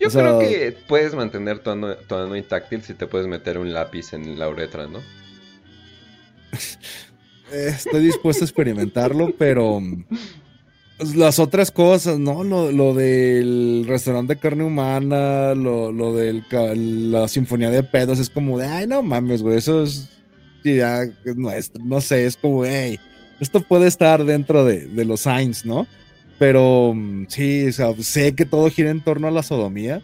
Yo 0.00 0.10
creo 0.10 0.40
que 0.40 0.76
puedes 0.88 1.14
mantener 1.14 1.60
tu 1.60 1.70
ano, 1.70 1.94
tu 1.96 2.34
intáctil 2.34 2.82
si 2.82 2.94
te 2.94 3.06
puedes 3.06 3.28
meter 3.28 3.58
un 3.58 3.72
lápiz 3.72 4.12
en 4.12 4.38
la 4.38 4.48
uretra, 4.48 4.88
¿no? 4.88 4.98
Estoy 7.52 8.04
dispuesto 8.04 8.44
a 8.44 8.46
experimentarlo, 8.46 9.32
pero 9.38 9.80
pues, 10.98 11.14
las 11.14 11.38
otras 11.38 11.70
cosas, 11.70 12.18
¿no? 12.18 12.44
Lo, 12.44 12.94
del 12.94 13.84
restaurante 13.86 14.34
de 14.34 14.40
carne 14.40 14.64
humana, 14.64 15.54
lo, 15.54 15.92
lo 15.92 16.14
de 16.14 16.42
la 16.76 17.28
sinfonía 17.28 17.70
de 17.70 17.82
pedos, 17.82 18.18
es 18.18 18.30
como 18.30 18.58
de, 18.58 18.66
ay, 18.66 18.86
no 18.86 19.02
mames, 19.02 19.42
güey, 19.42 19.58
eso 19.58 19.82
es 19.82 20.10
ya 20.64 21.04
nuestro, 21.36 21.82
no 21.82 22.00
sé, 22.00 22.26
es 22.26 22.36
como, 22.36 22.64
hey, 22.64 22.98
esto 23.40 23.60
puede 23.62 23.86
estar 23.86 24.24
dentro 24.24 24.64
de, 24.64 24.86
de 24.86 25.04
los 25.04 25.20
signs, 25.20 25.64
¿no? 25.64 25.86
Pero 26.38 26.94
sí, 27.28 27.70
sé 27.72 28.34
que 28.34 28.44
todo 28.44 28.70
gira 28.70 28.90
en 28.90 29.00
torno 29.00 29.28
a 29.28 29.30
la 29.30 29.42
sodomía, 29.42 30.02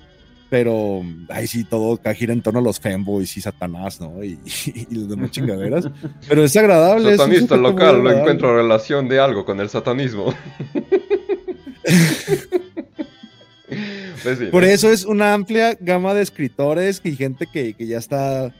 pero 0.54 1.02
ahí 1.30 1.48
sí 1.48 1.64
todo 1.64 1.98
gira 2.14 2.32
en 2.32 2.40
torno 2.40 2.60
a 2.60 2.62
los 2.62 2.78
fanboys 2.78 3.36
y 3.36 3.40
Satanás, 3.40 4.00
¿no? 4.00 4.22
Y, 4.22 4.38
y, 4.88 4.94
las 4.94 5.08
demás 5.08 5.32
chingaderas. 5.32 5.90
Pero 6.28 6.44
es 6.44 6.56
agradable. 6.56 7.16
Satanista 7.16 7.56
local, 7.56 8.04
lo 8.04 8.12
encuentro 8.12 8.54
relación 8.54 9.08
de 9.08 9.18
algo 9.18 9.44
con 9.44 9.58
el 9.58 9.68
satanismo. 9.68 10.32
Pues 14.22 14.38
Por 14.50 14.64
eso 14.64 14.90
es 14.90 15.04
una 15.04 15.34
amplia 15.34 15.76
gama 15.78 16.14
de 16.14 16.22
escritores 16.22 17.02
y 17.04 17.14
gente 17.14 17.46
que, 17.52 17.74
que 17.74 17.86
ya 17.86 17.98
está 17.98 18.54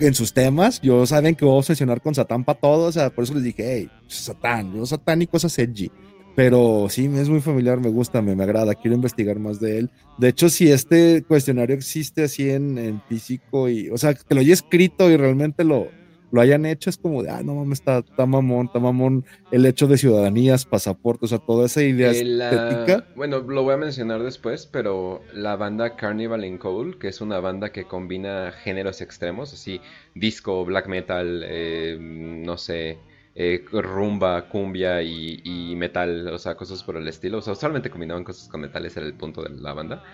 en 0.00 0.14
sus 0.14 0.32
temas. 0.32 0.80
Yo 0.80 1.06
saben 1.06 1.36
que 1.36 1.44
voy 1.44 1.54
a 1.54 1.58
obsesionar 1.58 2.00
con 2.00 2.16
Satán 2.16 2.42
para 2.42 2.58
todos, 2.58 2.88
o 2.88 2.92
sea, 2.98 3.10
por 3.10 3.22
eso 3.22 3.34
les 3.34 3.44
dije, 3.44 3.62
hey, 3.64 3.90
Satán, 4.08 4.74
yo 4.74 4.84
Satán 4.86 5.22
y 5.22 5.28
cosas 5.28 5.56
edgy. 5.56 5.92
Pero 6.34 6.88
sí, 6.90 7.08
es 7.14 7.28
muy 7.28 7.40
familiar, 7.40 7.78
me 7.80 7.90
gusta, 7.90 8.20
me, 8.20 8.34
me, 8.34 8.42
agrada, 8.42 8.74
quiero 8.74 8.96
investigar 8.96 9.38
más 9.38 9.60
de 9.60 9.78
él. 9.78 9.90
De 10.18 10.28
hecho, 10.28 10.48
si 10.48 10.70
este 10.70 11.22
cuestionario 11.22 11.76
existe 11.76 12.24
así 12.24 12.50
en, 12.50 13.00
físico 13.08 13.68
y, 13.68 13.88
o 13.90 13.98
sea, 13.98 14.14
que 14.14 14.34
lo 14.34 14.40
haya 14.40 14.52
escrito 14.52 15.08
y 15.10 15.16
realmente 15.16 15.62
lo, 15.62 15.88
lo 16.32 16.40
hayan 16.40 16.66
hecho, 16.66 16.90
es 16.90 16.96
como 16.96 17.22
de, 17.22 17.30
ah, 17.30 17.42
no 17.44 17.54
mames, 17.54 17.78
está, 17.78 17.98
está 17.98 18.26
mamón, 18.26 18.66
está 18.66 18.80
mamón 18.80 19.24
el 19.52 19.64
hecho 19.64 19.86
de 19.86 19.96
ciudadanías, 19.96 20.64
pasaportes, 20.66 21.30
o 21.30 21.36
sea, 21.36 21.46
toda 21.46 21.66
esa 21.66 21.84
idea 21.84 22.10
estética. 22.10 23.06
Bueno, 23.14 23.38
lo 23.38 23.62
voy 23.62 23.74
a 23.74 23.76
mencionar 23.76 24.20
después, 24.24 24.66
pero 24.66 25.22
la 25.32 25.54
banda 25.54 25.94
Carnival 25.94 26.44
in 26.44 26.58
Cold, 26.58 26.98
que 26.98 27.06
es 27.06 27.20
una 27.20 27.38
banda 27.38 27.70
que 27.70 27.84
combina 27.84 28.50
géneros 28.50 29.00
extremos, 29.00 29.52
así, 29.52 29.80
disco, 30.16 30.64
black 30.64 30.88
metal, 30.88 31.44
eh, 31.46 31.96
no 32.00 32.58
sé 32.58 32.98
eh, 33.34 33.64
rumba, 33.72 34.48
cumbia 34.48 35.02
y, 35.02 35.74
metal, 35.76 36.28
o 36.28 36.38
sea, 36.38 36.56
cosas 36.56 36.82
por 36.82 36.96
el 36.96 37.08
estilo. 37.08 37.38
O 37.38 37.42
sea, 37.42 37.54
usualmente 37.54 37.90
combinaban 37.90 38.24
cosas 38.24 38.48
con 38.48 38.60
metal, 38.60 38.86
ese 38.86 39.00
era 39.00 39.08
el 39.08 39.14
punto 39.14 39.42
de 39.42 39.50
la 39.50 39.72
banda. 39.72 40.04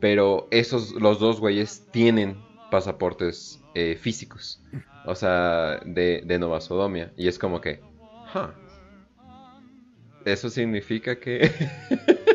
Pero 0.00 0.46
esos, 0.50 0.92
los 0.92 1.18
dos 1.18 1.40
güeyes 1.40 1.86
tienen 1.90 2.36
pasaportes 2.70 3.62
eh, 3.74 3.96
físicos, 3.98 4.60
o 5.06 5.14
sea, 5.14 5.80
de, 5.86 6.22
de 6.24 6.38
Nova 6.38 6.60
Sodomia. 6.60 7.12
Y 7.16 7.28
es 7.28 7.38
como 7.38 7.60
que, 7.60 7.80
Eso 10.24 10.50
significa 10.50 11.18
que... 11.18 11.50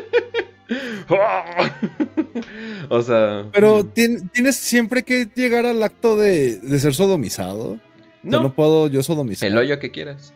o 2.88 3.02
sea... 3.02 3.48
Pero 3.52 3.84
tienes 3.84 4.56
siempre 4.56 5.02
que 5.02 5.28
llegar 5.34 5.66
al 5.66 5.82
acto 5.82 6.16
de, 6.16 6.58
de 6.58 6.78
ser 6.78 6.94
sodomizado. 6.94 7.78
No. 8.22 8.54
puedo 8.54 8.88
yo 8.88 9.02
sodomizar. 9.02 9.48
El 9.48 9.58
hoyo 9.58 9.78
que 9.78 9.90
quieras. 9.90 10.34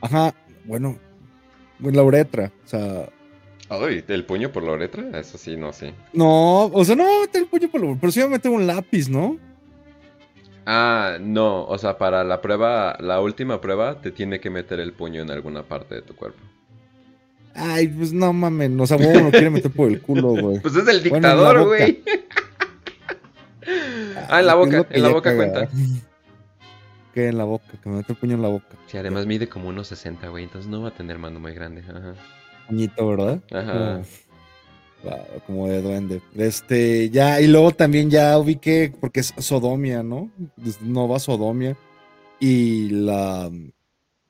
Ajá, 0.00 0.34
bueno. 0.64 0.98
La 1.80 2.02
uretra, 2.02 2.52
o 2.64 2.68
sea. 2.68 3.08
Ay, 3.68 4.04
¿el 4.06 4.24
puño 4.24 4.52
por 4.52 4.62
la 4.62 4.72
uretra? 4.72 5.18
Eso 5.18 5.36
sí, 5.36 5.56
no, 5.56 5.72
sí. 5.72 5.92
No, 6.12 6.66
o 6.66 6.84
sea, 6.84 6.96
no 6.96 7.24
el 7.24 7.46
puño 7.46 7.68
por 7.68 7.80
la 7.80 7.86
uretra, 7.88 8.00
pero 8.00 8.12
sí 8.12 8.20
me 8.24 8.50
un 8.50 8.66
lápiz, 8.66 9.08
¿no? 9.08 9.38
Ah, 10.64 11.18
no, 11.20 11.64
o 11.64 11.78
sea, 11.78 11.96
para 11.96 12.24
la 12.24 12.40
prueba, 12.40 12.96
la 13.00 13.20
última 13.20 13.60
prueba, 13.60 14.00
te 14.00 14.10
tiene 14.10 14.40
que 14.40 14.50
meter 14.50 14.80
el 14.80 14.92
puño 14.92 15.22
en 15.22 15.30
alguna 15.30 15.62
parte 15.62 15.94
de 15.94 16.02
tu 16.02 16.16
cuerpo. 16.16 16.40
Ay, 17.54 17.88
pues 17.88 18.12
no 18.12 18.32
mames, 18.32 18.70
o 18.78 18.86
sea, 18.86 18.98
no 18.98 19.30
quiere 19.30 19.48
meter 19.48 19.70
por 19.70 19.88
el 19.88 20.00
culo, 20.00 20.30
güey. 20.30 20.58
Pues 20.62 20.76
es 20.76 20.88
el 20.88 21.02
dictador, 21.02 21.66
güey. 21.66 22.02
ah, 24.28 24.40
en 24.40 24.46
la 24.46 24.54
boca, 24.54 24.86
en 24.90 25.02
la 25.02 25.08
boca 25.10 25.34
cuenta 25.34 25.68
en 27.16 27.38
la 27.38 27.44
boca, 27.44 27.66
que 27.82 27.88
me 27.88 27.96
mete 27.96 28.12
el 28.12 28.18
puño 28.18 28.34
en 28.34 28.42
la 28.42 28.48
boca. 28.48 28.76
Sí, 28.86 28.96
además 28.96 29.26
mide 29.26 29.48
como 29.48 29.68
unos 29.68 29.88
60, 29.88 30.28
güey, 30.28 30.44
entonces 30.44 30.70
no 30.70 30.82
va 30.82 30.88
a 30.88 30.94
tener 30.94 31.18
mano 31.18 31.40
muy 31.40 31.52
grande. 31.52 31.82
Ajá. 31.82 32.14
Puñito, 32.68 33.08
¿verdad? 33.08 33.42
Ajá. 33.52 34.02
Como, 35.46 35.68
de 35.68 35.82
duende. 35.82 36.20
Este, 36.34 37.10
ya, 37.10 37.40
y 37.40 37.46
luego 37.46 37.70
también 37.70 38.10
ya 38.10 38.36
ubiqué, 38.38 38.92
porque 39.00 39.20
es 39.20 39.32
Sodomia, 39.38 40.02
¿no? 40.02 40.30
Nova 40.80 41.18
Sodomia. 41.18 41.76
Y 42.40 42.88
la 42.90 43.50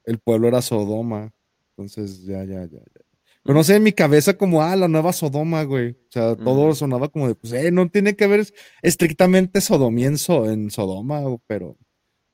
el 0.07 0.19
pueblo 0.19 0.49
era 0.49 0.63
Sodoma. 0.63 1.33
Entonces, 1.77 2.25
ya, 2.25 2.45
ya, 2.45 2.63
ya, 2.65 2.79
ya. 2.79 3.01
Pero 3.43 3.55
no 3.55 3.63
sé, 3.63 3.77
en 3.77 3.83
mi 3.83 3.93
cabeza 3.93 4.37
como, 4.37 4.63
ah, 4.63 4.75
la 4.75 4.89
nueva 4.89 5.13
Sodoma, 5.13 5.63
güey. 5.65 5.91
O 5.91 6.11
sea, 6.11 6.35
todo 6.37 6.75
sonaba 6.75 7.09
como 7.09 7.29
de, 7.29 7.35
pues, 7.35 7.53
eh, 7.53 7.71
no 7.71 7.89
tiene 7.89 8.17
que 8.17 8.27
ver 8.27 8.47
estrictamente 8.83 9.61
Sodomia 9.61 10.09
en, 10.09 10.17
en 10.51 10.71
Sodoma, 10.71 11.23
pero 11.47 11.77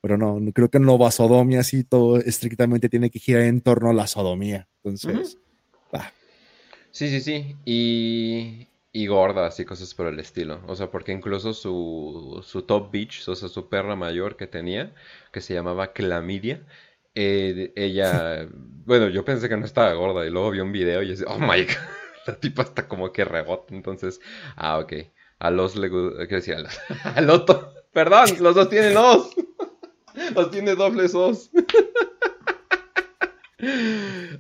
pero 0.03 0.19
no, 0.19 0.39
creo 0.53 0.69
que 0.69 0.81
no 0.81 0.99
va 0.99 1.13
sodomía 1.13 1.61
así, 1.61 1.85
todo 1.85 2.19
estrictamente 2.19 2.89
tiene 2.89 3.09
que 3.09 3.21
girar 3.21 3.43
en 3.43 3.61
torno 3.61 3.89
a 3.89 3.95
la 3.95 4.09
sodomía. 4.09 4.69
Entonces. 4.83 5.39
Sí, 6.91 7.09
sí, 7.09 7.21
sí. 7.21 7.57
Y, 7.65 8.69
y 8.93 9.07
gordas 9.07 9.59
y 9.61 9.65
cosas 9.65 9.95
por 9.95 10.09
el 10.09 10.19
estilo. 10.19 10.61
O 10.67 10.75
sea, 10.75 10.91
porque 10.91 11.13
incluso 11.13 11.55
su, 11.55 12.43
su 12.45 12.63
top 12.63 12.91
bitch, 12.91 13.29
o 13.29 13.37
sea, 13.37 13.49
su 13.49 13.69
perra 13.69 13.95
mayor 13.95 14.37
que 14.37 14.49
tenía, 14.49 14.93
que 15.33 15.41
se 15.41 15.55
llamaba 15.55 15.93
Clamidia, 15.93 16.67
eh, 17.15 17.73
ella, 17.77 18.49
bueno, 18.85 19.09
yo 19.09 19.25
pensé 19.25 19.49
que 19.49 19.57
no 19.57 19.65
estaba 19.65 19.95
gorda 19.95 20.27
y 20.27 20.31
luego 20.31 20.51
vi 20.51 20.61
un 20.61 20.73
video 20.73 21.01
y 21.03 21.13
dije, 21.13 21.25
oh 21.29 21.39
my 21.39 21.63
god, 21.65 22.27
la 22.27 22.35
tipa 22.35 22.63
está 22.63 22.89
como 22.89 23.13
que 23.13 23.25
rebota. 23.25 23.73
Entonces, 23.73 24.21
ah, 24.57 24.81
ok. 24.81 24.95
A 25.39 25.51
los 25.51 25.77
le 25.77 25.91
¿qué 26.29 26.35
decía? 26.35 26.57
A 27.05 27.21
los, 27.21 27.45
Perdón, 27.93 28.27
los 28.41 28.55
dos 28.57 28.69
tienen 28.69 28.97
os. 28.97 29.31
Los 30.35 30.51
tiene 30.51 30.75
dobles 30.75 31.15
os. 31.15 31.51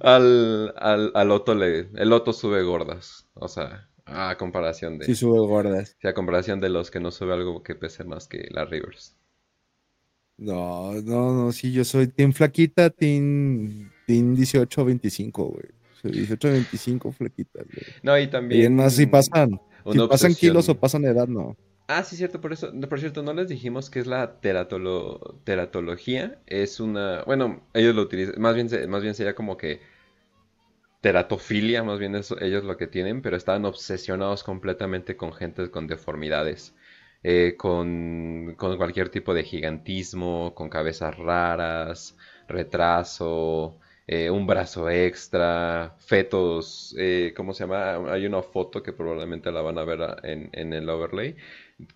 al, 0.00 0.74
al, 0.76 1.12
al 1.14 1.30
Otto 1.30 1.54
le. 1.54 1.90
El 1.94 2.12
Otto 2.12 2.32
sube 2.32 2.62
gordas. 2.62 3.28
O 3.34 3.48
sea, 3.48 3.88
a 4.04 4.36
comparación 4.36 4.98
de. 4.98 5.06
Sí, 5.06 5.14
sube 5.14 5.38
gordas. 5.38 5.96
Sí, 6.00 6.08
a 6.08 6.14
comparación 6.14 6.60
de 6.60 6.68
los 6.68 6.90
que 6.90 7.00
no 7.00 7.10
sube 7.10 7.32
algo 7.32 7.62
que 7.62 7.74
pese 7.74 8.04
más 8.04 8.28
que 8.28 8.48
la 8.50 8.64
Rivers. 8.64 9.16
No, 10.38 10.92
no, 11.02 11.32
no, 11.32 11.52
sí, 11.52 11.72
yo 11.72 11.84
soy 11.84 12.08
Team 12.08 12.32
Flaquita, 12.32 12.90
Team, 12.90 13.92
team 14.06 14.34
18-25, 14.34 15.30
güey. 15.50 15.64
18-25 16.02 17.12
flaquitas, 17.12 17.64
güey. 17.64 17.86
No, 18.02 18.18
y 18.18 18.28
también. 18.28 18.72
Y 18.72 18.74
más 18.74 18.94
si 18.94 19.06
pasan. 19.06 19.60
Si 19.90 19.98
pasan 20.08 20.34
kilos 20.34 20.68
o 20.68 20.74
pasan 20.74 21.04
edad, 21.04 21.28
no. 21.28 21.56
Ah, 21.88 22.02
sí, 22.04 22.16
cierto, 22.16 22.40
por 22.40 22.52
eso, 22.52 22.72
por 22.88 23.00
cierto, 23.00 23.22
no 23.22 23.34
les 23.34 23.48
dijimos 23.48 23.90
que 23.90 23.98
es 24.00 24.06
la 24.06 24.40
teratolo, 24.40 25.40
teratología. 25.44 26.40
Es 26.46 26.80
una, 26.80 27.22
bueno, 27.24 27.66
ellos 27.74 27.94
lo 27.94 28.02
utilizan, 28.02 28.40
más 28.40 28.54
bien, 28.54 28.68
más 28.90 29.02
bien 29.02 29.14
sería 29.14 29.34
como 29.34 29.56
que 29.56 29.80
teratofilia, 31.00 31.82
más 31.82 31.98
bien 31.98 32.14
eso, 32.14 32.40
ellos 32.40 32.64
lo 32.64 32.76
que 32.76 32.86
tienen, 32.86 33.22
pero 33.22 33.36
están 33.36 33.64
obsesionados 33.64 34.44
completamente 34.44 35.16
con 35.16 35.32
gente 35.32 35.70
con 35.70 35.86
deformidades. 35.86 36.74
Eh, 37.24 37.54
con, 37.56 38.54
con, 38.56 38.76
cualquier 38.76 39.08
tipo 39.10 39.32
de 39.34 39.44
gigantismo, 39.44 40.54
con 40.56 40.68
cabezas 40.68 41.16
raras, 41.16 42.16
retraso, 42.48 43.78
eh, 44.08 44.28
un 44.30 44.46
brazo 44.46 44.90
extra, 44.90 45.94
fetos, 46.00 46.94
eh, 46.98 47.32
¿cómo 47.36 47.54
se 47.54 47.64
llama? 47.64 48.12
Hay 48.12 48.26
una 48.26 48.42
foto 48.42 48.82
que 48.82 48.92
probablemente 48.92 49.52
la 49.52 49.62
van 49.62 49.78
a 49.78 49.84
ver 49.84 50.00
en, 50.24 50.50
en, 50.52 50.72
el 50.72 50.88
overlay, 50.88 51.36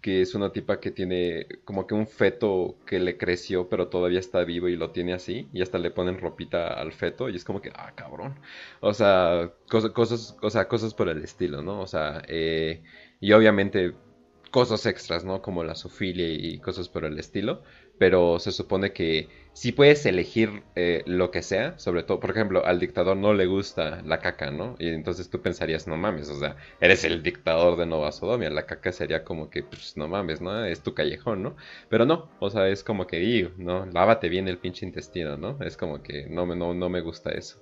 que 0.00 0.22
es 0.22 0.34
una 0.34 0.52
tipa 0.52 0.80
que 0.80 0.90
tiene 0.90 1.46
como 1.64 1.86
que 1.86 1.94
un 1.94 2.06
feto 2.06 2.76
que 2.86 2.98
le 3.00 3.16
creció 3.18 3.68
pero 3.68 3.88
todavía 3.88 4.20
está 4.20 4.44
vivo 4.44 4.68
y 4.68 4.76
lo 4.76 4.90
tiene 4.90 5.12
así, 5.14 5.48
y 5.52 5.62
hasta 5.62 5.78
le 5.78 5.90
ponen 5.90 6.18
ropita 6.18 6.68
al 6.68 6.92
feto 6.92 7.28
y 7.28 7.36
es 7.36 7.44
como 7.44 7.60
que, 7.60 7.70
ah, 7.74 7.92
cabrón. 7.94 8.38
O 8.80 8.94
sea, 8.94 9.52
cosas, 9.68 9.90
cosas, 9.92 10.36
o 10.42 10.50
sea, 10.50 10.68
cosas 10.68 10.94
por 10.94 11.08
el 11.08 11.22
estilo, 11.24 11.62
¿no? 11.62 11.80
O 11.80 11.86
sea, 11.86 12.22
y 12.28 13.32
obviamente 13.32 13.94
cosas 14.50 14.86
extras, 14.86 15.24
¿no? 15.24 15.42
Como 15.42 15.64
la 15.64 15.74
sofilia 15.74 16.28
y 16.28 16.58
cosas 16.60 16.88
por 16.88 17.04
el 17.04 17.18
estilo. 17.18 17.62
Pero 17.98 18.38
se 18.38 18.52
supone 18.52 18.92
que 18.92 19.28
si 19.56 19.72
puedes 19.72 20.04
elegir 20.04 20.62
eh, 20.74 21.02
lo 21.06 21.30
que 21.30 21.40
sea, 21.40 21.78
sobre 21.78 22.02
todo, 22.02 22.20
por 22.20 22.30
ejemplo, 22.30 22.66
al 22.66 22.78
dictador 22.78 23.16
no 23.16 23.32
le 23.32 23.46
gusta 23.46 24.02
la 24.04 24.18
caca, 24.18 24.50
¿no? 24.50 24.76
Y 24.78 24.88
entonces 24.88 25.30
tú 25.30 25.40
pensarías, 25.40 25.86
no 25.86 25.96
mames, 25.96 26.28
o 26.28 26.38
sea, 26.38 26.56
eres 26.78 27.04
el 27.04 27.22
dictador 27.22 27.78
de 27.78 27.86
Nova 27.86 28.12
Sodomia, 28.12 28.50
la 28.50 28.66
caca 28.66 28.92
sería 28.92 29.24
como 29.24 29.48
que, 29.48 29.62
pues 29.62 29.96
no 29.96 30.08
mames, 30.08 30.42
¿no? 30.42 30.62
Es 30.66 30.82
tu 30.82 30.92
callejón, 30.92 31.42
¿no? 31.42 31.56
Pero 31.88 32.04
no, 32.04 32.28
o 32.38 32.50
sea, 32.50 32.68
es 32.68 32.84
como 32.84 33.06
que, 33.06 33.16
digo, 33.18 33.50
¿no? 33.56 33.86
Lávate 33.86 34.28
bien 34.28 34.46
el 34.46 34.58
pinche 34.58 34.84
intestino, 34.84 35.38
¿no? 35.38 35.56
Es 35.64 35.78
como 35.78 36.02
que 36.02 36.26
no, 36.28 36.44
no, 36.54 36.74
no 36.74 36.88
me 36.90 37.00
gusta 37.00 37.30
eso. 37.30 37.58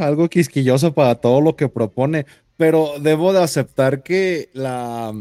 algo 0.00 0.30
quisquilloso 0.30 0.94
para 0.94 1.16
todo 1.16 1.42
lo 1.42 1.56
que 1.56 1.68
propone. 1.68 2.24
Pero 2.56 2.94
debo 3.00 3.32
de 3.34 3.42
aceptar 3.42 4.02
que 4.02 4.48
la, 4.52 5.12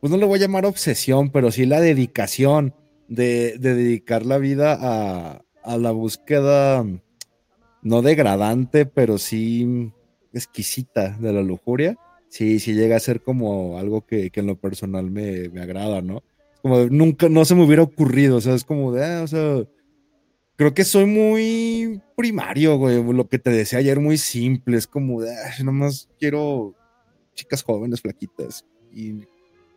pues 0.00 0.10
no 0.10 0.16
le 0.16 0.26
voy 0.26 0.38
a 0.38 0.42
llamar 0.42 0.66
obsesión, 0.66 1.30
pero 1.30 1.50
sí 1.50 1.66
la 1.66 1.80
dedicación 1.80 2.74
de, 3.08 3.56
dedicar 3.58 4.24
la 4.24 4.38
vida 4.38 4.78
a, 4.80 5.76
la 5.76 5.90
búsqueda, 5.90 6.84
no 7.82 8.02
degradante, 8.02 8.86
pero 8.86 9.18
sí 9.18 9.92
exquisita 10.32 11.16
de 11.18 11.32
la 11.32 11.42
lujuria, 11.42 11.98
sí, 12.28 12.60
sí 12.60 12.74
llega 12.74 12.96
a 12.96 13.00
ser 13.00 13.22
como 13.22 13.78
algo 13.78 14.06
que, 14.06 14.30
en 14.32 14.46
lo 14.46 14.56
personal 14.56 15.10
me, 15.10 15.48
me, 15.50 15.60
agrada, 15.60 16.00
¿no? 16.00 16.22
Como 16.62 16.86
nunca, 16.86 17.28
no 17.28 17.44
se 17.44 17.54
me 17.54 17.64
hubiera 17.64 17.82
ocurrido, 17.82 18.36
o 18.36 18.40
sea, 18.40 18.54
es 18.54 18.64
como 18.64 18.92
de, 18.92 19.04
ah, 19.04 19.22
o 19.22 19.26
sea, 19.26 19.64
creo 20.60 20.74
que 20.74 20.84
soy 20.84 21.06
muy 21.06 22.02
primario, 22.14 22.76
güey. 22.76 23.02
Lo 23.02 23.26
que 23.28 23.38
te 23.38 23.48
decía 23.48 23.78
ayer, 23.78 23.98
muy 23.98 24.18
simple. 24.18 24.76
Es 24.76 24.86
como, 24.86 25.22
de, 25.22 25.34
nomás 25.64 26.10
quiero 26.18 26.74
chicas 27.32 27.62
jóvenes, 27.62 28.02
flaquitas 28.02 28.66
y 28.92 29.24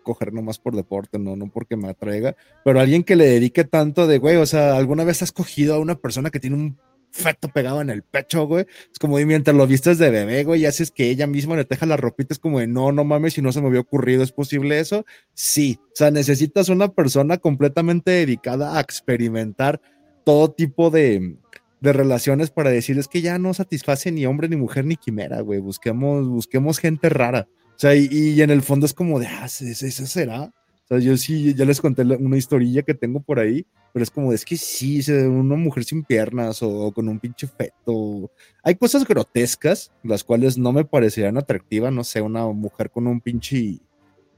coger 0.03 0.33
nomás 0.33 0.59
por 0.59 0.75
deporte, 0.75 1.17
no, 1.17 1.35
no 1.35 1.49
porque 1.49 1.75
me 1.75 1.89
atraiga. 1.89 2.35
Pero 2.63 2.79
alguien 2.79 3.03
que 3.03 3.15
le 3.15 3.25
dedique 3.25 3.63
tanto 3.63 4.05
de, 4.05 4.19
güey, 4.19 4.35
o 4.35 4.45
sea, 4.45 4.77
¿alguna 4.77 5.03
vez 5.03 5.21
has 5.21 5.31
cogido 5.31 5.75
a 5.75 5.79
una 5.79 5.95
persona 5.95 6.29
que 6.29 6.39
tiene 6.39 6.55
un 6.57 6.77
feto 7.09 7.47
pegado 7.47 7.81
en 7.81 7.89
el 7.89 8.03
pecho, 8.03 8.45
güey? 8.45 8.65
Es 8.91 8.99
como, 8.99 9.19
y 9.19 9.25
mientras 9.25 9.55
lo 9.55 9.65
vistes 9.65 9.97
de 9.97 10.09
bebé, 10.09 10.43
güey, 10.43 10.61
y 10.61 10.65
haces 10.65 10.91
que 10.91 11.09
ella 11.09 11.27
misma 11.27 11.55
le 11.55 11.65
teja 11.65 11.85
la 11.85 11.97
ropita, 11.97 12.33
es 12.33 12.39
como 12.39 12.59
de, 12.59 12.67
no, 12.67 12.91
no 12.91 13.03
mames, 13.03 13.33
si 13.33 13.41
no 13.41 13.51
se 13.51 13.61
me 13.61 13.67
había 13.67 13.79
ocurrido, 13.79 14.23
¿es 14.23 14.31
posible 14.31 14.79
eso? 14.79 15.05
Sí, 15.33 15.79
o 15.81 15.95
sea, 15.95 16.11
necesitas 16.11 16.69
una 16.69 16.89
persona 16.89 17.37
completamente 17.37 18.11
dedicada 18.11 18.77
a 18.77 18.81
experimentar 18.81 19.81
todo 20.23 20.51
tipo 20.51 20.89
de, 20.89 21.37
relaciones 21.81 22.49
para 22.49 22.69
decir 22.69 22.97
es 22.97 23.09
que 23.09 23.21
ya 23.21 23.37
no 23.37 23.53
satisface 23.53 24.09
ni 24.09 24.25
hombre, 24.25 24.47
ni 24.47 24.55
mujer, 24.55 24.85
ni 24.85 24.95
quimera, 24.95 25.41
güey. 25.41 25.59
Busquemos, 25.59 26.29
busquemos 26.29 26.79
gente 26.79 27.09
rara. 27.09 27.49
O 27.75 27.79
sea, 27.79 27.95
y, 27.95 28.41
en 28.41 28.49
el 28.49 28.61
fondo 28.61 28.85
es 28.85 28.93
como 28.93 29.19
de, 29.19 29.27
ah, 29.27 29.45
¿eso 29.45 30.05
será? 30.05 30.43
O 30.43 30.87
sea, 30.87 30.99
yo 30.99 31.17
sí, 31.17 31.53
ya 31.53 31.65
les 31.65 31.81
conté 31.81 32.03
una 32.03 32.37
historilla 32.37 32.83
que 32.83 32.93
tengo 32.93 33.19
por 33.19 33.39
ahí, 33.39 33.65
pero 33.91 34.03
es 34.03 34.11
como, 34.11 34.33
es 34.33 34.45
que 34.45 34.57
sí, 34.57 35.01
una 35.11 35.55
mujer 35.55 35.83
sin 35.83 36.03
piernas 36.03 36.61
o, 36.61 36.91
con 36.91 37.07
un 37.07 37.19
pinche 37.19 37.47
feto. 37.47 38.31
Hay 38.63 38.75
cosas 38.75 39.05
grotescas, 39.05 39.91
las 40.03 40.23
cuales 40.23 40.57
no 40.57 40.71
me 40.71 40.85
parecerían 40.85 41.37
atractivas, 41.37 41.91
no 41.91 42.03
sé, 42.03 42.21
una 42.21 42.45
mujer 42.47 42.89
con 42.89 43.07
un 43.07 43.21
pinche 43.21 43.79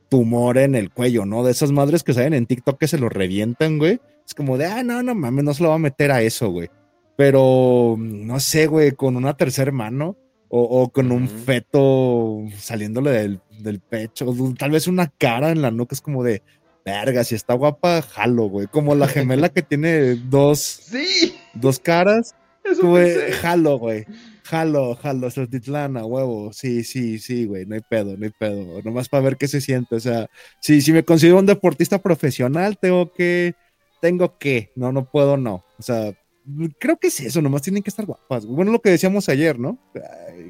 tumor 0.09 0.57
en 0.57 0.75
el 0.75 0.91
cuello, 0.91 1.25
¿no? 1.25 1.43
De 1.43 1.51
esas 1.51 1.71
madres 1.71 2.03
que 2.03 2.13
salen 2.13 2.33
en 2.33 2.45
TikTok 2.45 2.79
que 2.79 2.87
se 2.87 2.99
lo 2.99 3.09
revientan, 3.09 3.77
güey. 3.77 3.99
Es 4.25 4.33
como 4.33 4.57
de, 4.57 4.65
ah, 4.65 4.83
no, 4.83 5.03
no 5.03 5.13
mames, 5.13 5.43
no 5.43 5.53
se 5.53 5.63
lo 5.63 5.69
va 5.69 5.75
a 5.75 5.79
meter 5.79 6.11
a 6.11 6.21
eso, 6.21 6.49
güey. 6.49 6.69
Pero, 7.17 7.95
no 7.97 8.39
sé, 8.39 8.67
güey, 8.67 8.91
con 8.91 9.15
una 9.15 9.37
tercera 9.37 9.71
mano 9.71 10.17
o, 10.49 10.89
con 10.89 11.11
un 11.11 11.27
feto 11.27 12.43
saliéndole 12.57 13.11
del, 13.11 13.41
del, 13.59 13.79
pecho, 13.79 14.33
tal 14.57 14.71
vez 14.71 14.87
una 14.87 15.07
cara 15.07 15.51
en 15.51 15.61
la 15.61 15.71
nuca, 15.71 15.95
es 15.95 16.01
como 16.01 16.23
de, 16.23 16.43
verga, 16.85 17.23
si 17.23 17.35
está 17.35 17.55
guapa, 17.55 18.01
jalo, 18.01 18.43
güey. 18.43 18.67
Como 18.67 18.95
la 18.95 19.07
gemela 19.07 19.49
que 19.49 19.63
tiene 19.63 20.15
dos, 20.15 20.59
sí. 20.59 21.35
dos 21.53 21.79
caras. 21.79 22.35
Eso 22.63 22.87
güey, 22.87 23.31
jalo, 23.41 23.77
güey. 23.77 24.05
Jalo, 24.43 24.95
jalo, 24.95 25.29
Titlana, 25.49 26.05
huevo. 26.05 26.53
Sí, 26.53 26.83
sí, 26.83 27.19
sí, 27.19 27.45
güey, 27.45 27.65
no 27.65 27.75
hay 27.75 27.81
pedo, 27.81 28.15
no 28.15 28.25
hay 28.25 28.31
pedo. 28.31 28.81
Nomás 28.83 29.09
para 29.09 29.23
ver 29.23 29.37
qué 29.37 29.47
se 29.47 29.61
siente. 29.61 29.95
O 29.95 29.99
sea, 29.99 30.27
si, 30.61 30.81
si 30.81 30.91
me 30.91 31.03
considero 31.03 31.39
un 31.39 31.45
deportista 31.47 31.99
profesional, 32.01 32.77
tengo 32.79 33.11
que 33.11 33.55
tengo 34.01 34.37
que, 34.37 34.71
no, 34.75 34.91
no 34.91 35.09
puedo, 35.09 35.37
no. 35.37 35.65
O 35.79 35.81
sea, 35.81 36.13
creo 36.79 36.97
que 36.97 37.07
es 37.07 37.19
eso, 37.19 37.41
nomás 37.41 37.61
tienen 37.61 37.83
que 37.83 37.89
estar 37.89 38.05
guapas. 38.05 38.45
Bueno, 38.45 38.71
lo 38.71 38.81
que 38.81 38.89
decíamos 38.89 39.29
ayer, 39.29 39.59
¿no? 39.59 39.77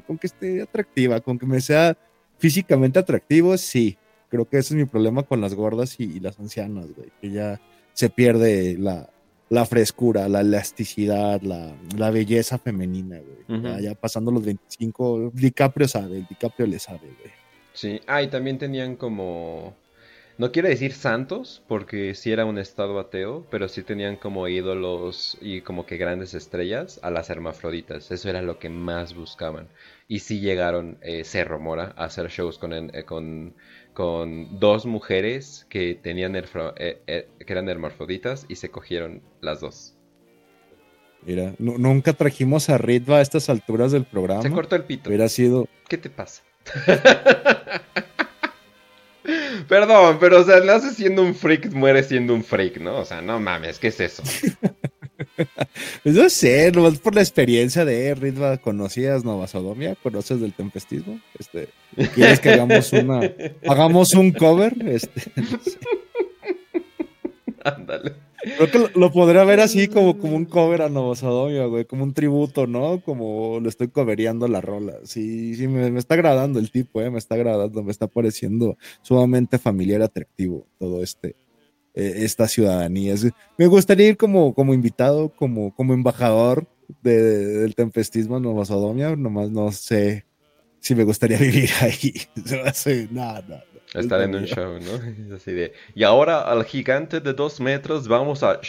con 0.06 0.18
que 0.18 0.26
esté 0.26 0.62
atractiva, 0.62 1.20
con 1.20 1.38
que 1.38 1.46
me 1.46 1.60
sea 1.60 1.96
físicamente 2.38 2.98
atractivo, 2.98 3.56
sí. 3.56 3.96
Creo 4.28 4.48
que 4.48 4.58
ese 4.58 4.74
es 4.74 4.78
mi 4.78 4.84
problema 4.84 5.22
con 5.22 5.40
las 5.40 5.54
gordas 5.54 5.98
y, 5.98 6.20
las 6.20 6.38
ancianas, 6.38 6.86
güey, 6.94 7.10
que 7.20 7.30
ya 7.30 7.60
se 7.92 8.10
pierde 8.10 8.76
la, 8.78 9.08
la 9.48 9.64
frescura, 9.64 10.28
la 10.28 10.40
elasticidad, 10.40 11.40
la, 11.42 11.74
la 11.96 12.10
belleza 12.10 12.58
femenina, 12.58 13.18
güey. 13.48 13.82
ya, 13.82 13.94
pasando 13.94 14.30
los 14.32 14.44
25, 14.44 15.30
DiCaprio 15.32 15.88
sabe, 15.88 16.18
el 16.18 16.26
DiCaprio 16.26 16.66
le 16.66 16.78
sabe, 16.78 17.06
güey. 17.18 17.32
Sí, 17.72 18.00
ah, 18.06 18.22
y 18.22 18.28
también 18.28 18.58
tenían 18.58 18.96
como 18.96 19.74
no 20.38 20.52
quiere 20.52 20.68
decir 20.68 20.92
santos, 20.92 21.62
porque 21.66 22.14
sí 22.14 22.30
era 22.30 22.44
un 22.44 22.58
estado 22.58 22.98
ateo, 22.98 23.46
pero 23.50 23.68
sí 23.68 23.82
tenían 23.82 24.16
como 24.16 24.48
ídolos 24.48 25.38
y 25.40 25.62
como 25.62 25.86
que 25.86 25.96
grandes 25.96 26.34
estrellas 26.34 27.00
a 27.02 27.10
las 27.10 27.30
hermafroditas. 27.30 28.10
Eso 28.10 28.28
era 28.28 28.42
lo 28.42 28.58
que 28.58 28.68
más 28.68 29.14
buscaban. 29.14 29.68
Y 30.08 30.18
sí 30.18 30.40
llegaron, 30.40 30.98
eh, 31.00 31.24
se 31.24 31.42
rumora, 31.44 31.94
a 31.96 32.04
hacer 32.04 32.28
shows 32.28 32.58
con, 32.58 32.72
eh, 32.72 33.04
con, 33.04 33.54
con, 33.94 34.60
dos 34.60 34.84
mujeres 34.84 35.66
que, 35.70 35.94
tenían 35.94 36.36
eh, 36.36 37.28
que 37.38 37.52
eran 37.52 37.68
hermafroditas 37.68 38.44
y 38.48 38.56
se 38.56 38.70
cogieron 38.70 39.22
las 39.40 39.60
dos. 39.60 39.96
Mira, 41.24 41.54
nunca 41.58 42.12
trajimos 42.12 42.68
a 42.68 42.78
Ritva 42.78 43.18
a 43.18 43.20
estas 43.20 43.48
alturas 43.48 43.90
del 43.90 44.04
programa. 44.04 44.42
Se 44.42 44.50
cortó 44.50 44.76
el 44.76 44.84
pito. 44.84 45.08
Hubiera 45.08 45.28
sido. 45.28 45.66
¿Qué 45.88 45.96
te 45.96 46.10
pasa? 46.10 46.42
Perdón, 49.68 50.18
pero 50.20 50.40
o 50.40 50.44
sea, 50.44 50.60
nace 50.60 50.92
siendo 50.92 51.22
un 51.22 51.34
freak, 51.34 51.72
muere 51.72 52.02
siendo 52.02 52.34
un 52.34 52.44
freak, 52.44 52.78
¿no? 52.78 52.98
O 52.98 53.04
sea, 53.04 53.20
no 53.20 53.40
mames, 53.40 53.78
¿qué 53.78 53.88
es 53.88 54.00
eso? 54.00 54.22
pues 56.02 56.14
no 56.14 56.28
sé, 56.28 56.72
nomás 56.72 56.98
por 56.98 57.14
la 57.14 57.22
experiencia 57.22 57.84
de 57.84 58.14
Ritva, 58.14 58.58
¿conocías 58.58 59.24
Nova 59.24 59.46
Sodomia? 59.46 59.94
¿Conoces 60.02 60.40
del 60.40 60.52
tempestismo? 60.52 61.20
Este, 61.38 61.68
¿Quieres 62.14 62.40
que 62.40 62.50
hagamos 62.50 62.92
una, 62.92 63.20
hagamos 63.68 64.14
un 64.14 64.32
cover? 64.32 64.74
Este, 64.86 65.22
Ándale. 67.64 68.25
Creo 68.54 68.70
que 68.70 68.98
lo, 68.98 69.10
podría 69.10 69.42
ver 69.42 69.58
así 69.58 69.88
como, 69.88 70.18
como 70.18 70.36
un 70.36 70.44
cover 70.44 70.82
a 70.82 70.88
Novosodomia, 70.88 71.66
güey, 71.66 71.84
como 71.84 72.04
un 72.04 72.14
tributo, 72.14 72.68
¿no? 72.68 73.00
Como 73.00 73.58
le 73.60 73.68
estoy 73.68 73.88
covereando 73.88 74.46
la 74.46 74.60
rola. 74.60 74.94
Sí, 75.02 75.56
sí, 75.56 75.66
me, 75.66 75.98
está 75.98 76.14
agradando 76.14 76.60
el 76.60 76.70
tipo, 76.70 77.02
¿eh? 77.02 77.10
Me 77.10 77.18
está 77.18 77.34
agradando, 77.34 77.82
me 77.82 77.90
está 77.90 78.06
pareciendo 78.06 78.78
sumamente 79.02 79.58
familiar, 79.58 80.00
atractivo 80.00 80.64
todo 80.78 81.02
este, 81.02 81.34
eh, 81.94 82.14
esta 82.18 82.46
ciudadanía. 82.46 83.14
me 83.58 83.66
gustaría 83.66 84.10
ir 84.10 84.16
como, 84.16 84.54
como 84.54 84.74
invitado, 84.74 85.30
como, 85.30 85.74
como 85.74 85.92
embajador 85.92 86.68
del 87.02 87.74
tempestismo 87.74 88.36
en 88.36 88.44
Novosodomia, 88.44 89.16
nomás 89.16 89.50
no 89.50 89.72
sé 89.72 90.24
si 90.78 90.94
me 90.94 91.02
gustaría 91.02 91.38
vivir 91.40 91.70
ahí. 91.80 92.14
No 92.64 92.72
sé, 92.72 93.08
nada. 93.10 93.64
Estar 93.94 94.20
en 94.20 94.34
un 94.34 94.44
show, 94.44 94.78
¿no? 94.78 95.34
Así 95.36 95.52
de, 95.52 95.72
y 95.94 96.02
ahora 96.02 96.40
al 96.42 96.64
gigante 96.64 97.20
de 97.20 97.32
dos 97.32 97.60
metros 97.60 98.08
vamos 98.08 98.42
a... 98.42 98.60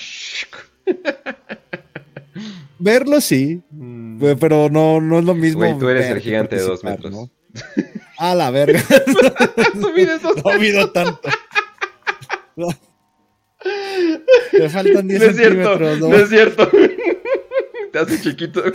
Verlo 2.79 3.19
sí, 3.19 3.63
mm. 3.71 4.33
pero 4.39 4.69
no, 4.69 5.01
no 5.01 5.17
es 5.17 5.25
lo 5.25 5.33
mismo. 5.33 5.61
Güey, 5.61 5.79
tú 5.79 5.89
eres 5.89 6.05
el 6.11 6.19
gigante 6.19 6.57
de 6.57 6.61
dos 6.61 6.83
metros. 6.83 7.11
¿no? 7.11 7.31
A 8.17 8.35
la 8.35 8.51
verga. 8.51 8.83
no 9.73 9.91
mido 10.59 10.91
tanto. 10.91 11.29
Me 14.53 14.69
faltan 14.69 15.07
10 15.07 15.19
no 15.19 15.25
es 15.25 15.35
centímetros. 15.35 15.99
¿no? 15.99 16.09
no 16.09 16.15
es 16.15 16.29
cierto. 16.29 16.69
Te 17.91 17.99
hace 17.99 18.21
chiquito, 18.21 18.61
güey. 18.61 18.73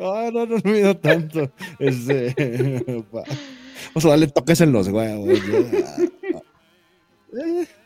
Ah, 0.00 0.30
no, 0.32 0.44
no, 0.46 0.56
no 0.58 0.70
mido 0.70 0.96
tanto. 0.96 1.52
Este... 1.78 2.34
Vamos 3.88 4.04
a 4.04 4.08
darle 4.08 4.26
toques 4.28 4.60
en 4.60 4.72
los 4.72 4.88
huevos. 4.88 5.38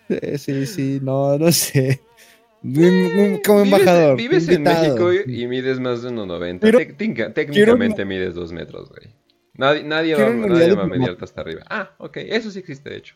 Eh, 0.09 0.38
sí, 0.38 0.66
sí, 0.66 1.01
no, 1.03 1.36
no 1.38 1.51
sé. 1.51 2.01
Como 3.44 3.61
embajador. 3.61 4.16
Vives, 4.16 4.49
en 4.49 4.62
México 4.62 5.12
y, 5.12 5.47
mides 5.47 5.78
más 5.80 6.03
de 6.03 6.11
1,90. 6.11 7.34
Técnicamente 7.34 8.05
mides 8.05 8.34
2 8.34 8.53
metros, 8.53 8.88
güey. 8.88 9.14
Nadie, 9.55 9.84
nadie, 9.84 10.14
va, 10.14 10.30
nadie 10.30 10.74
va, 10.74 10.82
a 10.82 10.86
mediarte 10.86 11.24
hasta 11.24 11.40
arriba. 11.40 11.62
Ah, 11.70 11.94
ok, 11.99 12.18
eso 12.18 12.51
sí 12.51 12.59
existe, 12.59 12.90
de 12.90 12.97
hecho. 12.97 13.14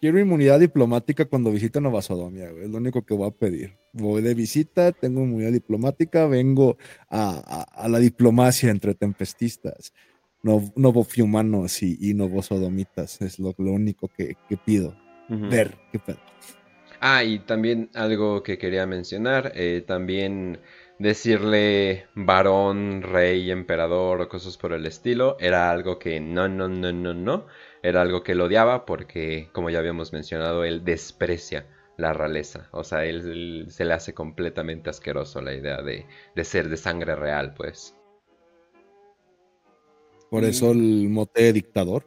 Quiero 0.00 0.18
inmunidad 0.18 0.58
diplomática 0.58 1.26
cuando 1.26 1.52
visite 1.52 1.80
Nueva 1.80 2.02
Sodomia, 2.02 2.50
güey. 2.50 2.64
Es 2.64 2.70
lo 2.70 2.78
único 2.78 3.02
que 3.02 3.14
voy 3.14 3.28
a 3.28 3.30
pedir. 3.30 3.76
Voy 3.92 4.20
de 4.20 4.34
visita, 4.34 4.90
tengo 4.90 5.20
inmunidad 5.20 5.52
diplomática, 5.52 6.26
vengo 6.26 6.76
a, 7.08 7.66
a 7.72 7.88
la 7.88 8.00
diplomacia 8.00 8.70
entre 8.70 8.94
tempestistas 8.94 9.92
novofiumanos 10.42 11.82
y, 11.82 11.96
y 12.00 12.14
novosodomitas. 12.14 13.20
Es 13.22 13.38
lo, 13.38 13.54
lo 13.58 13.72
único 13.72 14.08
que, 14.08 14.36
pido. 14.64 14.96
Ver 15.28 15.74
qué 15.90 15.98
pedo. 15.98 16.18
Ah, 17.00 17.24
y 17.24 17.40
también 17.40 17.90
algo 17.94 18.42
que 18.42 18.58
quería 18.58 18.86
mencionar, 18.86 19.52
eh, 19.56 19.82
también 19.84 20.60
decirle 21.00 22.06
varón, 22.14 23.02
rey, 23.02 23.50
emperador 23.50 24.20
o 24.20 24.28
cosas 24.28 24.56
por 24.56 24.72
el 24.72 24.86
estilo, 24.86 25.36
era 25.40 25.70
algo 25.72 25.98
que 25.98 26.20
no, 26.20 26.48
no, 26.48 26.68
no, 26.68 26.92
no, 26.92 27.12
no, 27.12 27.46
era 27.82 28.02
algo 28.02 28.22
que 28.22 28.32
él 28.32 28.40
odiaba 28.40 28.86
porque, 28.86 29.48
como 29.52 29.68
ya 29.68 29.80
habíamos 29.80 30.12
mencionado, 30.12 30.64
él 30.64 30.84
desprecia 30.84 31.66
la 31.96 32.12
realeza, 32.12 32.68
o 32.70 32.84
sea, 32.84 33.04
él, 33.04 33.66
se 33.68 33.84
le 33.84 33.94
hace 33.94 34.14
completamente 34.14 34.90
asqueroso 34.90 35.40
la 35.40 35.54
idea 35.54 35.82
de, 35.82 36.06
de 36.36 36.44
ser 36.44 36.68
de 36.68 36.76
sangre 36.76 37.16
real, 37.16 37.54
pues. 37.54 37.96
Por 40.32 40.44
eso 40.44 40.72
el 40.72 41.10
mote 41.10 41.42
de 41.42 41.52
dictador. 41.52 42.06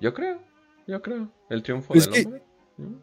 Yo 0.00 0.12
creo, 0.12 0.40
yo 0.88 1.00
creo. 1.00 1.32
El 1.48 1.62
triunfo 1.62 1.94
del 1.94 2.02
hombre. 2.02 2.42
Mm. 2.78 2.94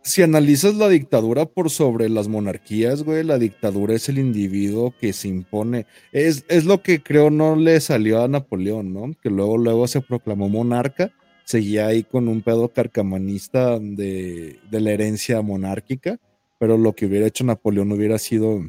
Si 0.00 0.22
analizas 0.22 0.74
la 0.76 0.88
dictadura 0.88 1.44
por 1.44 1.68
sobre 1.68 2.08
las 2.08 2.28
monarquías, 2.28 3.02
güey, 3.02 3.22
la 3.22 3.36
dictadura 3.36 3.92
es 3.92 4.08
el 4.08 4.18
individuo 4.18 4.94
que 4.98 5.12
se 5.12 5.28
impone. 5.28 5.84
Es, 6.12 6.46
es 6.48 6.64
lo 6.64 6.82
que 6.82 7.02
creo 7.02 7.28
no 7.28 7.56
le 7.56 7.78
salió 7.80 8.22
a 8.22 8.28
Napoleón, 8.28 8.94
¿no? 8.94 9.12
Que 9.22 9.28
luego, 9.28 9.58
luego 9.58 9.86
se 9.86 10.00
proclamó 10.00 10.48
monarca, 10.48 11.12
seguía 11.44 11.88
ahí 11.88 12.04
con 12.04 12.26
un 12.26 12.40
pedo 12.40 12.68
carcamanista 12.68 13.78
de, 13.78 14.58
de 14.70 14.80
la 14.80 14.92
herencia 14.92 15.42
monárquica, 15.42 16.18
pero 16.58 16.78
lo 16.78 16.94
que 16.94 17.04
hubiera 17.04 17.26
hecho 17.26 17.44
Napoleón 17.44 17.92
hubiera 17.92 18.18
sido 18.18 18.62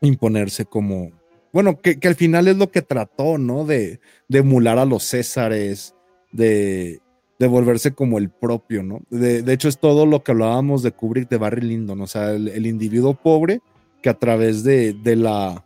imponerse 0.00 0.64
como, 0.64 1.12
bueno, 1.52 1.78
que, 1.78 1.98
al 2.06 2.14
final 2.14 2.48
es 2.48 2.56
lo 2.56 2.70
que 2.70 2.82
trató, 2.82 3.38
¿no? 3.38 3.64
De, 3.64 4.00
emular 4.28 4.78
a 4.78 4.84
los 4.84 5.04
Césares, 5.04 5.94
de, 6.32 7.00
de, 7.38 7.46
volverse 7.46 7.92
como 7.92 8.18
el 8.18 8.30
propio, 8.30 8.82
¿no? 8.82 9.00
De, 9.10 9.52
hecho, 9.52 9.68
es 9.68 9.78
todo 9.78 10.06
lo 10.06 10.22
que 10.22 10.32
hablábamos 10.32 10.82
de 10.82 10.92
Kubrick 10.92 11.28
de 11.28 11.38
Barry 11.38 11.62
Lyndon, 11.62 12.00
o 12.00 12.06
sea, 12.06 12.32
el, 12.32 12.66
individuo 12.66 13.14
pobre 13.14 13.60
que 14.02 14.10
a 14.10 14.18
través 14.18 14.62
de, 14.62 14.94
la 15.16 15.64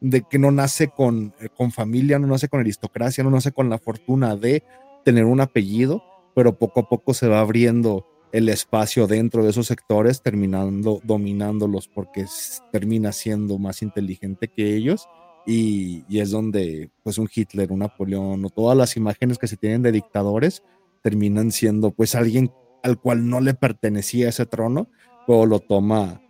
de 0.00 0.22
que 0.22 0.38
no 0.38 0.50
nace 0.50 0.88
con, 0.88 1.32
eh, 1.40 1.48
con 1.54 1.70
familia, 1.70 2.18
no 2.18 2.26
nace 2.26 2.48
con 2.48 2.60
aristocracia, 2.60 3.22
no 3.22 3.30
nace 3.30 3.52
con 3.52 3.68
la 3.68 3.78
fortuna 3.78 4.34
de 4.34 4.64
tener 5.04 5.24
un 5.24 5.40
apellido, 5.40 6.02
pero 6.34 6.58
poco 6.58 6.80
a 6.80 6.88
poco 6.88 7.14
se 7.14 7.28
va 7.28 7.40
abriendo 7.40 8.06
el 8.32 8.48
espacio 8.48 9.06
dentro 9.06 9.44
de 9.44 9.50
esos 9.50 9.66
sectores, 9.66 10.22
terminando 10.22 11.00
dominándolos 11.04 11.88
porque 11.88 12.24
termina 12.72 13.12
siendo 13.12 13.58
más 13.58 13.82
inteligente 13.82 14.48
que 14.48 14.74
ellos. 14.74 15.06
Y, 15.46 16.04
es 16.08 16.30
donde 16.30 16.90
pues 17.02 17.18
un 17.18 17.28
Hitler, 17.32 17.72
un 17.72 17.80
Napoleón 17.80 18.44
o 18.44 18.50
todas 18.50 18.76
las 18.76 18.96
imágenes 18.96 19.38
que 19.38 19.48
se 19.48 19.56
tienen 19.56 19.82
de 19.82 19.92
dictadores 19.92 20.62
terminan 21.02 21.50
siendo 21.50 21.90
pues 21.90 22.14
alguien 22.14 22.52
al 22.82 23.00
cual 23.00 23.28
no 23.28 23.40
le 23.40 23.54
pertenecía 23.54 24.28
ese 24.28 24.46
trono, 24.46 24.88
o 25.26 25.46
lo 25.46 25.60
toma 25.60 26.20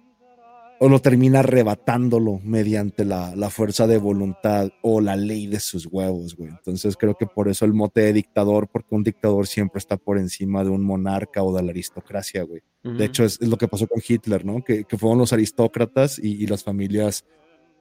o 0.85 0.89
lo 0.89 0.99
termina 0.99 1.39
arrebatándolo 1.39 2.41
mediante 2.43 3.05
la, 3.05 3.51
fuerza 3.51 3.87
de 3.87 3.99
voluntad 3.99 4.69
o 4.83 5.01
la 5.01 5.15
ley 5.15 5.47
de 5.47 5.61
sus 5.61 5.87
huevos, 5.87 6.35
güey. 6.35 6.51
Entonces 6.51 6.97
creo 6.97 7.15
que 7.15 7.25
por 7.25 7.49
eso 7.49 7.65
el 7.65 7.73
mote 7.73 8.01
de 8.01 8.13
dictador, 8.13 8.67
porque 8.67 8.97
un 8.97 9.05
dictador 9.05 9.47
siempre 9.47 9.79
está 9.79 9.97
por 9.97 10.19
encima 10.19 10.65
de 10.65 10.71
un 10.71 10.83
monarca 10.83 11.45
o 11.45 11.55
de 11.55 11.63
la 11.63 11.71
aristocracia, 11.71 12.43
güey. 12.43 12.63
De 12.83 13.05
hecho, 13.05 13.23
es, 13.23 13.41
lo 13.41 13.57
que 13.59 13.69
pasó 13.69 13.87
con 13.87 14.03
Hitler, 14.05 14.45
¿no? 14.45 14.65
Que, 14.65 14.85
fueron 14.99 15.19
los 15.19 15.33
aristócratas 15.33 16.19
y, 16.19 16.49
las 16.49 16.65
familias, 16.65 17.25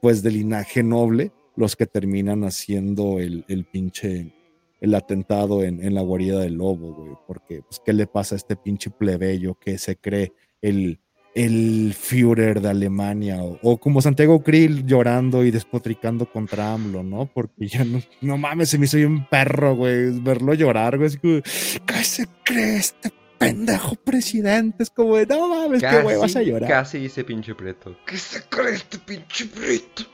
pues, 0.00 0.22
de 0.22 0.30
linaje 0.30 0.84
noble, 0.84 1.32
los 1.56 1.74
que 1.74 1.86
terminan 1.86 2.44
haciendo 2.44 3.18
el, 3.18 3.44
el 3.48 3.64
pinche, 3.64 4.32
el 4.80 4.94
atentado 4.94 5.64
en, 5.64 5.82
en 5.82 5.96
la 5.96 6.02
guarida 6.02 6.38
del 6.38 6.54
lobo, 6.54 6.94
güey. 6.94 7.16
Porque, 7.26 7.62
pues, 7.62 7.80
¿qué 7.84 7.94
le 7.94 8.06
pasa 8.06 8.36
a 8.36 8.38
este 8.38 8.54
pinche 8.54 8.90
plebeyo 8.90 9.56
que 9.56 9.76
se 9.78 9.96
cree 9.96 10.32
el 10.60 11.00
el 11.34 11.94
Führer 11.98 12.60
de 12.60 12.68
Alemania 12.68 13.38
o, 13.40 13.78
como 13.78 14.02
Santiago 14.02 14.42
Krill 14.42 14.84
llorando 14.86 15.44
y 15.44 15.50
despotricando 15.50 16.26
contra 16.26 16.72
AMLO, 16.72 17.02
¿no? 17.02 17.26
Porque 17.26 17.66
ya 17.68 17.84
no, 17.84 18.00
no 18.20 18.36
mames, 18.36 18.70
se 18.70 18.78
me 18.78 18.84
hizo 18.84 18.98
un 18.98 19.26
perro, 19.28 19.74
güey, 19.74 20.10
verlo 20.20 20.54
llorar, 20.54 20.98
güey, 20.98 21.10
¿qué 21.20 22.04
se 22.04 22.26
cree 22.44 22.76
este 22.76 23.12
pendejo 23.38 23.96
presidente? 23.96 24.82
Es 24.82 24.90
como, 24.90 25.18
no 25.18 25.48
mames, 25.48 25.82
qué 25.82 26.02
güey, 26.02 26.16
vas 26.16 26.36
a 26.36 26.42
llorar. 26.42 26.68
Casi 26.68 26.98
dice 26.98 27.24
pinche 27.24 27.54
preto. 27.54 27.96
¿Qué 28.06 28.16
se 28.16 28.42
cree 28.48 28.74
este 28.74 28.98
pinche 28.98 29.46
preto? 29.46 30.04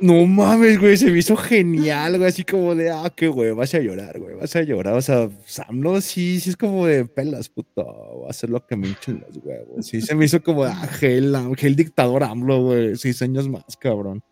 No 0.00 0.26
mames, 0.26 0.80
güey, 0.80 0.96
se 0.96 1.10
me 1.10 1.18
hizo 1.18 1.36
genial, 1.36 2.16
güey, 2.16 2.30
así 2.30 2.42
como 2.42 2.74
de, 2.74 2.90
ah, 2.90 3.12
qué 3.14 3.28
güey, 3.28 3.50
vas 3.52 3.74
a 3.74 3.80
llorar, 3.80 4.18
güey, 4.18 4.34
vas 4.34 4.56
a 4.56 4.62
llorar, 4.62 4.94
o 4.94 5.02
sea, 5.02 5.28
Samlo 5.44 6.00
sí, 6.00 6.40
sí 6.40 6.50
es 6.50 6.56
como 6.56 6.86
de 6.86 7.04
pelas, 7.04 7.50
puto, 7.50 7.84
voy 7.84 8.26
a 8.26 8.30
hacer 8.30 8.48
lo 8.48 8.64
que 8.66 8.76
me 8.76 8.88
hinchen 8.88 9.22
los 9.26 9.36
huevos, 9.44 9.86
sí, 9.86 10.00
se 10.00 10.14
me 10.14 10.24
hizo 10.24 10.42
como 10.42 10.64
de, 10.64 10.70
ah, 10.70 10.86
gel, 10.86 11.36
gel 11.56 11.76
dictador 11.76 12.24
AMLO, 12.24 12.62
güey, 12.62 12.96
seis 12.96 13.20
años 13.20 13.46
más, 13.46 13.76
cabrón. 13.78 14.22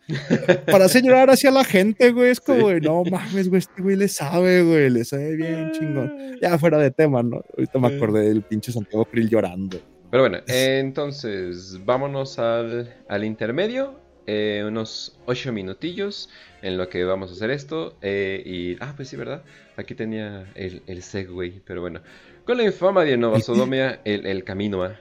Para 0.65 0.85
hacer 0.85 1.03
llorar 1.03 1.29
hacia 1.29 1.51
la 1.51 1.63
gente, 1.63 2.11
güey, 2.13 2.31
es 2.31 2.39
como, 2.39 2.69
de, 2.69 2.81
no 2.81 3.03
mames, 3.03 3.47
güey, 3.49 3.59
este 3.59 3.81
güey 3.81 3.95
le 3.95 4.07
sabe, 4.07 4.63
güey, 4.63 4.89
le 4.89 5.05
sabe 5.05 5.35
bien 5.35 5.71
chingón. 5.73 6.11
Ya 6.41 6.57
fuera 6.57 6.79
de 6.79 6.89
tema, 6.89 7.21
¿no? 7.21 7.43
Ahorita 7.55 7.77
me 7.77 7.95
acordé 7.95 8.29
del 8.29 8.41
pinche 8.41 8.71
Santiago 8.71 9.05
Krill 9.05 9.29
llorando. 9.29 9.79
Pero 10.09 10.23
bueno, 10.23 10.39
entonces, 10.47 11.79
vámonos 11.85 12.39
al, 12.39 12.91
al 13.07 13.23
intermedio 13.23 14.08
eh, 14.29 14.63
unos 14.63 15.17
8 15.25 15.51
minutillos 15.51 16.29
en 16.61 16.77
lo 16.77 16.87
que 16.87 17.03
vamos 17.03 17.31
a 17.31 17.33
hacer 17.33 17.49
esto. 17.49 17.97
Eh, 18.03 18.43
y, 18.45 18.77
ah, 18.79 18.93
pues 18.95 19.09
sí, 19.09 19.15
¿verdad? 19.15 19.43
Aquí 19.75 19.95
tenía 19.95 20.45
el, 20.53 20.83
el 20.85 21.01
segway, 21.01 21.61
pero 21.65 21.81
bueno. 21.81 22.01
Con 22.45 22.57
la 22.57 22.63
infamia 22.63 23.03
de 23.03 23.17
Nova 23.17 23.39
Sodomia, 23.41 24.01
el, 24.05 24.27
el 24.27 24.43
camino 24.43 24.83
a... 24.83 24.99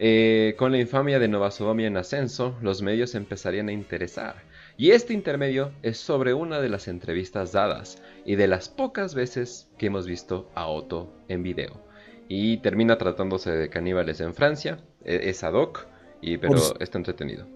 Eh, 0.00 0.54
con 0.56 0.70
la 0.70 0.78
infamia 0.78 1.18
de 1.18 1.26
Nova 1.26 1.50
Sodomia 1.50 1.88
en 1.88 1.96
ascenso, 1.96 2.56
los 2.62 2.80
medios 2.80 3.16
empezarían 3.16 3.68
a 3.68 3.72
interesar. 3.72 4.36
Y 4.76 4.92
este 4.92 5.14
intermedio 5.14 5.72
es 5.82 5.98
sobre 5.98 6.32
una 6.32 6.60
de 6.60 6.68
las 6.68 6.86
entrevistas 6.86 7.50
dadas 7.50 8.00
y 8.24 8.36
de 8.36 8.46
las 8.46 8.68
pocas 8.68 9.16
veces 9.16 9.68
que 9.76 9.86
hemos 9.86 10.06
visto 10.06 10.48
a 10.54 10.68
Otto 10.68 11.12
en 11.26 11.42
video. 11.42 11.82
Y 12.28 12.58
termina 12.58 12.98
tratándose 12.98 13.50
de 13.50 13.68
caníbales 13.68 14.20
en 14.20 14.32
Francia, 14.34 14.78
e, 15.04 15.30
es 15.30 15.42
ad 15.42 15.54
hoc, 15.54 15.88
y, 16.20 16.36
pero 16.36 16.78
está 16.78 16.98
entretenido. 16.98 17.46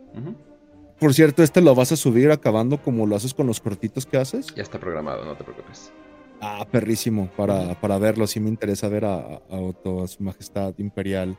Por 1.03 1.15
cierto, 1.15 1.43
este 1.43 1.61
lo 1.61 1.75
vas 1.75 1.91
a 1.91 1.97
subir 1.97 2.31
acabando 2.31 2.81
como 2.81 3.09
lo 3.09 3.17
haces 3.17 3.35
con 3.35 3.49
los 3.49 3.59
cortitos 3.59 4.07
que 4.07 4.19
haces. 4.19 4.47
Ya 4.55 4.63
está 4.63 4.79
programado, 4.79 5.25
no 5.25 5.35
te 5.35 5.43
preocupes. 5.43 5.91
Ah, 6.41 6.65
perrísimo, 6.71 7.29
para, 7.37 7.81
para 7.81 7.99
verlo, 7.99 8.25
sí 8.29 8.39
me 8.39 8.49
interesa 8.49 8.87
ver 8.87 9.07
a, 9.07 9.17
a 9.17 9.57
Otto, 9.57 10.05
a 10.05 10.07
su 10.07 10.23
majestad 10.23 10.73
imperial. 10.79 11.37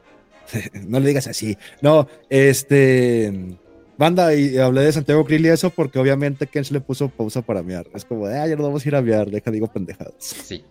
no 0.86 1.00
le 1.00 1.08
digas 1.08 1.28
así. 1.28 1.58
No, 1.82 2.10
este... 2.30 3.58
Banda, 3.98 4.36
y 4.36 4.58
hablé 4.58 4.82
de 4.82 4.92
Santiago 4.92 5.24
Krill 5.24 5.46
y 5.46 5.50
eso 5.50 5.70
porque 5.70 5.98
obviamente 5.98 6.46
Ken 6.48 6.66
se 6.66 6.74
le 6.74 6.82
puso 6.82 7.08
pausa 7.08 7.42
para 7.42 7.64
mear. 7.64 7.86
Es 7.94 8.04
como 8.04 8.26
ah, 8.26 8.46
ya 8.46 8.58
no 8.58 8.64
vamos 8.64 8.84
a 8.84 8.90
ir 8.90 8.96
a 8.98 9.02
mear, 9.02 9.32
deja, 9.32 9.50
digo 9.50 9.68
pendejadas. 9.68 10.16
Sí. 10.20 10.66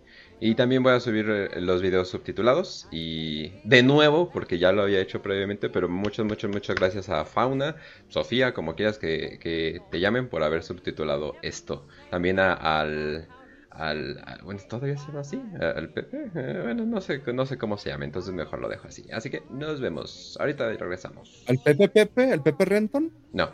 Y 0.45 0.57
también 0.57 0.83
voy 0.83 0.93
a 0.93 0.99
subir 0.99 1.31
eh, 1.31 1.61
los 1.61 1.81
videos 1.83 2.09
subtitulados. 2.09 2.89
Y 2.91 3.51
de 3.63 3.85
nuevo, 3.85 4.29
porque 4.29 4.59
ya 4.59 4.73
lo 4.73 4.83
había 4.83 5.01
hecho 5.01 5.23
previamente, 5.23 5.71
pero 5.71 5.89
muchas, 5.89 6.27
muchas, 6.27 6.51
muchas 6.51 6.75
gracias 6.75 7.09
a 7.09 7.25
Fauna, 7.25 7.77
Sofía, 8.09 8.53
como 8.53 8.75
quieras 8.75 8.99
que, 8.99 9.39
que 9.41 9.81
te 9.93 10.01
llamen 10.01 10.29
por 10.29 10.43
haber 10.43 10.65
subtitulado 10.65 11.37
esto. 11.43 11.87
También 12.11 12.41
a, 12.41 12.55
al 12.55 13.29
al, 13.71 14.21
bueno, 14.43 14.61
todavía 14.69 14.99
se 14.99 15.07
llama 15.07 15.21
así, 15.21 15.41
al 15.59 15.89
Pepe, 15.91 16.31
eh, 16.35 16.61
bueno, 16.63 16.85
no 16.85 17.01
sé, 17.01 17.23
no 17.33 17.47
sé 17.47 17.57
cómo 17.57 17.79
se 17.79 17.89
llama, 17.89 18.05
entonces 18.05 18.35
mejor 18.35 18.61
lo 18.61 18.69
dejo 18.69 18.89
así. 18.89 19.07
Así 19.13 19.31
que 19.31 19.45
nos 19.49 19.81
vemos, 19.81 20.37
ahorita 20.41 20.73
regresamos. 20.75 21.43
¿Al 21.49 21.59
Pepe 21.59 21.89
Pepe? 21.89 22.33
¿El 22.33 22.43
Pepe 22.43 22.65
Renton? 22.67 23.11
No. 23.33 23.51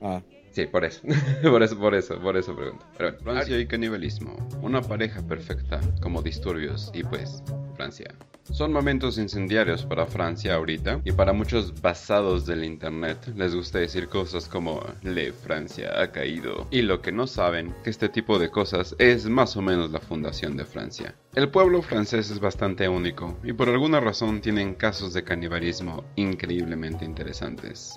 Ah. 0.00 0.20
Sí, 0.52 0.66
por 0.66 0.84
eso. 0.84 1.00
por 1.42 1.62
eso, 1.62 1.78
por 1.78 1.94
eso, 1.94 2.20
por 2.20 2.36
eso 2.36 2.56
pregunto. 2.56 2.84
Francia 3.22 3.58
y 3.58 3.66
canibalismo. 3.66 4.36
Una 4.62 4.80
pareja 4.80 5.22
perfecta, 5.22 5.80
como 6.00 6.22
disturbios 6.22 6.90
y 6.94 7.02
pues, 7.04 7.42
Francia. 7.76 8.14
Son 8.52 8.72
momentos 8.72 9.18
incendiarios 9.18 9.84
para 9.84 10.06
Francia 10.06 10.54
ahorita 10.54 11.02
y 11.04 11.12
para 11.12 11.34
muchos 11.34 11.82
basados 11.82 12.46
del 12.46 12.64
internet 12.64 13.18
les 13.36 13.54
gusta 13.54 13.78
decir 13.78 14.08
cosas 14.08 14.48
como 14.48 14.82
Le 15.02 15.32
Francia 15.32 16.00
ha 16.00 16.10
caído 16.10 16.66
y 16.70 16.80
lo 16.80 17.02
que 17.02 17.12
no 17.12 17.26
saben 17.26 17.74
que 17.84 17.90
este 17.90 18.08
tipo 18.08 18.38
de 18.38 18.50
cosas 18.50 18.96
es 18.98 19.26
más 19.26 19.54
o 19.56 19.62
menos 19.62 19.90
la 19.90 20.00
fundación 20.00 20.56
de 20.56 20.64
Francia. 20.64 21.14
El 21.34 21.50
pueblo 21.50 21.82
francés 21.82 22.30
es 22.30 22.40
bastante 22.40 22.88
único 22.88 23.36
y 23.44 23.52
por 23.52 23.68
alguna 23.68 24.00
razón 24.00 24.40
tienen 24.40 24.74
casos 24.74 25.12
de 25.12 25.22
canibalismo 25.22 26.04
increíblemente 26.16 27.04
interesantes. 27.04 27.94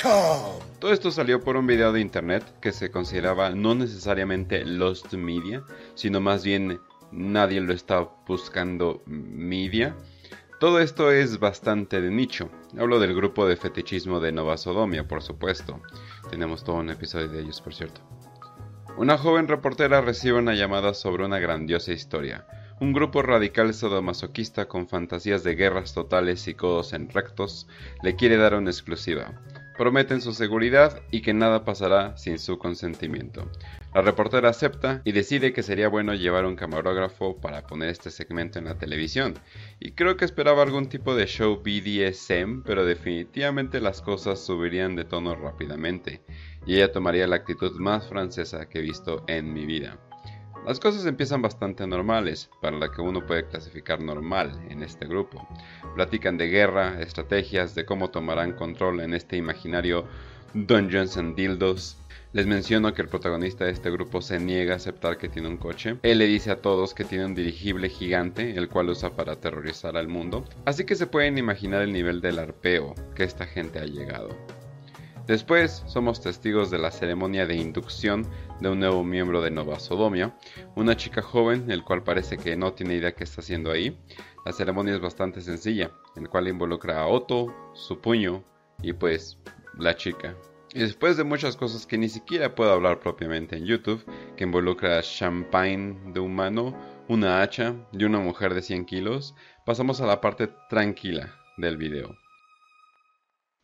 Todo 0.00 0.92
esto 0.92 1.10
salió 1.10 1.40
por 1.40 1.56
un 1.56 1.66
video 1.66 1.92
de 1.92 2.00
internet 2.00 2.44
que 2.60 2.72
se 2.72 2.90
consideraba 2.90 3.50
no 3.50 3.74
necesariamente 3.74 4.64
Lost 4.64 5.12
Media, 5.14 5.62
sino 5.94 6.20
más 6.20 6.44
bien 6.44 6.80
nadie 7.12 7.60
lo 7.60 7.72
está 7.72 8.08
buscando 8.26 9.02
media. 9.06 9.94
Todo 10.58 10.80
esto 10.80 11.10
es 11.10 11.38
bastante 11.38 12.00
de 12.00 12.10
nicho. 12.10 12.48
Hablo 12.78 13.00
del 13.00 13.14
grupo 13.14 13.46
de 13.46 13.56
fetichismo 13.56 14.20
de 14.20 14.32
Nova 14.32 14.56
Sodomia, 14.56 15.06
por 15.06 15.22
supuesto. 15.22 15.80
Tenemos 16.30 16.64
todo 16.64 16.76
un 16.76 16.90
episodio 16.90 17.28
de 17.28 17.40
ellos, 17.40 17.60
por 17.60 17.74
cierto. 17.74 18.00
Una 18.96 19.18
joven 19.18 19.48
reportera 19.48 20.00
recibe 20.00 20.38
una 20.38 20.54
llamada 20.54 20.94
sobre 20.94 21.24
una 21.24 21.38
grandiosa 21.38 21.92
historia. 21.92 22.46
Un 22.80 22.92
grupo 22.92 23.22
radical 23.22 23.72
sadomasoquista 23.74 24.66
con 24.66 24.88
fantasías 24.88 25.44
de 25.44 25.54
guerras 25.54 25.94
totales 25.94 26.46
y 26.48 26.54
codos 26.54 26.92
en 26.92 27.08
rectos 27.08 27.68
le 28.02 28.16
quiere 28.16 28.36
dar 28.36 28.54
una 28.54 28.70
exclusiva. 28.70 29.40
Prometen 29.76 30.20
su 30.20 30.34
seguridad 30.34 31.02
y 31.10 31.22
que 31.22 31.32
nada 31.32 31.64
pasará 31.64 32.16
sin 32.16 32.38
su 32.38 32.58
consentimiento. 32.58 33.50
La 33.94 34.02
reportera 34.02 34.50
acepta 34.50 35.02
y 35.04 35.12
decide 35.12 35.52
que 35.52 35.62
sería 35.62 35.88
bueno 35.88 36.14
llevar 36.14 36.46
un 36.46 36.56
camarógrafo 36.56 37.40
para 37.40 37.66
poner 37.66 37.88
este 37.88 38.10
segmento 38.10 38.58
en 38.58 38.66
la 38.66 38.78
televisión. 38.78 39.34
Y 39.80 39.92
creo 39.92 40.16
que 40.16 40.24
esperaba 40.24 40.62
algún 40.62 40.88
tipo 40.88 41.14
de 41.14 41.26
show 41.26 41.62
BDSM, 41.62 42.62
pero 42.64 42.84
definitivamente 42.84 43.80
las 43.80 44.02
cosas 44.02 44.40
subirían 44.40 44.96
de 44.96 45.04
tono 45.04 45.34
rápidamente, 45.34 46.22
y 46.66 46.76
ella 46.76 46.92
tomaría 46.92 47.26
la 47.26 47.36
actitud 47.36 47.78
más 47.78 48.08
francesa 48.08 48.68
que 48.68 48.78
he 48.78 48.82
visto 48.82 49.24
en 49.26 49.52
mi 49.52 49.66
vida. 49.66 49.98
Las 50.66 50.78
cosas 50.78 51.04
empiezan 51.06 51.42
bastante 51.42 51.86
normales, 51.86 52.48
para 52.60 52.78
la 52.78 52.90
que 52.90 53.00
uno 53.00 53.26
puede 53.26 53.46
clasificar 53.46 54.00
normal 54.00 54.52
en 54.68 54.82
este 54.82 55.06
grupo. 55.06 55.46
Platican 55.96 56.38
de 56.38 56.48
guerra, 56.48 57.00
estrategias, 57.00 57.74
de 57.74 57.84
cómo 57.84 58.10
tomarán 58.10 58.52
control 58.52 59.00
en 59.00 59.12
este 59.12 59.36
imaginario 59.36 60.06
Dungeons 60.54 61.16
and 61.16 61.34
Dildos, 61.34 61.96
les 62.32 62.46
menciono 62.46 62.94
que 62.94 63.02
el 63.02 63.08
protagonista 63.08 63.66
de 63.66 63.72
este 63.72 63.90
grupo 63.90 64.22
se 64.22 64.38
niega 64.38 64.72
a 64.72 64.76
aceptar 64.76 65.18
que 65.18 65.28
tiene 65.28 65.48
un 65.48 65.58
coche. 65.58 65.98
Él 66.02 66.18
le 66.18 66.26
dice 66.26 66.50
a 66.50 66.62
todos 66.62 66.94
que 66.94 67.04
tiene 67.04 67.26
un 67.26 67.34
dirigible 67.34 67.90
gigante, 67.90 68.56
el 68.56 68.70
cual 68.70 68.88
usa 68.88 69.10
para 69.10 69.32
aterrorizar 69.32 69.98
al 69.98 70.08
mundo. 70.08 70.44
Así 70.64 70.84
que 70.84 70.94
se 70.94 71.06
pueden 71.06 71.36
imaginar 71.36 71.82
el 71.82 71.92
nivel 71.92 72.22
del 72.22 72.38
arpeo 72.38 72.94
que 73.14 73.24
esta 73.24 73.46
gente 73.46 73.80
ha 73.80 73.84
llegado. 73.84 74.30
Después 75.26 75.84
somos 75.86 76.20
testigos 76.20 76.70
de 76.70 76.78
la 76.78 76.90
ceremonia 76.90 77.46
de 77.46 77.54
inducción 77.54 78.26
de 78.60 78.68
un 78.68 78.80
nuevo 78.80 79.04
miembro 79.04 79.40
de 79.40 79.52
Nova 79.52 79.78
Sodomia, 79.78 80.36
una 80.74 80.96
chica 80.96 81.22
joven, 81.22 81.70
el 81.70 81.84
cual 81.84 82.02
parece 82.02 82.36
que 82.36 82.56
no 82.56 82.72
tiene 82.72 82.96
idea 82.96 83.14
qué 83.14 83.22
está 83.22 83.40
haciendo 83.40 83.70
ahí. 83.70 83.96
La 84.44 84.52
ceremonia 84.52 84.94
es 84.94 85.00
bastante 85.00 85.40
sencilla, 85.40 85.92
el 86.16 86.28
cual 86.28 86.48
involucra 86.48 87.00
a 87.00 87.06
Otto, 87.06 87.54
su 87.72 88.00
puño 88.00 88.42
y 88.82 88.94
pues 88.94 89.38
la 89.78 89.94
chica. 89.94 90.36
Y 90.74 90.80
después 90.80 91.16
de 91.16 91.24
muchas 91.24 91.56
cosas 91.56 91.86
que 91.86 91.98
ni 91.98 92.08
siquiera 92.08 92.54
puedo 92.56 92.72
hablar 92.72 92.98
propiamente 92.98 93.56
en 93.56 93.66
YouTube, 93.66 94.04
que 94.36 94.44
involucra 94.44 95.02
champagne 95.02 96.00
de 96.12 96.18
humano, 96.18 96.74
una 97.08 97.42
hacha 97.42 97.76
y 97.92 98.04
una 98.04 98.18
mujer 98.18 98.54
de 98.54 98.62
100 98.62 98.86
kilos, 98.86 99.36
pasamos 99.64 100.00
a 100.00 100.06
la 100.06 100.20
parte 100.20 100.48
tranquila 100.68 101.32
del 101.58 101.76
video. 101.76 102.21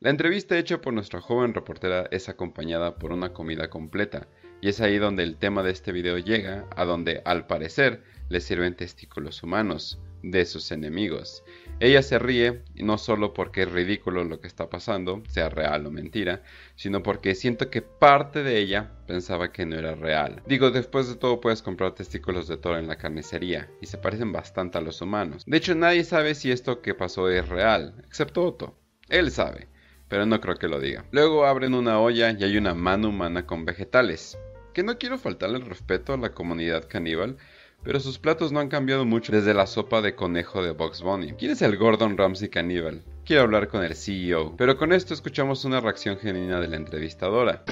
La 0.01 0.11
entrevista 0.11 0.57
hecha 0.57 0.80
por 0.80 0.92
nuestra 0.94 1.20
joven 1.20 1.55
reportera 1.55 2.07
es 2.12 2.28
acompañada 2.28 3.01
por 3.01 3.11
una 3.11 3.32
comida 3.32 3.68
completa, 3.68 4.28
y 4.61 4.68
es 4.68 4.80
ahí 4.80 4.96
donde 4.96 5.24
el 5.24 5.38
tema 5.38 5.64
de 5.64 5.72
este 5.72 5.90
video 5.90 6.18
llega, 6.18 6.68
a 6.76 6.84
donde 6.84 7.20
al 7.24 7.49
parecer 7.49 8.05
le 8.28 8.40
sirven 8.40 8.76
testículos 8.76 9.42
humanos 9.42 10.01
de 10.22 10.44
sus 10.44 10.70
enemigos, 10.70 11.42
ella 11.80 12.01
se 12.03 12.20
ríe, 12.20 12.62
no 12.76 12.96
solo 12.96 13.34
porque 13.34 13.62
es 13.62 13.72
ridículo 13.72 14.22
lo 14.22 14.40
que 14.40 14.46
está 14.46 14.70
pasando, 14.70 15.24
sea 15.28 15.49
real 15.49 15.84
o 15.84 15.90
mentira, 15.90 16.44
sino 16.76 17.03
porque 17.03 17.34
siento 17.34 17.68
que 17.68 17.82
parte 17.82 18.44
de 18.44 18.59
ella 18.59 18.92
pensaba 19.09 19.51
que 19.51 19.66
no 19.66 19.74
era 19.74 19.96
real. 19.96 20.44
Digo, 20.46 20.70
después 20.70 21.09
de 21.09 21.16
todo 21.16 21.40
puedes 21.40 21.61
comprar 21.61 21.96
testículos 21.96 22.46
de 22.46 22.57
toro 22.57 22.78
en 22.78 22.86
la 22.86 22.99
carnicería, 22.99 23.68
y 23.80 23.86
se 23.86 23.99
parecen 23.99 24.30
bastante 24.30 24.78
a 24.78 24.80
los 24.80 25.01
humanos. 25.03 25.42
De 25.44 25.57
hecho, 25.57 25.74
nadie 25.74 26.05
sabe 26.05 26.36
si 26.36 26.53
esto 26.53 26.82
que 26.82 26.94
pasó 26.94 27.28
es 27.28 27.49
real, 27.49 28.01
excepto 28.07 28.44
Otto. 28.44 28.78
Él 29.09 29.32
sabe, 29.32 29.66
pero 30.09 30.26
no 30.26 30.40
creo 30.40 30.56
que 30.56 30.68
lo 30.68 30.80
diga. 30.80 31.04
Luego 31.11 31.46
abren 31.46 31.74
una 31.74 32.00
olla 32.00 32.30
y 32.30 32.42
hay 32.42 32.56
una 32.56 32.74
mano 32.74 33.09
humana 33.09 33.46
con 33.46 33.64
vegetales. 33.64 34.38
Que 34.72 34.82
no 34.82 34.98
quiero 34.98 35.18
faltarle 35.18 35.59
el 35.59 35.66
respeto 35.66 36.12
a 36.12 36.18
la 36.18 36.30
comunidad 36.30 36.86
caníbal, 36.88 37.36
pero 37.82 38.00
sus 38.00 38.18
platos 38.18 38.52
no 38.52 38.61
han 38.61 38.68
cambiado 38.68 39.04
mucho 39.04 39.32
desde 39.32 39.54
la 39.54 39.66
sopa 39.66 40.00
de 40.02 40.14
conejo 40.14 40.62
de 40.62 40.72
Box 40.72 41.02
Bunny. 41.02 41.32
¿Quién 41.32 41.52
es 41.52 41.62
el 41.62 41.76
Gordon 41.76 42.16
Ramsay 42.16 42.48
caníbal? 42.48 43.02
Quiero 43.24 43.42
hablar 43.42 43.68
con 43.68 43.84
el 43.84 43.94
CEO. 43.94 44.56
Pero 44.56 44.76
con 44.76 44.92
esto 44.92 45.14
escuchamos 45.14 45.64
una 45.64 45.80
reacción 45.80 46.18
genuina 46.18 46.61
de 46.61 46.68
la 46.68 46.76
entrevistadora. 46.76 47.64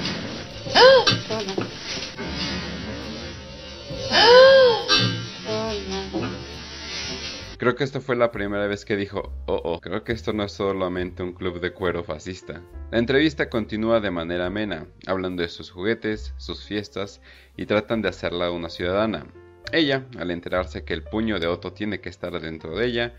Creo 7.66 7.74
que 7.74 7.82
esta 7.82 8.00
fue 8.00 8.14
la 8.14 8.30
primera 8.30 8.68
vez 8.68 8.84
que 8.84 8.96
dijo, 8.96 9.32
oh, 9.46 9.60
oh, 9.64 9.80
creo 9.80 10.04
que 10.04 10.12
esto 10.12 10.32
no 10.32 10.44
es 10.44 10.52
solamente 10.52 11.24
un 11.24 11.32
club 11.32 11.58
de 11.58 11.72
cuero 11.72 12.04
fascista. 12.04 12.62
La 12.92 12.98
entrevista 13.00 13.50
continúa 13.50 13.98
de 13.98 14.12
manera 14.12 14.46
amena, 14.46 14.86
hablando 15.04 15.42
de 15.42 15.48
sus 15.48 15.72
juguetes, 15.72 16.32
sus 16.36 16.64
fiestas, 16.64 17.20
y 17.56 17.66
tratan 17.66 18.02
de 18.02 18.08
hacerla 18.08 18.52
una 18.52 18.68
ciudadana. 18.68 19.26
Ella, 19.72 20.06
al 20.16 20.30
enterarse 20.30 20.84
que 20.84 20.94
el 20.94 21.02
puño 21.02 21.40
de 21.40 21.48
Otto 21.48 21.72
tiene 21.72 22.00
que 22.00 22.08
estar 22.08 22.40
dentro 22.40 22.76
de 22.76 22.86
ella, 22.86 23.16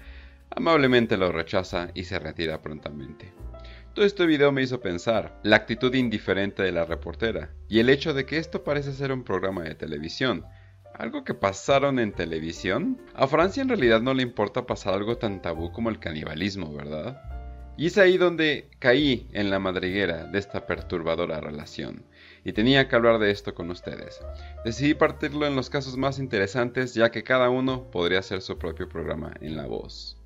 amablemente 0.49 1.17
lo 1.17 1.33
rechaza 1.33 1.89
y 1.93 2.05
se 2.05 2.17
retira 2.17 2.61
prontamente. 2.61 3.33
Todo 3.93 4.05
este 4.05 4.25
video 4.25 4.53
me 4.53 4.61
hizo 4.61 4.79
pensar 4.79 5.41
la 5.43 5.57
actitud 5.57 5.93
indiferente 5.93 6.63
de 6.63 6.71
la 6.71 6.85
reportera 6.85 7.49
y 7.67 7.79
el 7.79 7.89
hecho 7.89 8.13
de 8.13 8.25
que 8.25 8.37
esto 8.37 8.63
parece 8.63 8.93
ser 8.93 9.11
un 9.11 9.25
programa 9.25 9.63
de 9.63 9.75
televisión. 9.75 10.45
¿Algo 10.97 11.23
que 11.23 11.35
pasaron 11.35 11.99
en 11.99 12.11
televisión? 12.11 12.99
A 13.13 13.27
Francia 13.27 13.61
en 13.61 13.69
realidad 13.69 14.01
no 14.01 14.15
le 14.15 14.23
importa 14.23 14.65
pasar 14.65 14.95
algo 14.95 15.17
tan 15.17 15.43
tabú 15.43 15.71
como 15.71 15.91
el 15.91 15.99
canibalismo, 15.99 16.73
¿verdad? 16.73 17.21
Y 17.77 17.85
es 17.85 17.99
ahí 17.99 18.17
donde 18.17 18.67
caí 18.79 19.27
en 19.31 19.51
la 19.51 19.59
madriguera 19.59 20.25
de 20.25 20.39
esta 20.39 20.65
perturbadora 20.65 21.39
relación 21.39 22.03
y 22.43 22.53
tenía 22.53 22.87
que 22.87 22.95
hablar 22.95 23.19
de 23.19 23.29
esto 23.29 23.53
con 23.53 23.69
ustedes. 23.69 24.19
Decidí 24.65 24.95
partirlo 24.95 25.45
en 25.45 25.55
los 25.55 25.69
casos 25.69 25.97
más 25.97 26.17
interesantes 26.17 26.95
ya 26.95 27.11
que 27.11 27.23
cada 27.23 27.51
uno 27.51 27.91
podría 27.91 28.17
hacer 28.17 28.41
su 28.41 28.57
propio 28.57 28.89
programa 28.89 29.35
en 29.39 29.55
la 29.55 29.67
voz. 29.67 30.17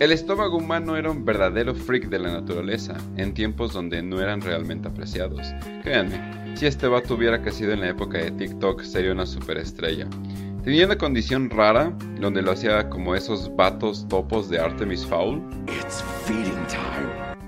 El 0.00 0.12
estómago 0.12 0.58
humano 0.58 0.96
era 0.96 1.10
un 1.10 1.24
verdadero 1.24 1.74
freak 1.74 2.08
de 2.08 2.20
la 2.20 2.30
naturaleza, 2.30 2.96
en 3.16 3.34
tiempos 3.34 3.72
donde 3.72 4.00
no 4.00 4.20
eran 4.20 4.40
realmente 4.40 4.86
apreciados. 4.86 5.52
Créanme, 5.82 6.56
si 6.56 6.66
este 6.66 6.86
vato 6.86 7.14
hubiera 7.14 7.42
crecido 7.42 7.72
en 7.72 7.80
la 7.80 7.88
época 7.88 8.18
de 8.18 8.30
TikTok 8.30 8.82
sería 8.82 9.10
una 9.10 9.26
superestrella. 9.26 10.06
Tenía 10.62 10.86
una 10.86 10.98
condición 10.98 11.50
rara, 11.50 11.92
donde 12.20 12.42
lo 12.42 12.52
hacía 12.52 12.88
como 12.88 13.16
esos 13.16 13.54
vatos 13.56 14.06
topos 14.06 14.48
de 14.48 14.60
Artemis 14.60 15.04
Fowl. 15.04 15.42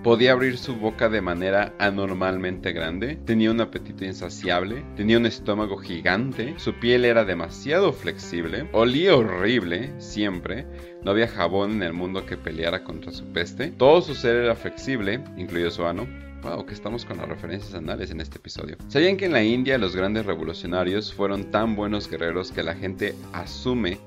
podía 0.02 0.32
abrir 0.32 0.56
su 0.56 0.76
boca 0.76 1.08
de 1.08 1.20
manera 1.20 1.74
anormalmente 1.78 2.72
grande, 2.72 3.16
tenía 3.26 3.50
un 3.50 3.60
apetito 3.60 4.04
insaciable, 4.04 4.84
tenía 4.96 5.18
un 5.18 5.26
estómago 5.26 5.76
gigante, 5.76 6.54
su 6.56 6.72
piel 6.74 7.04
era 7.04 7.24
demasiado 7.24 7.92
flexible, 7.92 8.68
olía 8.72 9.14
horrible, 9.14 9.92
siempre, 9.98 10.66
no 11.02 11.10
había 11.10 11.28
jabón 11.28 11.72
en 11.72 11.82
el 11.82 11.92
mundo 11.92 12.26
que 12.26 12.36
peleara 12.36 12.84
contra 12.84 13.12
su 13.12 13.24
peste, 13.32 13.68
todo 13.72 14.02
su 14.02 14.14
ser 14.14 14.36
era 14.36 14.54
flexible, 14.54 15.22
incluido 15.36 15.70
su 15.70 15.84
ano, 15.84 16.06
Wow, 16.42 16.64
que 16.64 16.72
estamos 16.72 17.04
con 17.04 17.18
las 17.18 17.28
referencias 17.28 17.74
anales 17.74 18.10
en 18.10 18.20
este 18.20 18.38
episodio. 18.38 18.76
¿Sabían 18.88 19.18
que 19.18 19.26
en 19.26 19.32
la 19.32 19.42
India 19.42 19.76
los 19.76 19.94
grandes 19.94 20.24
revolucionarios 20.24 21.12
fueron 21.12 21.50
tan 21.50 21.76
buenos 21.76 22.08
guerreros 22.08 22.50
que 22.50 22.62
la 22.62 22.74
gente 22.74 23.14
asume 23.34 23.98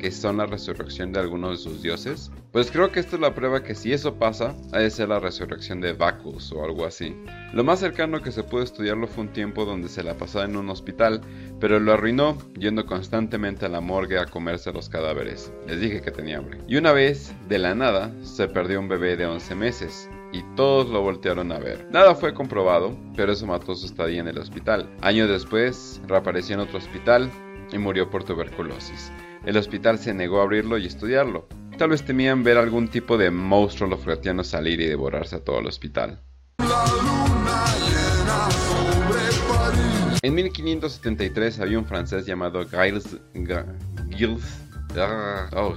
que 0.00 0.10
son 0.10 0.38
la 0.38 0.46
resurrección 0.46 1.12
de 1.12 1.20
algunos 1.20 1.50
de 1.50 1.56
sus 1.58 1.82
dioses? 1.82 2.32
Pues 2.52 2.70
creo 2.70 2.90
que 2.90 3.00
esta 3.00 3.16
es 3.16 3.22
la 3.22 3.34
prueba 3.34 3.62
que 3.62 3.74
si 3.74 3.92
eso 3.92 4.14
pasa, 4.14 4.56
ha 4.72 4.78
de 4.78 4.90
ser 4.90 5.10
la 5.10 5.20
resurrección 5.20 5.80
de 5.80 5.92
Bacchus 5.92 6.52
o 6.52 6.64
algo 6.64 6.86
así. 6.86 7.14
Lo 7.52 7.64
más 7.64 7.80
cercano 7.80 8.22
que 8.22 8.32
se 8.32 8.42
pudo 8.42 8.62
estudiarlo 8.62 9.06
fue 9.06 9.24
un 9.24 9.32
tiempo 9.32 9.66
donde 9.66 9.88
se 9.88 10.02
la 10.02 10.16
pasaba 10.16 10.46
en 10.46 10.56
un 10.56 10.70
hospital, 10.70 11.20
pero 11.60 11.78
lo 11.78 11.92
arruinó 11.92 12.38
yendo 12.58 12.86
constantemente 12.86 13.66
a 13.66 13.68
la 13.68 13.82
morgue 13.82 14.18
a 14.18 14.26
comerse 14.26 14.72
los 14.72 14.88
cadáveres. 14.88 15.52
Les 15.66 15.80
dije 15.80 16.00
que 16.00 16.10
tenía 16.10 16.38
hambre. 16.38 16.58
Y 16.66 16.76
una 16.76 16.92
vez, 16.92 17.34
de 17.48 17.58
la 17.58 17.74
nada, 17.74 18.10
se 18.22 18.48
perdió 18.48 18.80
un 18.80 18.88
bebé 18.88 19.16
de 19.16 19.26
11 19.26 19.54
meses 19.54 20.08
y 20.32 20.42
todos 20.56 20.88
lo 20.88 21.02
voltearon 21.02 21.52
a 21.52 21.58
ver. 21.58 21.86
Nada 21.90 22.14
fue 22.14 22.32
comprobado, 22.32 22.96
pero 23.16 23.32
eso 23.32 23.46
mató 23.46 23.74
su 23.74 23.84
estadía 23.84 24.20
en 24.20 24.28
el 24.28 24.38
hospital. 24.38 24.88
Años 25.02 25.28
después, 25.28 26.00
reapareció 26.06 26.54
en 26.54 26.60
otro 26.60 26.78
hospital 26.78 27.30
y 27.70 27.78
murió 27.78 28.08
por 28.08 28.24
tuberculosis. 28.24 29.12
El 29.44 29.56
hospital 29.56 29.98
se 29.98 30.12
negó 30.12 30.40
a 30.40 30.42
abrirlo 30.42 30.78
y 30.78 30.86
estudiarlo. 30.86 31.48
Tal 31.78 31.90
vez 31.90 32.04
temían 32.04 32.42
ver 32.42 32.58
algún 32.58 32.88
tipo 32.88 33.16
de 33.16 33.30
monstruo 33.30 33.88
lofratiano 33.88 34.44
salir 34.44 34.80
y 34.80 34.86
devorarse 34.86 35.36
a 35.36 35.44
todo 35.44 35.60
el 35.60 35.66
hospital. 35.66 36.20
En 40.22 40.34
1573 40.34 41.60
había 41.60 41.78
un 41.78 41.86
francés 41.86 42.26
llamado 42.26 42.66
Giles... 42.68 43.16
Giles... 44.10 44.42
Oh, 45.56 45.74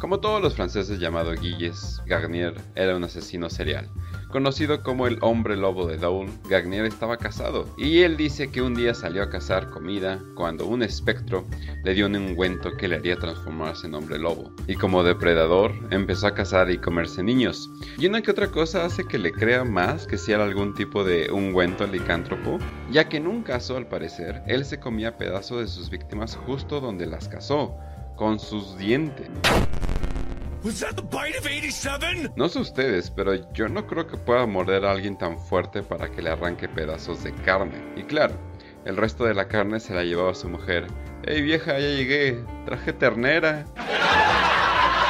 como 0.00 0.20
todos 0.20 0.40
los 0.40 0.54
franceses 0.54 1.00
llamado 1.00 1.34
Gilles, 1.34 2.00
Garnier 2.06 2.54
era 2.76 2.96
un 2.96 3.02
asesino 3.02 3.50
serial. 3.50 3.88
Conocido 4.30 4.82
como 4.82 5.06
el 5.06 5.16
hombre 5.22 5.56
lobo 5.56 5.86
de 5.86 5.96
Dole, 5.96 6.30
Garnier 6.50 6.84
estaba 6.84 7.16
casado 7.16 7.64
y 7.78 8.02
él 8.02 8.18
dice 8.18 8.50
que 8.50 8.60
un 8.60 8.74
día 8.74 8.92
salió 8.92 9.22
a 9.22 9.30
cazar 9.30 9.70
comida 9.70 10.20
cuando 10.34 10.66
un 10.66 10.82
espectro 10.82 11.46
le 11.82 11.94
dio 11.94 12.04
un 12.04 12.16
ungüento 12.16 12.76
que 12.76 12.88
le 12.88 12.96
haría 12.96 13.16
transformarse 13.16 13.86
en 13.86 13.94
hombre 13.94 14.18
lobo. 14.18 14.52
Y 14.66 14.74
como 14.74 15.02
depredador 15.02 15.72
empezó 15.90 16.26
a 16.26 16.34
cazar 16.34 16.70
y 16.70 16.76
comerse 16.76 17.22
niños. 17.22 17.70
Y 17.96 18.06
una 18.06 18.20
que 18.20 18.30
otra 18.30 18.48
cosa 18.48 18.84
hace 18.84 19.06
que 19.06 19.16
le 19.16 19.32
crea 19.32 19.64
más 19.64 20.06
que 20.06 20.18
si 20.18 20.32
era 20.32 20.44
algún 20.44 20.74
tipo 20.74 21.04
de 21.04 21.30
ungüento 21.32 21.86
licántropo, 21.86 22.58
ya 22.90 23.08
que 23.08 23.16
en 23.16 23.28
un 23.28 23.42
caso 23.42 23.78
al 23.78 23.86
parecer 23.86 24.42
él 24.46 24.66
se 24.66 24.78
comía 24.78 25.16
pedazos 25.16 25.60
de 25.60 25.68
sus 25.68 25.88
víctimas 25.88 26.36
justo 26.36 26.82
donde 26.82 27.06
las 27.06 27.28
cazó 27.28 27.74
con 28.16 28.38
sus 28.38 28.76
dientes. 28.76 29.30
No 32.36 32.48
sé 32.48 32.58
ustedes, 32.60 33.10
pero 33.10 33.34
yo 33.52 33.68
no 33.68 33.86
creo 33.86 34.06
que 34.06 34.16
pueda 34.16 34.46
morder 34.46 34.84
a 34.84 34.92
alguien 34.92 35.16
tan 35.16 35.38
fuerte 35.38 35.82
para 35.82 36.10
que 36.10 36.22
le 36.22 36.30
arranque 36.30 36.68
pedazos 36.68 37.24
de 37.24 37.32
carne. 37.32 37.82
Y 37.96 38.02
claro, 38.02 38.34
el 38.84 38.96
resto 38.96 39.24
de 39.24 39.34
la 39.34 39.48
carne 39.48 39.80
se 39.80 39.94
la 39.94 40.04
llevaba 40.04 40.34
su 40.34 40.48
mujer. 40.48 40.86
¡Hey 41.24 41.42
vieja, 41.42 41.78
ya 41.78 41.88
llegué! 41.88 42.42
¡Traje 42.64 42.92
ternera! 42.92 43.64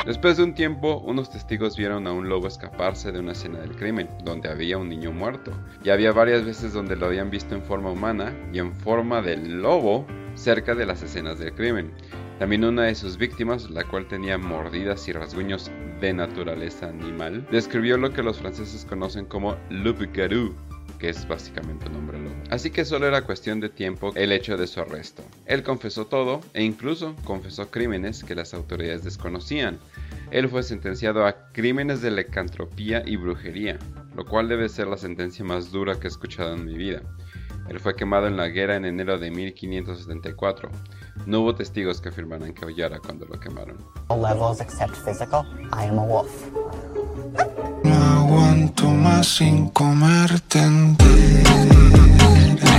Después 0.06 0.36
de 0.36 0.44
un 0.44 0.54
tiempo, 0.54 1.02
unos 1.04 1.30
testigos 1.30 1.76
vieron 1.76 2.06
a 2.06 2.12
un 2.12 2.28
lobo 2.28 2.46
escaparse 2.46 3.12
de 3.12 3.18
una 3.18 3.32
escena 3.32 3.58
del 3.58 3.76
crimen, 3.76 4.08
donde 4.24 4.48
había 4.48 4.78
un 4.78 4.88
niño 4.88 5.12
muerto. 5.12 5.52
Y 5.84 5.90
había 5.90 6.12
varias 6.12 6.44
veces 6.44 6.72
donde 6.72 6.96
lo 6.96 7.06
habían 7.06 7.30
visto 7.30 7.54
en 7.54 7.62
forma 7.62 7.90
humana 7.90 8.34
y 8.52 8.58
en 8.58 8.72
forma 8.72 9.20
de 9.20 9.36
lobo 9.36 10.06
cerca 10.34 10.74
de 10.74 10.86
las 10.86 11.02
escenas 11.02 11.38
del 11.38 11.52
crimen. 11.52 11.92
También 12.38 12.64
una 12.64 12.84
de 12.84 12.94
sus 12.94 13.18
víctimas, 13.18 13.68
la 13.68 13.82
cual 13.82 14.06
tenía 14.06 14.38
mordidas 14.38 15.08
y 15.08 15.12
rasguños 15.12 15.72
de 16.00 16.12
naturaleza 16.12 16.88
animal, 16.88 17.44
describió 17.50 17.98
lo 17.98 18.12
que 18.12 18.22
los 18.22 18.38
franceses 18.38 18.84
conocen 18.84 19.26
como 19.26 19.56
loup-garou, 19.70 20.54
que 21.00 21.08
es 21.08 21.26
básicamente 21.26 21.88
un 21.88 21.96
hombre 21.96 22.20
lobo. 22.20 22.36
Así 22.50 22.70
que 22.70 22.84
solo 22.84 23.08
era 23.08 23.22
cuestión 23.22 23.58
de 23.58 23.68
tiempo 23.68 24.12
el 24.14 24.30
hecho 24.30 24.56
de 24.56 24.68
su 24.68 24.80
arresto. 24.80 25.24
Él 25.46 25.64
confesó 25.64 26.06
todo 26.06 26.40
e 26.54 26.62
incluso 26.62 27.16
confesó 27.24 27.72
crímenes 27.72 28.22
que 28.22 28.36
las 28.36 28.54
autoridades 28.54 29.02
desconocían. 29.02 29.80
Él 30.30 30.48
fue 30.48 30.62
sentenciado 30.62 31.26
a 31.26 31.50
crímenes 31.52 32.02
de 32.02 32.12
lecantropía 32.12 33.02
y 33.04 33.16
brujería, 33.16 33.78
lo 34.16 34.24
cual 34.24 34.48
debe 34.48 34.68
ser 34.68 34.86
la 34.86 34.96
sentencia 34.96 35.44
más 35.44 35.72
dura 35.72 35.98
que 35.98 36.06
he 36.06 36.10
escuchado 36.10 36.54
en 36.54 36.64
mi 36.64 36.76
vida. 36.76 37.02
Él 37.68 37.80
fue 37.80 37.94
quemado 37.94 38.26
en 38.26 38.36
la 38.36 38.48
guerra 38.48 38.76
en 38.76 38.84
enero 38.84 39.18
de 39.18 39.30
1574. 39.30 40.70
No 41.26 41.40
hubo 41.40 41.54
testigos 41.54 42.00
que 42.00 42.08
afirmaran 42.08 42.54
que 42.54 42.64
hollara 42.64 42.98
cuando 42.98 43.26
lo 43.26 43.38
quemaron. 43.38 43.76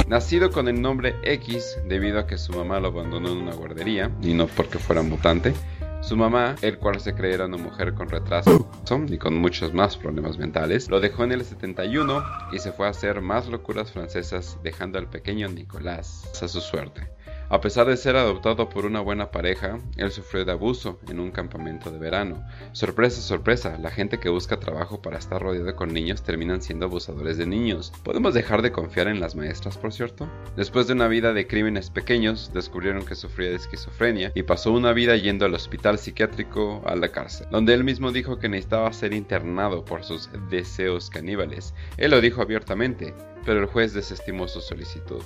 Nacido 0.07 0.49
con 0.51 0.67
el 0.67 0.81
nombre 0.81 1.15
X 1.23 1.77
debido 1.87 2.19
a 2.19 2.25
que 2.25 2.39
su 2.39 2.51
mamá 2.53 2.79
lo 2.79 2.87
abandonó 2.87 3.29
en 3.29 3.37
una 3.37 3.53
guardería 3.53 4.09
y 4.23 4.33
no 4.33 4.47
porque 4.47 4.79
fuera 4.79 5.03
mutante, 5.03 5.53
su 6.01 6.15
mamá, 6.15 6.55
el 6.61 6.77
cual 6.77 6.99
se 6.99 7.13
creía 7.13 7.45
una 7.45 7.57
mujer 7.57 7.93
con 7.93 8.09
retraso 8.09 8.69
y 9.07 9.17
con 9.17 9.37
muchos 9.37 9.73
más 9.73 9.97
problemas 9.97 10.37
mentales, 10.37 10.89
lo 10.89 10.99
dejó 10.99 11.23
en 11.23 11.31
el 11.31 11.43
71 11.43 12.23
y 12.51 12.59
se 12.59 12.71
fue 12.71 12.87
a 12.87 12.89
hacer 12.89 13.21
más 13.21 13.47
locuras 13.47 13.91
francesas 13.91 14.57
dejando 14.63 14.97
al 14.97 15.09
pequeño 15.09 15.47
Nicolás 15.49 16.29
a 16.41 16.47
su 16.47 16.61
suerte. 16.61 17.18
A 17.51 17.61
pesar 17.61 17.87
de 17.87 17.97
ser 17.97 18.15
adoptado 18.15 18.69
por 18.69 18.85
una 18.85 18.99
buena 18.99 19.31
pareja, 19.31 19.79
él 19.97 20.11
sufrió 20.11 20.45
de 20.45 20.51
abuso 20.51 20.99
en 21.09 21.19
un 21.19 21.31
campamento 21.31 21.89
de 21.89 21.97
verano. 21.97 22.45
Sorpresa, 22.73 23.21
sorpresa, 23.21 23.79
la 23.79 23.89
gente 23.89 24.19
que 24.19 24.29
busca 24.29 24.59
trabajo 24.59 25.01
para 25.01 25.17
estar 25.17 25.41
rodeado 25.41 25.75
con 25.75 25.91
niños 25.91 26.21
terminan 26.21 26.61
siendo 26.61 26.85
abusadores 26.85 27.37
de 27.37 27.47
niños. 27.47 27.91
¿Podemos 28.03 28.35
dejar 28.35 28.61
de 28.61 28.71
confiar 28.71 29.07
en 29.07 29.19
las 29.19 29.35
maestras, 29.35 29.79
por 29.79 29.91
cierto? 29.91 30.29
Después 30.55 30.85
de 30.85 30.93
una 30.93 31.07
vida 31.07 31.33
de 31.33 31.47
crímenes 31.47 31.89
pequeños, 31.89 32.51
descubrieron 32.53 33.03
que 33.03 33.15
sufría 33.15 33.49
de 33.49 33.55
esquizofrenia 33.55 34.31
y 34.35 34.43
pasó 34.43 34.71
una 34.71 34.93
vida 34.93 35.15
yendo 35.15 35.45
al 35.45 35.55
hospital 35.55 35.97
psiquiátrico 35.97 36.83
a 36.85 36.95
la 36.95 37.09
cárcel, 37.09 37.47
donde 37.49 37.73
él 37.73 37.83
mismo 37.83 38.11
dijo 38.11 38.37
que 38.37 38.47
necesitaba 38.47 38.93
ser 38.93 39.11
internado 39.11 39.83
por 39.83 40.03
sus 40.03 40.29
deseos 40.51 41.09
caníbales. 41.09 41.73
Él 41.97 42.11
lo 42.11 42.21
dijo 42.21 42.43
abiertamente, 42.43 43.15
pero 43.43 43.59
el 43.59 43.65
juez 43.65 43.93
desestimó 43.93 44.47
su 44.47 44.61
solicitud. 44.61 45.23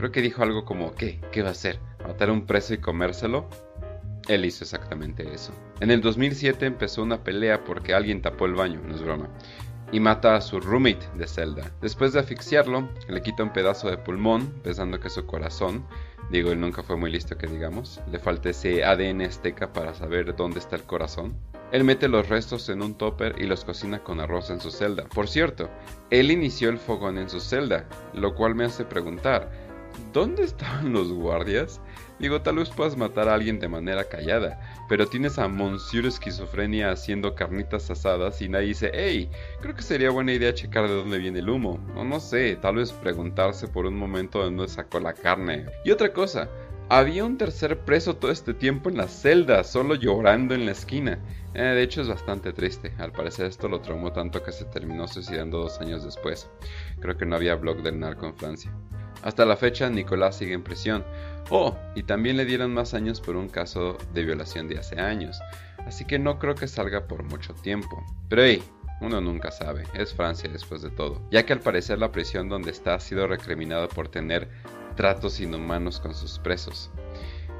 Creo 0.00 0.12
que 0.12 0.22
dijo 0.22 0.42
algo 0.42 0.64
como, 0.64 0.94
¿qué? 0.94 1.20
¿Qué 1.30 1.42
va 1.42 1.48
a 1.48 1.52
hacer? 1.52 1.78
¿Matar 2.08 2.30
a 2.30 2.32
un 2.32 2.46
preso 2.46 2.72
y 2.72 2.78
comérselo? 2.78 3.50
Él 4.28 4.46
hizo 4.46 4.64
exactamente 4.64 5.30
eso. 5.30 5.52
En 5.80 5.90
el 5.90 6.00
2007 6.00 6.64
empezó 6.64 7.02
una 7.02 7.22
pelea 7.22 7.64
porque 7.64 7.92
alguien 7.92 8.22
tapó 8.22 8.46
el 8.46 8.54
baño, 8.54 8.80
no 8.82 8.94
es 8.94 9.02
broma, 9.02 9.28
y 9.92 10.00
mata 10.00 10.36
a 10.36 10.40
su 10.40 10.58
roommate 10.58 11.06
de 11.18 11.26
celda. 11.26 11.70
Después 11.82 12.14
de 12.14 12.20
asfixiarlo, 12.20 12.88
le 13.10 13.20
quita 13.20 13.42
un 13.42 13.52
pedazo 13.52 13.90
de 13.90 13.98
pulmón, 13.98 14.48
pensando 14.62 14.98
que 15.00 15.10
su 15.10 15.26
corazón. 15.26 15.84
Digo, 16.30 16.50
él 16.50 16.60
nunca 16.60 16.82
fue 16.82 16.96
muy 16.96 17.12
listo 17.12 17.36
que 17.36 17.46
digamos. 17.46 18.00
Le 18.10 18.18
falta 18.18 18.48
ese 18.48 18.82
ADN 18.82 19.20
azteca 19.20 19.74
para 19.74 19.92
saber 19.92 20.34
dónde 20.34 20.60
está 20.60 20.76
el 20.76 20.84
corazón. 20.84 21.36
Él 21.72 21.84
mete 21.84 22.08
los 22.08 22.26
restos 22.30 22.70
en 22.70 22.80
un 22.80 22.94
topper 22.94 23.34
y 23.38 23.44
los 23.44 23.66
cocina 23.66 24.02
con 24.02 24.18
arroz 24.18 24.48
en 24.48 24.60
su 24.60 24.70
celda. 24.70 25.04
Por 25.14 25.28
cierto, 25.28 25.68
él 26.08 26.30
inició 26.30 26.70
el 26.70 26.78
fogón 26.78 27.18
en 27.18 27.28
su 27.28 27.38
celda, 27.38 27.86
lo 28.14 28.34
cual 28.34 28.54
me 28.54 28.64
hace 28.64 28.86
preguntar, 28.86 29.69
¿dónde 30.12 30.44
estaban 30.44 30.92
los 30.92 31.12
guardias? 31.12 31.80
Digo, 32.18 32.42
tal 32.42 32.56
vez 32.56 32.68
puedas 32.70 32.96
matar 32.96 33.28
a 33.28 33.34
alguien 33.34 33.58
de 33.58 33.68
manera 33.68 34.04
callada, 34.04 34.60
pero 34.88 35.06
tienes 35.06 35.38
a 35.38 35.48
Monsieur 35.48 36.04
Esquizofrenia 36.04 36.90
haciendo 36.90 37.34
carnitas 37.34 37.90
asadas 37.90 38.42
y 38.42 38.48
nadie 38.48 38.68
dice, 38.68 38.90
hey, 38.92 39.30
creo 39.62 39.74
que 39.74 39.82
sería 39.82 40.10
buena 40.10 40.32
idea 40.32 40.52
checar 40.52 40.86
de 40.86 40.94
dónde 40.94 41.18
viene 41.18 41.38
el 41.38 41.48
humo. 41.48 41.80
O 41.96 42.04
no 42.04 42.20
sé, 42.20 42.56
tal 42.56 42.76
vez 42.76 42.92
preguntarse 42.92 43.68
por 43.68 43.86
un 43.86 43.96
momento 43.96 44.40
de 44.40 44.44
dónde 44.46 44.68
sacó 44.68 45.00
la 45.00 45.14
carne. 45.14 45.66
Y 45.84 45.92
otra 45.92 46.12
cosa, 46.12 46.50
había 46.90 47.24
un 47.24 47.38
tercer 47.38 47.78
preso 47.78 48.16
todo 48.16 48.32
este 48.32 48.52
tiempo 48.52 48.90
en 48.90 48.96
la 48.96 49.08
celda, 49.08 49.64
solo 49.64 49.94
llorando 49.94 50.54
en 50.54 50.66
la 50.66 50.72
esquina. 50.72 51.20
Eh, 51.54 51.62
de 51.62 51.82
hecho 51.82 52.02
es 52.02 52.08
bastante 52.08 52.52
triste, 52.52 52.92
al 52.98 53.12
parecer 53.12 53.46
esto 53.46 53.68
lo 53.68 53.80
traumó 53.80 54.12
tanto 54.12 54.42
que 54.42 54.52
se 54.52 54.64
terminó 54.66 55.08
suicidando 55.08 55.58
dos 55.58 55.80
años 55.80 56.04
después. 56.04 56.50
Creo 57.00 57.16
que 57.16 57.26
no 57.26 57.36
había 57.36 57.54
blog 57.54 57.82
del 57.82 57.98
narco 57.98 58.26
en 58.26 58.36
Francia. 58.36 58.72
Hasta 59.22 59.44
la 59.44 59.56
fecha, 59.56 59.90
Nicolás 59.90 60.36
sigue 60.36 60.54
en 60.54 60.62
prisión. 60.62 61.04
Oh, 61.50 61.76
y 61.94 62.02
también 62.02 62.36
le 62.36 62.44
dieron 62.44 62.72
más 62.72 62.94
años 62.94 63.20
por 63.20 63.36
un 63.36 63.48
caso 63.48 63.98
de 64.14 64.24
violación 64.24 64.68
de 64.68 64.78
hace 64.78 65.00
años, 65.00 65.40
así 65.86 66.04
que 66.04 66.18
no 66.18 66.38
creo 66.38 66.54
que 66.54 66.68
salga 66.68 67.06
por 67.06 67.22
mucho 67.24 67.54
tiempo. 67.54 68.04
Pero 68.28 68.44
hey, 68.44 68.62
uno 69.00 69.20
nunca 69.20 69.50
sabe, 69.50 69.84
es 69.94 70.14
Francia 70.14 70.48
después 70.50 70.82
de 70.82 70.90
todo, 70.90 71.20
ya 71.30 71.44
que 71.44 71.52
al 71.52 71.60
parecer 71.60 71.98
la 71.98 72.12
prisión 72.12 72.48
donde 72.48 72.70
está 72.70 72.94
ha 72.94 73.00
sido 73.00 73.26
recriminado 73.26 73.88
por 73.88 74.08
tener 74.08 74.48
tratos 74.94 75.40
inhumanos 75.40 76.00
con 76.00 76.14
sus 76.14 76.38
presos. 76.38 76.90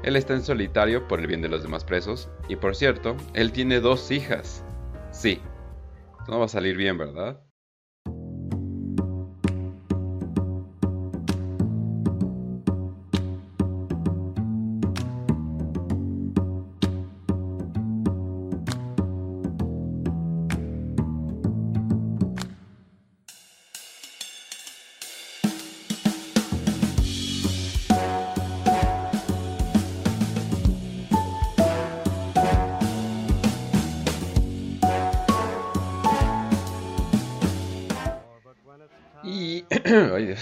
Él 0.03 0.15
está 0.15 0.33
en 0.33 0.43
solitario 0.43 1.07
por 1.07 1.19
el 1.19 1.27
bien 1.27 1.41
de 1.41 1.49
los 1.49 1.63
demás 1.63 1.83
presos, 1.83 2.29
y 2.47 2.55
por 2.55 2.75
cierto, 2.75 3.15
él 3.33 3.51
tiene 3.51 3.79
dos 3.79 4.09
hijas. 4.11 4.63
Sí, 5.11 5.41
No 6.27 6.39
va 6.39 6.45
a 6.45 6.47
salir 6.47 6.77
bien, 6.77 6.97
¿verdad? 6.97 7.41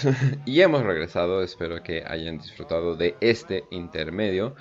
y 0.45 0.61
hemos 0.61 0.83
regresado, 0.83 1.43
espero 1.43 1.83
que 1.83 2.03
hayan 2.05 2.37
disfrutado 2.37 2.95
de 2.95 3.15
este 3.21 3.65
intermedio. 3.71 4.55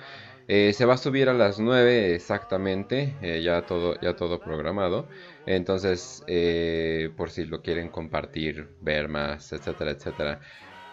Eh, 0.47 0.73
se 0.73 0.85
va 0.85 0.95
a 0.95 0.97
subir 0.97 1.29
a 1.29 1.33
las 1.33 1.59
9 1.59 2.15
exactamente, 2.15 3.15
eh, 3.21 3.41
ya, 3.43 3.61
todo, 3.65 3.99
ya 4.01 4.15
todo 4.15 4.39
programado. 4.39 5.07
Entonces, 5.45 6.23
eh, 6.27 7.11
por 7.15 7.29
si 7.29 7.45
lo 7.45 7.61
quieren 7.61 7.89
compartir, 7.89 8.69
ver 8.81 9.09
más, 9.09 9.53
etcétera, 9.53 9.91
etcétera. 9.91 10.39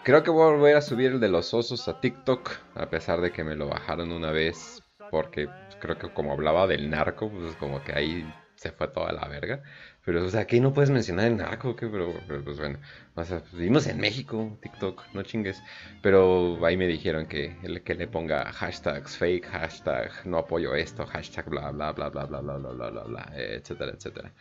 Creo 0.03 0.23
que 0.23 0.29
voy 0.29 0.43
a 0.43 0.55
volver 0.55 0.75
a 0.77 0.81
subir 0.81 1.13
el 1.13 1.19
de 1.19 1.29
los 1.29 1.53
osos 1.53 1.87
a 1.87 1.99
TikTok, 1.99 2.51
a 2.75 2.89
pesar 2.89 3.19
de 3.19 3.31
que 3.31 3.43
me 3.43 3.55
lo 3.55 3.67
bajaron 3.67 4.11
una 4.11 4.31
vez, 4.31 4.83
porque 5.11 5.49
creo 5.79 5.97
que 5.97 6.09
como 6.13 6.33
hablaba 6.33 6.67
del 6.67 6.89
narco, 6.89 7.29
pues 7.29 7.55
como 7.55 7.83
que 7.83 7.93
ahí 7.93 8.33
se 8.55 8.71
fue 8.71 8.87
toda 8.89 9.11
la 9.11 9.27
verga. 9.27 9.63
Pero, 10.07 10.23
o 10.23 10.29
sea, 10.29 10.39
aquí 10.39 10.61
no 10.61 10.71
puedes 10.71 10.89
mencionar 10.89 11.27
el 11.27 11.35
narco, 11.35 11.75
¿qué? 11.75 11.85
Pero, 11.85 12.13
pues 12.45 12.57
bueno, 12.57 12.79
o 13.13 13.25
sea, 13.25 13.43
vivimos 13.51 13.87
en 13.87 13.99
México, 13.99 14.57
TikTok, 14.61 15.03
no 15.13 15.21
chingues. 15.21 15.61
Pero 16.01 16.65
ahí 16.65 16.77
me 16.77 16.87
dijeron 16.87 17.25
que, 17.25 17.57
que 17.83 17.93
le 17.93 18.07
ponga 18.07 18.49
hashtags 18.53 19.17
fake, 19.17 19.45
hashtag 19.47 20.09
no 20.23 20.37
apoyo 20.37 20.73
esto, 20.75 21.05
hashtag 21.05 21.49
bla 21.49 21.71
bla 21.71 21.91
bla 21.91 22.07
bla 22.07 22.25
bla 22.25 22.39
bla 22.39 22.55
bla 22.55 22.71
bla 22.71 22.89
bla, 22.89 23.03
bla 23.03 23.33
etcétera, 23.35 23.91
etcétera. 23.91 24.31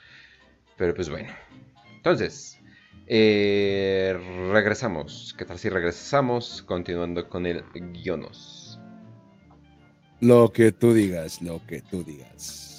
Pero 0.77 0.95
pues 0.95 1.11
bueno. 1.11 1.31
Entonces, 1.97 2.61
eh, 3.09 4.17
regresamos. 4.53 5.35
¿Qué 5.37 5.45
tal 5.45 5.59
si 5.59 5.69
regresamos 5.69 6.63
continuando 6.63 7.29
con 7.29 7.45
el 7.45 7.65
guionos? 7.73 8.79
Lo 10.21 10.53
que 10.53 10.71
tú 10.71 10.95
digas, 10.95 11.43
lo 11.43 11.61
que 11.67 11.81
tú 11.81 12.05
digas. 12.05 12.76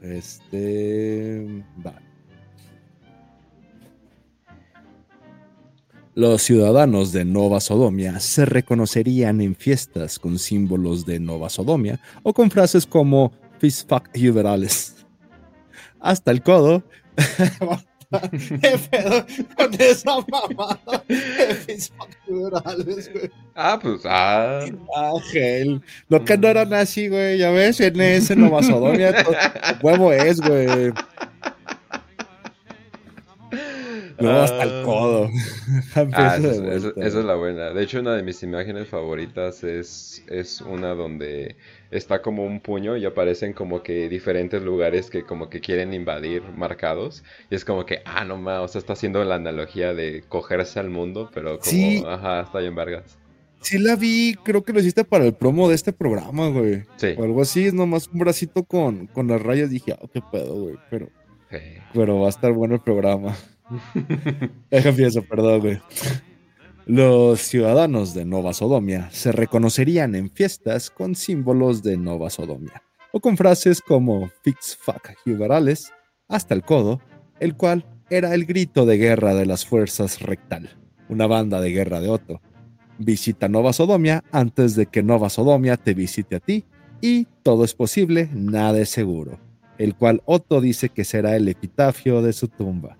Este. 0.00 1.64
Los 6.14 6.42
ciudadanos 6.42 7.12
de 7.12 7.24
Nova 7.24 7.60
Sodomia 7.60 8.18
se 8.20 8.44
reconocerían 8.44 9.40
en 9.40 9.54
fiestas 9.54 10.18
con 10.18 10.38
símbolos 10.38 11.06
de 11.06 11.20
Nova 11.20 11.48
Sodomia 11.48 12.00
o 12.22 12.34
con 12.34 12.50
frases 12.50 12.86
como 12.86 13.32
Fist 13.58 13.88
fuck 13.88 14.08
liberales. 14.14 14.96
Hasta 16.00 16.30
el 16.30 16.42
codo. 16.42 16.82
¿Qué 18.10 18.76
pedo 18.90 19.24
con 19.56 19.74
esa 19.80 20.16
mamada? 20.28 20.80
Ah, 23.54 23.78
pues, 23.80 24.00
ah. 24.04 24.64
Ángel. 24.96 25.80
Lo 26.08 26.24
que 26.24 26.36
no 26.36 26.48
eran 26.48 26.72
así, 26.74 27.08
güey. 27.08 27.38
Ya 27.38 27.50
ves, 27.50 27.80
en 27.80 28.00
ese 28.00 28.34
Nova 28.34 28.62
Sodomia, 28.62 29.14
huevo 29.82 30.12
es, 30.12 30.40
güey. 30.40 30.92
No, 34.18 34.42
hasta 34.42 34.62
el 34.64 34.84
codo. 34.84 35.30
ah, 36.12 36.36
esa 36.36 36.96
es 36.96 37.14
la 37.14 37.34
buena. 37.36 37.70
De 37.70 37.82
hecho, 37.82 38.00
una 38.00 38.16
de 38.16 38.22
mis 38.22 38.42
imágenes 38.42 38.88
favoritas 38.88 39.64
es, 39.64 40.24
es 40.28 40.60
una 40.60 40.94
donde 40.94 41.56
está 41.90 42.22
como 42.22 42.44
un 42.44 42.60
puño 42.60 42.96
y 42.96 43.04
aparecen 43.04 43.52
como 43.52 43.82
que 43.82 44.08
diferentes 44.08 44.62
lugares 44.62 45.10
que 45.10 45.24
como 45.24 45.50
que 45.50 45.60
quieren 45.60 45.92
invadir 45.92 46.42
marcados. 46.56 47.24
Y 47.50 47.54
es 47.54 47.64
como 47.64 47.84
que, 47.86 48.02
ah, 48.04 48.24
no 48.24 48.36
más, 48.36 48.60
o 48.60 48.68
sea, 48.68 48.78
está 48.78 48.92
haciendo 48.92 49.24
la 49.24 49.36
analogía 49.36 49.94
de 49.94 50.22
cogerse 50.28 50.78
al 50.78 50.90
mundo, 50.90 51.30
pero 51.32 51.58
como, 51.58 52.08
ajá, 52.08 52.42
está 52.42 52.60
en 52.62 52.74
vergas. 52.74 53.18
Sí 53.62 53.78
la 53.78 53.94
vi, 53.96 54.36
creo 54.42 54.64
que 54.64 54.72
lo 54.72 54.80
hiciste 54.80 55.04
para 55.04 55.26
el 55.26 55.34
promo 55.34 55.68
de 55.68 55.74
este 55.74 55.92
programa, 55.92 56.48
güey. 56.48 56.84
Sí. 56.96 57.08
O 57.18 57.24
algo 57.24 57.42
así, 57.42 57.66
es 57.66 57.74
nomás 57.74 58.08
un 58.08 58.20
bracito 58.20 58.64
con, 58.64 59.06
con 59.08 59.28
las 59.28 59.42
rayas. 59.42 59.70
Dije, 59.70 59.92
ah, 59.92 60.06
qué 60.12 60.22
pedo, 60.32 60.54
güey, 60.54 60.76
pero... 60.88 61.08
Pero 61.92 62.20
va 62.20 62.26
a 62.26 62.30
estar 62.30 62.52
bueno 62.52 62.76
el 62.76 62.80
programa. 62.80 63.36
Déjame 64.70 65.06
eso, 65.06 65.22
perdón, 65.22 65.60
güey. 65.60 65.80
Los 66.86 67.40
ciudadanos 67.40 68.14
de 68.14 68.24
Nova 68.24 68.54
Sodomia 68.54 69.10
se 69.10 69.32
reconocerían 69.32 70.14
en 70.14 70.30
fiestas 70.30 70.90
con 70.90 71.14
símbolos 71.14 71.82
de 71.82 71.96
Nova 71.96 72.30
Sodomia 72.30 72.82
o 73.12 73.20
con 73.20 73.36
frases 73.36 73.80
como 73.80 74.30
Fix 74.42 74.78
Fuck 74.80 75.10
hasta 76.28 76.54
el 76.54 76.62
codo, 76.62 77.00
el 77.38 77.54
cual 77.56 77.84
era 78.08 78.34
el 78.34 78.44
grito 78.46 78.86
de 78.86 78.96
guerra 78.96 79.34
de 79.34 79.46
las 79.46 79.66
fuerzas 79.66 80.20
rectal, 80.20 80.70
una 81.08 81.26
banda 81.26 81.60
de 81.60 81.70
guerra 81.70 82.00
de 82.00 82.08
Otto. 82.08 82.40
Visita 82.98 83.48
Nova 83.48 83.72
Sodomia 83.72 84.24
antes 84.32 84.74
de 84.74 84.86
que 84.86 85.02
Nova 85.02 85.28
Sodomia 85.28 85.76
te 85.76 85.94
visite 85.94 86.36
a 86.36 86.40
ti 86.40 86.64
y 87.00 87.26
todo 87.42 87.64
es 87.64 87.74
posible, 87.74 88.28
nada 88.32 88.78
es 88.80 88.90
seguro, 88.90 89.38
el 89.78 89.94
cual 89.94 90.22
Otto 90.24 90.60
dice 90.60 90.88
que 90.88 91.04
será 91.04 91.36
el 91.36 91.48
epitafio 91.48 92.22
de 92.22 92.32
su 92.32 92.48
tumba. 92.48 92.96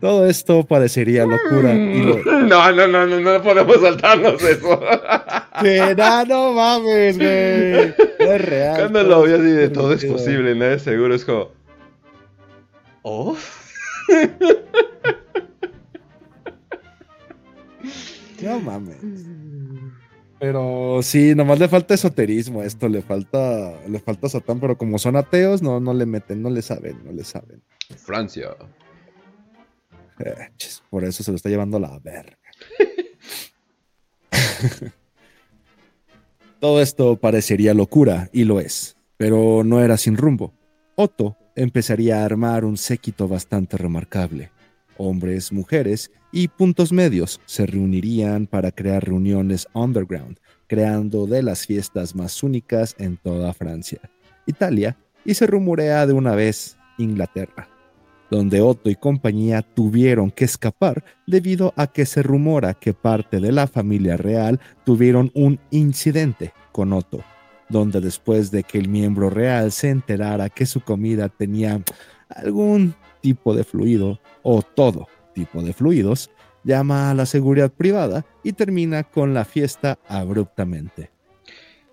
Todo 0.00 0.26
esto 0.26 0.64
parecería 0.64 1.24
locura. 1.26 1.74
No, 2.48 2.72
no, 2.72 2.86
no, 2.88 3.06
no, 3.06 3.20
no 3.20 3.42
podemos 3.42 3.80
saltarnos 3.80 4.42
eso. 4.42 4.80
Que 5.60 5.94
no, 5.96 6.24
no 6.24 6.52
mames, 6.52 7.18
güey. 7.18 7.94
No 8.20 8.32
es 8.32 8.44
real. 8.44 8.76
Cuando 8.78 9.02
lo 9.02 9.22
vi 9.24 9.32
así 9.32 9.50
de 9.50 9.68
todo 9.70 9.92
es 9.92 10.04
posible, 10.04 10.54
nada 10.54 10.74
es 10.74 10.82
seguro, 10.82 11.14
es 11.14 11.24
como. 11.24 11.50
¿Oh? 13.02 13.36
No 18.40 18.60
mames. 18.60 18.96
Pero 20.38 21.00
sí, 21.02 21.34
nomás 21.34 21.58
le 21.58 21.68
falta 21.68 21.94
esoterismo 21.94 22.60
a 22.60 22.64
esto, 22.64 22.88
le 22.88 23.02
falta, 23.02 23.74
le 23.88 23.98
falta 23.98 24.28
Satán, 24.28 24.60
pero 24.60 24.78
como 24.78 24.98
son 24.98 25.16
ateos, 25.16 25.62
no, 25.62 25.80
no 25.80 25.92
le 25.92 26.06
meten, 26.06 26.40
no 26.42 26.48
le 26.50 26.62
saben, 26.62 27.00
no 27.04 27.10
le 27.12 27.24
saben. 27.24 27.60
Francia. 27.96 28.50
Por 30.90 31.04
eso 31.04 31.22
se 31.22 31.30
lo 31.30 31.36
está 31.36 31.48
llevando 31.48 31.78
la 31.78 31.98
verga. 31.98 32.36
Todo 36.60 36.82
esto 36.82 37.16
parecería 37.16 37.72
locura, 37.74 38.28
y 38.32 38.44
lo 38.44 38.58
es, 38.60 38.96
pero 39.16 39.62
no 39.64 39.80
era 39.80 39.96
sin 39.96 40.16
rumbo. 40.16 40.52
Otto 40.96 41.36
empezaría 41.54 42.20
a 42.20 42.24
armar 42.24 42.64
un 42.64 42.76
séquito 42.76 43.28
bastante 43.28 43.76
remarcable. 43.76 44.50
Hombres, 44.96 45.52
mujeres 45.52 46.10
y 46.32 46.48
puntos 46.48 46.92
medios 46.92 47.40
se 47.46 47.66
reunirían 47.66 48.48
para 48.48 48.72
crear 48.72 49.04
reuniones 49.04 49.68
underground, 49.72 50.40
creando 50.66 51.26
de 51.26 51.44
las 51.44 51.66
fiestas 51.66 52.16
más 52.16 52.42
únicas 52.42 52.96
en 52.98 53.16
toda 53.16 53.54
Francia, 53.54 54.00
Italia 54.46 54.96
y 55.24 55.34
se 55.34 55.46
rumorea 55.46 56.06
de 56.06 56.14
una 56.14 56.34
vez 56.34 56.76
Inglaterra 56.98 57.68
donde 58.30 58.60
Otto 58.60 58.90
y 58.90 58.96
compañía 58.96 59.62
tuvieron 59.62 60.30
que 60.30 60.44
escapar 60.44 61.04
debido 61.26 61.72
a 61.76 61.86
que 61.86 62.06
se 62.06 62.22
rumora 62.22 62.74
que 62.74 62.94
parte 62.94 63.40
de 63.40 63.52
la 63.52 63.66
familia 63.66 64.16
real 64.16 64.60
tuvieron 64.84 65.30
un 65.34 65.58
incidente 65.70 66.52
con 66.72 66.92
Otto, 66.92 67.22
donde 67.68 68.00
después 68.00 68.50
de 68.50 68.64
que 68.64 68.78
el 68.78 68.88
miembro 68.88 69.30
real 69.30 69.72
se 69.72 69.90
enterara 69.90 70.48
que 70.48 70.66
su 70.66 70.80
comida 70.80 71.28
tenía 71.28 71.82
algún 72.28 72.94
tipo 73.20 73.54
de 73.54 73.64
fluido 73.64 74.20
o 74.42 74.62
todo 74.62 75.06
tipo 75.34 75.62
de 75.62 75.72
fluidos, 75.72 76.30
llama 76.64 77.10
a 77.10 77.14
la 77.14 77.26
seguridad 77.26 77.70
privada 77.70 78.26
y 78.42 78.52
termina 78.52 79.04
con 79.04 79.34
la 79.34 79.44
fiesta 79.44 79.98
abruptamente. 80.08 81.17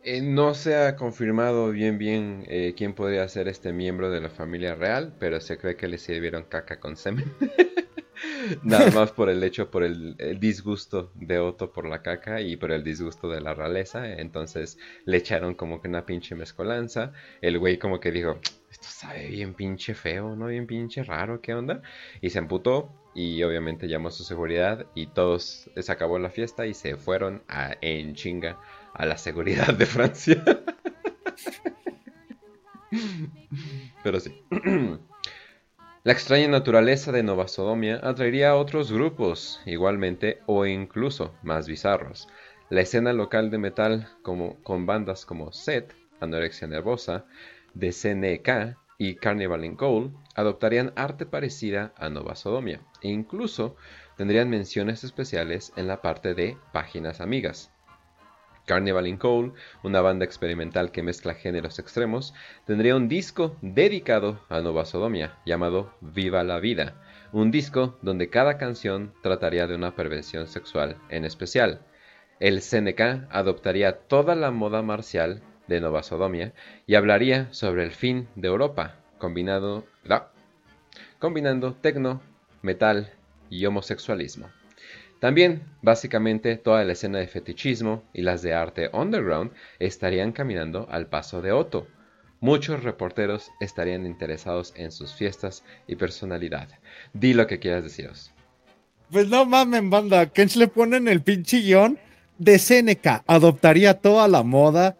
Eh, 0.08 0.22
no 0.22 0.54
se 0.54 0.76
ha 0.76 0.96
confirmado 0.96 1.72
bien 1.72 1.98
bien 1.98 2.44
eh, 2.48 2.76
quién 2.78 2.94
podría 2.94 3.28
ser 3.28 3.48
este 3.48 3.74
miembro 3.74 4.12
de 4.12 4.22
la 4.22 4.30
familia 4.30 4.76
real, 4.76 5.16
pero 5.20 5.42
se 5.42 5.58
cree 5.58 5.76
que 5.76 5.88
le 5.88 5.98
sirvieron 5.98 6.44
caca 6.44 6.80
con 6.80 6.96
semen. 6.96 7.26
Nada 8.64 8.92
más 8.92 9.12
por 9.12 9.32
el 9.32 9.44
hecho, 9.44 9.72
por 9.72 9.84
el, 9.84 10.16
disgusto 10.40 11.12
de 11.16 11.40
Otto 11.40 11.72
por 11.72 11.88
la 11.88 12.04
caca 12.04 12.40
y 12.40 12.56
por 12.56 12.72
el 12.72 12.84
disgusto 12.84 13.28
de 13.30 13.42
la 13.42 13.56
realeza. 13.56 14.08
Entonces 14.08 14.78
le 15.06 15.18
echaron 15.18 15.56
como 15.56 15.82
que 15.82 15.88
una 15.88 16.06
pinche 16.06 16.36
mezcolanza. 16.36 17.12
El 17.42 17.58
güey 17.58 17.80
como 17.80 18.00
que 18.00 18.12
dijo, 18.12 18.38
esto 18.70 18.88
sabe 18.88 19.28
bien 19.30 19.56
pinche 19.56 19.96
feo, 19.96 20.36
¿no? 20.36 20.46
Bien 20.46 20.68
pinche 20.68 21.04
raro, 21.04 21.42
¿qué 21.42 21.56
onda? 21.56 21.82
Y 22.22 22.30
se 22.30 22.38
emputó 22.38 22.92
y 23.16 23.42
obviamente 23.42 23.88
llamó 23.88 24.10
a 24.10 24.12
su 24.12 24.24
seguridad 24.24 24.86
y 24.94 25.08
todos 25.08 25.68
se 25.76 25.92
acabó 25.92 26.20
la 26.20 26.30
fiesta 26.30 26.68
y 26.68 26.76
se 26.76 26.96
fueron 26.96 27.42
a, 27.48 27.76
en 27.82 28.14
chinga 28.14 28.60
a 28.96 29.06
la 29.06 29.18
seguridad 29.18 29.74
de 29.74 29.86
Francia. 29.86 30.44
Pero 34.04 34.20
sí. 34.20 34.42
La 36.04 36.14
extraña 36.14 36.48
naturaleza 36.48 37.12
de 37.12 37.24
Nova 37.24 37.48
Sodomia 37.48 38.00
atraería 38.04 38.52
a 38.52 38.56
otros 38.56 38.92
grupos, 38.92 39.60
igualmente 39.66 40.40
o 40.46 40.66
incluso 40.66 41.34
más 41.42 41.68
bizarros. 41.68 42.28
La 42.70 42.82
escena 42.82 43.12
local 43.14 43.50
de 43.50 43.58
metal 43.58 44.10
como, 44.22 44.62
con 44.62 44.86
bandas 44.86 45.26
como 45.26 45.52
Set, 45.52 45.96
Anorexia 46.20 46.68
Nervosa, 46.68 47.26
de 47.74 47.92
CNK 47.92 48.78
y 48.98 49.16
Carnival 49.16 49.66
in 49.66 49.76
Coal 49.76 50.14
adoptarían 50.36 50.94
arte 50.96 51.26
parecida 51.26 51.94
a 51.98 52.10
Nova 52.10 52.36
Sodomia 52.36 52.82
e 53.02 53.10
incluso 53.10 53.76
tendrían 54.16 54.50
menciones 54.50 55.04
especiales 55.04 55.74
en 55.76 55.88
la 55.88 56.02
parte 56.02 56.34
de 56.34 56.58
páginas 56.72 57.20
amigas. 57.20 57.75
Carnival 58.66 59.08
in 59.08 59.18
Coal, 59.18 59.54
una 59.84 60.02
banda 60.02 60.26
experimental 60.26 60.92
que 60.92 61.04
mezcla 61.04 61.36
géneros 61.36 61.80
extremos, 61.80 62.34
tendría 62.66 62.96
un 62.96 63.08
disco 63.08 63.56
dedicado 63.62 64.40
a 64.50 64.62
Nova 64.62 64.86
Sodomia 64.86 65.38
llamado 65.46 65.94
Viva 66.02 66.44
la 66.44 66.60
Vida, 66.60 66.96
un 67.32 67.52
disco 67.52 67.98
donde 68.02 68.30
cada 68.30 68.58
canción 68.58 69.14
trataría 69.22 69.68
de 69.68 69.76
una 69.76 69.96
perversión 69.96 70.48
sexual 70.48 70.98
en 71.10 71.26
especial. 71.26 71.82
El 72.40 72.62
CNK 72.62 73.28
adoptaría 73.30 74.00
toda 74.00 74.36
la 74.36 74.52
moda 74.52 74.82
marcial 74.82 75.42
de 75.68 75.80
Nova 75.80 76.04
Sodomia 76.04 76.54
y 76.86 76.96
hablaría 76.96 77.54
sobre 77.54 77.84
el 77.84 77.92
fin 77.92 78.28
de 78.36 78.48
Europa, 78.48 78.96
combinado, 79.18 79.86
combinando 81.20 81.74
tecno, 81.74 82.22
metal 82.62 83.12
y 83.50 83.66
homosexualismo. 83.66 84.50
También, 85.20 85.64
básicamente, 85.82 86.58
toda 86.58 86.84
la 86.84 86.94
escena 86.94 87.20
de 87.20 87.28
fetichismo 87.28 88.04
y 88.14 88.22
las 88.22 88.42
de 88.42 88.54
arte 88.54 88.90
underground 88.94 89.52
estarían 89.80 90.32
caminando 90.32 90.88
al 90.92 91.08
paso 91.08 91.42
de 91.42 91.52
Otto. 91.52 91.88
Muchos 92.42 92.84
reporteros 92.84 93.50
estarían 93.60 94.06
interesados 94.06 94.74
en 94.76 94.92
sus 94.92 95.14
fiestas 95.16 95.64
y 95.88 95.96
personalidad. 95.96 96.68
Di 97.14 97.34
lo 97.34 97.48
que 97.48 97.60
quieras 97.60 97.84
deciros. 97.84 98.32
Pues 99.10 99.28
no 99.30 99.46
mamen, 99.46 99.90
banda. 99.90 100.26
Kench 100.28 100.56
le 100.58 100.68
ponen 100.68 101.08
el 101.08 101.22
pinche 101.22 101.62
guion 101.62 101.98
de 102.38 102.60
Seneca. 102.60 103.24
Adoptaría 103.26 103.94
toda 103.94 104.28
la 104.28 104.44
moda 104.44 104.98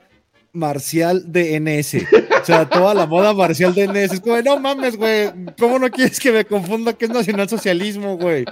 marcial 0.54 1.32
de 1.32 1.60
NS. 1.60 2.08
O 2.42 2.46
sea, 2.46 2.70
toda 2.70 2.94
la 2.94 3.06
moda 3.06 3.34
marcial 3.34 3.74
de 3.76 3.88
NS. 3.88 4.14
Es 4.14 4.20
como, 4.22 4.42
no 4.42 4.60
mames, 4.60 4.96
güey. 4.96 5.30
¿Cómo 5.60 5.78
no 5.78 5.90
quieres 5.90 6.20
que 6.20 6.32
me 6.32 6.46
confunda 6.46 6.94
que 6.94 7.06
es 7.06 7.12
nacionalsocialismo, 7.12 8.18
güey? 8.18 8.46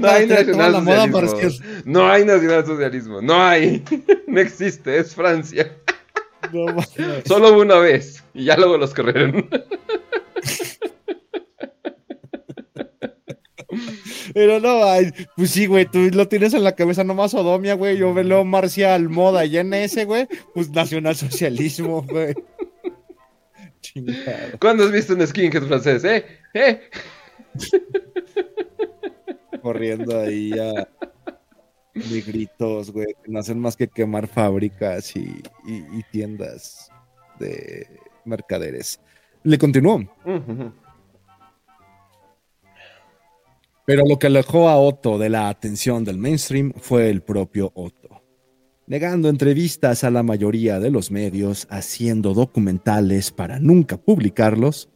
No 0.00 0.08
hay 0.08 0.26
nacionalsocialismo. 0.26 1.60
No 1.84 2.10
hay 2.10 2.24
nacionalsocialismo. 2.24 3.22
No 3.22 3.42
hay. 3.42 3.82
No 4.26 4.40
existe. 4.40 4.98
Es 4.98 5.14
Francia. 5.14 5.70
No 6.52 6.76
Solo 7.24 7.58
una 7.58 7.78
vez. 7.78 8.22
Y 8.34 8.44
ya 8.44 8.56
luego 8.56 8.76
los 8.78 8.92
corrieron. 8.94 9.48
Pero 14.34 14.58
no, 14.58 14.80
pues 15.36 15.50
sí, 15.50 15.66
güey, 15.66 15.86
tú 15.86 16.10
lo 16.12 16.26
tienes 16.26 16.54
en 16.54 16.64
la 16.64 16.74
cabeza 16.74 17.04
nomás 17.04 17.30
Sodomia, 17.30 17.74
güey. 17.74 17.96
Yo 17.96 18.12
veo 18.12 18.44
marcial, 18.44 19.08
moda 19.08 19.44
y 19.44 19.62
NS, 19.62 20.04
güey. 20.06 20.26
Pues 20.52 20.70
nacionalsocialismo, 20.70 22.02
güey. 22.02 22.34
¿Cuándo 24.58 24.84
has 24.84 24.92
visto 24.92 25.14
un 25.14 25.24
skinhead 25.26 25.62
francés, 25.62 26.04
eh? 26.04 26.26
¿Eh? 26.54 26.80
Corriendo 29.64 30.20
ahí 30.20 30.52
a 30.52 30.86
de 31.94 32.20
gritos, 32.20 32.90
güey, 32.90 33.06
que 33.24 33.32
no 33.32 33.38
hacen 33.38 33.58
más 33.58 33.78
que 33.78 33.88
quemar 33.88 34.28
fábricas 34.28 35.16
y, 35.16 35.42
tiendas 36.12 36.90
de 37.38 37.88
mercaderes. 38.26 39.00
Le 39.42 39.56
continuó. 39.56 40.02
Pero 43.86 44.02
lo 44.06 44.18
que 44.18 44.26
alejó 44.26 44.68
a 44.68 44.76
Otto 44.76 45.16
de 45.16 45.30
la 45.30 45.48
atención 45.48 46.04
del 46.04 46.18
mainstream 46.18 46.74
fue 46.76 47.08
el 47.08 47.22
propio 47.22 47.72
Otto, 47.74 48.22
negando 48.86 49.30
entrevistas 49.30 50.04
a 50.04 50.10
la 50.10 50.22
mayoría 50.22 50.78
de 50.78 50.90
los 50.90 51.10
medios, 51.10 51.66
haciendo 51.70 52.34
documentales 52.34 53.30
para 53.30 53.58
nunca 53.60 53.96
publicarlos, 53.96 54.90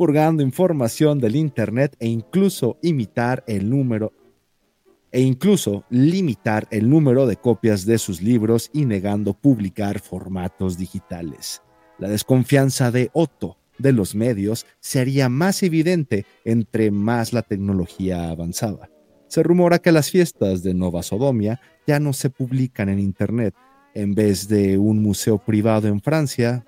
purgando 0.00 0.42
información 0.42 1.18
del 1.18 1.36
Internet 1.36 1.94
e 2.00 2.08
incluso 2.08 2.78
imitar 2.80 3.44
el 3.46 3.68
número 3.68 4.14
e 5.12 5.20
incluso 5.20 5.84
limitar 5.90 6.66
el 6.70 6.88
número 6.88 7.26
de 7.26 7.36
copias 7.36 7.84
de 7.84 7.98
sus 7.98 8.22
libros 8.22 8.70
y 8.72 8.86
negando 8.86 9.34
publicar 9.34 10.00
formatos 10.00 10.78
digitales. 10.78 11.60
La 11.98 12.08
desconfianza 12.08 12.90
de 12.90 13.10
Otto 13.12 13.58
de 13.76 13.92
los 13.92 14.14
medios 14.14 14.64
sería 14.78 15.28
más 15.28 15.62
evidente 15.62 16.24
entre 16.46 16.90
más 16.90 17.34
la 17.34 17.42
tecnología 17.42 18.30
avanzaba. 18.30 18.88
Se 19.26 19.42
rumora 19.42 19.80
que 19.80 19.92
las 19.92 20.10
fiestas 20.10 20.62
de 20.62 20.72
Nova 20.72 21.02
Sodomia 21.02 21.60
ya 21.86 22.00
no 22.00 22.14
se 22.14 22.30
publican 22.30 22.88
en 22.88 23.00
Internet. 23.00 23.54
En 23.92 24.14
vez 24.14 24.48
de 24.48 24.78
un 24.78 25.02
museo 25.02 25.36
privado 25.36 25.88
en 25.88 26.00
Francia, 26.00 26.64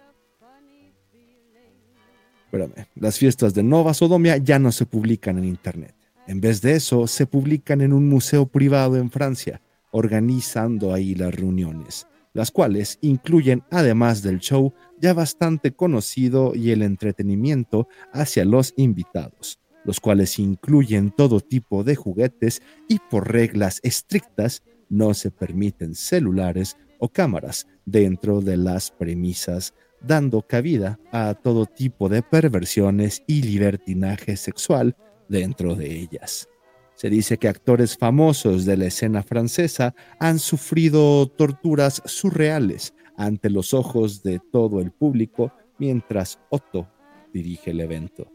Espérame, 2.52 2.86
las 2.96 3.18
fiestas 3.18 3.54
de 3.54 3.62
Nova 3.62 3.94
Sodomia 3.94 4.36
ya 4.36 4.58
no 4.58 4.72
se 4.72 4.84
publican 4.84 5.38
en 5.38 5.44
Internet. 5.44 5.94
En 6.26 6.42
vez 6.42 6.60
de 6.60 6.74
eso, 6.76 7.06
se 7.06 7.26
publican 7.26 7.80
en 7.80 7.94
un 7.94 8.08
museo 8.10 8.44
privado 8.44 8.96
en 8.96 9.10
Francia, 9.10 9.62
organizando 9.90 10.92
ahí 10.92 11.14
las 11.14 11.34
reuniones 11.34 12.06
las 12.34 12.50
cuales 12.50 12.98
incluyen, 13.00 13.62
además 13.70 14.22
del 14.22 14.38
show 14.38 14.72
ya 14.98 15.12
bastante 15.12 15.72
conocido 15.72 16.54
y 16.54 16.70
el 16.70 16.82
entretenimiento 16.82 17.88
hacia 18.12 18.44
los 18.44 18.72
invitados, 18.76 19.58
los 19.84 20.00
cuales 20.00 20.38
incluyen 20.38 21.10
todo 21.10 21.40
tipo 21.40 21.84
de 21.84 21.96
juguetes 21.96 22.62
y 22.88 22.98
por 23.10 23.32
reglas 23.32 23.80
estrictas 23.82 24.62
no 24.88 25.14
se 25.14 25.30
permiten 25.30 25.94
celulares 25.94 26.76
o 26.98 27.08
cámaras 27.08 27.66
dentro 27.84 28.40
de 28.40 28.56
las 28.56 28.90
premisas, 28.90 29.74
dando 30.02 30.42
cabida 30.42 30.98
a 31.12 31.34
todo 31.34 31.66
tipo 31.66 32.08
de 32.08 32.22
perversiones 32.22 33.22
y 33.26 33.42
libertinaje 33.42 34.36
sexual 34.36 34.96
dentro 35.28 35.74
de 35.74 36.00
ellas. 36.00 36.48
Se 36.94 37.10
dice 37.10 37.38
que 37.38 37.48
actores 37.48 37.96
famosos 37.96 38.64
de 38.64 38.76
la 38.76 38.86
escena 38.86 39.22
francesa 39.22 39.94
han 40.20 40.38
sufrido 40.38 41.26
torturas 41.26 42.02
surreales 42.04 42.94
ante 43.16 43.50
los 43.50 43.74
ojos 43.74 44.22
de 44.22 44.40
todo 44.52 44.80
el 44.80 44.92
público 44.92 45.52
mientras 45.78 46.38
Otto 46.50 46.88
dirige 47.32 47.70
el 47.70 47.80
evento. 47.80 48.30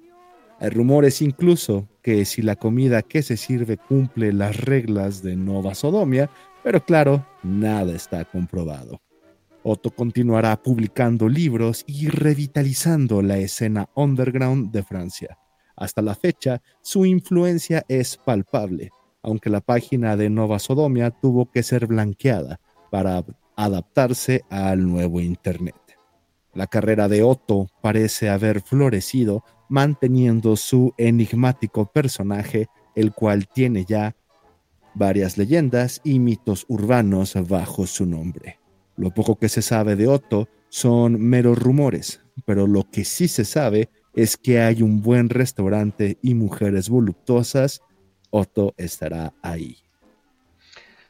Hay 0.60 0.70
rumores 0.70 1.22
incluso 1.22 1.88
que 2.02 2.26
si 2.26 2.42
la 2.42 2.56
comida 2.56 3.04
que 3.04 3.22
se 3.22 3.38
sirve 3.38 3.78
cumple 3.78 4.34
las 4.34 4.58
reglas 4.58 5.22
de 5.22 5.36
Nova 5.36 5.76
Sodomia, 5.76 6.30
pero 6.64 6.84
claro, 6.84 7.26
nada 7.44 7.96
está 7.96 8.26
comprobado. 8.26 9.00
Otto 9.70 9.92
continuará 9.92 10.56
publicando 10.64 11.28
libros 11.28 11.84
y 11.88 12.08
revitalizando 12.08 13.22
la 13.22 13.38
escena 13.38 13.90
underground 13.96 14.72
de 14.72 14.82
Francia. 14.82 15.38
Hasta 15.76 16.02
la 16.02 16.16
fecha, 16.16 16.62
su 16.82 17.06
influencia 17.06 17.84
es 17.90 18.16
palpable, 18.16 18.92
aunque 19.22 19.50
la 19.50 19.60
página 19.60 20.16
de 20.16 20.30
Nova 20.30 20.60
Sodomia 20.60 21.12
tuvo 21.12 21.52
que 21.52 21.64
ser 21.64 21.86
blanqueada 21.86 22.62
para 22.92 23.26
adaptarse 23.58 24.46
al 24.50 24.90
nuevo 24.90 25.20
Internet. 25.20 25.76
La 26.54 26.68
carrera 26.68 27.10
de 27.10 27.24
Otto 27.24 27.68
parece 27.82 28.30
haber 28.30 28.62
florecido 28.62 29.44
manteniendo 29.68 30.56
su 30.56 30.94
enigmático 30.98 31.92
personaje, 31.92 32.70
el 32.96 33.12
cual 33.12 33.50
tiene 33.50 33.84
ya 33.84 34.16
varias 34.96 35.38
leyendas 35.38 36.00
y 36.06 36.20
mitos 36.20 36.64
urbanos 36.70 37.34
bajo 37.50 37.86
su 37.86 38.06
nombre. 38.06 38.60
Lo 38.98 39.12
poco 39.12 39.38
que 39.38 39.48
se 39.48 39.62
sabe 39.62 39.96
de 39.96 40.08
Otto 40.08 40.50
son 40.70 41.22
meros 41.22 41.58
rumores, 41.58 42.22
pero 42.46 42.68
lo 42.68 42.90
que 42.90 43.06
sí 43.06 43.28
se 43.28 43.46
sabe 43.46 43.90
es 44.16 44.38
que 44.38 44.60
hay 44.60 44.82
un 44.82 45.02
buen 45.02 45.30
restaurante 45.30 46.18
y 46.22 46.34
mujeres 46.34 46.90
voluptuosas, 46.90 47.82
Otto 48.32 48.74
estará 48.78 49.34
ahí. 49.44 49.78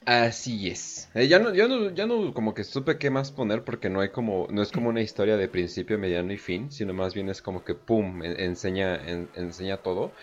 Así 0.06 0.70
es. 0.70 1.10
Eh, 1.16 1.28
ya, 1.28 1.38
no, 1.40 1.54
ya, 1.54 1.68
no, 1.68 1.90
ya 1.92 2.06
no 2.06 2.34
como 2.34 2.54
que 2.54 2.64
supe 2.64 2.98
qué 2.98 3.10
más 3.10 3.32
poner 3.32 3.66
porque 3.66 3.90
no 3.90 4.00
hay 4.00 4.10
como, 4.10 4.48
no 4.50 4.62
es 4.62 4.72
como 4.72 4.88
una 4.88 5.02
historia 5.02 5.36
de 5.36 5.50
principio, 5.50 6.00
mediano 6.00 6.32
y 6.32 6.38
fin, 6.38 6.72
sino 6.72 6.94
más 6.94 7.14
bien 7.14 7.30
es 7.30 7.42
como 7.42 7.66
que 7.66 7.76
pum, 7.76 8.24
enseña, 8.24 8.96
enseña 9.36 9.78
todo. 9.78 10.14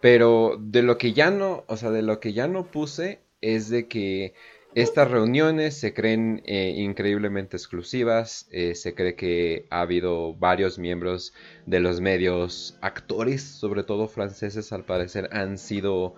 Pero 0.00 0.58
de 0.60 0.82
lo 0.82 0.98
que 0.98 1.12
ya 1.14 1.30
no, 1.30 1.64
o 1.68 1.76
sea, 1.78 1.90
de 1.90 2.02
lo 2.02 2.20
que 2.20 2.34
ya 2.34 2.48
no 2.48 2.70
puse 2.70 3.20
es 3.40 3.70
de 3.70 3.88
que 3.88 4.34
estas 4.74 5.10
reuniones 5.10 5.76
se 5.76 5.92
creen 5.92 6.42
eh, 6.44 6.74
increíblemente 6.76 7.56
exclusivas, 7.56 8.46
eh, 8.52 8.74
se 8.74 8.94
cree 8.94 9.16
que 9.16 9.66
ha 9.70 9.80
habido 9.80 10.34
varios 10.34 10.78
miembros 10.78 11.34
de 11.66 11.80
los 11.80 12.00
medios, 12.00 12.78
actores, 12.80 13.42
sobre 13.42 13.82
todo 13.82 14.06
franceses 14.06 14.72
al 14.72 14.84
parecer, 14.84 15.28
han 15.32 15.58
sido 15.58 16.14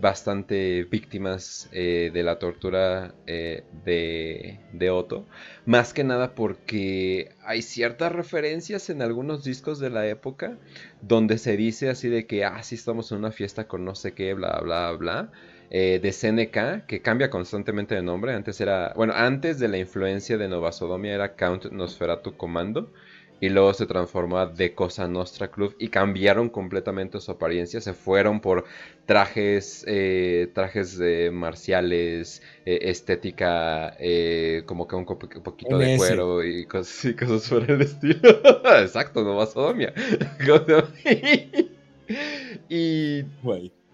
bastante 0.00 0.84
víctimas 0.84 1.68
eh, 1.72 2.10
de 2.12 2.22
la 2.22 2.38
tortura 2.38 3.14
de, 3.26 4.90
Otto. 4.90 5.26
Más 5.64 5.92
que 5.92 6.04
nada 6.04 6.34
porque 6.34 7.30
hay 7.42 7.62
ciertas 7.62 8.12
referencias 8.12 8.90
en 8.90 9.02
algunos 9.02 9.42
discos 9.42 9.80
de 9.80 9.90
la 9.90 10.06
época 10.06 10.58
donde 11.00 11.38
se 11.38 11.56
dice 11.56 11.88
así 11.88 12.08
de 12.08 12.26
que, 12.26 12.44
ah, 12.44 12.60
estamos 12.60 13.10
en 13.10 13.18
una 13.18 13.32
fiesta 13.32 13.66
con 13.66 13.84
no 13.84 13.94
sé 13.94 14.12
qué, 14.12 14.34
bla, 14.34 14.60
bla, 14.62 14.92
bla. 14.92 15.32
Eh, 15.70 15.98
de 16.00 16.12
CNK, 16.12 16.86
que 16.86 17.02
cambia 17.02 17.28
constantemente 17.28 17.94
de 17.94 18.02
nombre. 18.02 18.32
Antes 18.32 18.60
era, 18.60 18.92
bueno, 18.94 19.14
antes 19.16 19.58
de 19.58 19.68
la 19.68 19.78
influencia 19.78 20.38
de 20.38 20.48
Nova 20.48 20.70
Sodomia 20.70 21.14
era 21.14 21.34
Count 21.34 21.66
Nosferatu 21.72 22.36
Commando 22.36 22.92
y 23.40 23.48
luego 23.48 23.74
se 23.74 23.86
transformó 23.86 24.38
a 24.38 24.52
The 24.52 24.74
Cosa 24.74 25.08
Nostra 25.08 25.48
Club 25.48 25.74
y 25.78 25.88
cambiaron 25.88 26.48
completamente 26.48 27.20
su 27.20 27.30
apariencia, 27.30 27.80
se 27.80 27.92
fueron 27.92 28.40
por 28.40 28.64
trajes, 29.04 29.84
eh, 29.86 30.50
trajes 30.54 30.98
marciales, 31.32 32.42
eh, 32.64 32.78
estética, 32.82 33.94
eh, 33.98 34.62
como 34.66 34.88
que 34.88 34.96
un, 34.96 35.04
poquito 35.04 35.78
de 35.78 35.96
cuero 35.96 36.44
y 36.44 36.66
cosas, 36.66 37.04
y 37.04 37.14
cosas 37.14 37.48
por 37.48 37.70
el 37.70 37.82
estilo. 37.82 38.20
Exacto, 38.80 39.22
no 39.22 39.36
va 39.36 39.46
sodomia. 39.46 39.92
y, 42.68 43.24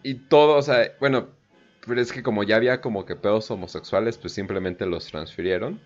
y 0.02 0.14
todo, 0.28 0.56
o 0.56 0.62
sea, 0.62 0.92
bueno, 1.00 1.28
pero 1.86 2.00
es 2.00 2.12
que 2.12 2.22
como 2.22 2.42
ya 2.44 2.56
había 2.56 2.80
como 2.80 3.04
que 3.04 3.16
pedos 3.16 3.50
homosexuales, 3.50 4.18
pues 4.18 4.32
simplemente 4.32 4.86
los 4.86 5.06
transfirieron. 5.06 5.80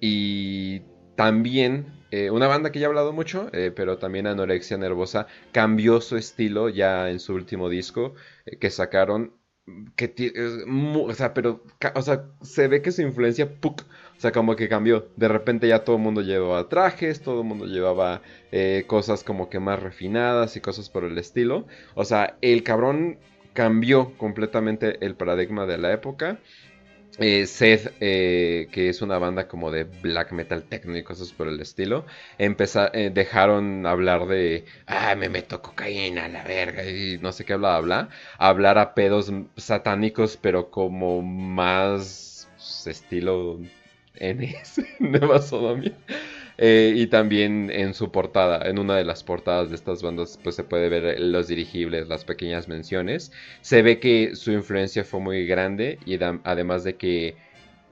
Y 0.00 0.82
también, 1.16 1.86
eh, 2.10 2.30
una 2.30 2.46
banda 2.46 2.70
que 2.70 2.78
ya 2.78 2.86
he 2.86 2.88
hablado 2.88 3.12
mucho, 3.12 3.48
eh, 3.52 3.72
pero 3.74 3.98
también 3.98 4.26
Anorexia 4.26 4.76
Nervosa, 4.78 5.26
cambió 5.52 6.00
su 6.00 6.16
estilo 6.16 6.68
ya 6.68 7.10
en 7.10 7.18
su 7.18 7.34
último 7.34 7.68
disco 7.68 8.14
eh, 8.46 8.56
que 8.58 8.70
sacaron. 8.70 9.32
Que 9.96 10.14
o 10.96 11.14
sea, 11.14 11.34
pero, 11.34 11.62
o 11.94 12.02
sea, 12.02 12.24
se 12.40 12.68
ve 12.68 12.80
que 12.80 12.92
su 12.92 13.02
influencia, 13.02 13.60
¡puc! 13.60 13.82
o 13.82 14.20
sea, 14.20 14.32
como 14.32 14.56
que 14.56 14.68
cambió. 14.68 15.08
De 15.16 15.28
repente 15.28 15.68
ya 15.68 15.84
todo 15.84 15.96
el 15.96 16.02
mundo 16.02 16.22
llevaba 16.22 16.68
trajes, 16.68 17.20
todo 17.20 17.40
el 17.42 17.46
mundo 17.48 17.66
llevaba 17.66 18.22
cosas 18.86 19.24
como 19.24 19.50
que 19.50 19.60
más 19.60 19.82
refinadas 19.82 20.56
y 20.56 20.60
cosas 20.60 20.88
por 20.88 21.04
el 21.04 21.18
estilo. 21.18 21.66
O 21.94 22.04
sea, 22.04 22.38
el 22.40 22.62
cabrón 22.62 23.18
cambió 23.52 24.16
completamente 24.16 25.04
el 25.04 25.16
paradigma 25.16 25.66
de 25.66 25.78
la 25.78 25.92
época. 25.92 26.40
Eh, 27.20 27.46
Seth, 27.46 27.96
eh, 28.00 28.68
que 28.72 28.88
es 28.88 29.02
una 29.02 29.18
banda 29.18 29.48
como 29.48 29.72
de 29.72 29.84
black 29.84 30.32
metal 30.32 30.64
técnico 30.68 30.98
y 30.98 31.02
cosas 31.02 31.32
por 31.32 31.48
el 31.48 31.60
estilo, 31.60 32.06
eh, 32.38 33.10
dejaron 33.12 33.86
hablar 33.86 34.26
de, 34.28 34.66
ah, 34.86 35.14
me 35.16 35.28
meto 35.28 35.60
cocaína 35.60 36.28
la 36.28 36.44
verga 36.44 36.84
y 36.88 37.18
no 37.18 37.32
sé 37.32 37.44
qué 37.44 37.56
bla, 37.56 37.80
bla, 37.80 38.08
hablar 38.38 38.78
a 38.78 38.94
pedos 38.94 39.32
satánicos, 39.56 40.36
pero 40.36 40.70
como 40.70 41.22
más 41.22 42.48
estilo 42.86 43.60
NS, 44.14 44.86
Nueva 45.00 45.40
Sodomia. 45.40 45.92
Eh, 46.60 46.92
y 46.96 47.06
también 47.06 47.70
en 47.70 47.94
su 47.94 48.10
portada, 48.10 48.68
en 48.68 48.80
una 48.80 48.96
de 48.96 49.04
las 49.04 49.22
portadas 49.22 49.70
de 49.70 49.76
estas 49.76 50.02
bandas, 50.02 50.38
pues 50.42 50.56
se 50.56 50.64
puede 50.64 50.88
ver 50.88 51.20
los 51.20 51.46
dirigibles, 51.46 52.08
las 52.08 52.24
pequeñas 52.24 52.66
menciones. 52.66 53.30
Se 53.60 53.82
ve 53.82 54.00
que 54.00 54.34
su 54.34 54.50
influencia 54.50 55.04
fue 55.04 55.20
muy 55.20 55.46
grande 55.46 56.00
y 56.04 56.18
además 56.44 56.82
de 56.82 56.96
que 56.96 57.36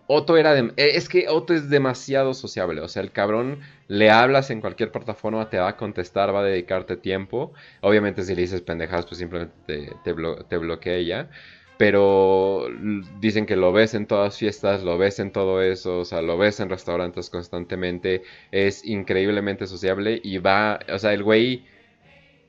Otto 0.08 0.36
era 0.36 0.58
eh, 0.58 0.72
es 0.76 1.08
que 1.08 1.28
Otto 1.28 1.54
es 1.54 1.68
demasiado 1.70 2.34
sociable, 2.34 2.80
o 2.80 2.88
sea, 2.88 3.02
el 3.02 3.10
cabrón 3.12 3.60
le 3.88 4.10
hablas 4.10 4.50
en 4.50 4.60
cualquier 4.60 4.92
plataforma, 4.92 5.50
te 5.50 5.58
va 5.58 5.68
a 5.68 5.76
contestar, 5.76 6.34
va 6.34 6.40
a 6.40 6.44
dedicarte 6.44 6.96
tiempo. 6.96 7.52
Obviamente 7.80 8.22
si 8.22 8.34
le 8.34 8.42
dices 8.42 8.62
pendejadas, 8.62 9.06
pues 9.06 9.18
simplemente 9.18 9.54
te, 9.66 9.92
te, 10.48 10.58
bloquea 10.58 11.00
ya 11.00 11.30
pero 11.78 12.68
dicen 13.20 13.46
que 13.46 13.56
lo 13.56 13.72
ves 13.72 13.94
en 13.94 14.06
todas 14.06 14.38
fiestas, 14.38 14.82
lo 14.82 14.96
ves 14.96 15.18
en 15.18 15.30
todo 15.30 15.62
eso, 15.62 16.00
o 16.00 16.04
sea, 16.04 16.22
lo 16.22 16.38
ves 16.38 16.60
en 16.60 16.70
restaurantes 16.70 17.28
constantemente, 17.28 18.22
es 18.50 18.84
increíblemente 18.84 19.66
sociable 19.66 20.20
y 20.22 20.38
va, 20.38 20.80
o 20.92 20.98
sea, 20.98 21.12
el 21.12 21.22
güey 21.22 21.64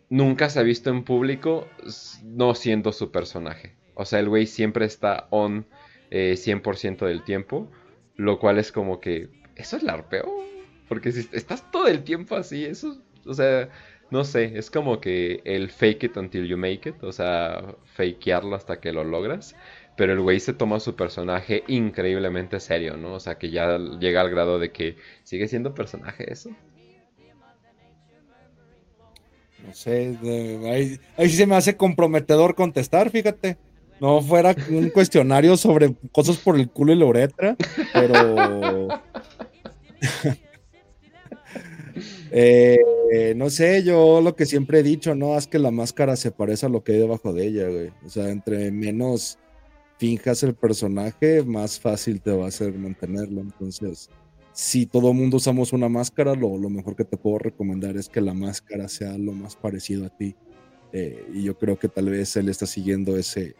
nunca 0.10 0.50
se 0.50 0.60
ha 0.60 0.64
visto 0.64 0.90
en 0.90 1.04
público 1.04 1.68
no 2.24 2.56
siendo 2.56 2.94
su 2.94 3.12
personaje. 3.12 3.76
O 3.96 4.06
sea, 4.06 4.20
el 4.20 4.30
güey 4.30 4.46
siempre 4.46 4.86
está 4.86 5.28
on 5.32 5.66
100% 6.12 7.02
eh, 7.02 7.06
del 7.08 7.24
tiempo, 7.24 7.70
lo 8.16 8.40
cual 8.40 8.60
es 8.60 8.72
como 8.72 9.00
que, 9.02 9.30
eso 9.56 9.76
es 9.76 9.84
larpeo, 9.84 10.32
porque 10.88 11.12
si 11.12 11.28
estás 11.36 11.70
todo 11.72 11.88
el 11.88 12.04
tiempo 12.04 12.36
así, 12.36 12.64
eso, 12.64 13.02
o 13.26 13.34
sea, 13.34 13.70
no 14.10 14.24
sé, 14.24 14.58
es 14.58 14.72
como 14.72 15.02
que 15.02 15.42
el 15.44 15.70
fake 15.70 16.04
it 16.06 16.18
until 16.18 16.48
you 16.48 16.58
make 16.58 16.88
it, 16.90 17.04
o 17.04 17.12
sea, 17.12 17.76
fakearlo 17.86 18.56
hasta 18.56 18.80
que 18.80 18.94
lo 18.94 19.04
logras. 19.04 19.56
Pero 19.98 20.14
el 20.14 20.22
güey 20.22 20.40
se 20.40 20.54
toma 20.54 20.80
su 20.80 20.96
personaje 20.96 21.64
increíblemente 21.68 22.60
serio, 22.60 22.98
¿no? 22.98 23.16
O 23.16 23.20
sea, 23.20 23.40
que 23.40 23.50
ya 23.50 23.78
llega 23.78 24.22
al 24.22 24.30
grado 24.30 24.60
de 24.60 24.72
que 24.72 24.96
sigue 25.24 25.48
siendo 25.48 25.74
personaje 25.74 26.32
eso. 26.32 26.52
No 29.66 29.74
sé, 29.74 30.18
ahí, 30.72 31.00
ahí 31.18 31.30
sí 31.30 31.36
se 31.36 31.48
me 31.48 31.56
hace 31.56 31.76
comprometedor 31.76 32.54
contestar, 32.54 33.10
fíjate. 33.10 33.58
No 34.00 34.22
fuera 34.22 34.56
un 34.70 34.90
cuestionario 34.92 35.58
sobre 35.58 35.96
cosas 36.12 36.38
por 36.38 36.56
el 36.56 36.70
culo 36.70 36.94
y 36.94 36.96
la 36.98 37.06
uretra, 37.06 37.56
pero 37.92 38.88
Eh, 42.32 42.78
no 43.36 43.50
sé, 43.50 43.84
yo 43.84 44.22
lo 44.22 44.36
que 44.36 44.46
siempre 44.46 44.80
he 44.80 44.84
dicho, 44.84 45.16
¿no? 45.16 45.38
Es 45.38 45.48
que 45.48 45.60
la 45.60 45.72
máscara 45.72 46.16
se 46.16 46.32
parece 46.32 46.66
a 46.66 46.70
lo 46.70 46.84
que 46.84 46.94
hay 46.94 47.00
debajo 47.00 47.34
de 47.34 47.48
ella, 47.48 47.70
güey. 47.70 47.92
O 48.06 48.10
sea, 48.10 48.30
entre 48.30 48.72
menos 48.72 49.38
finjas 49.98 50.44
el 50.44 50.54
personaje, 50.54 51.44
más 51.44 51.80
fácil 51.80 52.22
te 52.22 52.32
va 52.32 52.48
a 52.48 52.52
ser 52.52 52.74
mantenerlo. 52.74 53.42
Entonces, 53.42 54.10
si 54.54 54.86
todo 54.86 55.14
mundo 55.14 55.38
usamos 55.38 55.74
una 55.74 55.90
máscara, 55.90 56.34
lo, 56.36 56.58
mejor 56.70 56.96
que 56.96 57.06
te 57.06 57.18
puedo 57.18 57.40
recomendar 57.40 57.96
es 57.96 58.10
que 58.10 58.22
la 58.22 58.34
máscara 58.34 58.88
sea 58.88 59.18
lo 59.18 59.32
más 59.32 59.56
parecido 59.56 60.06
a 60.06 60.10
ti. 60.10 60.36
Eh, 60.94 61.26
y 61.34 61.44
yo 61.44 61.58
creo 61.58 61.78
que 61.78 61.90
tal 61.90 62.10
vez 62.10 62.36
él 62.38 62.50
está 62.50 62.66
siguiendo 62.66 63.18
ese, 63.18 63.56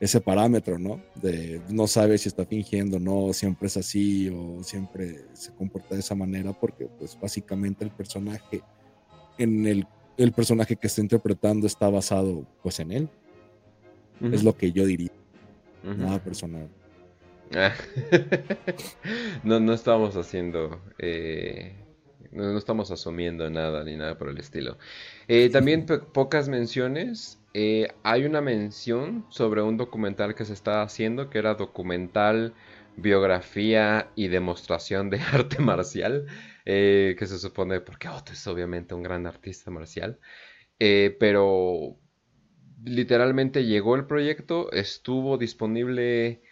ese 0.00 0.20
parámetro, 0.20 0.78
¿no? 0.78 1.00
De 1.14 1.60
no 1.68 1.86
sabe 1.86 2.18
si 2.18 2.28
está 2.28 2.44
fingiendo, 2.46 2.98
no, 2.98 3.32
siempre 3.32 3.68
es 3.68 3.76
así 3.76 4.28
o 4.30 4.62
siempre 4.64 5.26
se 5.34 5.54
comporta 5.54 5.94
de 5.94 6.00
esa 6.00 6.14
manera, 6.14 6.52
porque 6.52 6.86
pues 6.86 7.18
básicamente 7.20 7.84
el 7.84 7.90
personaje, 7.90 8.62
en 9.38 9.66
el, 9.66 9.86
el 10.16 10.32
personaje 10.32 10.74
que 10.76 10.86
está 10.86 11.02
interpretando 11.02 11.66
está 11.66 11.88
basado 11.88 12.46
pues 12.62 12.80
en 12.80 12.92
él. 12.92 13.08
Es 14.32 14.44
lo 14.44 14.54
que 14.54 14.70
yo 14.70 14.84
diría. 14.84 15.12
Nada 15.82 16.22
personal. 16.22 16.68
no, 19.44 19.58
no 19.60 19.72
estamos 19.72 20.14
haciendo 20.16 20.80
eh, 20.98 21.74
no, 22.32 22.56
estamos 22.56 22.90
asumiendo 22.90 23.50
nada 23.50 23.82
ni 23.84 23.96
nada 23.96 24.16
por 24.16 24.28
el 24.28 24.38
estilo. 24.38 24.78
Eh, 25.26 25.50
también 25.50 25.86
pocas 26.12 26.48
menciones. 26.48 27.39
Eh, 27.52 27.88
hay 28.04 28.24
una 28.24 28.40
mención 28.40 29.26
sobre 29.28 29.62
un 29.62 29.76
documental 29.76 30.34
que 30.34 30.44
se 30.44 30.52
está 30.52 30.82
haciendo, 30.82 31.30
que 31.30 31.38
era 31.38 31.54
documental, 31.54 32.54
biografía 32.96 34.10
y 34.14 34.28
demostración 34.28 35.10
de 35.10 35.20
arte 35.32 35.58
marcial, 35.58 36.26
eh, 36.64 37.16
que 37.18 37.26
se 37.26 37.38
supone, 37.38 37.80
porque 37.80 38.08
Otto 38.08 38.32
es 38.32 38.46
obviamente 38.46 38.94
un 38.94 39.02
gran 39.02 39.26
artista 39.26 39.70
marcial, 39.70 40.18
eh, 40.78 41.16
pero 41.18 41.96
literalmente 42.84 43.64
llegó 43.64 43.96
el 43.96 44.06
proyecto, 44.06 44.70
estuvo 44.72 45.36
disponible, 45.36 46.42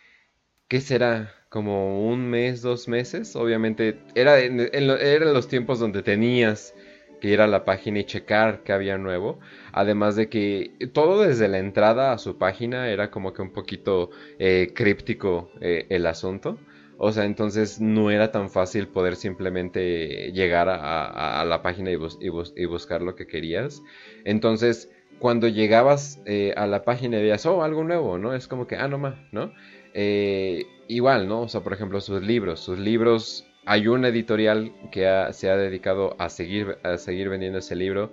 ¿qué 0.69 0.81
será? 0.81 1.35
Como 1.49 2.09
un 2.09 2.29
mes, 2.29 2.61
dos 2.61 2.89
meses, 2.89 3.35
obviamente 3.37 3.99
era 4.15 4.39
eran 4.39 5.33
los 5.33 5.49
tiempos 5.49 5.79
donde 5.79 6.03
tenías 6.03 6.75
que 7.19 7.29
ir 7.29 7.41
a 7.41 7.47
la 7.47 7.65
página 7.65 8.01
y 8.01 8.05
checar 8.05 8.63
qué 8.63 8.73
había 8.73 8.99
nuevo. 8.99 9.39
Además 9.73 10.17
de 10.17 10.29
que 10.29 10.73
todo 10.93 11.23
desde 11.23 11.49
la 11.49 11.59
entrada 11.59 12.13
a 12.13 12.19
su 12.19 12.39
página 12.39 12.89
era 12.91 13.11
como 13.11 13.33
que 13.33 13.43
un 13.43 13.53
poquito 13.53 14.11
eh, 14.39 14.73
críptico 14.75 15.51
eh, 15.61 15.87
el 15.91 16.07
asunto. 16.07 16.59
O 16.99 17.13
sea, 17.13 17.25
entonces 17.25 17.81
no 17.81 18.11
era 18.11 18.33
tan 18.33 18.51
fácil 18.51 18.89
poder 18.89 19.15
simplemente 19.17 20.33
llegar 20.33 20.69
a, 20.69 21.45
la 21.45 21.63
página 21.63 21.93
y, 21.93 22.67
buscar 22.67 23.03
lo 23.03 23.15
que 23.15 23.29
querías. 23.29 23.83
Entonces, 24.25 24.91
cuando 25.21 25.47
llegabas 25.47 26.21
eh, 26.27 26.55
a 26.57 26.67
la 26.67 26.85
página 26.85 27.19
y 27.19 27.23
veías, 27.23 27.47
oh, 27.47 27.63
algo 27.63 27.85
nuevo, 27.85 28.19
¿no? 28.19 28.35
Es 28.35 28.49
como 28.49 28.67
que, 28.67 28.75
ah, 28.77 28.89
no 28.89 28.99
más, 28.99 29.15
¿no? 29.33 29.53
igual, 30.89 31.29
¿no? 31.29 31.43
O 31.43 31.49
sea, 31.49 31.63
por 31.63 31.73
ejemplo, 31.73 32.01
sus 32.01 32.23
libros. 32.23 32.61
Sus 32.61 32.79
libros 32.79 33.48
hay 33.69 33.87
una 33.87 34.09
editorial 34.09 34.73
que 34.91 35.07
se 35.33 35.51
ha 35.51 35.57
dedicado 35.59 36.17
a 36.19 36.31
seguir, 36.31 36.79
a 36.85 36.97
seguir 36.97 37.29
vendiendo 37.29 37.59
ese 37.59 37.77
libro. 37.77 38.13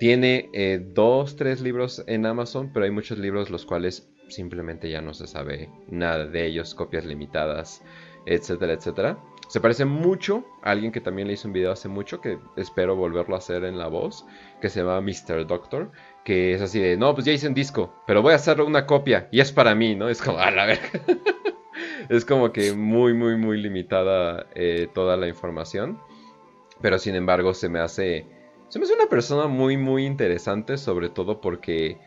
Tiene 0.00 0.50
eh, 0.52 0.84
dos, 0.84 1.36
tres 1.36 1.60
libros 1.60 2.02
en 2.08 2.26
Amazon, 2.26 2.72
pero 2.74 2.86
hay 2.86 2.90
muchos 2.90 3.16
libros 3.16 3.48
los 3.48 3.64
cuales 3.64 4.10
simplemente 4.28 4.90
ya 4.90 5.00
no 5.00 5.14
se 5.14 5.28
sabe 5.28 5.70
nada 5.88 6.26
de 6.26 6.44
ellos, 6.44 6.74
copias 6.74 7.04
limitadas, 7.04 7.84
etcétera, 8.26 8.72
etcétera. 8.72 9.16
se 9.48 9.60
parece 9.60 9.84
mucho 9.84 10.44
a 10.64 10.72
alguien 10.72 10.90
que 10.90 11.00
también 11.00 11.28
le 11.28 11.34
hizo 11.34 11.46
un 11.46 11.54
video 11.54 11.70
hace 11.70 11.88
mucho, 11.88 12.20
que 12.20 12.40
espero 12.56 12.96
volverlo 12.96 13.36
a 13.36 13.38
hacer 13.38 13.62
en 13.62 13.78
la 13.78 13.86
voz, 13.86 14.26
que 14.60 14.68
se 14.68 14.80
llama 14.80 15.00
Mr. 15.00 15.46
Doctor, 15.46 15.92
que 16.24 16.52
es 16.52 16.60
así 16.60 16.80
de, 16.80 16.96
no, 16.96 17.14
pues 17.14 17.26
ya 17.26 17.32
hice 17.32 17.46
un 17.46 17.54
disco, 17.54 17.94
pero 18.08 18.22
voy 18.22 18.32
a 18.32 18.36
hacer 18.36 18.60
una 18.60 18.86
copia 18.86 19.28
y 19.30 19.38
es 19.38 19.52
para 19.52 19.76
mí, 19.76 19.94
¿no? 19.94 20.08
Es 20.08 20.20
como, 20.20 20.38
a 20.38 20.50
la 20.50 20.66
verga. 20.66 20.90
es 22.08 22.24
como 22.24 22.52
que 22.52 22.72
muy, 22.72 23.14
muy, 23.14 23.36
muy 23.36 23.60
limitada 23.60 24.46
eh, 24.54 24.88
toda 24.94 25.16
la 25.16 25.28
información, 25.28 25.98
pero 26.80 26.98
sin 26.98 27.14
embargo 27.14 27.54
se 27.54 27.68
me 27.68 27.80
hace, 27.80 28.26
se 28.68 28.78
me 28.78 28.84
hace 28.84 28.94
una 28.94 29.06
persona 29.06 29.46
muy, 29.46 29.76
muy 29.76 30.06
interesante, 30.06 30.78
sobre 30.78 31.08
todo 31.08 31.40
porque 31.40 31.98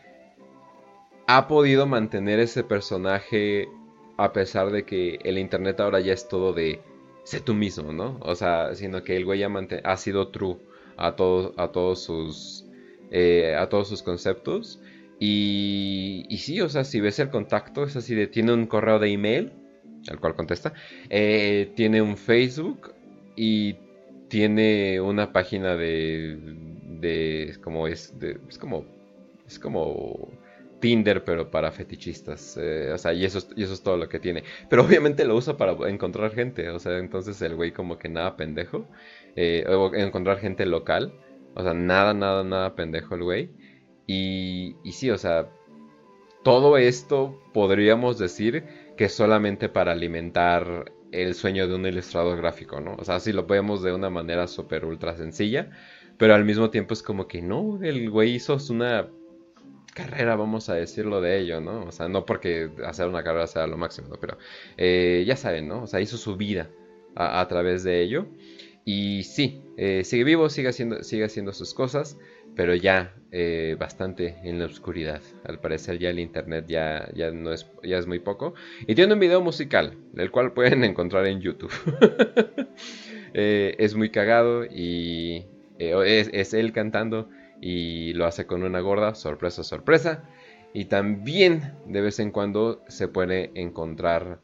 ha 1.26 1.48
podido 1.48 1.86
mantener 1.86 2.40
ese 2.40 2.64
personaje 2.64 3.68
a 4.16 4.32
pesar 4.32 4.70
de 4.70 4.84
que 4.84 5.18
el 5.24 5.38
internet 5.38 5.80
ahora 5.80 6.00
ya 6.00 6.12
es 6.12 6.28
todo 6.28 6.52
de 6.52 6.80
sé 7.24 7.40
tú 7.40 7.54
mismo, 7.54 7.92
¿no? 7.92 8.18
O 8.20 8.34
sea, 8.34 8.74
sino 8.74 9.02
que 9.02 9.16
el 9.16 9.24
güey 9.24 9.42
ha, 9.42 9.96
sido 9.96 10.28
true 10.28 10.56
a, 10.96 11.16
todos 11.16 11.52
a 11.56 11.68
todos 11.68 12.02
sus 12.02 12.66
eh, 13.10 13.56
a 13.56 13.68
todos 13.68 13.88
sus 13.88 14.02
conceptos. 14.02 14.80
Y, 15.18 16.24
y, 16.28 16.38
sí, 16.38 16.60
o 16.60 16.68
sea, 16.68 16.84
si 16.84 17.00
ves 17.00 17.18
el 17.18 17.30
contacto, 17.30 17.84
es 17.84 17.94
así 17.96 18.14
de, 18.14 18.26
tiene 18.26 18.54
un 18.54 18.66
correo 18.66 18.98
de 18.98 19.12
email, 19.12 19.52
al 20.08 20.20
cual 20.20 20.34
contesta, 20.34 20.72
eh, 21.08 21.72
tiene 21.74 22.02
un 22.02 22.16
Facebook 22.16 22.94
y 23.36 23.76
tiene 24.28 25.00
una 25.00 25.32
página 25.32 25.76
de, 25.76 26.38
de 27.00 27.56
como 27.62 27.86
es, 27.88 28.14
es 28.48 28.58
como, 28.58 28.84
es 29.46 29.58
como 29.58 30.30
Tinder, 30.80 31.24
pero 31.24 31.50
para 31.50 31.70
fetichistas. 31.70 32.56
Eh, 32.60 32.90
o 32.92 32.98
sea, 32.98 33.12
y 33.12 33.24
eso, 33.24 33.38
es, 33.38 33.48
y 33.54 33.62
eso 33.62 33.74
es 33.74 33.82
todo 33.82 33.96
lo 33.96 34.08
que 34.08 34.18
tiene. 34.18 34.42
Pero 34.68 34.84
obviamente 34.84 35.24
lo 35.24 35.36
usa 35.36 35.56
para 35.56 35.72
encontrar 35.88 36.32
gente. 36.32 36.68
O 36.70 36.78
sea, 36.78 36.98
entonces 36.98 37.40
el 37.42 37.54
güey 37.54 37.72
como 37.72 37.98
que 37.98 38.08
nada 38.08 38.36
pendejo. 38.36 38.86
Eh, 39.36 39.64
encontrar 39.94 40.38
gente 40.38 40.66
local. 40.66 41.12
O 41.54 41.62
sea, 41.62 41.74
nada, 41.74 42.14
nada, 42.14 42.42
nada 42.44 42.74
pendejo 42.74 43.14
el 43.14 43.22
güey. 43.22 43.50
Y, 44.06 44.76
y 44.82 44.92
sí, 44.92 45.10
o 45.10 45.18
sea, 45.18 45.48
todo 46.42 46.78
esto 46.78 47.38
podríamos 47.52 48.18
decir 48.18 48.64
que 49.00 49.08
solamente 49.08 49.70
para 49.70 49.92
alimentar 49.92 50.92
el 51.10 51.34
sueño 51.34 51.66
de 51.66 51.74
un 51.74 51.86
ilustrador 51.86 52.36
gráfico, 52.36 52.80
¿no? 52.80 52.96
O 52.98 53.04
sea, 53.06 53.18
si 53.18 53.32
lo 53.32 53.46
vemos 53.46 53.82
de 53.82 53.94
una 53.94 54.10
manera 54.10 54.46
súper 54.46 54.84
ultra 54.84 55.16
sencilla. 55.16 55.70
Pero 56.18 56.34
al 56.34 56.44
mismo 56.44 56.68
tiempo 56.68 56.92
es 56.92 57.02
como 57.02 57.26
que 57.26 57.40
no, 57.40 57.78
el 57.82 58.10
güey 58.10 58.34
hizo 58.34 58.58
una 58.68 59.08
carrera, 59.94 60.36
vamos 60.36 60.68
a 60.68 60.74
decirlo 60.74 61.22
de 61.22 61.38
ello, 61.38 61.62
¿no? 61.62 61.84
O 61.84 61.92
sea, 61.92 62.10
no 62.10 62.26
porque 62.26 62.68
hacer 62.84 63.08
una 63.08 63.24
carrera 63.24 63.46
sea 63.46 63.66
lo 63.66 63.78
máximo, 63.78 64.08
¿no? 64.08 64.16
Pero 64.20 64.36
eh, 64.76 65.24
ya 65.26 65.34
saben, 65.34 65.66
¿no? 65.66 65.84
O 65.84 65.86
sea, 65.86 66.02
hizo 66.02 66.18
su 66.18 66.36
vida 66.36 66.68
a, 67.14 67.48
través 67.48 67.82
de 67.84 68.02
ello. 68.02 68.26
Y 68.84 69.22
sí, 69.22 69.62
eh, 69.78 70.04
sigue 70.04 70.24
vivo, 70.24 70.50
sigue 70.50 70.68
haciendo, 70.68 71.02
sigue 71.04 71.24
haciendo 71.24 71.54
sus 71.54 71.72
cosas, 71.72 72.18
pero 72.54 72.74
ya 72.74 73.14
eh, 73.32 73.76
bastante 73.78 74.36
en 74.42 74.58
la 74.58 74.66
oscuridad. 74.66 75.22
Al 75.44 75.60
parecer 75.60 75.98
ya 75.98 76.10
el 76.10 76.18
internet 76.18 76.66
ya, 76.68 77.08
ya, 77.14 77.30
no 77.30 77.52
es, 77.52 77.70
ya 77.82 77.98
es 77.98 78.06
muy 78.06 78.18
poco. 78.18 78.54
Y 78.86 78.94
tiene 78.94 79.14
un 79.14 79.20
video 79.20 79.40
musical, 79.40 79.96
el 80.16 80.30
cual 80.30 80.52
pueden 80.54 80.84
encontrar 80.84 81.26
en 81.26 81.40
YouTube. 81.40 81.72
es 83.34 83.94
muy 83.94 84.10
cagado 84.10 84.64
y 84.64 85.46
es, 85.78 86.30
es 86.32 86.52
él 86.52 86.72
cantando 86.72 87.28
y 87.60 88.12
lo 88.14 88.26
hace 88.26 88.46
con 88.46 88.62
una 88.62 88.80
gorda, 88.80 89.14
sorpresa, 89.14 89.62
sorpresa. 89.62 90.24
Y 90.72 90.86
también 90.86 91.74
de 91.86 92.00
vez 92.00 92.18
en 92.20 92.30
cuando 92.30 92.82
se 92.88 93.08
puede 93.08 93.50
encontrar 93.54 94.40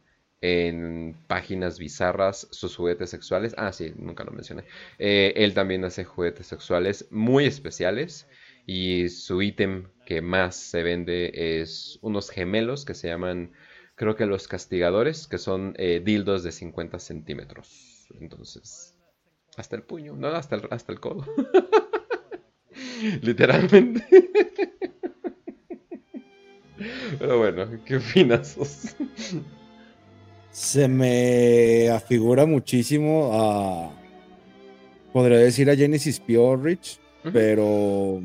en 0.46 1.16
páginas 1.26 1.78
bizarras 1.78 2.46
sus 2.50 2.76
juguetes 2.76 3.10
sexuales. 3.10 3.54
Ah, 3.58 3.72
sí, 3.72 3.92
nunca 3.96 4.24
lo 4.24 4.32
mencioné. 4.32 4.64
Eh, 4.98 5.32
él 5.36 5.54
también 5.54 5.84
hace 5.84 6.04
juguetes 6.04 6.46
sexuales 6.46 7.06
muy 7.10 7.46
especiales. 7.46 8.28
Y 8.66 9.08
su 9.10 9.42
ítem 9.42 9.88
que 10.04 10.20
más 10.22 10.56
se 10.56 10.82
vende 10.82 11.60
es 11.62 11.98
unos 12.02 12.30
gemelos 12.30 12.84
que 12.84 12.94
se 12.94 13.08
llaman, 13.08 13.52
creo 13.94 14.16
que 14.16 14.26
los 14.26 14.48
castigadores, 14.48 15.28
que 15.28 15.38
son 15.38 15.74
eh, 15.78 16.02
dildos 16.04 16.42
de 16.42 16.50
50 16.52 16.98
centímetros. 16.98 18.08
Entonces, 18.20 18.96
hasta 19.56 19.76
el 19.76 19.82
puño, 19.82 20.14
no, 20.16 20.28
hasta 20.28 20.56
el, 20.56 20.68
hasta 20.70 20.92
el 20.92 21.00
codo. 21.00 21.24
Literalmente. 23.22 24.04
Pero 27.18 27.38
bueno, 27.38 27.66
¿qué 27.84 27.96
opinas? 27.96 28.56
Se 30.56 30.88
me 30.88 31.90
afigura 31.90 32.46
muchísimo 32.46 33.30
a. 33.34 33.90
Podría 35.12 35.36
decir 35.36 35.68
a 35.68 35.76
Genesis 35.76 36.22
Rich 36.26 36.98
pero. 37.30 38.22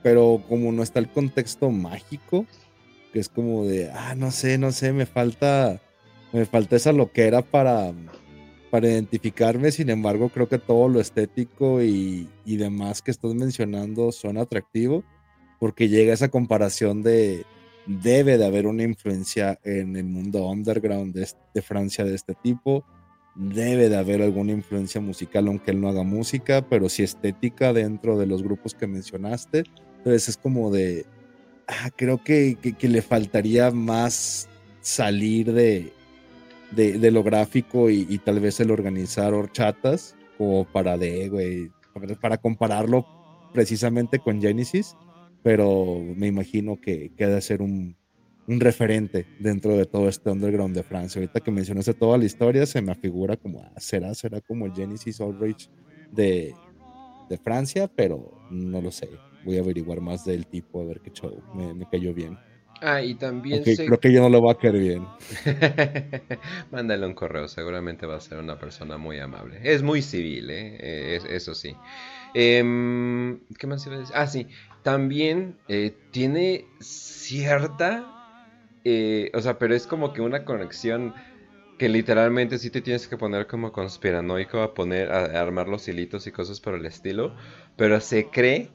Pero 0.00 0.44
como 0.48 0.70
no 0.70 0.84
está 0.84 1.00
el 1.00 1.08
contexto 1.08 1.70
mágico, 1.70 2.46
que 3.12 3.18
es 3.18 3.28
como 3.28 3.64
de, 3.64 3.90
ah, 3.90 4.14
no 4.14 4.30
sé, 4.30 4.58
no 4.58 4.70
sé, 4.70 4.92
me 4.92 5.06
falta. 5.06 5.80
Me 6.32 6.46
falta 6.46 6.76
esa 6.76 6.92
loquera 6.92 7.42
para 7.42 7.92
para 8.70 8.86
identificarme, 8.86 9.72
sin 9.72 9.90
embargo, 9.90 10.28
creo 10.28 10.48
que 10.48 10.58
todo 10.58 10.88
lo 10.88 11.00
estético 11.00 11.82
y, 11.82 12.28
demás 12.46 13.02
que 13.02 13.10
estás 13.10 13.34
mencionando 13.34 14.12
son 14.12 14.38
atractivo, 14.38 15.02
porque 15.58 15.88
llega 15.88 16.14
esa 16.14 16.28
comparación 16.28 17.02
de 17.02 17.44
debe 17.86 18.38
de 18.38 18.46
haber 18.46 18.66
una 18.66 18.82
influencia 18.82 19.58
en 19.64 19.96
el 19.96 20.04
mundo 20.04 20.48
underground 20.48 21.14
de, 21.14 21.62
Francia 21.62 22.04
de 22.04 22.14
este 22.14 22.34
tipo, 22.34 22.84
debe 23.34 23.88
de 23.88 23.96
haber 23.96 24.22
alguna 24.22 24.52
influencia 24.52 25.00
musical, 25.00 25.48
aunque 25.48 25.70
él 25.70 25.80
no 25.80 25.88
haga 25.88 26.02
música, 26.02 26.66
pero 26.68 26.88
sí 26.88 27.02
estética 27.02 27.72
dentro 27.72 28.18
de 28.18 28.26
los 28.26 28.42
grupos 28.42 28.74
que 28.74 28.86
mencionaste. 28.86 29.64
Entonces 29.98 30.28
es 30.28 30.36
como 30.36 30.70
de, 30.70 31.06
ah, 31.68 31.90
creo 31.96 32.22
que 32.22 32.56
le 32.80 33.02
faltaría 33.02 33.70
más 33.70 34.48
salir 34.80 35.52
de, 35.52 35.92
de, 36.70 37.10
lo 37.10 37.22
gráfico 37.22 37.90
y, 37.90 38.18
tal 38.18 38.40
vez 38.40 38.60
el 38.60 38.70
organizar 38.70 39.34
horchatas 39.34 40.14
como 40.38 40.64
para 40.64 40.96
de, 40.96 41.28
güey, 41.28 41.70
para 42.20 42.38
compararlo 42.38 43.06
precisamente 43.52 44.18
con 44.18 44.40
Genesis, 44.40 44.96
pero 45.42 46.00
me 46.16 46.26
imagino 46.26 46.80
que 46.80 47.12
queda 47.16 47.40
ser 47.40 47.62
un, 47.62 47.96
un, 48.46 48.60
referente 48.60 49.26
dentro 49.38 49.76
de 49.76 49.86
todo 49.86 50.08
este 50.08 50.30
underground 50.30 50.74
de 50.74 50.82
Francia. 50.82 51.20
Ahorita 51.20 51.40
que 51.40 51.50
mencionaste 51.50 51.94
toda 51.94 52.18
la 52.18 52.24
historia, 52.24 52.66
se 52.66 52.82
me 52.82 52.94
figura 52.94 53.36
como, 53.36 53.62
ah, 53.62 53.72
será, 53.78 54.14
será 54.14 54.40
como 54.40 54.66
el 54.66 54.72
Genesis 54.72 55.20
Outrage 55.20 55.68
de, 56.12 56.54
de 57.28 57.38
Francia, 57.38 57.88
pero 57.88 58.32
no 58.50 58.80
lo 58.80 58.90
sé. 58.90 59.08
Voy 59.44 59.56
a 59.56 59.60
averiguar 59.60 60.00
más 60.00 60.24
del 60.24 60.46
tipo, 60.46 60.82
a 60.82 60.84
ver 60.84 61.00
qué 61.00 61.10
show 61.10 61.42
me 61.54 61.88
cayó 61.90 62.12
bien. 62.12 62.36
Ah, 62.82 63.02
y 63.02 63.14
también 63.14 63.62
Creo 63.62 64.00
que 64.00 64.12
yo 64.12 64.22
no 64.22 64.30
lo 64.30 64.42
va 64.42 64.52
a 64.52 64.58
querer 64.58 64.80
bien. 64.80 65.06
Mándale 66.70 67.06
un 67.06 67.14
correo, 67.14 67.46
seguramente 67.46 68.06
va 68.06 68.16
a 68.16 68.20
ser 68.20 68.38
una 68.38 68.58
persona 68.58 68.96
muy 68.96 69.18
amable. 69.18 69.60
Es 69.62 69.82
muy 69.82 70.00
civil, 70.00 70.50
¿eh? 70.50 70.78
eh 70.80 71.20
eso 71.28 71.54
sí. 71.54 71.74
Em, 72.32 73.40
¿Qué 73.58 73.66
más 73.66 73.84
iba 73.86 73.96
a 73.96 73.98
decir? 73.98 74.14
Ah, 74.16 74.26
sí. 74.26 74.46
También 74.82 75.56
eh, 75.68 75.94
tiene 76.10 76.64
cierta... 76.80 78.06
Eh, 78.84 79.30
o 79.34 79.42
sea, 79.42 79.58
pero 79.58 79.74
es 79.74 79.86
como 79.86 80.14
que 80.14 80.22
una 80.22 80.46
conexión 80.46 81.12
que 81.78 81.90
literalmente 81.90 82.58
sí 82.58 82.70
te 82.70 82.80
tienes 82.80 83.08
que 83.08 83.18
poner 83.18 83.46
como 83.46 83.72
conspiranoico 83.72 84.62
a 84.62 84.72
poner, 84.72 85.12
a 85.12 85.40
armar 85.40 85.68
los 85.68 85.86
hilitos 85.86 86.26
y 86.26 86.32
cosas 86.32 86.60
por 86.60 86.74
el 86.74 86.86
estilo. 86.86 87.34
Pero 87.76 88.00
se 88.00 88.30
cree 88.30 88.70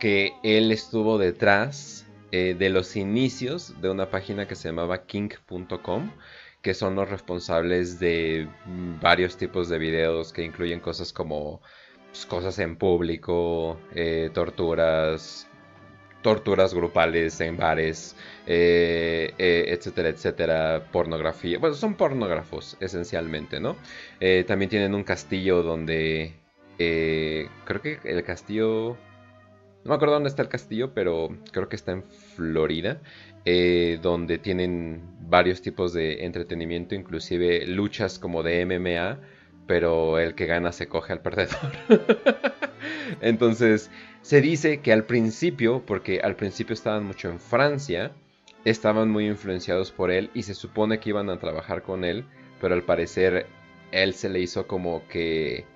que 0.00 0.32
él 0.42 0.72
estuvo 0.72 1.18
detrás 1.18 2.03
eh, 2.36 2.56
de 2.58 2.68
los 2.68 2.96
inicios 2.96 3.80
de 3.80 3.90
una 3.90 4.10
página 4.10 4.48
que 4.48 4.56
se 4.56 4.68
llamaba 4.68 5.06
king.com, 5.06 6.10
que 6.62 6.74
son 6.74 6.96
los 6.96 7.08
responsables 7.08 8.00
de 8.00 8.48
varios 9.00 9.36
tipos 9.36 9.68
de 9.68 9.78
videos 9.78 10.32
que 10.32 10.42
incluyen 10.42 10.80
cosas 10.80 11.12
como 11.12 11.62
pues, 12.10 12.26
cosas 12.26 12.58
en 12.58 12.74
público, 12.74 13.78
eh, 13.94 14.30
torturas, 14.34 15.46
torturas 16.22 16.74
grupales 16.74 17.40
en 17.40 17.56
bares, 17.56 18.16
eh, 18.48 19.32
etcétera, 19.38 20.08
etcétera, 20.08 20.88
pornografía. 20.90 21.60
Bueno, 21.60 21.76
son 21.76 21.94
pornógrafos 21.94 22.76
esencialmente, 22.80 23.60
¿no? 23.60 23.76
también 24.48 24.70
tienen 24.70 24.92
un 24.96 25.04
castillo 25.04 25.62
donde... 25.62 26.34
creo 26.76 27.80
que 27.80 28.00
el 28.02 28.24
castillo 28.24 28.96
no 29.84 29.90
me 29.90 29.94
acuerdo 29.96 30.14
dónde 30.14 30.30
está 30.30 30.42
el 30.42 30.48
castillo, 30.48 30.94
pero 30.94 31.36
creo 31.52 31.68
que 31.68 31.76
está 31.76 31.92
en 31.92 32.04
Florida, 32.04 33.02
eh, 33.44 33.98
donde 34.00 34.38
tienen 34.38 35.02
varios 35.20 35.60
tipos 35.60 35.92
de 35.92 36.24
entretenimiento, 36.24 36.94
inclusive 36.94 37.66
luchas 37.66 38.18
como 38.18 38.42
de 38.42 38.64
MMA, 38.64 39.20
pero 39.66 40.18
el 40.18 40.34
que 40.34 40.46
gana 40.46 40.72
se 40.72 40.88
coge 40.88 41.12
al 41.12 41.20
perdedor. 41.20 41.58
Entonces, 43.20 43.90
se 44.22 44.40
dice 44.40 44.80
que 44.80 44.90
al 44.90 45.04
principio, 45.04 45.84
porque 45.84 46.20
al 46.20 46.34
principio 46.34 46.72
estaban 46.72 47.04
mucho 47.04 47.28
en 47.28 47.38
Francia, 47.38 48.12
estaban 48.64 49.10
muy 49.10 49.26
influenciados 49.26 49.92
por 49.92 50.10
él 50.10 50.30
y 50.32 50.44
se 50.44 50.54
supone 50.54 50.98
que 50.98 51.10
iban 51.10 51.28
a 51.28 51.38
trabajar 51.38 51.82
con 51.82 52.04
él, 52.04 52.24
pero 52.58 52.74
al 52.74 52.84
parecer 52.84 53.46
él 53.92 54.14
se 54.14 54.30
le 54.30 54.40
hizo 54.40 54.66
como 54.66 55.06
que 55.08 55.66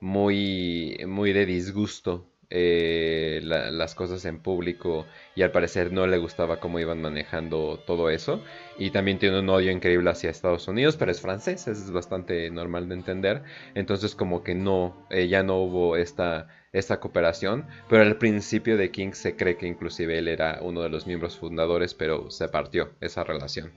muy, 0.00 0.96
muy 1.08 1.32
de 1.32 1.44
disgusto 1.44 2.27
eh, 2.50 3.40
las 3.42 3.94
cosas 3.94 4.24
en 4.24 4.40
público 4.40 5.06
y 5.34 5.42
al 5.42 5.52
parecer 5.52 5.92
no 5.92 6.06
le 6.06 6.16
gustaba 6.16 6.60
cómo 6.60 6.78
iban 6.78 7.02
manejando 7.02 7.82
todo 7.86 8.10
eso. 8.10 8.42
Y 8.78 8.90
también 8.90 9.18
tiene 9.18 9.40
un 9.40 9.48
odio 9.50 9.70
increíble 9.70 10.10
hacia 10.10 10.30
Estados 10.30 10.66
Unidos, 10.68 10.96
pero 10.96 11.10
es 11.10 11.20
francés, 11.20 11.68
es 11.68 11.90
bastante 11.90 12.50
normal 12.50 12.88
de 12.88 12.94
entender. 12.94 13.42
Entonces 13.74 14.14
como 14.14 14.42
que 14.42 14.54
no, 14.54 15.06
eh, 15.10 15.28
ya 15.28 15.42
no 15.42 15.58
hubo 15.58 15.96
esta, 15.96 16.48
esta 16.72 17.00
cooperación. 17.00 17.66
Pero 17.88 18.02
al 18.02 18.16
principio 18.16 18.76
de 18.76 18.90
King 18.90 19.12
se 19.12 19.36
cree 19.36 19.56
que 19.56 19.66
inclusive 19.66 20.18
él 20.18 20.28
era 20.28 20.60
uno 20.62 20.82
de 20.82 20.88
los 20.88 21.06
miembros 21.06 21.36
fundadores, 21.36 21.94
pero 21.94 22.30
se 22.30 22.48
partió 22.48 22.92
esa 23.00 23.24
relación. 23.24 23.72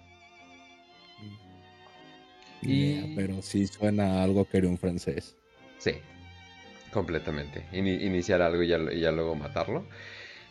Y... 2.61 3.15
pero 3.15 3.41
sí 3.41 3.65
suena 3.65 4.23
algo 4.23 4.45
que 4.45 4.59
era 4.59 4.67
un 4.67 4.77
francés. 4.77 5.35
Sí, 5.79 5.93
completamente. 6.91 7.65
iniciar 7.71 8.41
algo 8.41 8.63
y 8.63 8.67
ya, 8.67 9.11
luego 9.11 9.35
matarlo. 9.35 9.85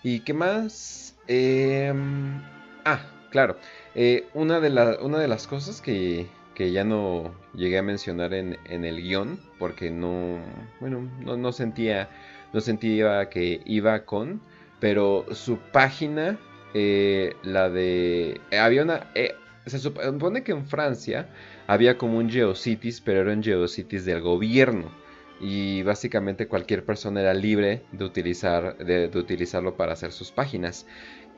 ¿Y 0.03 0.21
qué 0.21 0.35
más? 0.35 1.17
Em, 1.29 2.41
ah, 2.85 3.01
claro. 3.31 3.57
Eh, 3.95 4.27
una, 4.35 4.61
de 4.61 4.71
una 5.03 5.19
de 5.19 5.29
las 5.29 5.47
cosas 5.47 5.81
que, 5.81 6.27
que 6.55 6.73
ya 6.73 6.85
no 6.85 7.35
llegué 7.55 7.79
a 7.79 7.83
mencionar 7.83 8.35
en, 8.35 8.59
en 8.67 8.85
el 8.85 9.03
guion, 9.03 9.41
porque 9.59 9.91
no, 9.91 10.39
bueno, 10.81 11.09
no, 11.21 11.53
sentía, 11.53 12.09
no 12.53 12.61
sentía 12.61 13.29
que 13.29 13.61
iba 13.67 14.05
con, 14.05 14.41
pero 14.81 15.27
su 15.33 15.59
página, 15.59 16.39
eh, 16.75 17.35
la 17.43 17.69
de, 17.71 18.41
había 18.53 18.83
una, 18.83 19.11
eh, 19.15 19.35
se 19.67 19.79
supone 19.79 20.43
que 20.43 20.53
en 20.53 20.67
Francia 20.67 21.29
había 21.67 21.99
como 21.99 22.19
un 22.19 22.31
Geocities, 22.31 23.01
pero 23.01 23.21
era 23.21 23.33
un 23.33 23.43
Geocities 23.43 24.05
del 24.05 24.21
gobierno 24.21 25.00
y 25.41 25.83
básicamente 25.83 26.47
cualquier 26.47 26.85
persona 26.85 27.21
era 27.23 27.35
libre 27.35 27.83
de, 27.93 28.05
utilizar, 28.05 28.77
de, 28.77 29.11
utilizarlo 29.19 29.77
para 29.77 29.95
hacer 29.95 30.13
sus 30.13 30.31
páginas. 30.31 30.87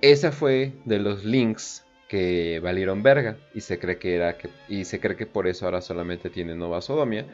Esa 0.00 0.32
fue 0.32 0.72
de 0.84 0.98
los 0.98 1.24
links 1.24 1.84
que 2.08 2.60
valieron 2.60 3.02
verga 3.02 3.38
y 3.54 3.60
se 3.60 3.78
cree 3.78 3.98
que 3.98 4.16
era 4.16 4.36
que, 4.36 4.50
y 4.68 4.84
se 4.84 5.00
cree 5.00 5.16
que 5.16 5.26
por 5.26 5.46
eso 5.46 5.64
ahora 5.64 5.80
solamente 5.80 6.28
tiene 6.28 6.54
Nova 6.54 6.82
Sodomia 6.82 7.26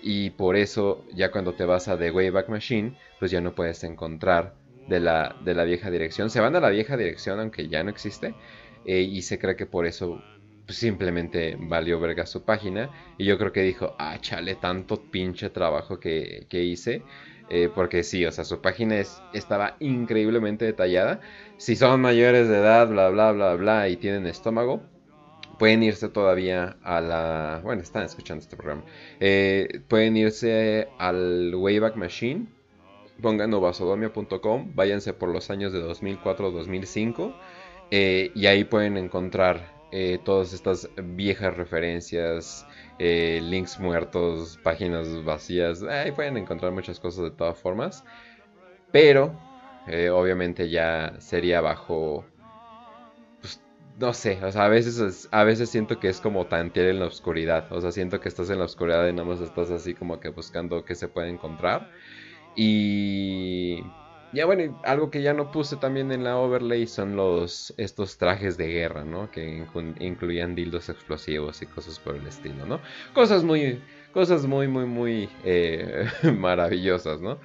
y 0.00 0.30
por 0.30 0.56
eso 0.56 1.04
ya 1.12 1.30
cuando 1.30 1.52
te 1.52 1.64
vas 1.64 1.88
a 1.88 1.98
The 1.98 2.10
Wayback 2.10 2.48
Machine 2.48 2.96
pues 3.18 3.30
ya 3.30 3.40
no 3.42 3.54
puedes 3.54 3.84
encontrar 3.84 4.54
de 4.88 5.00
la, 5.00 5.36
de 5.44 5.54
la 5.54 5.64
vieja 5.64 5.90
dirección 5.90 6.30
se 6.30 6.40
van 6.40 6.56
a 6.56 6.60
la 6.60 6.70
vieja 6.70 6.96
dirección 6.96 7.40
aunque 7.40 7.68
ya 7.68 7.84
no 7.84 7.90
existe 7.90 8.34
eh, 8.86 9.02
y 9.02 9.20
se 9.20 9.38
cree 9.38 9.54
que 9.54 9.66
por 9.66 9.86
eso 9.86 10.22
simplemente 10.68 11.56
valió 11.58 12.00
verga 12.00 12.26
su 12.26 12.44
página. 12.44 12.90
Y 13.18 13.24
yo 13.24 13.38
creo 13.38 13.52
que 13.52 13.62
dijo, 13.62 13.94
ah, 13.98 14.18
chale, 14.20 14.54
tanto 14.54 15.02
pinche 15.10 15.50
trabajo 15.50 15.98
que, 15.98 16.46
hice. 16.50 17.02
Eh, 17.50 17.68
porque 17.74 18.02
sí, 18.02 18.24
o 18.24 18.32
sea, 18.32 18.44
su 18.44 18.60
página 18.60 18.96
es, 18.96 19.20
estaba 19.32 19.76
increíblemente 19.80 20.64
detallada. 20.64 21.20
Si 21.56 21.76
son 21.76 22.00
mayores 22.00 22.48
de 22.48 22.56
edad, 22.58 22.88
bla, 22.88 23.10
bla, 23.10 23.32
bla, 23.32 23.54
bla, 23.54 23.88
y 23.88 23.96
tienen 23.96 24.26
estómago, 24.26 24.82
pueden 25.58 25.82
irse 25.82 26.08
todavía 26.08 26.76
a 26.82 27.00
la... 27.00 27.60
Bueno, 27.62 27.82
están 27.82 28.04
escuchando 28.04 28.42
este 28.42 28.56
programa. 28.56 28.84
Eh, 29.20 29.80
pueden 29.88 30.16
irse 30.16 30.88
al 30.98 31.54
Wayback 31.54 31.96
Machine. 31.96 32.46
Pongan 33.20 33.50
novasodomia.com, 33.50 34.72
váyanse 34.74 35.12
por 35.12 35.28
los 35.28 35.50
años 35.50 35.72
de 35.72 35.80
2004-2005 35.84 37.34
eh, 37.92 38.32
y 38.34 38.46
ahí 38.46 38.64
pueden 38.64 38.96
encontrar 38.96 39.81
eh, 39.92 40.18
todas 40.24 40.52
estas 40.54 40.90
viejas 40.96 41.56
referencias, 41.56 42.66
eh, 42.98 43.40
links 43.42 43.78
muertos, 43.80 44.58
páginas 44.62 45.22
vacías. 45.24 45.82
Ahí 45.84 46.12
pueden 46.12 46.38
encontrar 46.38 46.72
muchas 46.72 47.00
cosas 47.00 47.24
de 47.24 47.30
todas 47.32 47.58
formas. 47.58 48.04
Pero, 48.92 49.44
eh, 49.86 50.10
obviamente 50.10 50.70
ya 50.70 51.16
sería 51.20 51.60
bajo... 51.60 52.26
Pues, 53.40 53.62
no 53.96 54.12
sé, 54.14 54.42
o 54.44 54.50
sea, 54.52 54.64
a 54.66 54.68
veces, 54.68 55.28
a 55.32 55.44
veces 55.44 55.70
siento 55.70 55.98
que 55.98 56.08
es 56.08 56.20
como 56.20 56.46
tantear 56.48 56.88
en 56.88 57.00
la 57.00 57.06
oscuridad. 57.06 57.70
O 57.72 57.80
sea, 57.80 57.92
siento 57.92 58.20
que 58.20 58.28
estás 58.28 58.50
en 58.50 58.58
la 58.58 58.64
oscuridad 58.66 59.06
y 59.08 59.12
nada 59.12 59.28
más 59.28 59.40
estás 59.40 59.70
así 59.70 59.94
como 59.94 60.20
que 60.20 60.30
buscando 60.30 60.84
qué 60.84 60.94
se 60.94 61.08
puede 61.08 61.28
encontrar. 61.30 61.90
Y 62.54 63.96
ya 64.32 64.46
bueno, 64.46 64.80
algo 64.84 65.10
que 65.10 65.22
ya 65.22 65.34
no 65.34 65.52
puse 65.52 65.76
también 65.76 66.10
en 66.10 66.24
la 66.24 66.38
overlay 66.38 66.86
son 66.86 67.16
los 67.16 67.74
estos 67.76 68.16
trajes 68.16 68.56
de 68.56 68.68
guerra, 68.68 69.04
¿no? 69.04 69.30
Que 69.30 69.64
incluían 70.00 70.54
dildos 70.54 70.88
explosivos 70.88 71.60
y 71.62 71.66
cosas 71.66 71.98
por 71.98 72.16
el 72.16 72.26
estilo, 72.26 72.64
¿no? 72.64 72.80
Cosas 73.12 73.44
muy, 73.44 73.82
cosas 74.12 74.46
muy, 74.46 74.68
muy, 74.68 74.86
muy 74.86 75.28
eh, 75.44 76.06
maravillosas, 76.38 77.20
¿no? 77.20 77.38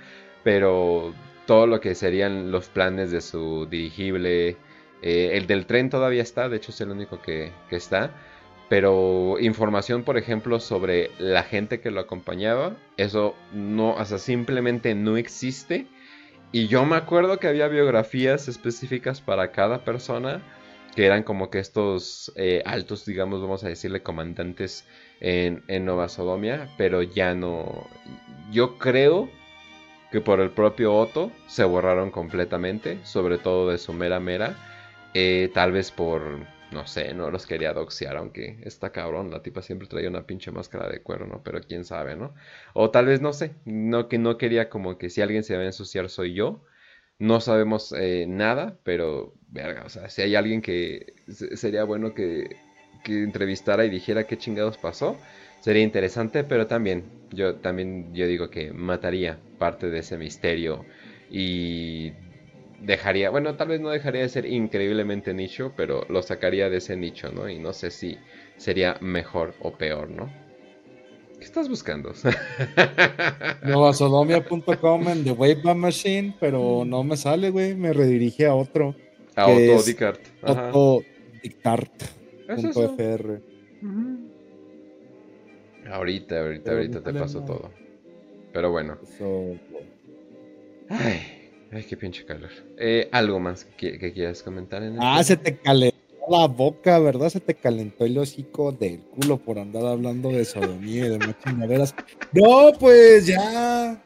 Pero 0.43 1.13
todo 1.45 1.67
lo 1.67 1.81
que 1.81 1.93
serían 1.93 2.51
los 2.51 2.69
planes 2.69 3.11
de 3.11 3.21
su 3.21 3.67
dirigible, 3.69 4.57
eh, 5.01 5.31
el 5.33 5.45
del 5.47 5.65
tren 5.65 5.89
todavía 5.89 6.21
está, 6.21 6.47
de 6.47 6.57
hecho 6.57 6.71
es 6.71 6.79
el 6.81 6.91
único 6.91 7.21
que, 7.21 7.51
que 7.69 7.75
está. 7.75 8.11
Pero 8.69 9.37
información, 9.39 10.03
por 10.03 10.17
ejemplo, 10.17 10.59
sobre 10.59 11.11
la 11.19 11.43
gente 11.43 11.79
que 11.79 11.91
lo 11.91 12.01
acompañaba, 12.01 12.75
eso 12.97 13.33
no, 13.53 13.93
o 13.93 14.05
sea, 14.05 14.17
simplemente 14.17 14.93
no 14.93 15.15
existe 15.15 15.87
y 16.51 16.67
yo 16.67 16.85
me 16.85 16.95
acuerdo 16.95 17.39
que 17.39 17.47
había 17.47 17.67
biografías 17.67 18.47
específicas 18.47 19.21
para 19.21 19.51
cada 19.51 19.83
persona, 19.83 20.41
que 20.95 21.05
eran 21.05 21.23
como 21.23 21.49
que 21.49 21.59
estos 21.59 22.31
eh, 22.35 22.63
altos, 22.65 23.05
digamos, 23.05 23.41
vamos 23.41 23.63
a 23.63 23.69
decirle, 23.69 24.01
comandantes 24.01 24.87
en, 25.19 25.63
en 25.67 25.85
Nueva 25.85 26.09
Sodomia, 26.09 26.69
pero 26.77 27.03
ya 27.03 27.35
no... 27.35 27.87
Yo 28.51 28.77
creo 28.77 29.29
que 30.11 30.21
por 30.21 30.39
el 30.39 30.51
propio 30.51 30.95
Otto 30.95 31.31
se 31.47 31.65
borraron 31.65 32.11
completamente, 32.11 32.99
sobre 33.03 33.37
todo 33.37 33.69
de 33.69 33.77
su 33.77 33.93
mera 33.93 34.19
mera, 34.19 34.55
eh, 35.13 35.51
tal 35.53 35.71
vez 35.71 35.91
por 35.91 36.45
no 36.69 36.85
sé, 36.87 37.13
no 37.13 37.31
los 37.31 37.45
quería 37.47 37.73
doxear, 37.73 38.17
aunque 38.17 38.59
está 38.63 38.91
cabrón, 38.91 39.31
la 39.31 39.41
tipa 39.41 39.61
siempre 39.61 39.87
traía 39.87 40.09
una 40.09 40.25
pinche 40.27 40.51
máscara 40.51 40.89
de 40.89 41.01
cuero, 41.01 41.25
¿no? 41.27 41.41
Pero 41.43 41.61
quién 41.61 41.85
sabe, 41.85 42.15
¿no? 42.15 42.33
O 42.73 42.91
tal 42.91 43.05
vez, 43.05 43.21
no 43.21 43.33
sé, 43.33 43.55
no 43.65 44.07
que 44.09 44.17
no 44.17 44.37
quería 44.37 44.69
como 44.69 44.97
que 44.97 45.09
si 45.09 45.21
alguien 45.21 45.43
se 45.43 45.55
va 45.55 45.63
a 45.63 45.65
ensuciar 45.65 46.09
soy 46.09 46.33
yo. 46.33 46.63
No 47.19 47.41
sabemos 47.41 47.93
eh, 47.93 48.25
nada, 48.27 48.79
pero, 48.83 49.33
verga, 49.47 49.83
o 49.85 49.89
sea, 49.89 50.09
si 50.09 50.21
hay 50.21 50.35
alguien 50.35 50.61
que 50.61 51.15
sería 51.27 51.83
bueno 51.83 52.13
que, 52.13 52.61
que 53.03 53.23
entrevistara 53.23 53.85
y 53.85 53.89
dijera 53.89 54.27
qué 54.27 54.37
chingados 54.37 54.77
pasó, 54.77 55.21
sería 55.59 55.81
interesante, 55.83 56.43
pero 56.43 56.67
también, 56.67 57.11
yo 57.31 57.57
también, 57.59 58.13
yo 58.13 58.27
digo 58.27 58.49
que 58.51 58.71
mataría 58.73 59.39
parte 59.57 59.89
de 59.89 59.99
ese 59.99 60.17
misterio 60.17 60.87
y 61.29 62.13
dejaría, 62.81 63.29
bueno, 63.29 63.55
tal 63.55 63.69
vez 63.69 63.79
no 63.81 63.89
dejaría 63.89 64.21
de 64.21 64.29
ser 64.29 64.45
increíblemente 64.45 65.33
nicho, 65.33 65.73
pero 65.75 66.05
lo 66.09 66.21
sacaría 66.21 66.69
de 66.69 66.77
ese 66.77 66.95
nicho, 66.95 67.31
¿no? 67.31 67.49
Y 67.49 67.57
no 67.59 67.73
sé 67.73 67.91
si 67.91 68.17
sería 68.57 68.97
mejor 69.01 69.55
o 69.61 69.71
peor, 69.71 70.09
¿no? 70.09 70.31
¿Qué 71.37 71.45
estás 71.45 71.69
buscando? 71.69 72.13
Novasodomia.com 73.63 75.07
en 75.07 75.23
The 75.23 75.31
Wave 75.31 75.75
Machine, 75.75 76.35
pero 76.39 76.83
no 76.85 77.03
me 77.03 77.15
sale, 77.15 77.51
güey, 77.51 77.75
me 77.75 77.93
redirige 77.93 78.47
a 78.47 78.55
otro. 78.55 78.95
A 79.35 79.43
Autodicart. 79.43 80.19
Autodicart.fr. 80.41 83.41
Ahorita, 85.91 86.39
ahorita, 86.39 86.71
ahorita 86.71 87.03
te 87.03 87.13
paso 87.13 87.45
todo. 87.45 87.69
Pero 88.51 88.71
bueno. 88.71 88.97
Ay. 90.89 91.36
Ay, 91.71 91.83
qué 91.83 91.97
pinche 91.97 92.25
calor. 92.25 92.49
Eh, 92.77 93.09
¿Algo 93.11 93.39
más 93.39 93.65
que, 93.77 93.97
quieras 94.13 94.41
comentar? 94.41 94.83
En 94.83 94.97
ah, 94.99 95.21
se 95.23 95.35
te 95.35 95.57
calentó 95.57 95.97
la 96.29 96.47
boca, 96.47 96.97
¿verdad? 96.99 97.29
Se 97.29 97.39
te 97.39 97.55
calentó 97.55 98.05
el 98.05 98.17
hocico 98.17 98.71
del 98.71 98.99
culo 98.99 99.37
por 99.37 99.59
andar 99.59 99.85
hablando 99.85 100.29
de 100.29 100.45
sodomía 100.45 101.07
y 101.07 101.09
de 101.09 101.35
chingaderas. 101.43 101.93
No, 102.31 102.71
pues 102.79 103.27
ya. 103.27 104.01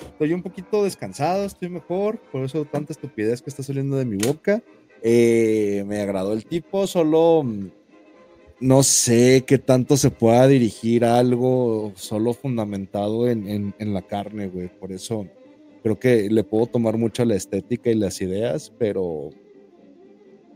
Estoy 0.00 0.32
un 0.32 0.42
poquito 0.42 0.84
descansado, 0.84 1.44
estoy 1.44 1.68
mejor. 1.68 2.18
Por 2.30 2.44
eso 2.44 2.64
tanta 2.64 2.92
estupidez 2.92 3.42
que 3.42 3.50
está 3.50 3.62
saliendo 3.62 3.96
de 3.96 4.04
mi 4.04 4.16
boca. 4.16 4.62
Eh, 5.02 5.84
me 5.86 6.00
agradó 6.00 6.32
el 6.32 6.46
tipo, 6.46 6.86
solo 6.86 7.42
mm, 7.44 7.70
no 8.60 8.84
sé 8.84 9.42
qué 9.44 9.58
tanto 9.58 9.96
se 9.96 10.10
pueda 10.10 10.46
dirigir 10.46 11.04
a 11.04 11.18
algo 11.18 11.92
solo 11.96 12.32
fundamentado 12.34 13.28
en, 13.28 13.74
en 13.76 13.94
la 13.94 14.02
carne, 14.02 14.46
güey. 14.46 14.68
Por 14.68 14.92
eso 14.92 15.26
creo 15.82 15.98
que 15.98 16.30
le 16.30 16.44
puedo 16.44 16.66
tomar 16.66 16.96
mucho 16.96 17.24
la 17.24 17.34
estética 17.34 17.90
y 17.90 17.94
las 17.94 18.20
ideas, 18.20 18.72
pero 18.78 19.30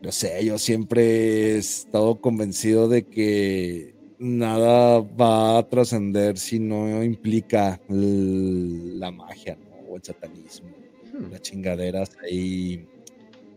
no 0.03 0.13
sé, 0.13 0.45
yo 0.45 0.59
siempre 0.59 1.03
he 1.03 1.57
estado 1.59 2.21
convencido 2.21 2.89
de 2.89 3.03
que 3.03 3.95
nada 4.19 5.01
va 5.01 5.59
a 5.59 5.69
trascender 5.69 6.39
si 6.39 6.59
no 6.59 7.03
implica 7.03 7.81
la 7.89 9.11
magia 9.11 9.59
o 9.89 9.97
el 9.97 10.03
satanismo, 10.03 10.71
hmm. 11.13 11.33
las 11.33 11.43
chingaderas 11.43 12.17
ahí 12.23 12.87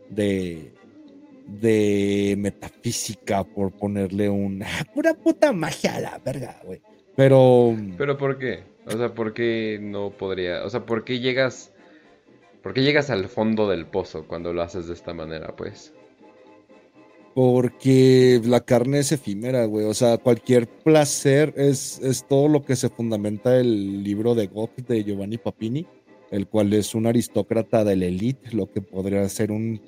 de, 0.10 0.74
de 1.62 2.36
metafísica, 2.38 3.44
por 3.44 3.72
ponerle 3.72 4.30
una 4.30 4.68
pura 4.94 5.14
puta 5.14 5.52
magia 5.54 5.96
a 5.96 6.02
la 6.02 6.18
verga, 6.20 6.60
güey. 6.66 6.82
Pero... 7.16 7.76
¿Pero 7.98 8.18
por 8.18 8.38
qué? 8.38 8.64
O 8.94 8.98
sea, 8.98 9.14
¿por 9.14 9.34
qué 9.34 9.80
no 9.82 10.10
podría? 10.10 10.66
O 10.66 10.70
sea, 10.70 10.86
¿por 10.86 11.04
qué 11.04 11.20
llegas... 11.20 11.72
¿Por 12.64 12.74
qué 12.74 12.82
llegas 12.82 13.10
al 13.10 13.30
fondo 13.30 13.70
del 13.70 13.86
pozo 13.86 14.26
cuando 14.28 14.52
lo 14.52 14.62
haces 14.62 14.88
de 14.88 14.94
esta 14.94 15.14
manera, 15.14 15.56
pues? 15.56 15.94
Porque 17.34 18.42
la 18.44 18.60
carne 18.60 19.00
es 19.00 19.14
efímera, 19.14 19.64
güey. 19.64 19.86
O 19.86 19.94
sea, 19.94 20.18
cualquier 20.18 20.68
placer 20.68 21.54
es, 21.56 22.00
es 22.00 22.28
todo 22.28 22.50
lo 22.50 22.66
que 22.66 22.76
se 22.76 22.90
fundamenta 22.90 23.58
el 23.58 24.04
libro 24.04 24.36
de 24.36 24.48
Gok 24.48 24.76
de 24.76 25.06
Giovanni 25.06 25.38
Papini, 25.38 25.88
el 26.32 26.48
cual 26.48 26.74
es 26.74 26.94
un 26.96 27.08
aristócrata 27.08 27.86
de 27.86 27.96
la 27.96 28.06
élite, 28.08 28.52
lo 28.52 28.70
que 28.70 28.82
podría 28.82 29.28
ser 29.30 29.52
un, 29.52 29.80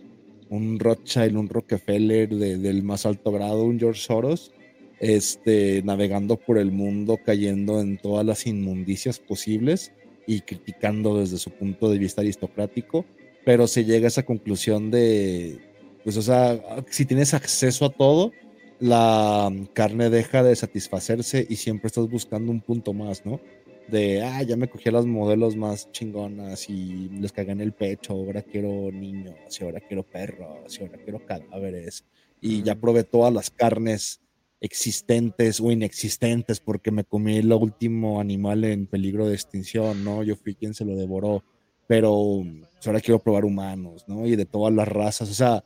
un 0.49 0.79
Rothschild, 0.79 1.35
un 1.35 1.49
Rockefeller 1.49 2.29
del 2.29 2.83
más 2.83 3.05
alto 3.05 3.33
grado, 3.33 3.63
un 3.63 3.79
George 3.79 4.01
Soros, 4.01 4.53
este, 5.01 5.81
navegando 5.83 6.37
por 6.37 6.57
el 6.57 6.71
mundo, 6.71 7.17
cayendo 7.25 7.81
en 7.81 7.97
todas 7.97 8.25
las 8.25 8.45
inmundicias 8.45 9.19
posibles 9.19 9.91
y 10.27 10.41
criticando 10.41 11.19
desde 11.19 11.37
su 11.37 11.49
punto 11.49 11.89
de 11.89 11.97
vista 11.97 12.21
aristocrático, 12.21 13.05
pero 13.43 13.67
se 13.67 13.83
llega 13.83 14.05
a 14.05 14.09
esa 14.09 14.23
conclusión 14.23 14.91
de 14.91 15.59
pues 16.03 16.17
o 16.17 16.21
sea, 16.21 16.59
si 16.89 17.05
tienes 17.05 17.33
acceso 17.33 17.85
a 17.85 17.89
todo, 17.89 18.31
la 18.79 19.51
carne 19.73 20.09
deja 20.09 20.43
de 20.43 20.55
satisfacerse 20.55 21.45
y 21.47 21.57
siempre 21.57 21.87
estás 21.87 22.09
buscando 22.09 22.51
un 22.51 22.61
punto 22.61 22.93
más, 22.93 23.25
¿no? 23.25 23.39
De, 23.87 24.23
ah, 24.23 24.41
ya 24.43 24.55
me 24.55 24.69
cogí 24.69 24.89
a 24.89 24.93
las 24.93 25.05
modelos 25.05 25.55
más 25.55 25.91
chingonas 25.91 26.69
y 26.69 27.09
les 27.09 27.31
cagué 27.31 27.51
en 27.51 27.61
el 27.61 27.73
pecho, 27.73 28.13
ahora 28.13 28.41
quiero 28.41 28.91
niños, 28.91 29.35
y 29.59 29.63
ahora 29.63 29.79
quiero 29.81 30.03
perros, 30.03 30.79
y 30.79 30.83
ahora 30.83 30.97
quiero 31.03 31.25
cadáveres, 31.25 32.05
y 32.39 32.63
ya 32.63 32.75
probé 32.75 33.03
todas 33.03 33.33
las 33.33 33.49
carnes 33.49 34.21
existentes 34.61 35.59
o 35.59 35.71
inexistentes 35.71 36.59
porque 36.59 36.91
me 36.91 37.03
comí 37.03 37.37
el 37.37 37.51
último 37.51 38.21
animal 38.21 38.63
en 38.63 38.85
peligro 38.85 39.27
de 39.27 39.33
extinción, 39.33 40.03
¿no? 40.03 40.23
Yo 40.23 40.35
fui 40.35 40.53
quien 40.55 40.75
se 40.75 40.85
lo 40.85 40.95
devoró, 40.95 41.43
pero 41.87 42.43
pues, 42.71 42.87
ahora 42.87 43.01
quiero 43.01 43.19
probar 43.19 43.43
humanos, 43.43 44.05
¿no? 44.07 44.25
Y 44.27 44.35
de 44.35 44.45
todas 44.45 44.73
las 44.73 44.87
razas, 44.87 45.29
o 45.29 45.33
sea, 45.33 45.63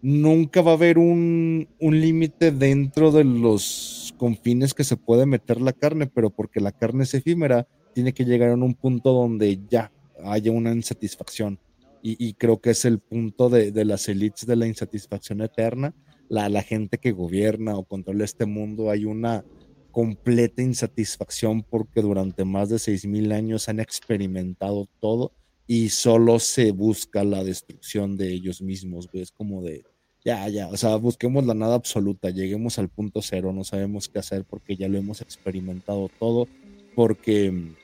nunca 0.00 0.62
va 0.62 0.72
a 0.72 0.74
haber 0.74 0.98
un, 0.98 1.68
límite 1.80 2.50
dentro 2.50 3.10
de 3.10 3.24
los 3.24 4.14
confines 4.16 4.74
que 4.74 4.84
se 4.84 4.96
puede 4.96 5.26
meter 5.26 5.60
la 5.60 5.72
carne, 5.72 6.06
pero 6.06 6.30
porque 6.30 6.60
la 6.60 6.72
carne 6.72 7.04
es 7.04 7.14
efímera, 7.14 7.66
tiene 7.94 8.12
que 8.12 8.24
llegar 8.24 8.50
a 8.50 8.54
un 8.54 8.74
punto 8.74 9.12
donde 9.12 9.60
ya 9.68 9.92
haya 10.24 10.52
una 10.52 10.72
insatisfacción. 10.72 11.58
Y, 12.00 12.34
creo 12.34 12.60
que 12.60 12.70
es 12.70 12.84
el 12.84 13.00
punto 13.00 13.50
de, 13.50 13.84
las 13.84 14.08
élites 14.08 14.46
de 14.46 14.56
la 14.56 14.66
insatisfacción 14.66 15.42
eterna. 15.42 15.94
La, 16.28 16.48
la 16.48 16.62
gente 16.62 16.98
que 16.98 17.12
gobierna 17.12 17.76
o 17.76 17.84
controla 17.84 18.24
este 18.24 18.46
mundo, 18.46 18.90
hay 18.90 19.04
una 19.04 19.44
completa 19.90 20.62
insatisfacción 20.62 21.62
porque 21.62 22.02
durante 22.02 22.44
más 22.44 22.68
de 22.68 22.76
6.000 22.76 23.32
años 23.32 23.68
han 23.68 23.80
experimentado 23.80 24.86
todo 25.00 25.32
y 25.66 25.90
solo 25.90 26.38
se 26.38 26.72
busca 26.72 27.24
la 27.24 27.44
destrucción 27.44 28.16
de 28.16 28.32
ellos 28.32 28.62
mismos, 28.62 29.08
Es 29.12 29.30
como 29.30 29.62
de, 29.62 29.84
ya, 30.24 30.48
ya, 30.48 30.68
o 30.68 30.76
sea, 30.76 30.96
busquemos 30.96 31.44
la 31.44 31.54
nada 31.54 31.74
absoluta, 31.74 32.30
lleguemos 32.30 32.78
al 32.78 32.88
punto 32.88 33.20
cero, 33.22 33.52
no 33.52 33.64
sabemos 33.64 34.08
qué 34.08 34.18
hacer 34.18 34.44
porque 34.44 34.76
ya 34.76 34.88
lo 34.88 34.96
hemos 34.96 35.20
experimentado 35.20 36.10
todo, 36.18 36.48
porque 36.94 37.50
mm, 37.50 37.74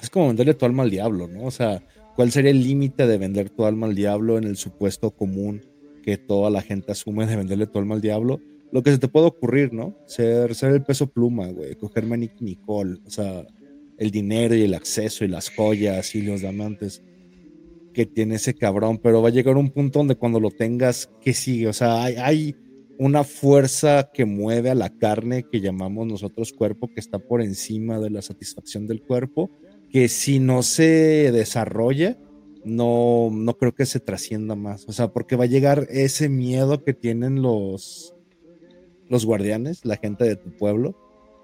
es 0.00 0.10
como 0.10 0.28
venderle 0.28 0.54
tu 0.54 0.64
alma 0.64 0.84
al 0.84 0.90
diablo, 0.90 1.28
¿no? 1.28 1.44
O 1.44 1.50
sea, 1.50 1.82
¿cuál 2.16 2.32
sería 2.32 2.50
el 2.50 2.62
límite 2.62 3.06
de 3.06 3.18
vender 3.18 3.50
tu 3.50 3.66
alma 3.66 3.86
al 3.86 3.94
diablo 3.94 4.38
en 4.38 4.44
el 4.44 4.56
supuesto 4.56 5.10
común 5.10 5.62
que 6.06 6.16
toda 6.16 6.48
la 6.48 6.62
gente 6.62 6.92
asume 6.92 7.26
de 7.26 7.36
venderle 7.36 7.66
tu 7.66 7.78
alma 7.78 7.96
al 7.96 8.00
diablo? 8.00 8.40
Lo 8.72 8.82
que 8.82 8.92
se 8.92 8.98
te 8.98 9.08
puede 9.08 9.26
ocurrir, 9.26 9.74
¿no? 9.74 9.94
Ser, 10.06 10.54
ser 10.54 10.72
el 10.72 10.82
peso 10.82 11.08
pluma, 11.08 11.48
güey, 11.48 11.74
cogerme 11.74 12.14
a 12.14 12.18
Nick 12.18 12.40
Nicole, 12.40 13.00
o 13.04 13.10
sea, 13.10 13.44
el 13.98 14.10
dinero 14.10 14.54
y 14.54 14.62
el 14.62 14.74
acceso 14.74 15.24
y 15.24 15.28
las 15.28 15.50
joyas 15.50 16.14
y 16.14 16.22
los 16.22 16.40
diamantes 16.40 17.02
que 17.92 18.06
tiene 18.06 18.36
ese 18.36 18.54
cabrón, 18.54 18.98
pero 19.02 19.20
va 19.20 19.28
a 19.28 19.32
llegar 19.32 19.56
un 19.56 19.70
punto 19.70 19.98
donde 19.98 20.14
cuando 20.14 20.38
lo 20.38 20.50
tengas, 20.50 21.10
¿qué 21.20 21.34
sigue? 21.34 21.68
O 21.68 21.72
sea, 21.72 22.04
hay, 22.04 22.54
una 22.98 23.24
fuerza 23.24 24.10
que 24.12 24.24
mueve 24.24 24.70
a 24.70 24.74
la 24.74 24.90
carne 24.90 25.44
que 25.50 25.60
llamamos 25.60 26.06
nosotros 26.06 26.52
cuerpo, 26.52 26.88
que 26.88 27.00
está 27.00 27.18
por 27.18 27.42
encima 27.42 27.98
de 27.98 28.10
la 28.10 28.22
satisfacción 28.22 28.86
del 28.86 29.02
cuerpo, 29.02 29.50
que 29.90 30.08
si 30.08 30.38
no 30.38 30.62
se 30.62 31.30
desarrolla, 31.32 32.16
no, 32.66 33.30
no 33.32 33.56
creo 33.56 33.74
que 33.74 33.86
se 33.86 34.00
trascienda 34.00 34.54
más. 34.54 34.86
O 34.88 34.92
sea, 34.92 35.12
porque 35.12 35.36
va 35.36 35.44
a 35.44 35.48
llegar 35.48 35.86
ese 35.90 36.28
miedo 36.28 36.84
que 36.84 36.92
tienen 36.92 37.40
los, 37.40 38.14
los 39.08 39.24
guardianes, 39.24 39.84
la 39.84 39.96
gente 39.96 40.24
de 40.24 40.36
tu 40.36 40.50
pueblo, 40.56 40.96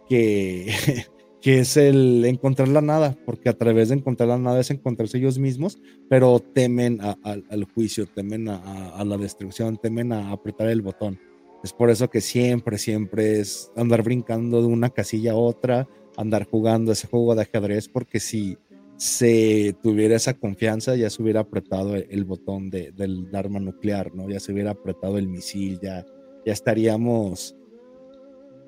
que 0.09 0.73
que 1.43 1.59
es 1.59 1.77
el 1.77 2.24
encontrar 2.24 2.69
la 2.69 2.81
nada, 2.81 3.19
porque 3.27 3.49
a 3.49 3.59
través 3.59 3.89
de 3.89 3.97
encontrar 3.97 4.28
la 4.28 4.39
nada 4.39 4.61
es 4.61 4.70
encontrarse 4.70 5.19
ellos 5.19 5.40
mismos, 5.40 5.77
pero 6.09 6.39
temen 6.39 7.01
al 7.01 7.65
juicio, 7.74 8.07
temen 8.07 8.49
a, 8.49 9.05
la 9.05 9.19
destrucción, 9.19 9.77
temen 9.77 10.12
a 10.12 10.31
apretar 10.31 10.69
el 10.69 10.82
botón. 10.82 11.19
Es 11.65 11.73
por 11.73 11.90
eso 11.90 12.09
que 12.09 12.20
siempre, 12.20 12.78
siempre 12.78 13.40
es 13.40 13.73
andar 13.77 14.05
brincando 14.05 14.61
de 14.61 14.69
una 14.69 14.90
casilla 14.90 15.32
a 15.32 15.36
otra, 15.36 15.89
andar 16.16 16.47
jugando 16.49 16.93
ese 16.93 17.09
juego 17.09 17.35
de 17.35 17.43
ajedrez, 17.43 17.89
porque 17.89 18.20
si 18.20 18.57
se 18.97 19.74
tuviera 19.82 20.16
esa 20.16 20.35
confianza, 20.35 20.94
ya 20.94 21.10
se 21.10 21.23
hubiera 21.23 21.40
apretado 21.40 21.97
el, 21.97 22.24
botón 22.24 22.70
del 22.70 23.28
arma 23.32 23.59
nuclear, 23.59 24.14
¿no? 24.14 24.28
Ya 24.28 24.40
se 24.40 24.52
hubiera 24.52 24.73
apretado 24.73 25.19
el 25.19 25.28
misil, 25.28 25.81
ya, 25.82 26.05
ya 26.47 26.52
estaríamos 26.52 27.56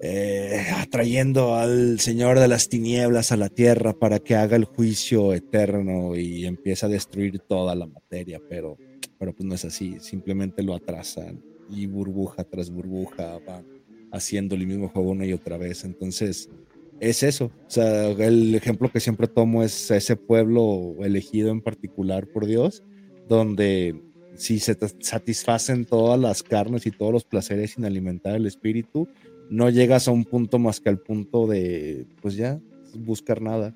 eh, 0.00 0.66
atrayendo 0.76 1.54
al 1.54 2.00
Señor 2.00 2.38
de 2.38 2.48
las 2.48 2.68
Tinieblas 2.68 3.32
a 3.32 3.36
la 3.36 3.48
tierra 3.48 3.92
para 3.92 4.18
que 4.18 4.34
haga 4.34 4.56
el 4.56 4.64
juicio 4.64 5.32
eterno 5.32 6.16
y 6.16 6.44
empiece 6.46 6.84
a 6.84 6.88
destruir 6.88 7.38
toda 7.38 7.74
la 7.74 7.86
materia, 7.86 8.40
pero, 8.48 8.76
pero 9.18 9.34
pues 9.34 9.46
no 9.46 9.54
es 9.54 9.64
así, 9.64 9.96
simplemente 10.00 10.62
lo 10.62 10.74
atrasan 10.74 11.42
y 11.70 11.86
burbuja 11.86 12.44
tras 12.44 12.70
burbuja 12.70 13.38
van 13.46 13.64
haciendo 14.12 14.54
el 14.54 14.66
mismo 14.66 14.88
juego 14.88 15.12
una 15.12 15.26
y 15.26 15.32
otra 15.32 15.56
vez, 15.56 15.84
entonces 15.84 16.50
es 17.00 17.22
eso, 17.22 17.46
o 17.66 17.70
sea, 17.70 18.10
el 18.10 18.54
ejemplo 18.54 18.90
que 18.90 19.00
siempre 19.00 19.26
tomo 19.26 19.62
es 19.62 19.90
ese 19.90 20.16
pueblo 20.16 20.96
elegido 21.00 21.50
en 21.50 21.60
particular 21.60 22.26
por 22.26 22.46
Dios, 22.46 22.82
donde 23.28 24.00
si 24.36 24.58
se 24.58 24.76
satisfacen 25.00 25.84
todas 25.84 26.18
las 26.18 26.42
carnes 26.42 26.86
y 26.86 26.90
todos 26.90 27.12
los 27.12 27.24
placeres 27.24 27.72
sin 27.72 27.84
alimentar 27.84 28.34
el 28.36 28.46
espíritu, 28.46 29.08
no 29.50 29.70
llegas 29.70 30.08
a 30.08 30.10
un 30.10 30.24
punto 30.24 30.58
más 30.58 30.80
que 30.80 30.88
al 30.88 30.98
punto 30.98 31.46
de, 31.46 32.06
pues 32.22 32.36
ya, 32.36 32.60
buscar 32.96 33.42
nada. 33.42 33.74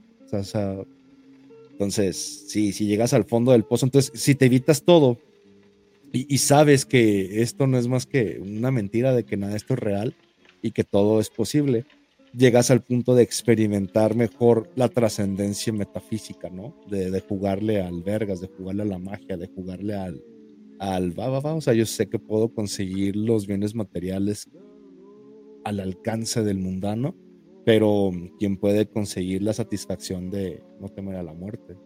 Entonces, 1.73 2.47
si 2.49 2.73
llegas 2.73 3.15
al 3.15 3.25
fondo 3.25 3.53
del 3.53 3.65
pozo, 3.65 3.87
entonces, 3.87 4.13
si 4.15 4.35
te 4.35 4.47
evitas 4.47 4.83
todo 4.83 5.19
y, 6.13 6.39
sabes 6.39 6.87
que 6.87 7.43
esto 7.43 7.67
no 7.67 7.79
es 7.79 7.87
más 7.87 8.07
que 8.07 8.41
una 8.41 8.71
mentira 8.71 9.15
de 9.15 9.25
que 9.25 9.37
nada 9.37 9.57
esto 9.57 9.75
es 9.75 9.81
real 9.81 10.15
y 10.63 10.71
que 10.71 10.85
todo 10.85 11.21
es 11.21 11.29
posible, 11.29 11.85
llegas 12.39 12.71
al 12.71 12.83
punto 12.83 13.15
de 13.17 13.25
experimentar 13.25 14.15
mejor 14.15 14.71
la 14.77 14.89
trascendencia 14.89 15.73
metafísica, 15.73 16.49
¿no? 16.49 16.77
De, 16.89 17.11
de, 17.11 17.21
jugarle 17.21 17.83
al 17.83 18.03
vergas, 18.03 18.41
de 18.41 18.47
jugarle 18.47 18.83
a 18.83 18.87
la 18.87 18.99
magia, 18.99 19.37
de 19.37 19.49
jugarle 19.49 19.95
al, 19.95 20.23
al 20.79 21.19
va, 21.19 21.29
va, 21.29 21.41
va. 21.41 21.55
O 21.55 21.61
sea, 21.61 21.75
yo 21.75 21.85
sé 21.85 22.09
que 22.09 22.21
puedo 22.21 22.55
conseguir 22.55 23.17
los 23.17 23.47
bienes 23.47 23.75
materiales 23.75 24.49
al 25.65 25.81
alcance 25.81 26.45
del 26.45 26.59
mundano, 26.59 27.17
pero 27.65 28.11
quien 28.39 28.57
puede 28.57 28.87
conseguir 28.87 29.43
la 29.43 29.53
satisfacción 29.53 30.31
de 30.31 30.63
no 30.81 30.89
temer 30.89 31.17
a 31.17 31.25
la 31.25 31.35
muerte 31.35 31.77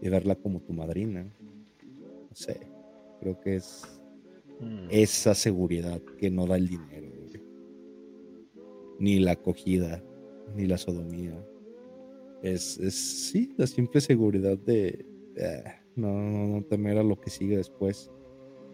y 0.00 0.08
verla 0.08 0.34
como 0.34 0.62
tu 0.62 0.72
madrina. 0.72 1.22
No 1.22 2.34
sé, 2.34 2.66
creo 3.20 3.38
que 3.40 3.56
es 3.56 3.82
mm. 4.58 4.86
esa 4.90 5.34
seguridad 5.34 6.00
que 6.18 6.30
no 6.30 6.46
da 6.46 6.56
el 6.56 6.66
dinero, 6.66 7.11
ni 8.98 9.18
la 9.18 9.32
acogida, 9.32 10.02
ni 10.54 10.66
la 10.66 10.78
sodomía. 10.78 11.34
Es, 12.42 12.78
es 12.78 12.94
sí, 12.94 13.54
la 13.56 13.66
simple 13.66 14.00
seguridad 14.00 14.58
de 14.58 15.06
eh, 15.36 15.64
no, 15.96 16.12
no, 16.12 16.64
temer 16.64 16.98
a 16.98 17.02
lo 17.02 17.20
que 17.20 17.30
sigue 17.30 17.56
después. 17.56 18.10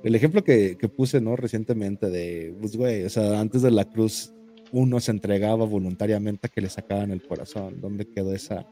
El 0.03 0.15
ejemplo 0.15 0.45
que, 0.45 0.77
que, 0.78 0.89
puse, 0.89 1.20
¿no? 1.20 1.36
Recientemente 1.36 2.09
de, 2.09 2.55
pues, 2.61 2.77
güey, 2.77 3.05
o 3.05 3.11
sea, 3.11 3.40
antes 3.40 3.62
de 3.62 3.70
la 3.70 3.85
cruz 3.85 4.32
uno 4.70 5.01
se 5.01 5.11
entregaba 5.11 5.65
voluntariamente 5.65 6.47
a 6.47 6.51
que 6.51 6.61
le 6.61 6.69
sacaban 6.69 7.11
el 7.11 7.23
corazón. 7.23 7.81
¿Dónde 7.81 8.07
quedó 8.07 8.35
esa, 8.35 8.69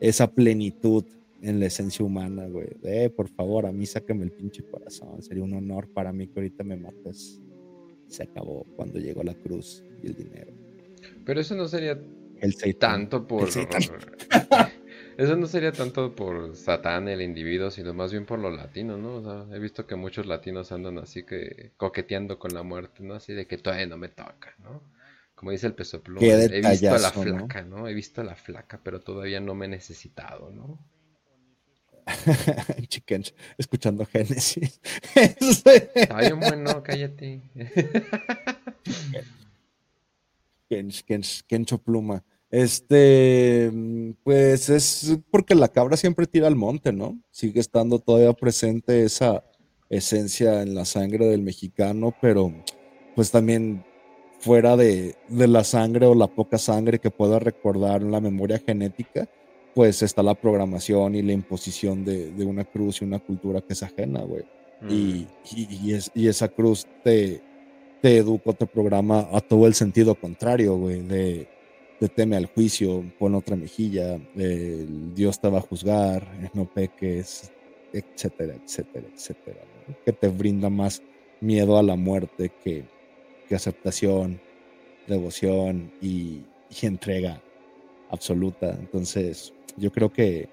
esa 0.00 0.32
plenitud 0.32 1.04
en 1.42 1.60
la 1.60 1.66
esencia 1.66 2.04
humana, 2.04 2.46
güey? 2.46 2.68
Eh, 2.84 3.10
por 3.10 3.28
favor, 3.28 3.66
a 3.66 3.72
mí 3.72 3.86
sáqueme 3.86 4.24
el 4.24 4.32
pinche 4.32 4.62
corazón. 4.62 5.22
Sería 5.22 5.44
un 5.44 5.54
honor 5.54 5.88
para 5.92 6.12
mí 6.12 6.28
que 6.28 6.40
ahorita 6.40 6.64
me 6.64 6.76
mates. 6.76 7.40
Se 8.06 8.22
acabó 8.22 8.64
cuando 8.76 8.98
llegó 8.98 9.22
la 9.22 9.34
cruz 9.34 9.84
y 10.02 10.06
el 10.06 10.14
dinero. 10.14 10.52
Pero 11.24 11.40
eso 11.40 11.54
no 11.54 11.68
sería 11.68 11.98
el 12.40 12.76
tanto 12.76 13.26
por... 13.26 13.48
Eso 15.20 15.36
no 15.36 15.46
sería 15.46 15.70
tanto 15.70 16.14
por 16.14 16.56
Satán, 16.56 17.06
el 17.06 17.20
individuo, 17.20 17.70
sino 17.70 17.92
más 17.92 18.10
bien 18.10 18.24
por 18.24 18.38
los 18.38 18.56
latinos, 18.56 18.98
¿no? 18.98 19.16
O 19.16 19.22
sea, 19.22 19.54
he 19.54 19.58
visto 19.58 19.86
que 19.86 19.94
muchos 19.94 20.24
latinos 20.24 20.72
andan 20.72 20.96
así 20.96 21.24
que 21.24 21.72
coqueteando 21.76 22.38
con 22.38 22.54
la 22.54 22.62
muerte, 22.62 23.02
¿no? 23.02 23.12
Así 23.12 23.34
de 23.34 23.46
que 23.46 23.58
todavía 23.58 23.86
no 23.86 23.98
me 23.98 24.08
toca, 24.08 24.54
¿no? 24.60 24.82
Como 25.34 25.50
dice 25.50 25.66
el 25.66 25.74
peso 25.74 26.02
pluma, 26.02 26.22
he 26.26 26.62
visto 26.62 26.94
a 26.94 26.98
la 26.98 27.10
flaca, 27.10 27.62
¿no? 27.62 27.86
He 27.86 27.92
visto 27.92 28.22
a 28.22 28.24
la 28.24 28.34
flaca, 28.34 28.80
pero 28.82 29.00
todavía 29.00 29.40
no 29.40 29.54
me 29.54 29.66
he 29.66 29.68
necesitado, 29.68 30.50
¿no? 30.50 30.78
Chickens, 32.88 33.34
escuchando 33.58 34.06
Génesis. 34.06 34.80
Ay, 36.10 36.32
bueno, 36.32 36.82
cállate. 36.82 37.42
Kencho 41.46 41.78
Pluma. 41.78 42.24
Este, 42.50 43.70
pues 44.24 44.68
es 44.68 45.18
porque 45.30 45.54
la 45.54 45.68
cabra 45.68 45.96
siempre 45.96 46.26
tira 46.26 46.48
al 46.48 46.56
monte, 46.56 46.92
¿no? 46.92 47.20
Sigue 47.30 47.60
estando 47.60 48.00
todavía 48.00 48.32
presente 48.32 49.04
esa 49.04 49.44
esencia 49.88 50.62
en 50.62 50.74
la 50.74 50.84
sangre 50.84 51.26
del 51.26 51.42
mexicano, 51.42 52.14
pero 52.20 52.52
pues 53.14 53.30
también 53.30 53.84
fuera 54.40 54.76
de, 54.76 55.16
la 55.28 55.62
sangre 55.62 56.06
o 56.06 56.14
la 56.14 56.26
poca 56.26 56.58
sangre 56.58 56.98
que 56.98 57.10
pueda 57.10 57.38
recordar 57.38 58.02
en 58.02 58.10
la 58.10 58.20
memoria 58.20 58.58
genética, 58.58 59.28
pues 59.74 60.02
está 60.02 60.22
la 60.22 60.34
programación 60.34 61.14
y 61.14 61.22
la 61.22 61.32
imposición 61.32 62.04
de, 62.04 62.32
una 62.44 62.64
cruz 62.64 63.00
y 63.00 63.04
una 63.04 63.18
cultura 63.18 63.60
que 63.60 63.74
es 63.74 63.82
ajena, 63.82 64.22
güey. 64.22 64.44
Y, 64.88 65.26
mm. 65.54 65.90
es, 65.90 66.10
y, 66.14 66.26
esa 66.26 66.48
cruz 66.48 66.86
te, 67.04 67.42
te 68.00 68.16
educa, 68.16 68.52
te 68.52 68.66
programa 68.66 69.28
a 69.32 69.40
todo 69.40 69.66
el 69.66 69.74
sentido 69.74 70.14
contrario, 70.14 70.76
güey, 70.76 71.00
de, 71.00 71.48
teme 72.14 72.36
al 72.36 72.46
juicio, 72.46 73.04
pon 73.18 73.34
otra 73.34 73.56
mejilla, 73.56 74.18
Dios 75.14 75.38
te 75.38 75.48
va 75.48 75.58
a 75.58 75.62
juzgar, 75.62 76.26
no 76.54 76.64
peques, 76.64 77.52
etcétera, 77.92 78.54
etcétera, 78.54 79.06
etcétera, 79.14 79.60
que 80.04 80.12
te 80.12 80.28
brinda 80.28 80.70
más 80.70 81.02
miedo 81.40 81.78
a 81.78 81.82
la 81.82 81.96
muerte 81.96 82.52
que, 82.62 82.84
aceptación, 83.54 84.40
devoción 85.08 85.90
y, 86.00 86.42
entrega 86.82 87.42
absoluta. 88.10 88.70
Entonces, 88.78 89.52
yo 89.76 89.90
creo 89.90 90.12
que, 90.12 90.48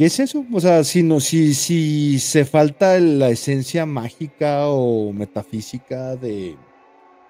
¿qué 0.00 0.06
es 0.06 0.18
eso? 0.18 0.46
O 0.50 0.58
sea, 0.58 0.82
si, 0.82 1.02
no, 1.02 1.20
si, 1.20 1.52
si 1.52 2.18
se 2.20 2.46
falta 2.46 2.98
la 2.98 3.28
esencia 3.28 3.84
mágica 3.84 4.66
o 4.68 5.12
metafísica 5.12 6.16
de, 6.16 6.56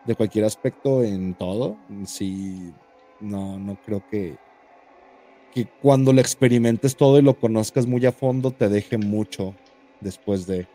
de 0.07 0.15
cualquier 0.15 0.45
aspecto 0.45 1.03
en 1.03 1.35
todo, 1.35 1.77
si 2.07 2.73
no, 3.19 3.59
no 3.59 3.77
creo 3.85 4.05
que, 4.09 4.37
que 5.53 5.67
cuando 5.83 6.13
lo 6.13 6.21
experimentes 6.21 6.95
todo 6.95 7.19
y 7.19 7.23
lo 7.23 7.35
conozcas 7.35 7.89
muy 7.89 8.07
a 8.07 8.13
fondo 8.13 8.53
te 8.53 8.69
deje 8.69 8.99
mucho 8.99 9.57
después 10.01 10.47
de 10.47 10.69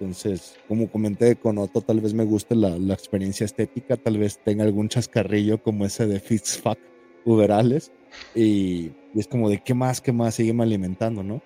entonces, 0.00 0.56
como 0.66 0.90
comenté 0.90 1.36
con 1.36 1.58
Otto, 1.58 1.80
tal 1.80 2.00
vez 2.00 2.12
me 2.12 2.24
guste 2.24 2.56
la, 2.56 2.76
experiencia 2.92 3.44
estética, 3.44 3.96
tal 3.96 4.18
vez 4.18 4.40
tenga 4.44 4.64
algún 4.64 4.88
chascarrillo 4.88 5.62
como 5.62 5.86
ese 5.86 6.06
de 6.06 6.18
Fix 6.18 6.58
Fuck 6.58 6.78
Uberales. 7.24 7.92
Y, 8.34 8.92
es 9.14 9.26
como 9.26 9.48
de 9.48 9.58
qué 9.58 9.72
más, 9.72 10.00
qué 10.00 10.12
más, 10.12 10.34
sígueme 10.34 10.62
alimentando, 10.62 11.22
¿no? 11.22 11.40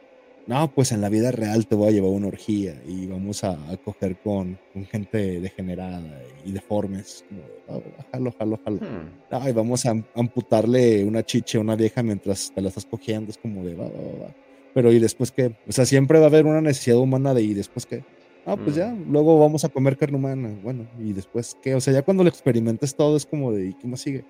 No, 0.47 0.72
pues 0.74 0.90
en 0.90 1.01
la 1.01 1.09
vida 1.09 1.30
real 1.30 1.66
te 1.68 1.76
voy 1.76 1.88
a 1.88 1.90
llevar 1.92 2.10
una 2.10 2.26
orgía 2.26 2.74
y 2.84 3.06
vamos 3.06 3.44
a, 3.44 3.56
coger 3.84 4.16
con, 4.18 4.59
gente 4.90 5.40
degenerada 5.40 6.02
y 6.44 6.51
deformes. 6.51 7.24
Como 7.28 7.82
jalo, 8.10 8.34
jalo, 8.36 8.59
jalo. 8.64 8.80
Hmm. 8.80 9.55
vamos 9.55 9.86
a 9.86 9.94
amputarle 10.16 11.05
una 11.05 11.24
chiche 11.24 11.59
a 11.59 11.60
una 11.60 11.76
vieja 11.76 12.02
mientras 12.02 12.51
te 12.52 12.60
la 12.60 12.68
estás 12.68 12.86
cogiendo. 12.86 13.30
Es 13.30 13.38
como 13.38 13.62
de, 13.64 13.74
va, 13.74 13.84
va, 13.84 14.24
va. 14.24 14.34
Pero 14.74 14.92
¿y 14.92 14.98
después 14.98 15.30
qué? 15.30 15.55
O 15.68 15.72
sea, 15.72 15.84
siempre 15.86 16.18
va 16.18 16.24
a 16.24 16.28
haber 16.28 16.47
una 16.47 16.60
necesidad 16.60 16.98
humana 16.98 17.34
de 17.34 17.42
¿y 17.42 17.55
después 17.55 17.86
qué? 17.86 18.02
Ah, 18.47 18.56
pues 18.56 18.74
ya, 18.76 18.88
mm. 18.88 19.12
luego 19.12 19.38
vamos 19.38 19.64
a 19.64 19.68
comer 19.68 19.97
carne 19.97 20.16
humana. 20.16 20.51
Bueno, 20.62 20.86
¿y 20.98 21.12
después 21.12 21.56
qué? 21.62 21.74
O 21.74 21.80
sea, 21.80 21.92
ya 21.92 22.02
cuando 22.02 22.22
lo 22.22 22.28
experimentes 22.28 22.94
todo 22.94 23.16
es 23.16 23.26
como 23.26 23.52
de, 23.52 23.68
¿y 23.68 23.74
qué 23.74 23.86
más 23.86 24.01
sigue? 24.01 24.24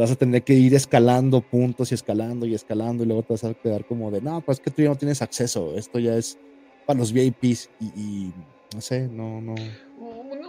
Vas 0.00 0.10
a 0.10 0.16
tener 0.16 0.42
que 0.42 0.54
ir 0.54 0.74
escalando 0.74 1.40
puntos 1.40 1.92
y 1.92 1.94
escalando 1.94 2.46
y 2.46 2.54
escalando 2.54 3.04
y 3.04 3.06
luego 3.06 3.22
te 3.22 3.34
vas 3.34 3.44
a 3.44 3.54
quedar 3.54 3.84
como 3.84 4.10
de, 4.10 4.20
no, 4.20 4.40
pues 4.42 4.58
es 4.58 4.64
que 4.64 4.70
tú 4.70 4.82
ya 4.82 4.88
no 4.88 4.96
tienes 4.96 5.22
acceso, 5.22 5.76
esto 5.76 5.98
ya 5.98 6.16
es 6.16 6.38
para 6.86 6.98
los 6.98 7.12
VIPs 7.12 7.70
y, 7.80 8.32
no 8.74 8.80
sé, 8.80 9.08
no, 9.08 9.40
no. 9.40 9.54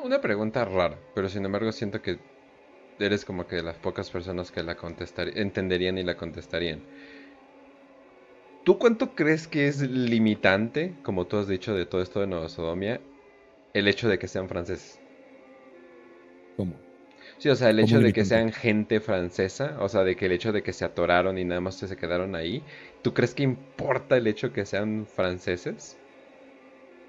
Una, 0.03 0.21
pregunta 0.21 0.65
rara, 0.65 0.99
pero 1.13 1.29
sin 1.29 1.45
embargo 1.45 1.71
siento 1.71 2.01
que 2.01 2.17
eres 2.99 3.25
como 3.25 3.47
que 3.47 3.57
de 3.57 3.63
las 3.63 3.77
pocas 3.77 4.09
personas 4.09 4.51
que 4.51 4.63
la 4.63 4.75
contestarían, 4.75 5.37
entenderían 5.37 5.97
y 5.97 6.03
la 6.03 6.15
contestarían. 6.15 6.81
¿Tú 8.63 8.79
cuánto 8.79 9.13
crees 9.13 9.47
que 9.47 9.67
es 9.67 9.81
limitante, 9.81 10.95
como 11.03 11.27
tú 11.27 11.37
has 11.37 11.47
dicho, 11.47 11.75
de 11.75 11.85
todo 11.85 12.01
esto 12.01 12.19
de 12.19 12.27
Nueva 12.27 12.49
Sodomia, 12.49 12.99
el 13.73 13.87
hecho 13.87 14.09
de 14.09 14.17
que 14.17 14.27
sean 14.27 14.47
franceses? 14.47 14.99
¿Cómo? 16.57 16.84
Sí, 17.45 17.49
o 17.49 17.55
sea, 17.55 17.69
el 17.69 17.79
hecho 17.79 17.99
de 17.99 18.11
que 18.11 18.25
sean 18.25 18.51
gente 18.51 18.99
francesa, 18.99 19.77
o 19.79 19.87
sea, 19.87 20.03
de 20.03 20.15
que 20.15 20.25
el 20.25 20.31
hecho 20.31 20.51
de 20.51 20.63
que 20.63 20.73
se 20.73 20.83
atoraron 20.83 21.37
y 21.37 21.45
nada 21.45 21.61
más 21.61 21.75
se 21.75 21.95
quedaron 21.95 22.33
ahí, 22.33 22.63
¿tú 23.03 23.13
crees 23.13 23.35
que 23.35 23.43
importa 23.43 24.17
el 24.17 24.25
hecho 24.25 24.47
de 24.47 24.53
que 24.53 24.65
sean 24.65 25.05
franceses? 25.05 25.95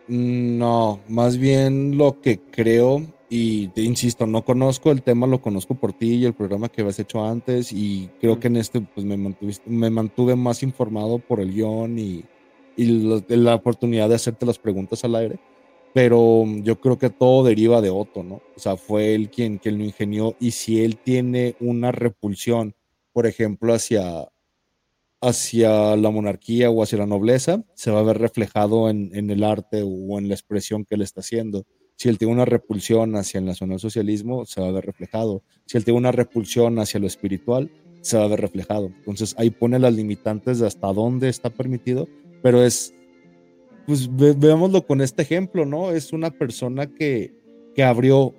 No, 0.08 1.00
más 1.08 1.38
bien 1.38 1.96
lo 1.96 2.20
que 2.20 2.38
creo 2.52 3.00
y 3.30 3.68
te 3.68 3.80
insisto, 3.80 4.26
no 4.26 4.44
conozco 4.44 4.90
el 4.90 5.00
tema, 5.02 5.26
lo 5.26 5.40
conozco 5.40 5.74
por 5.74 5.94
ti 5.94 6.16
y 6.16 6.26
el 6.26 6.34
programa 6.34 6.68
que 6.68 6.82
habías 6.82 6.98
hecho 6.98 7.24
antes 7.24 7.72
y 7.72 8.10
creo 8.20 8.38
que 8.38 8.48
en 8.48 8.56
este 8.56 8.82
pues 8.82 9.06
me, 9.06 9.16
me 9.64 9.88
mantuve 9.88 10.36
más 10.36 10.62
informado 10.62 11.18
por 11.18 11.40
el 11.40 11.54
guion 11.54 11.98
y, 11.98 12.24
la 12.76 13.54
oportunidad 13.54 14.10
de 14.10 14.16
hacerte 14.16 14.44
las 14.44 14.58
preguntas 14.58 15.02
al 15.02 15.14
aire, 15.14 15.38
pero 15.96 16.44
yo 16.62 16.78
creo 16.78 16.98
que 16.98 17.08
todo 17.08 17.42
deriva 17.42 17.80
de 17.80 17.88
Otto, 17.88 18.22
¿no? 18.22 18.42
O 18.54 18.60
sea, 18.60 18.76
fue 18.76 19.14
él 19.14 19.30
quien, 19.30 19.56
quien 19.56 19.78
lo 19.78 19.84
ingenió 19.84 20.36
y 20.38 20.50
si 20.50 20.84
él 20.84 20.98
tiene 20.98 21.56
una 21.58 21.90
repulsión, 21.90 22.74
por 23.14 23.26
ejemplo, 23.26 23.72
hacia, 23.72 24.28
hacia 25.22 25.96
la 25.96 26.10
monarquía 26.10 26.68
o 26.68 26.82
hacia 26.82 26.98
la 26.98 27.06
nobleza, 27.06 27.64
se 27.72 27.90
va 27.90 28.00
a 28.00 28.02
ver 28.02 28.18
reflejado 28.18 28.90
en, 28.90 29.10
en 29.14 29.30
el 29.30 29.42
arte 29.42 29.82
o 29.82 30.18
en 30.18 30.28
la 30.28 30.34
expresión 30.34 30.84
que 30.84 30.96
él 30.96 31.00
está 31.00 31.20
haciendo 31.20 31.64
si 31.96 32.10
él 32.10 32.18
tiene 32.18 32.34
una 32.34 32.44
repulsión 32.44 33.16
hacia 33.16 33.38
el 33.38 33.46
nacionalsocialismo, 33.46 34.44
se 34.44 34.60
va 34.60 34.68
a 34.68 34.72
ver 34.72 34.84
reflejado. 34.84 35.42
Si 35.64 35.78
él 35.78 35.84
tiene 35.86 35.96
una 35.96 36.12
repulsión 36.12 36.78
hacia 36.78 37.00
lo 37.00 37.06
espiritual, 37.06 37.70
se 38.02 38.18
va 38.18 38.24
a 38.24 38.28
ver 38.28 38.42
reflejado. 38.42 38.92
Entonces 38.98 39.34
ahí 39.38 39.48
pone 39.48 39.78
las 39.78 39.94
limitantes 39.94 40.58
de 40.58 40.66
hasta 40.66 40.92
dónde 40.92 41.30
está 41.30 41.48
permitido, 41.48 42.06
pero 42.42 42.62
es, 42.62 42.92
pues 43.86 44.08
veámoslo 44.12 44.86
con 44.86 45.00
este 45.00 45.22
ejemplo, 45.22 45.64
¿no? 45.64 45.92
Es 45.92 46.12
una 46.12 46.30
persona 46.30 46.86
que, 46.86 47.34
que 47.74 47.84
abrió 47.84 48.34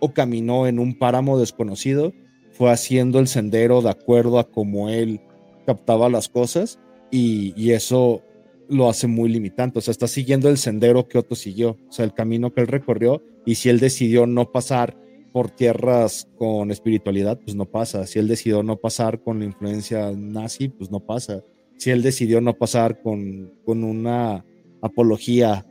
o 0.00 0.12
caminó 0.12 0.66
en 0.66 0.78
un 0.78 0.98
páramo 0.98 1.38
desconocido, 1.38 2.12
fue 2.52 2.70
haciendo 2.70 3.20
el 3.20 3.28
sendero 3.28 3.82
de 3.82 3.90
acuerdo 3.90 4.38
a 4.38 4.50
cómo 4.50 4.88
él 4.88 5.20
captaba 5.66 6.08
las 6.08 6.28
cosas 6.28 6.80
y, 7.10 7.52
y 7.56 7.72
eso 7.72 8.22
lo 8.68 8.88
hace 8.88 9.06
muy 9.06 9.28
limitante. 9.28 9.78
O 9.78 9.82
sea, 9.82 9.92
está 9.92 10.08
siguiendo 10.08 10.48
el 10.48 10.58
sendero 10.58 11.08
que 11.08 11.18
Otto 11.18 11.34
siguió, 11.34 11.76
o 11.88 11.92
sea, 11.92 12.04
el 12.04 12.14
camino 12.14 12.52
que 12.52 12.60
él 12.60 12.66
recorrió. 12.66 13.22
Y 13.46 13.54
si 13.54 13.68
él 13.68 13.80
decidió 13.80 14.26
no 14.26 14.50
pasar 14.50 14.96
por 15.32 15.50
tierras 15.50 16.28
con 16.36 16.70
espiritualidad, 16.70 17.38
pues 17.38 17.54
no 17.54 17.64
pasa. 17.64 18.06
Si 18.06 18.18
él 18.18 18.28
decidió 18.28 18.62
no 18.62 18.76
pasar 18.76 19.22
con 19.22 19.38
la 19.38 19.44
influencia 19.44 20.10
nazi, 20.12 20.68
pues 20.68 20.90
no 20.90 21.00
pasa. 21.00 21.42
Si 21.76 21.90
él 21.90 22.02
decidió 22.02 22.40
no 22.40 22.54
pasar 22.54 23.00
con, 23.00 23.52
con 23.64 23.84
una 23.84 24.44
apología 24.82 25.66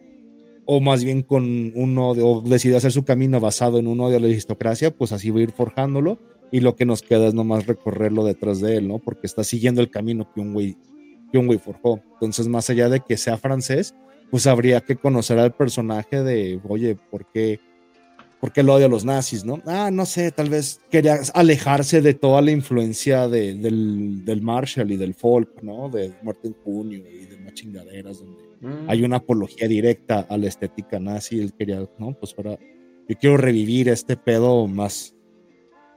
o 0.66 0.82
más 0.82 1.04
bien 1.04 1.22
con 1.22 1.72
uno, 1.76 2.10
o 2.10 2.42
decidió 2.42 2.78
hacer 2.78 2.92
su 2.92 3.06
camino 3.06 3.40
basado 3.40 3.80
en 3.80 3.88
uno 3.88 4.10
de 4.10 4.20
la 4.20 4.28
aristocracia, 4.28 4.92
pues 4.92 5.14
así 5.14 5.30
va 5.30 5.40
a 5.40 5.44
ir 5.44 5.52
forjándolo 5.52 6.20
y 6.52 6.60
lo 6.60 6.76
que 6.76 6.86
nos 6.86 7.02
queda 7.02 7.28
es 7.28 7.34
nomás 7.34 7.66
recorrerlo 7.68 8.26
detrás 8.26 8.60
de 8.60 8.78
él, 8.78 8.88
¿no? 8.88 9.00
Porque 9.00 9.28
está 9.28 9.44
siguiendo 9.44 9.82
el 9.82 9.90
camino 9.90 10.32
que 10.34 10.42
un 10.42 10.54
güey 10.54 10.78
John 11.34 11.48
Way 11.48 11.60
forjó. 11.60 12.02
Entonces, 12.14 12.48
más 12.48 12.70
allá 12.70 12.90
de 12.90 13.02
que 13.02 13.18
sea 13.18 13.38
francés, 13.38 13.96
pues 14.30 14.48
habría 14.48 14.82
que 14.82 14.96
conocer 14.96 15.40
al 15.40 15.54
personaje 15.54 16.24
de, 16.24 16.60
oye, 16.68 16.96
¿por 16.96 17.30
qué, 17.32 17.60
¿por 18.40 18.52
qué 18.52 18.64
lo 18.64 18.74
odia 18.74 18.86
a 18.86 18.90
los 18.90 19.06
nazis, 19.06 19.44
no? 19.44 19.62
Ah, 19.66 19.90
no 19.92 20.06
sé, 20.06 20.32
tal 20.32 20.50
vez 20.50 20.82
quería 20.90 21.20
alejarse 21.34 22.02
de 22.02 22.14
toda 22.14 22.42
la 22.42 22.52
influencia 22.52 23.28
del, 23.28 24.24
del, 24.26 24.42
Marshall 24.42 24.92
y 24.92 24.98
del 24.98 25.14
folk, 25.14 25.62
¿no? 25.62 25.90
De 25.90 26.14
Muerte 26.24 26.48
en 26.48 26.56
Junio 26.64 27.00
y 27.10 27.26
de 27.26 27.38
más 27.40 27.54
chingaderas, 27.54 28.20
donde 28.20 28.47
mm. 28.62 28.90
hay 28.90 29.04
una 29.04 29.18
apología 29.18 29.68
directa 29.68 30.26
a 30.30 30.38
la 30.38 30.48
estética 30.48 31.00
nazi. 31.00 31.40
Él 31.40 31.54
quería, 31.54 31.88
no, 31.98 32.14
pues 32.14 32.34
ahora 32.38 32.58
yo 33.08 33.18
quiero 33.18 33.38
revivir 33.38 33.90
este 33.90 34.18
pedo 34.18 34.68
más 34.68 35.18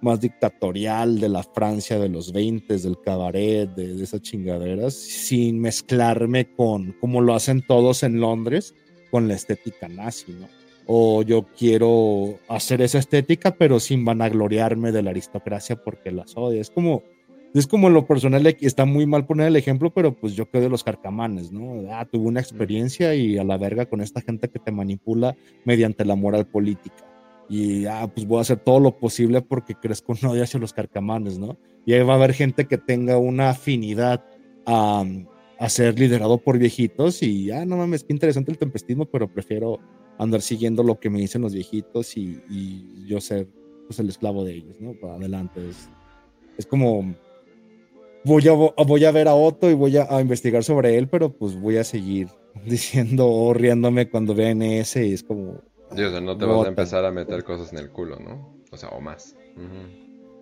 más 0.01 0.21
dictatorial 0.21 1.21
de 1.21 1.29
la 1.29 1.43
Francia 1.43 1.99
de 1.99 2.09
los 2.09 2.33
20, 2.33 2.79
del 2.79 3.01
cabaret, 3.01 3.69
de, 3.75 4.03
esas 4.03 4.23
chingaderas, 4.23 4.95
sin 4.95 5.61
mezclarme 5.61 6.53
con, 6.55 6.93
como 7.01 7.21
lo 7.21 7.35
hacen 7.35 7.63
todos 7.67 8.03
en 8.03 8.21
Londres, 8.21 8.75
con 9.11 9.29
la 9.29 9.35
estética 9.35 9.89
nazi, 9.89 10.33
¿no? 10.33 10.49
O 10.87 11.23
yo 11.23 11.47
quiero 11.57 12.39
hacer 12.49 12.83
esa 12.83 12.99
estética, 12.99 13.55
pero 13.57 13.79
sin 13.79 14.05
vanagloriarme 14.05 14.91
de 14.91 15.03
la 15.03 15.11
aristocracia 15.11 15.77
porque 15.77 16.11
las 16.11 16.37
odio. 16.37 16.61
Es 16.61 16.71
como, 16.71 17.05
es 17.55 17.67
como 17.67 17.91
lo 17.91 18.07
personal, 18.07 18.47
está 18.61 18.85
muy 18.85 19.07
mal 19.07 19.27
poner 19.27 19.49
el 19.49 19.57
ejemplo, 19.57 19.93
pero 19.93 20.15
pues 20.15 20.35
yo 20.35 20.47
creo 20.47 20.63
de 20.63 20.69
los 20.69 20.85
carcamanes, 20.85 21.51
¿no? 21.51 21.83
Ah, 21.93 22.07
tuve 22.11 22.27
una 22.27 22.41
experiencia 22.41 23.15
y 23.15 23.39
a 23.39 23.45
la 23.45 23.59
verga 23.59 23.87
con 23.87 24.01
esta 24.01 24.21
gente 24.21 24.49
que 24.49 24.59
te 24.59 24.71
manipula 24.71 25.37
mediante 25.65 26.05
la 26.05 26.15
moral 26.15 26.47
política 26.47 27.11
y 27.51 27.85
ah, 27.87 28.09
pues 28.15 28.27
voy 28.27 28.39
a 28.39 28.43
hacer 28.43 28.59
todo 28.59 28.79
lo 28.79 28.97
posible 28.97 29.43
porque 29.43 29.75
crezco 29.75 30.13
un 30.13 30.31
odio 30.31 30.45
hacia 30.45 30.61
los 30.61 30.73
carcamanes, 30.73 31.37
¿no? 31.37 31.59
Y 31.85 31.93
ahí 31.95 32.03
va 32.03 32.13
a 32.13 32.17
haber 32.17 32.33
gente 32.33 32.67
que 32.67 32.79
tenga 32.79 33.19
una 33.19 33.51
afinidad 33.51 34.25
a, 34.65 35.05
a 35.59 35.69
ser 35.69 35.99
liderado 35.99 36.39
por 36.39 36.59
viejitos 36.59 37.25
y, 37.25 37.51
ah, 37.51 37.67
no 37.67 37.77
mames, 37.77 38.05
qué 38.05 38.13
interesante 38.13 38.53
el 38.53 38.59
tempestismo, 38.59 39.07
pero 39.07 39.27
prefiero 39.27 39.81
andar 40.17 40.43
siguiendo 40.43 40.85
lo 40.85 41.01
que 41.01 41.11
me 41.11 41.19
dicen 41.19 41.43
los 41.43 41.53
viejitos 41.53 42.17
y, 42.17 42.41
y 42.49 43.05
yo 43.07 43.21
ser 43.21 43.49
pues, 43.89 43.99
el 43.99 44.09
esclavo 44.09 44.45
de 44.45 44.55
ellos, 44.55 44.81
¿no? 44.81 44.93
Para 45.01 45.15
adelante. 45.15 45.69
Es, 45.69 45.91
es 46.57 46.67
como, 46.67 47.17
voy 48.25 48.49
a, 48.49 48.53
voy 48.53 49.05
a 49.05 49.11
ver 49.11 49.29
a 49.29 49.35
Otto 49.35 49.71
y 49.71 49.75
voy 49.75 49.97
a, 49.97 50.07
a, 50.09 50.21
investigar 50.21 50.65
sobre 50.65 50.97
él, 50.97 51.09
pero 51.09 51.33
pues 51.33 51.61
voy 51.61 51.77
a 51.77 51.85
seguir 51.85 52.29
diciendo 52.65 53.29
o 53.29 53.53
riéndome 53.55 54.09
cuando 54.09 54.35
vean 54.35 54.63
ese 54.63 55.07
y 55.07 55.13
es 55.13 55.23
como, 55.23 55.61
no 55.91 56.37
te 56.37 56.45
vas 56.45 56.67
a 56.67 56.69
empezar 56.69 57.05
a 57.05 57.11
meter 57.11 57.45
cosas 57.45 57.73
en 57.73 57.79
el 57.79 57.91
culo, 57.91 58.19
¿no? 58.19 58.55
O 58.71 58.77
sea, 58.77 58.91
o 58.91 59.01
más. 59.01 59.37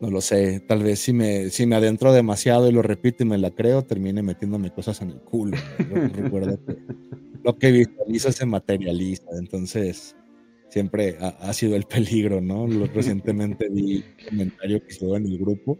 No 0.00 0.10
lo 0.10 0.20
sé, 0.20 0.60
tal 0.60 0.82
vez 0.82 1.00
si 1.00 1.12
me, 1.12 1.50
si 1.50 1.66
me 1.66 1.76
adentro 1.76 2.12
demasiado 2.12 2.68
y 2.68 2.72
lo 2.72 2.82
repito 2.82 3.24
y 3.24 3.26
me 3.26 3.38
la 3.38 3.50
creo, 3.50 3.82
termine 3.82 4.22
metiéndome 4.22 4.72
cosas 4.72 5.00
en 5.02 5.10
el 5.10 5.20
culo. 5.20 5.56
recuerdo 6.14 6.58
que 6.64 6.76
lo 7.42 7.56
que 7.56 7.72
visualiza 7.72 8.30
se 8.30 8.46
materializa, 8.46 9.26
entonces 9.38 10.14
siempre 10.68 11.16
ha, 11.18 11.52
sido 11.54 11.76
el 11.76 11.84
peligro, 11.84 12.40
¿no? 12.40 12.66
Recientemente 12.66 13.68
vi 13.70 13.96
un 13.96 14.28
comentario 14.28 14.82
que 14.82 14.88
estuvo 14.88 15.16
en 15.16 15.24
el 15.26 15.38
grupo 15.38 15.78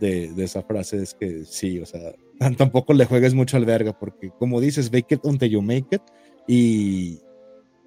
de, 0.00 0.32
de, 0.32 0.44
esa 0.44 0.62
frase, 0.62 1.02
es 1.02 1.14
que 1.14 1.44
sí, 1.44 1.78
o 1.80 1.86
sea, 1.86 2.14
tampoco 2.58 2.92
le 2.92 3.06
juegues 3.06 3.34
mucho 3.34 3.56
al 3.56 3.64
verga, 3.64 3.98
porque 3.98 4.30
como 4.38 4.60
dices, 4.60 4.92
make 4.92 5.14
it 5.14 5.20
until 5.24 5.50
you 5.50 5.62
make 5.62 5.88
it, 5.90 6.02
y, 6.46 7.20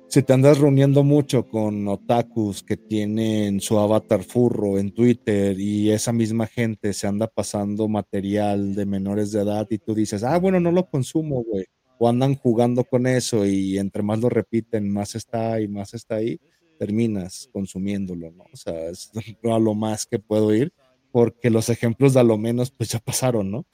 si 0.09 0.23
te 0.23 0.33
andas 0.33 0.57
reuniendo 0.57 1.03
mucho 1.03 1.47
con 1.47 1.87
otakus 1.87 2.63
que 2.63 2.77
tienen 2.77 3.59
su 3.59 3.77
avatar 3.77 4.23
furro 4.23 4.79
en 4.79 4.91
Twitter 4.91 5.59
y 5.59 5.91
esa 5.91 6.11
misma 6.11 6.47
gente 6.47 6.93
se 6.93 7.05
anda 7.05 7.27
pasando 7.27 7.87
material 7.87 8.73
de 8.73 8.87
menores 8.87 9.31
de 9.31 9.41
edad 9.43 9.67
y 9.69 9.77
tú 9.77 9.93
dices, 9.93 10.23
ah, 10.23 10.39
bueno, 10.39 10.59
no 10.59 10.71
lo 10.71 10.89
consumo, 10.89 11.43
güey. 11.43 11.65
O 11.99 12.09
andan 12.09 12.33
jugando 12.33 12.85
con 12.85 13.05
eso 13.05 13.45
y 13.45 13.77
entre 13.77 14.01
más 14.01 14.19
lo 14.19 14.29
repiten, 14.29 14.89
más 14.89 15.13
está 15.13 15.61
y 15.61 15.67
más 15.67 15.93
está 15.93 16.15
ahí, 16.15 16.39
terminas 16.79 17.47
consumiéndolo, 17.53 18.31
¿no? 18.31 18.45
O 18.51 18.57
sea, 18.57 18.89
es 18.89 19.11
a 19.43 19.59
lo 19.59 19.75
más 19.75 20.07
que 20.07 20.17
puedo 20.17 20.55
ir 20.55 20.73
porque 21.11 21.49
los 21.49 21.69
ejemplos 21.69 22.13
de 22.13 22.19
a 22.19 22.23
lo 22.23 22.37
menos 22.37 22.71
pues 22.71 22.89
ya 22.89 22.99
pasaron, 22.99 23.51
¿no? 23.51 23.65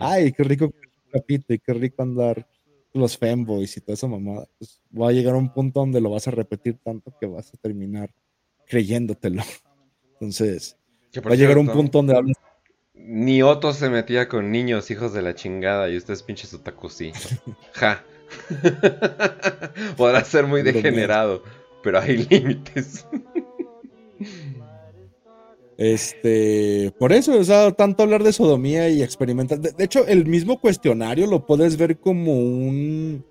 Ay, 0.00 0.32
qué 0.32 0.42
rico 0.42 0.70
capito 1.12 1.54
y 1.54 1.58
qué 1.58 1.72
rico 1.72 2.02
andar 2.02 2.46
los 2.92 3.18
femboys 3.18 3.76
y 3.76 3.80
toda 3.80 3.94
esa 3.94 4.06
mamada, 4.06 4.46
pues 4.58 4.80
va 4.96 5.08
a 5.08 5.12
llegar 5.12 5.34
a 5.34 5.38
un 5.38 5.52
punto 5.52 5.80
donde 5.80 6.00
lo 6.00 6.10
vas 6.10 6.28
a 6.28 6.30
repetir 6.30 6.78
tanto 6.82 7.12
que 7.20 7.26
vas 7.26 7.52
a 7.52 7.56
terminar 7.56 8.10
creyéndotelo. 8.66 9.42
Entonces, 10.12 10.76
va 11.26 11.32
a 11.32 11.34
llegar 11.34 11.56
a 11.56 11.60
un 11.60 11.68
punto 11.68 11.98
donde 11.98 12.16
hablas. 12.16 12.36
Ni 12.94 13.42
Otto 13.42 13.72
se 13.72 13.90
metía 13.90 14.28
con 14.28 14.50
niños, 14.50 14.90
hijos 14.90 15.12
de 15.12 15.22
la 15.22 15.34
chingada, 15.34 15.90
y 15.90 15.96
ustedes 15.96 16.22
pinches 16.22 16.54
otaku 16.54 16.88
sí. 16.88 17.12
ja. 17.72 18.04
Podrá 19.96 20.24
ser 20.24 20.46
muy 20.46 20.62
degenerado, 20.62 21.42
pero 21.82 22.00
hay 22.00 22.18
límites. 22.18 23.06
Este, 25.76 26.92
por 26.98 27.12
eso, 27.12 27.38
o 27.38 27.44
sea, 27.44 27.72
tanto 27.72 28.02
hablar 28.02 28.22
de 28.22 28.32
sodomía 28.32 28.88
y 28.88 29.02
experimentar. 29.02 29.60
De, 29.60 29.84
hecho, 29.84 30.06
el 30.06 30.26
mismo 30.26 30.60
cuestionario 30.60 31.26
lo 31.26 31.46
puedes 31.46 31.76
ver 31.76 31.98
como 31.98 32.32
un, 32.32 33.24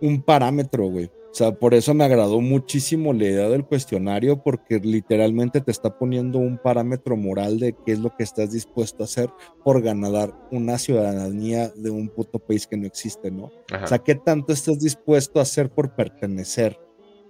un 0.00 0.22
parámetro, 0.22 0.86
güey. 0.86 1.06
O 1.06 1.34
sea, 1.34 1.52
por 1.52 1.74
eso 1.74 1.94
me 1.94 2.02
agradó 2.02 2.40
muchísimo 2.40 3.12
la 3.12 3.24
idea 3.24 3.48
del 3.48 3.64
cuestionario, 3.64 4.42
porque 4.42 4.80
literalmente 4.80 5.60
te 5.60 5.70
está 5.70 5.96
poniendo 5.96 6.40
un 6.40 6.58
parámetro 6.58 7.16
moral 7.16 7.60
de 7.60 7.72
qué 7.86 7.92
es 7.92 8.00
lo 8.00 8.14
que 8.16 8.24
estás 8.24 8.50
dispuesto 8.50 9.04
a 9.04 9.06
hacer 9.06 9.30
por 9.64 9.80
ganar 9.80 10.34
una 10.50 10.76
ciudadanía 10.76 11.68
de 11.68 11.90
un 11.90 12.08
puto 12.08 12.40
país 12.40 12.66
que 12.66 12.76
no 12.76 12.86
existe, 12.86 13.30
¿no? 13.30 13.52
O 13.82 13.86
sea, 13.86 13.98
qué 13.98 14.16
tanto 14.16 14.52
estás 14.52 14.80
dispuesto 14.80 15.38
a 15.38 15.42
hacer 15.42 15.70
por 15.70 15.94
pertenecer. 15.94 16.80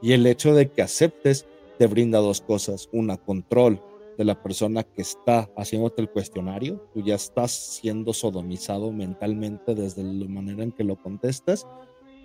Y 0.00 0.12
el 0.12 0.26
hecho 0.26 0.54
de 0.54 0.70
que 0.70 0.80
aceptes 0.80 1.46
te 1.78 1.86
brinda 1.86 2.20
dos 2.20 2.40
cosas. 2.40 2.88
Una, 2.92 3.18
control 3.18 3.82
de 4.20 4.26
la 4.26 4.42
persona 4.42 4.82
que 4.82 5.00
está 5.00 5.48
haciéndote 5.56 6.02
el 6.02 6.10
cuestionario, 6.10 6.86
tú 6.92 7.02
ya 7.02 7.14
estás 7.14 7.52
siendo 7.52 8.12
sodomizado 8.12 8.92
mentalmente 8.92 9.74
desde 9.74 10.02
la 10.02 10.28
manera 10.28 10.62
en 10.62 10.72
que 10.72 10.84
lo 10.84 11.00
contestas. 11.00 11.66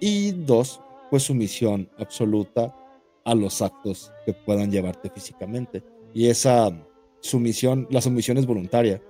Y 0.01 0.33
dos, 0.33 0.81
pues 1.09 1.23
sumisión 1.23 1.89
absoluta 1.97 2.75
a 3.23 3.33
los 3.33 3.61
actos 3.61 4.11
que 4.25 4.33
puedan 4.33 4.71
llevarte 4.71 5.09
físicamente. 5.09 5.85
Y 6.13 6.27
esa 6.27 6.69
sumisión, 7.21 7.87
la 7.89 8.01
sumisión 8.01 8.37
es 8.39 8.45
voluntaria 8.45 9.01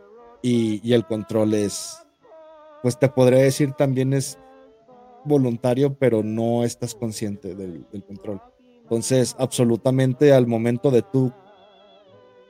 y, 0.44 0.80
y 0.88 0.94
el 0.94 1.08
control 1.08 1.56
es, 1.56 2.06
pues 2.84 3.00
te 3.00 3.10
podría 3.10 3.40
decir 3.40 3.72
también 3.72 4.14
es 4.14 4.38
voluntario, 5.24 5.96
pero 5.98 6.22
no 6.22 6.64
estás 6.64 6.94
consciente 6.94 7.56
del, 7.56 7.84
del 7.92 8.04
control. 8.04 8.40
Entonces, 8.84 9.36
absolutamente 9.40 10.34
al 10.34 10.46
momento 10.46 10.92
de 10.92 11.02
tú 11.02 11.34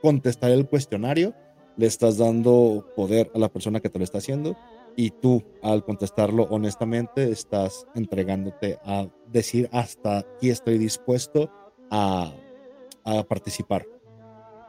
contestar 0.06 0.52
el 0.52 0.68
cuestionario, 0.68 1.34
le 1.78 1.88
estás 1.88 2.20
dando 2.20 2.86
poder 2.96 3.32
a 3.34 3.40
la 3.40 3.50
persona 3.50 3.80
que 3.80 3.90
te 3.90 3.98
lo 3.98 4.04
está 4.04 4.20
haciendo 4.20 4.56
y 4.96 5.10
tú 5.10 5.44
al 5.64 5.84
contestarlo 5.84 6.44
honestamente 6.52 7.32
estás 7.32 7.88
entregándote 7.96 8.78
a 8.84 9.08
decir 9.26 9.68
hasta 9.72 10.20
aquí 10.20 10.52
estoy 10.52 10.78
dispuesto 10.78 11.50
a, 11.90 12.32
a 13.04 13.24
participar. 13.24 13.95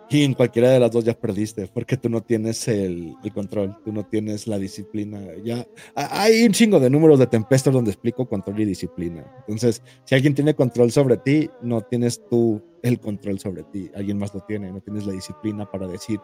Y 0.08 0.22
en 0.22 0.34
cualquiera 0.34 0.70
de 0.70 0.78
las 0.78 0.92
dos 0.92 1.04
ya 1.04 1.18
perdiste, 1.18 1.66
porque 1.66 1.96
tú 1.96 2.08
no 2.08 2.22
tienes 2.22 2.68
el, 2.68 3.14
el, 3.24 3.32
control, 3.32 3.76
tú 3.84 3.92
no 3.92 4.06
tienes 4.06 4.46
la 4.46 4.56
disciplina. 4.56 5.20
Ya 5.44 5.66
hay 5.96 6.44
un 6.44 6.52
chingo 6.52 6.78
de 6.78 6.88
números 6.88 7.18
de 7.18 7.26
Tempestor 7.26 7.72
donde 7.72 7.90
explico 7.90 8.28
control 8.28 8.60
y 8.60 8.64
disciplina. 8.66 9.24
Entonces, 9.40 9.82
si 10.04 10.14
alguien 10.14 10.34
tiene 10.34 10.54
control 10.54 10.92
sobre 10.92 11.16
ti, 11.16 11.50
no 11.60 11.80
tienes 11.80 12.22
tú 12.28 12.62
el 12.82 13.00
control 13.00 13.40
sobre 13.40 13.64
ti. 13.64 13.90
Alguien 13.96 14.18
más 14.18 14.32
lo 14.32 14.40
tiene, 14.42 14.70
no 14.70 14.80
tienes 14.80 15.06
la 15.06 15.12
disciplina 15.12 15.68
para 15.68 15.88
decir, 15.88 16.20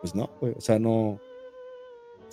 pues 0.00 0.14
no, 0.14 0.30
o 0.40 0.60
sea, 0.60 0.78
no, 0.78 1.18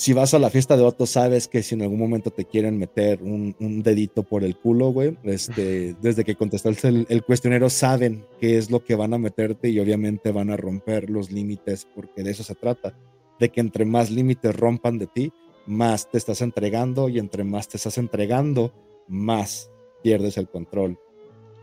si 0.02 0.14
vas 0.14 0.34
a 0.34 0.40
la 0.40 0.50
fiesta 0.50 0.76
de 0.76 0.82
Otto, 0.82 1.06
sabes 1.06 1.48
que 1.48 1.62
si 1.62 1.76
en 1.76 1.84
algún 1.84 2.00
momento 2.00 2.32
te 2.32 2.46
quieren 2.46 2.80
meter 2.80 3.22
un, 3.22 3.56
un 3.60 3.84
dedito 3.84 4.24
por 4.24 4.44
el 4.44 4.58
culo, 4.58 4.90
güey, 4.90 5.16
este, 5.22 5.96
desde 6.02 6.24
que 6.24 6.34
contestaste 6.34 6.88
el, 6.88 7.06
el, 7.08 7.24
cuestionario, 7.24 7.70
saben 7.70 8.26
qué 8.40 8.58
es 8.58 8.72
lo 8.72 8.84
que 8.84 8.96
van 8.96 9.14
a 9.14 9.20
meterte 9.20 9.70
y 9.70 9.80
obviamente 9.80 10.32
van 10.32 10.50
a 10.50 10.58
romper 10.58 11.12
los 11.12 11.30
límites, 11.32 11.88
porque 11.94 12.24
de 12.24 12.32
eso 12.32 12.44
se 12.44 12.56
trata, 12.56 12.96
de 13.40 13.50
que 13.50 13.62
entre 13.62 13.86
más 13.86 14.10
límites 14.10 14.56
rompan 14.56 14.98
de 14.98 15.06
ti, 15.06 15.32
más 15.68 16.10
te 16.10 16.18
estás 16.18 16.42
entregando 16.42 17.08
y 17.08 17.20
entre 17.20 17.44
más 17.44 17.68
te 17.68 17.78
estás 17.78 18.00
entregando, 18.00 18.74
más 19.08 19.70
pierdes 20.02 20.36
el 20.38 20.50
control 20.50 20.98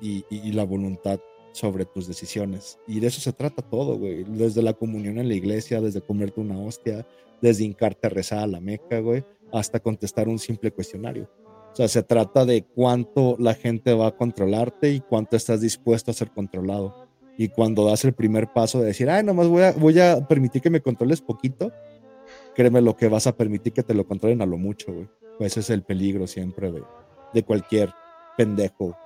y, 0.00 0.24
y, 0.30 0.48
y 0.48 0.52
la 0.52 0.62
voluntad 0.62 1.18
sobre 1.50 1.86
tus 1.86 2.06
decisiones. 2.06 2.78
Y 2.86 3.00
de 3.00 3.08
eso 3.08 3.20
se 3.20 3.32
trata 3.32 3.62
todo, 3.62 3.98
güey. 3.98 4.22
Desde 4.22 4.62
la 4.62 4.74
comunión 4.74 5.18
en 5.18 5.26
la 5.26 5.34
iglesia, 5.34 5.80
desde 5.80 6.00
comerte 6.00 6.40
una 6.40 6.56
hostia, 6.56 7.04
desde 7.40 7.64
hincarte 7.64 8.06
a 8.06 8.10
rezar 8.10 8.40
a 8.40 8.46
la 8.46 8.60
meca, 8.60 9.00
güey, 9.00 9.24
hasta 9.52 9.80
contestar 9.80 10.28
un 10.28 10.38
simple 10.38 10.70
cuestionario. 10.70 11.30
O 11.72 11.76
sea, 11.76 11.88
se 11.88 12.02
trata 12.02 12.44
de 12.44 12.64
cuánto 12.64 13.36
la 13.38 13.54
gente 13.54 13.94
va 13.94 14.08
a 14.08 14.16
controlarte 14.16 14.90
y 14.90 15.00
cuánto 15.00 15.36
estás 15.36 15.60
dispuesto 15.60 16.10
a 16.10 16.14
ser 16.14 16.30
controlado. 16.30 17.06
Y 17.36 17.48
cuando 17.48 17.86
das 17.86 18.04
el 18.04 18.14
primer 18.14 18.52
paso 18.52 18.80
de 18.80 18.86
decir, 18.86 19.08
ay, 19.08 19.22
nomás 19.22 19.46
voy 19.46 20.00
a, 20.00 20.26
permitir 20.26 20.60
que 20.60 20.70
me 20.70 20.80
controles 20.80 21.20
poquito, 21.20 21.70
créeme 22.54 22.80
lo 22.80 22.96
que 22.96 23.08
vas 23.08 23.28
a 23.28 23.36
permitir 23.36 23.72
que 23.72 23.84
te 23.84 23.94
lo 23.94 24.06
controlen 24.06 24.42
a 24.42 24.46
lo 24.46 24.58
mucho, 24.58 24.92
güey. 24.92 25.08
Pues 25.38 25.52
ese 25.52 25.60
es 25.60 25.70
el 25.70 25.82
peligro 25.84 26.26
siempre 26.26 26.72
de, 27.32 27.42
cualquier 27.44 27.92
pendejo 28.36 28.96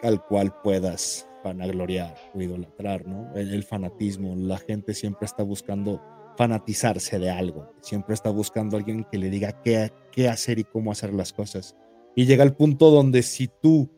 al 0.00 0.24
cual 0.24 0.54
puedas 0.62 1.28
vanagloriar 1.44 2.16
o 2.34 2.40
idolatrar, 2.40 3.06
¿no? 3.06 3.34
El 3.36 3.62
fanatismo, 3.62 4.34
la 4.36 4.56
gente 4.56 4.94
siempre 4.94 5.26
está 5.26 5.42
buscando 5.42 6.00
fanatizarse 6.40 7.18
de 7.18 7.28
algo. 7.28 7.70
Siempre 7.82 8.14
está 8.14 8.30
buscando 8.30 8.78
alguien 8.78 9.04
que 9.12 9.18
le 9.18 9.28
diga 9.28 9.60
qué, 9.62 9.92
qué 10.10 10.26
hacer 10.26 10.58
y 10.58 10.64
cómo 10.64 10.90
hacer 10.90 11.12
las 11.12 11.34
cosas. 11.34 11.76
Y 12.16 12.24
llega 12.24 12.42
el 12.44 12.54
punto 12.54 12.90
donde 12.90 13.22
si 13.22 13.50
tú 13.60 13.90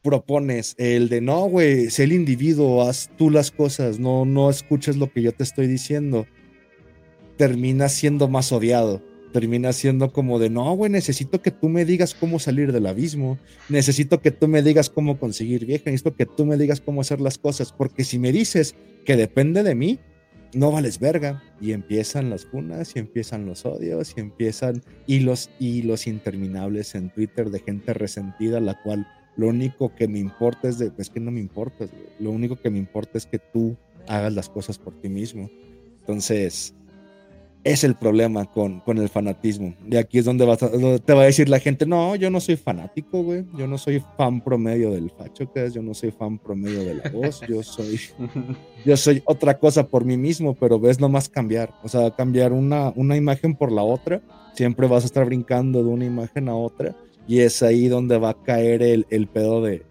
propones 0.00 0.74
el 0.78 1.10
de 1.10 1.20
no, 1.20 1.44
güey, 1.50 1.90
sé 1.90 2.04
el 2.04 2.12
individuo, 2.12 2.80
haz 2.80 3.10
tú 3.18 3.28
las 3.28 3.50
cosas, 3.50 3.98
no, 3.98 4.24
no 4.24 4.48
escuches 4.48 4.96
lo 4.96 5.12
que 5.12 5.20
yo 5.20 5.32
te 5.32 5.42
estoy 5.42 5.66
diciendo, 5.66 6.26
termina 7.36 7.90
siendo 7.90 8.28
más 8.28 8.50
odiado. 8.50 9.02
Termina 9.34 9.74
siendo 9.74 10.10
como 10.10 10.38
de 10.38 10.48
no, 10.48 10.74
güey, 10.74 10.90
necesito 10.90 11.42
que 11.42 11.50
tú 11.50 11.68
me 11.68 11.84
digas 11.84 12.14
cómo 12.14 12.38
salir 12.38 12.72
del 12.72 12.86
abismo, 12.86 13.38
necesito 13.68 14.22
que 14.22 14.30
tú 14.30 14.48
me 14.48 14.62
digas 14.62 14.88
cómo 14.88 15.18
conseguir 15.18 15.66
vieja, 15.66 15.84
necesito 15.86 16.14
que 16.14 16.24
tú 16.24 16.46
me 16.46 16.56
digas 16.56 16.80
cómo 16.80 17.02
hacer 17.02 17.20
las 17.20 17.36
cosas, 17.36 17.72
porque 17.72 18.04
si 18.04 18.18
me 18.18 18.32
dices 18.32 18.74
que 19.04 19.16
depende 19.16 19.62
de 19.62 19.74
mí, 19.74 19.98
no 20.54 20.70
vales 20.70 20.98
verga. 20.98 21.42
Y 21.60 21.72
empiezan 21.72 22.30
las 22.30 22.44
cunas, 22.44 22.96
y 22.96 22.98
empiezan 22.98 23.46
los 23.46 23.64
odios, 23.64 24.14
y 24.16 24.20
empiezan 24.20 24.82
hilos, 25.06 25.50
hilos 25.58 26.06
interminables 26.06 26.94
en 26.94 27.10
Twitter 27.10 27.50
de 27.50 27.60
gente 27.60 27.94
resentida, 27.94 28.60
la 28.60 28.80
cual 28.82 29.06
lo 29.36 29.48
único 29.48 29.94
que 29.94 30.08
me 30.08 30.18
importa 30.18 30.68
es 30.68 30.78
de, 30.78 30.92
es 30.98 31.08
que 31.08 31.20
no 31.20 31.30
me 31.30 31.40
importa, 31.40 31.86
lo 32.18 32.30
único 32.30 32.56
que 32.56 32.70
me 32.70 32.78
importa 32.78 33.16
es 33.16 33.26
que 33.26 33.38
tú 33.38 33.76
hagas 34.06 34.32
las 34.34 34.48
cosas 34.48 34.78
por 34.78 35.00
ti 35.00 35.08
mismo. 35.08 35.50
Entonces, 36.00 36.74
es 37.64 37.84
el 37.84 37.94
problema 37.94 38.44
con, 38.46 38.80
con 38.80 38.98
el 38.98 39.08
fanatismo. 39.08 39.74
Y 39.88 39.96
aquí 39.96 40.18
es 40.18 40.24
donde, 40.24 40.44
te 41.04 41.14
va 41.14 41.22
a 41.22 41.26
decir 41.26 41.48
la 41.48 41.60
gente, 41.60 41.86
no, 41.86 42.16
yo 42.16 42.30
no 42.30 42.40
soy 42.40 42.56
fanático, 42.56 43.22
güey. 43.22 43.44
Yo 43.56 43.66
no 43.66 43.78
soy 43.78 44.02
fan 44.16 44.40
promedio 44.40 44.90
del 44.90 45.10
facho 45.10 45.50
que 45.52 45.66
es, 45.66 45.74
yo 45.74 45.82
no 45.82 45.94
soy 45.94 46.10
fan 46.10 46.38
promedio 46.38 46.84
de 46.84 46.94
la 46.94 47.10
voz, 47.10 47.40
yo 47.48 47.62
soy, 47.62 48.00
yo 48.84 48.96
soy 48.96 49.22
otra 49.26 49.58
cosa 49.58 49.86
por 49.86 50.04
mí 50.04 50.16
mismo, 50.16 50.54
pero 50.54 50.80
ves 50.80 50.98
nomás 50.98 51.28
cambiar. 51.28 51.72
O 51.82 51.88
sea, 51.88 52.10
cambiar 52.10 52.52
una, 52.52 52.92
una 52.96 53.16
imagen 53.16 53.54
por 53.54 53.70
la 53.70 53.82
otra, 53.82 54.20
siempre 54.54 54.88
vas 54.88 55.04
a 55.04 55.06
estar 55.06 55.24
brincando 55.24 55.82
de 55.82 55.88
una 55.88 56.04
imagen 56.04 56.48
a 56.48 56.56
otra. 56.56 56.96
Y 57.28 57.40
es 57.40 57.62
ahí 57.62 57.86
donde 57.86 58.18
va 58.18 58.30
a 58.30 58.42
caer 58.42 58.82
el, 58.82 59.06
el 59.10 59.28
pedo 59.28 59.62
de, 59.62 59.84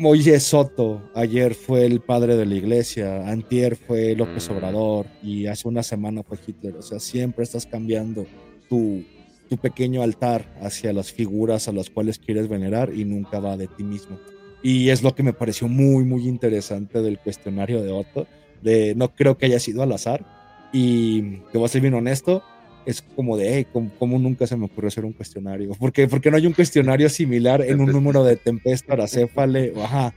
Moisés 0.00 0.44
Soto 0.44 1.02
ayer 1.14 1.54
fue 1.54 1.84
el 1.84 2.00
padre 2.00 2.34
de 2.34 2.46
la 2.46 2.54
iglesia, 2.54 3.28
antier 3.28 3.76
fue 3.76 4.14
López 4.14 4.48
mm. 4.48 4.52
Obrador 4.54 5.06
y 5.22 5.44
hace 5.44 5.68
una 5.68 5.82
semana 5.82 6.22
fue 6.22 6.38
Hitler. 6.46 6.74
O 6.76 6.80
sea, 6.80 6.98
siempre 6.98 7.44
estás 7.44 7.66
cambiando 7.66 8.24
tu, 8.70 9.04
tu 9.50 9.58
pequeño 9.58 10.02
altar 10.02 10.56
hacia 10.62 10.94
las 10.94 11.12
figuras 11.12 11.68
a 11.68 11.72
las 11.72 11.90
cuales 11.90 12.18
quieres 12.18 12.48
venerar 12.48 12.94
y 12.94 13.04
nunca 13.04 13.40
va 13.40 13.58
de 13.58 13.66
ti 13.66 13.84
mismo. 13.84 14.18
Y 14.62 14.88
es 14.88 15.02
lo 15.02 15.14
que 15.14 15.22
me 15.22 15.34
pareció 15.34 15.68
muy, 15.68 16.02
muy 16.04 16.26
interesante 16.26 17.02
del 17.02 17.18
cuestionario 17.18 17.82
de 17.82 17.92
Otto, 17.92 18.26
de 18.62 18.94
no 18.94 19.14
creo 19.14 19.36
que 19.36 19.44
haya 19.44 19.60
sido 19.60 19.82
al 19.82 19.92
azar. 19.92 20.24
Y 20.72 21.40
te 21.52 21.58
voy 21.58 21.66
a 21.66 21.68
ser 21.68 21.82
bien 21.82 21.92
honesto, 21.92 22.42
es 22.86 23.02
como 23.02 23.36
de, 23.36 23.54
hey, 23.54 23.66
¿cómo, 23.98 24.18
nunca 24.18 24.46
se 24.46 24.56
me 24.56 24.66
ocurrió 24.66 24.88
hacer 24.88 25.04
un 25.04 25.12
cuestionario? 25.12 25.72
¿Por 25.72 25.92
qué, 25.92 26.08
no 26.30 26.36
hay 26.36 26.46
un 26.46 26.52
cuestionario 26.52 27.08
similar 27.08 27.62
en 27.62 27.80
un 27.80 27.92
número 27.92 28.24
de 28.24 28.36
tempesta, 28.36 28.94
aracéfale? 28.94 29.72
Ajá, 29.76 30.14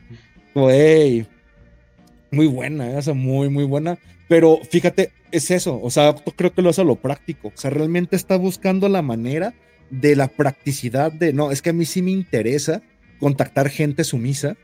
como, 0.54 0.70
hey, 0.70 1.26
muy 2.32 2.48
buena, 2.48 2.92
¿eh? 2.92 3.00
esa 3.00 3.14
muy, 3.14 3.50
muy 3.50 3.64
buena. 3.64 3.98
Pero 4.28 4.60
fíjate, 4.70 5.12
es 5.32 5.52
eso, 5.52 5.80
o 5.82 5.90
sea, 5.90 6.16
creo 6.36 6.54
que 6.54 6.62
lo 6.62 6.70
hace 6.70 6.82
a 6.82 6.86
lo 6.86 6.96
práctico. 6.96 7.50
O 7.50 7.58
sea, 7.58 7.70
realmente 7.70 8.16
está 8.16 8.38
buscando 8.38 8.88
la 8.90 9.02
manera 9.02 9.54
de 9.90 10.16
la 10.16 10.28
practicidad 10.28 11.12
de, 11.12 11.34
no, 11.34 11.52
es 11.52 11.62
que 11.62 11.70
a 11.70 11.74
mí 11.74 11.86
sí 11.86 12.02
me 12.02 12.12
interesa 12.12 12.82
contactar 13.20 13.70
gente 13.70 14.04
sumisa 14.04 14.56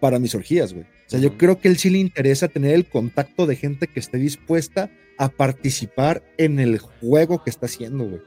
para 0.00 0.18
mis 0.18 0.34
orgías, 0.34 0.72
güey. 0.72 0.86
O 1.06 1.10
sea, 1.10 1.20
yo 1.20 1.38
creo 1.38 1.60
que 1.60 1.68
él 1.68 1.76
sí 1.76 1.88
le 1.88 1.98
interesa 1.98 2.48
tener 2.48 2.74
el 2.74 2.86
contacto 2.86 3.46
de 3.46 3.56
gente 3.56 3.86
que 3.86 4.00
esté 4.00 4.18
dispuesta 4.18 4.90
a 5.18 5.28
participar 5.28 6.22
en 6.36 6.58
el 6.58 6.78
juego 6.78 7.42
que 7.42 7.50
está 7.50 7.66
haciendo, 7.66 8.04
güey. 8.04 8.20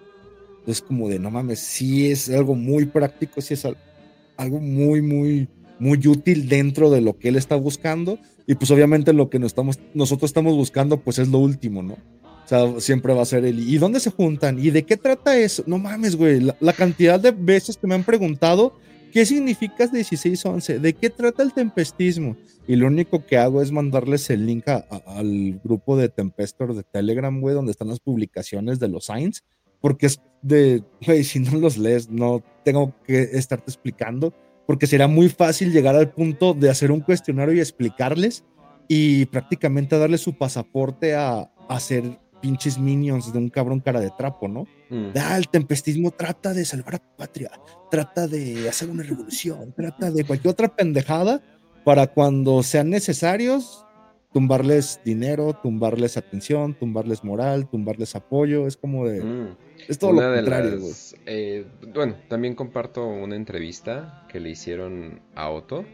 Entonces, 0.60 0.82
como 0.82 1.10
de 1.10 1.20
no 1.20 1.30
mames, 1.30 1.60
sí 1.60 2.10
es 2.10 2.30
algo 2.30 2.56
muy 2.56 2.86
práctico, 2.86 3.42
sí 3.42 3.54
es 3.54 3.66
algo 4.38 4.60
muy, 4.60 5.02
muy, 5.02 5.50
muy 5.78 6.08
útil 6.08 6.48
dentro 6.48 6.90
de 6.90 7.02
lo 7.02 7.18
que 7.18 7.30
él 7.30 7.36
está 7.36 7.56
buscando. 7.56 8.18
Y 8.48 8.56
pues 8.56 8.72
obviamente 8.72 9.12
lo 9.14 9.30
que 9.30 9.38
estamos, 9.38 9.80
nosotros 9.94 10.30
estamos 10.30 10.56
buscando, 10.56 11.02
pues 11.02 11.20
es 11.20 11.28
lo 11.28 11.40
último, 11.40 11.84
¿no? 11.84 11.94
O 11.94 12.48
sea, 12.50 12.80
siempre 12.80 13.14
va 13.14 13.22
a 13.22 13.26
ser 13.26 13.46
el, 13.46 13.60
¿y 13.60 13.78
dónde 13.78 14.00
se 14.00 14.10
juntan? 14.10 14.58
¿Y 14.58 14.72
de 14.72 14.84
qué 14.84 14.98
trata 14.98 15.38
eso? 15.38 15.64
No 15.68 15.78
mames, 15.78 16.16
güey, 16.16 16.40
la 16.60 16.74
cantidad 16.74 17.20
de 17.20 17.32
veces 17.32 17.78
que 17.78 17.86
me 17.86 17.94
han 17.94 18.04
preguntado 18.04 18.74
¿Qué 19.12 19.26
significa 19.26 19.88
1611? 19.92 20.80
¿De 20.80 20.94
qué 20.94 21.10
trata 21.10 21.42
el 21.42 21.54
tempestismo? 21.54 22.38
Y 22.68 22.76
lo 22.76 22.88
único 22.88 23.26
que 23.26 23.38
hago 23.38 23.62
es 23.62 23.72
mandarles 23.72 24.30
el 24.30 24.46
link 24.46 24.68
al 24.68 25.60
grupo 25.64 25.98
de 25.98 26.10
Tempestor 26.10 26.76
de 26.76 26.84
Telegram, 26.84 27.42
güey, 27.42 27.56
donde 27.56 27.72
están 27.72 27.88
las 27.88 28.00
publicaciones 28.00 28.80
de 28.80 28.90
los 28.90 29.06
signs, 29.06 29.44
porque 29.82 30.06
es 30.06 30.22
de, 30.42 30.84
güey, 31.06 31.24
si 31.24 31.40
no 31.40 31.58
los 31.58 31.78
lees, 31.78 32.10
no 32.10 32.44
tengo 32.64 32.94
que 33.06 33.22
estarte 33.34 33.72
explicando, 33.72 34.34
porque 34.68 34.86
será 34.86 35.08
muy 35.08 35.30
fácil 35.30 35.72
llegar 35.72 35.96
al 35.96 36.12
punto 36.12 36.54
de 36.54 36.70
hacer 36.70 36.92
un 36.92 37.00
cuestionario 37.00 37.56
y 37.56 37.60
explicarles 37.60 38.44
y 38.88 39.26
prácticamente 39.26 39.98
darle 39.98 40.20
su 40.20 40.38
pasaporte 40.38 41.16
a, 41.16 41.40
a 41.40 41.52
hacer 41.68 42.20
pinches 42.42 42.78
minions 42.78 43.32
de 43.32 43.40
un 43.40 43.50
cabrón 43.50 43.80
cara 43.80 44.00
de 44.00 44.12
trapo, 44.12 44.48
¿no? 44.48 44.66
Mm. 44.90 45.10
Ah, 45.18 45.38
el 45.38 45.50
tempestismo 45.50 46.12
trata 46.12 46.54
de 46.54 46.66
salvar 46.66 46.96
a 46.96 47.00
tu 47.00 47.16
patria, 47.18 47.52
trata 47.92 48.28
de 48.28 48.68
hacer 48.68 48.90
una 48.90 49.04
revolución, 49.04 49.74
trata 49.76 50.12
de 50.12 50.24
cualquier 50.24 50.52
otra 50.52 50.68
pendejada 50.68 51.42
para 51.84 52.08
cuando 52.08 52.64
sean 52.64 52.90
necesarios 52.90 53.86
tumbarles 54.34 55.02
dinero, 55.04 55.54
tumbarles 55.54 56.18
atención, 56.18 56.76
tumbarles 56.76 57.24
moral, 57.24 57.70
tumbarles 57.70 58.16
apoyo, 58.16 58.68
es 58.68 58.78
como 58.78 59.08
de... 59.08 59.24
Mm. 59.24 59.58
Es 59.88 59.98
todo 59.98 60.14
lo 60.14 60.22
contrario. 60.22 60.78
Eh, 61.26 61.66
bueno, 61.94 62.16
también 62.28 62.54
comparto 62.54 63.08
una 63.08 63.36
entrevista 63.36 64.26
que 64.30 64.40
le 64.40 64.50
hicieron 64.50 65.22
a 65.36 65.50
Otto, 65.50 65.86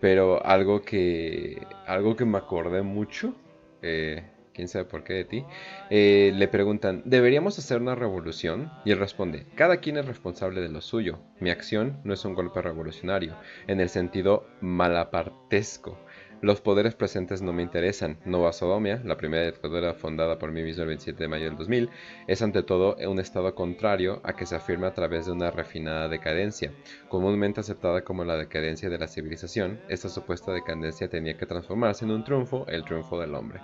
pero 0.00 0.44
algo 0.44 0.82
que, 0.82 1.66
algo 1.86 2.14
que 2.14 2.24
me 2.24 2.38
acordé 2.38 2.82
mucho, 2.82 3.34
eh, 3.80 4.22
quién 4.54 4.68
sabe 4.68 4.84
por 4.84 5.04
qué 5.04 5.14
de 5.14 5.24
ti, 5.24 5.44
eh, 5.90 6.32
le 6.34 6.48
preguntan, 6.48 7.02
¿deberíamos 7.04 7.58
hacer 7.58 7.80
una 7.80 7.94
revolución? 7.94 8.70
Y 8.84 8.92
él 8.92 8.98
responde, 8.98 9.46
cada 9.54 9.78
quien 9.78 9.96
es 9.96 10.06
responsable 10.06 10.60
de 10.60 10.68
lo 10.68 10.80
suyo. 10.80 11.18
Mi 11.40 11.50
acción 11.50 12.00
no 12.04 12.14
es 12.14 12.24
un 12.24 12.34
golpe 12.34 12.62
revolucionario, 12.62 13.36
en 13.66 13.80
el 13.80 13.88
sentido 13.88 14.46
malapartesco. 14.60 15.98
Los 16.42 16.60
poderes 16.60 16.96
presentes 16.96 17.40
no 17.40 17.52
me 17.52 17.62
interesan. 17.62 18.18
Nova 18.24 18.52
Sodomia, 18.52 19.00
la 19.04 19.16
primera 19.16 19.46
dictadura 19.46 19.94
fundada 19.94 20.40
por 20.40 20.50
mí 20.50 20.64
mismo 20.64 20.82
el 20.82 20.88
27 20.88 21.22
de 21.22 21.28
mayo 21.28 21.44
del 21.44 21.56
2000, 21.56 21.88
es 22.26 22.42
ante 22.42 22.64
todo 22.64 22.96
un 23.08 23.20
estado 23.20 23.54
contrario 23.54 24.20
a 24.24 24.32
que 24.32 24.44
se 24.44 24.56
afirma 24.56 24.88
a 24.88 24.92
través 24.92 25.26
de 25.26 25.32
una 25.32 25.52
refinada 25.52 26.08
decadencia. 26.08 26.72
Comúnmente 27.08 27.60
aceptada 27.60 28.02
como 28.02 28.24
la 28.24 28.36
decadencia 28.36 28.90
de 28.90 28.98
la 28.98 29.06
civilización, 29.06 29.80
esta 29.88 30.08
supuesta 30.08 30.52
decadencia 30.52 31.08
tenía 31.08 31.36
que 31.36 31.46
transformarse 31.46 32.04
en 32.04 32.10
un 32.10 32.24
triunfo, 32.24 32.66
el 32.66 32.84
triunfo 32.84 33.20
del 33.20 33.36
hombre. 33.36 33.60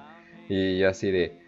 Y 0.49 0.83
así 0.83 1.11
de, 1.11 1.39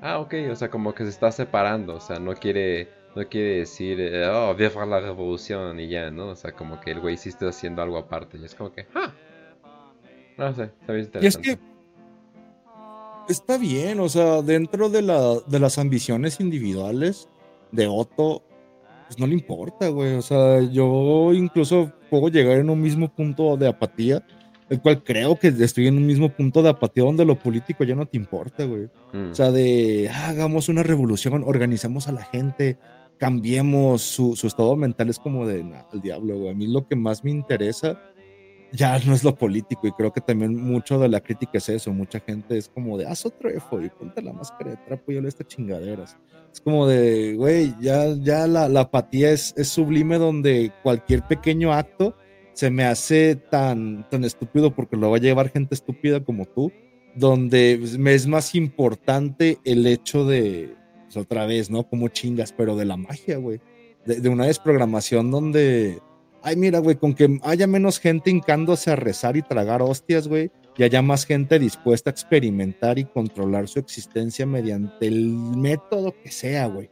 ah, 0.00 0.18
ok, 0.18 0.34
o 0.50 0.56
sea, 0.56 0.70
como 0.70 0.94
que 0.94 1.04
se 1.04 1.10
está 1.10 1.30
separando, 1.30 1.96
o 1.96 2.00
sea, 2.00 2.18
no 2.18 2.34
quiere, 2.34 2.88
no 3.14 3.26
quiere 3.28 3.58
decir, 3.58 3.98
oh, 4.32 4.54
viva 4.54 4.84
la 4.86 5.00
revolución 5.00 5.78
y 5.80 5.88
ya, 5.88 6.10
¿no? 6.10 6.28
O 6.28 6.36
sea, 6.36 6.52
como 6.52 6.80
que 6.80 6.90
el 6.92 7.00
güey 7.00 7.16
sí 7.16 7.28
está 7.28 7.48
haciendo 7.48 7.82
algo 7.82 7.98
aparte. 7.98 8.38
Y 8.38 8.44
es 8.44 8.54
como 8.54 8.72
que, 8.72 8.86
ah, 8.94 9.12
no 10.36 10.54
sé, 10.54 10.64
está 10.64 10.92
bien 10.92 11.06
interesante. 11.06 11.24
Y 11.24 11.26
es 11.28 11.36
que 11.58 13.32
está 13.32 13.58
bien, 13.58 14.00
o 14.00 14.08
sea, 14.08 14.42
dentro 14.42 14.88
de, 14.88 15.02
la, 15.02 15.36
de 15.46 15.58
las 15.60 15.78
ambiciones 15.78 16.40
individuales 16.40 17.28
de 17.72 17.86
Otto, 17.86 18.42
pues 19.06 19.18
no 19.18 19.26
le 19.26 19.34
importa, 19.34 19.88
güey. 19.88 20.14
O 20.14 20.22
sea, 20.22 20.60
yo 20.62 21.32
incluso 21.32 21.92
puedo 22.10 22.28
llegar 22.28 22.58
en 22.58 22.70
un 22.70 22.80
mismo 22.80 23.08
punto 23.08 23.56
de 23.56 23.68
apatía 23.68 24.24
el 24.70 24.80
cual 24.80 25.02
creo 25.02 25.36
que 25.36 25.48
estoy 25.48 25.86
en 25.86 25.96
un 25.96 26.06
mismo 26.06 26.28
punto 26.30 26.62
de 26.62 26.70
apatía 26.70 27.04
donde 27.04 27.24
lo 27.24 27.38
político 27.38 27.84
ya 27.84 27.94
no 27.94 28.06
te 28.06 28.16
importa, 28.16 28.64
güey. 28.64 28.88
Mm. 29.12 29.30
O 29.30 29.34
sea, 29.34 29.50
de 29.50 30.10
ah, 30.12 30.28
hagamos 30.28 30.68
una 30.68 30.82
revolución, 30.82 31.42
organizamos 31.46 32.08
a 32.08 32.12
la 32.12 32.24
gente, 32.24 32.78
cambiemos 33.16 34.02
su, 34.02 34.34
estado 34.44 34.76
mental, 34.76 35.08
es 35.08 35.18
como 35.18 35.46
de, 35.46 35.64
nah, 35.64 35.82
el 35.92 36.00
diablo, 36.00 36.38
güey. 36.38 36.50
A 36.50 36.54
mí 36.54 36.66
lo 36.66 36.86
que 36.86 36.96
más 36.96 37.24
me 37.24 37.30
interesa 37.30 37.98
ya 38.70 38.98
no 38.98 39.14
es 39.14 39.24
lo 39.24 39.34
político 39.34 39.86
y 39.86 39.92
creo 39.92 40.12
que 40.12 40.20
también 40.20 40.54
mucho 40.54 40.98
de 40.98 41.08
la 41.08 41.20
crítica 41.20 41.56
es 41.56 41.68
eso. 41.70 41.90
Mucha 41.92 42.20
gente 42.20 42.58
es 42.58 42.68
como 42.68 42.98
de, 42.98 43.06
haz 43.06 43.24
otro 43.24 43.48
EFO 43.48 43.80
y 43.80 43.88
ponte 43.88 44.20
la 44.20 44.34
máscara 44.34 44.72
de 44.72 44.76
trapo 44.76 45.10
y 45.10 45.14
yo 45.14 45.22
le 45.22 45.28
estas 45.28 45.46
chingaderas. 45.46 46.18
Es 46.52 46.60
como 46.60 46.86
de, 46.86 47.34
güey, 47.36 47.74
ya, 47.80 48.14
ya 48.20 48.46
la, 48.46 48.68
la 48.68 48.80
apatía 48.80 49.30
es, 49.30 49.54
es 49.56 49.68
sublime 49.68 50.18
donde 50.18 50.72
cualquier 50.82 51.22
pequeño 51.26 51.72
acto 51.72 52.14
se 52.58 52.70
me 52.72 52.82
hace 52.82 53.36
tan, 53.36 54.04
tan 54.10 54.24
estúpido 54.24 54.74
porque 54.74 54.96
lo 54.96 55.12
va 55.12 55.18
a 55.18 55.20
llevar 55.20 55.48
gente 55.48 55.76
estúpida 55.76 56.24
como 56.24 56.44
tú, 56.44 56.72
donde 57.14 57.78
me 58.00 58.14
es 58.14 58.26
más 58.26 58.56
importante 58.56 59.58
el 59.64 59.86
hecho 59.86 60.24
de, 60.24 60.74
pues, 61.04 61.16
otra 61.16 61.46
vez, 61.46 61.70
¿no? 61.70 61.88
Como 61.88 62.08
chingas, 62.08 62.52
pero 62.52 62.74
de 62.74 62.84
la 62.84 62.96
magia, 62.96 63.36
güey. 63.36 63.60
De, 64.04 64.28
una 64.28 64.46
desprogramación 64.46 65.30
donde, 65.30 66.00
ay, 66.42 66.56
mira, 66.56 66.80
güey, 66.80 66.96
con 66.96 67.14
que 67.14 67.38
haya 67.44 67.68
menos 67.68 68.00
gente 68.00 68.28
hincándose 68.30 68.90
a 68.90 68.96
rezar 68.96 69.36
y 69.36 69.42
tragar 69.42 69.80
hostias, 69.80 70.26
güey, 70.26 70.50
y 70.76 70.82
haya 70.82 71.00
más 71.00 71.26
gente 71.26 71.60
dispuesta 71.60 72.10
a 72.10 72.12
experimentar 72.12 72.98
y 72.98 73.04
controlar 73.04 73.68
su 73.68 73.78
existencia 73.78 74.46
mediante 74.46 75.06
el 75.06 75.28
método 75.28 76.12
que 76.24 76.32
sea, 76.32 76.66
güey 76.66 76.90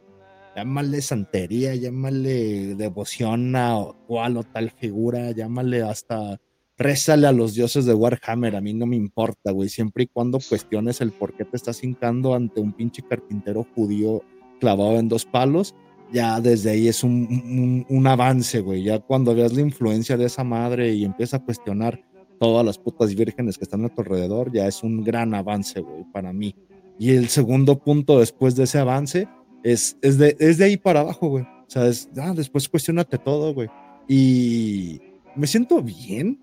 llámale 0.57 1.03
santería, 1.03 1.75
llámale 1.75 2.73
devoción 2.73 3.55
a 3.55 3.77
cual 4.07 4.37
o 4.37 4.43
tal 4.43 4.71
figura, 4.71 5.29
llámale 5.29 5.83
hasta 5.83 6.41
rézale 6.79 7.27
a 7.27 7.31
los 7.31 7.53
dioses 7.53 7.85
de 7.85 7.93
Warhammer, 7.93 8.55
a 8.55 8.61
mí 8.61 8.73
no 8.73 8.87
me 8.87 8.95
importa, 8.95 9.51
güey, 9.51 9.69
siempre 9.69 10.05
y 10.05 10.07
cuando 10.07 10.39
cuestiones 10.39 10.99
el 10.99 11.11
por 11.11 11.35
qué 11.35 11.45
te 11.45 11.57
estás 11.57 11.83
hincando 11.83 12.33
ante 12.33 12.59
un 12.59 12.73
pinche 12.73 13.03
carpintero 13.07 13.67
judío 13.75 14.23
clavado 14.59 14.97
en 14.97 15.07
dos 15.07 15.25
palos, 15.25 15.75
ya 16.11 16.41
desde 16.41 16.71
ahí 16.71 16.87
es 16.87 17.03
un, 17.03 17.85
un, 17.87 18.07
avance, 18.07 18.59
güey, 18.61 18.81
ya 18.81 18.97
cuando 18.97 19.35
veas 19.35 19.53
la 19.53 19.61
influencia 19.61 20.17
de 20.17 20.25
esa 20.25 20.43
madre 20.43 20.91
y 20.91 21.05
empieza 21.05 21.37
a 21.37 21.43
cuestionar 21.45 22.01
todas 22.39 22.65
las 22.65 22.79
putas 22.79 23.13
vírgenes 23.13 23.59
que 23.59 23.65
están 23.65 23.85
a 23.85 23.89
tu 23.89 24.01
alrededor, 24.01 24.51
ya 24.51 24.65
es 24.65 24.81
un 24.81 25.03
gran 25.03 25.35
avance, 25.35 25.81
güey, 25.81 26.03
para 26.11 26.33
mí. 26.33 26.55
Y 26.97 27.11
el 27.11 27.27
segundo 27.27 27.77
punto 27.77 28.19
después 28.19 28.55
de 28.55 28.63
ese 28.63 28.79
avance 28.79 29.27
es, 29.63 29.97
de, 30.01 30.63
ahí 30.63 30.77
para 30.77 31.01
abajo, 31.01 31.29
güey. 31.29 31.43
O 31.43 31.69
sea, 31.69 31.83
ah, 32.23 32.33
después 32.35 32.69
cuestionate 32.69 33.17
todo, 33.17 33.53
güey. 33.53 33.69
Y, 34.07 35.01
me 35.35 35.47
siento 35.47 35.81
bien. 35.81 36.39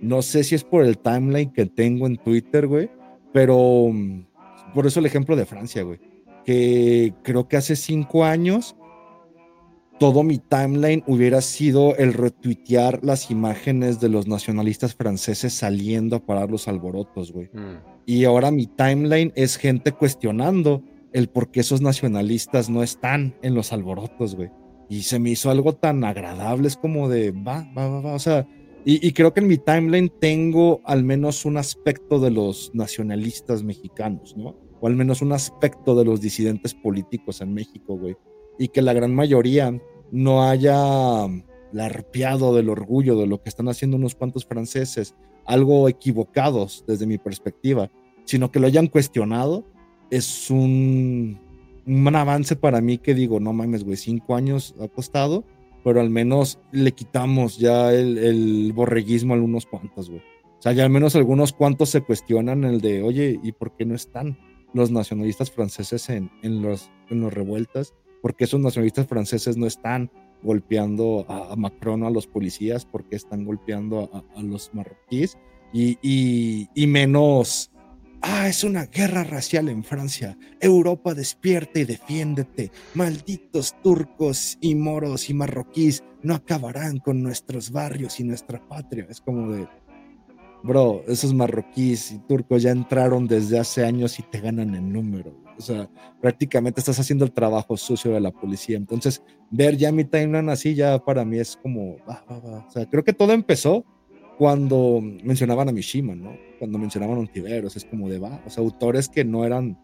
No 0.00 0.22
sé 0.22 0.44
si 0.44 0.54
es 0.54 0.62
por 0.62 0.84
el 0.84 0.98
timeline 0.98 1.52
que 1.52 1.66
tengo 1.66 2.06
en 2.06 2.16
Twitter, 2.18 2.68
güey, 2.68 2.88
pero 3.32 3.88
mm, 3.92 4.26
por 4.72 4.86
eso 4.86 5.00
el 5.00 5.06
ejemplo 5.06 5.34
de 5.34 5.44
Francia, 5.44 5.82
güey, 5.82 5.98
que 6.44 7.12
creo 7.24 7.48
que 7.48 7.56
hace 7.56 7.74
cinco 7.74 8.24
años 8.24 8.76
todo 9.98 10.22
mi 10.22 10.38
timeline 10.38 11.02
hubiera 11.08 11.40
sido 11.40 11.96
el 11.96 12.14
retuitear 12.14 13.00
las 13.02 13.30
imágenes 13.32 13.98
de 13.98 14.08
los 14.08 14.28
nacionalistas 14.28 14.94
franceses 14.94 15.52
saliendo 15.52 16.14
a 16.14 16.24
parar 16.24 16.50
los 16.50 16.68
alborotos, 16.68 17.32
güey. 17.32 17.50
Mm. 17.52 17.82
Y 18.06 18.24
ahora 18.24 18.50
mi 18.50 18.66
timeline 18.66 19.32
es 19.34 19.56
gente 19.56 19.90
cuestionando 19.92 20.82
el 21.12 21.28
por 21.28 21.50
qué 21.50 21.60
esos 21.60 21.80
nacionalistas 21.80 22.70
no 22.70 22.82
están 22.82 23.36
en 23.42 23.54
los 23.54 23.72
alborotos, 23.72 24.34
güey. 24.34 24.50
Y 24.88 25.02
se 25.02 25.18
me 25.18 25.30
hizo 25.30 25.50
algo 25.50 25.74
tan 25.74 26.04
agradable, 26.04 26.68
es 26.68 26.76
como 26.76 27.08
de, 27.08 27.30
va, 27.32 27.70
va, 27.76 27.88
va, 27.88 28.00
va, 28.00 28.14
o 28.14 28.18
sea, 28.18 28.46
y, 28.90 29.12
creo 29.12 29.34
que 29.34 29.40
en 29.40 29.48
mi 29.48 29.58
timeline 29.58 30.10
tengo 30.18 30.80
al 30.84 31.04
menos 31.04 31.44
un 31.44 31.58
aspecto 31.58 32.18
de 32.20 32.30
los 32.30 32.70
nacionalistas 32.74 33.62
mexicanos, 33.62 34.34
¿no? 34.34 34.56
O 34.80 34.86
al 34.86 34.96
menos 34.96 35.20
un 35.20 35.32
aspecto 35.32 35.94
de 35.94 36.06
los 36.06 36.22
disidentes 36.22 36.72
políticos 36.74 37.42
en 37.42 37.52
México, 37.52 37.98
güey. 37.98 38.16
Y 38.58 38.68
que 38.68 38.80
la 38.80 38.94
gran 38.94 39.14
mayoría 39.14 39.78
no 40.10 40.44
haya 40.44 41.26
larpeado 41.70 42.54
del 42.54 42.70
orgullo 42.70 43.18
de 43.18 43.26
lo 43.26 43.42
que 43.42 43.50
están 43.50 43.68
haciendo 43.68 43.98
unos 43.98 44.14
cuantos 44.14 44.46
franceses, 44.46 45.14
algo 45.44 45.86
equivocados 45.88 46.84
desde 46.86 47.06
mi 47.06 47.18
perspectiva, 47.18 47.90
sino 48.24 48.50
que 48.50 48.60
lo 48.60 48.68
hayan 48.68 48.86
cuestionado, 48.86 49.66
es 50.10 50.50
un, 50.50 51.38
un 51.86 52.16
avance 52.16 52.56
para 52.56 52.80
mí 52.80 52.98
que 52.98 53.14
digo, 53.14 53.40
no 53.40 53.52
mames, 53.52 53.84
güey, 53.84 53.96
cinco 53.96 54.34
años 54.34 54.74
ha 54.80 54.88
costado 54.88 55.44
pero 55.84 56.00
al 56.00 56.10
menos 56.10 56.58
le 56.72 56.92
quitamos 56.92 57.58
ya 57.58 57.92
el, 57.92 58.72
borreguismo 58.74 59.32
a 59.32 59.36
algunos 59.36 59.66
cuantos, 59.66 60.10
güey. 60.10 60.20
O 60.58 60.62
sea, 60.62 60.72
ya 60.72 60.84
al 60.84 60.90
menos 60.90 61.14
algunos 61.14 61.52
cuantos 61.52 61.90
se 61.90 62.02
cuestionan 62.02 62.64
el 62.64 62.80
de, 62.80 63.02
oye, 63.02 63.38
¿y 63.42 63.52
por 63.52 63.74
qué 63.76 63.84
no 63.84 63.94
están 63.94 64.38
los 64.74 64.90
nacionalistas 64.90 65.50
franceses 65.50 66.10
en, 66.10 66.30
en, 66.42 66.62
los, 66.62 66.90
en 67.08 67.20
los 67.20 67.32
revueltas? 67.32 67.94
¿Por 68.20 68.34
qué 68.34 68.44
esos 68.44 68.60
nacionalistas 68.60 69.06
franceses 69.06 69.56
no 69.56 69.66
están 69.66 70.10
golpeando 70.42 71.24
a, 71.28 71.54
Macron 71.56 72.02
a 72.02 72.10
los 72.10 72.26
policías? 72.26 72.84
¿Por 72.84 73.04
qué 73.08 73.16
están 73.16 73.44
golpeando 73.44 74.10
a, 74.36 74.42
los 74.42 74.74
marroquíes? 74.74 75.38
Y, 75.72 75.98
y 76.02 76.86
menos 76.86 77.70
Ah, 78.20 78.48
es 78.48 78.64
una 78.64 78.86
guerra 78.86 79.22
racial 79.22 79.68
en 79.68 79.84
Francia. 79.84 80.36
Europa 80.60 81.14
despierta 81.14 81.78
y 81.78 81.84
defiéndete. 81.84 82.72
Malditos 82.94 83.76
turcos 83.82 84.58
y 84.60 84.74
moros 84.74 85.30
y 85.30 85.34
marroquíes 85.34 86.02
no 86.22 86.34
acabarán 86.34 86.98
con 86.98 87.22
nuestros 87.22 87.70
barrios 87.70 88.18
y 88.18 88.24
nuestra 88.24 88.66
patria. 88.66 89.06
Es 89.08 89.20
como 89.20 89.52
de, 89.52 89.68
bro, 90.64 91.04
esos 91.06 91.32
marroquíes 91.32 92.10
y 92.10 92.18
turcos 92.18 92.62
ya 92.62 92.70
entraron 92.70 93.28
desde 93.28 93.58
hace 93.58 93.84
años 93.84 94.18
y 94.18 94.22
te 94.24 94.40
ganan 94.40 94.74
en 94.74 94.92
número. 94.92 95.32
O 95.56 95.62
sea, 95.62 95.88
prácticamente 96.20 96.80
estás 96.80 96.98
haciendo 96.98 97.24
el 97.24 97.32
trabajo 97.32 97.76
sucio 97.76 98.12
de 98.12 98.20
la 98.20 98.32
policía. 98.32 98.76
Entonces, 98.76 99.22
ver 99.50 99.76
ya 99.76 99.92
mi 99.92 100.04
timeline 100.04 100.48
así 100.48 100.74
ya 100.74 100.98
para 100.98 101.24
mí 101.24 101.38
es 101.38 101.56
como, 101.56 101.96
O 102.28 102.70
sea, 102.70 102.86
creo 102.86 103.04
que 103.04 103.12
todo 103.12 103.32
empezó 103.32 103.84
cuando 104.38 105.00
mencionaban 105.02 105.68
a 105.68 105.72
Mishima, 105.72 106.14
¿no? 106.14 106.36
Cuando 106.60 106.78
mencionaban 106.78 107.16
a 107.16 107.20
Ontiveros, 107.20 107.76
es 107.76 107.84
como 107.84 108.08
de 108.08 108.20
va, 108.20 108.40
o 108.46 108.50
sea, 108.50 108.62
autores 108.62 109.08
que 109.08 109.24
no 109.24 109.44
eran 109.44 109.76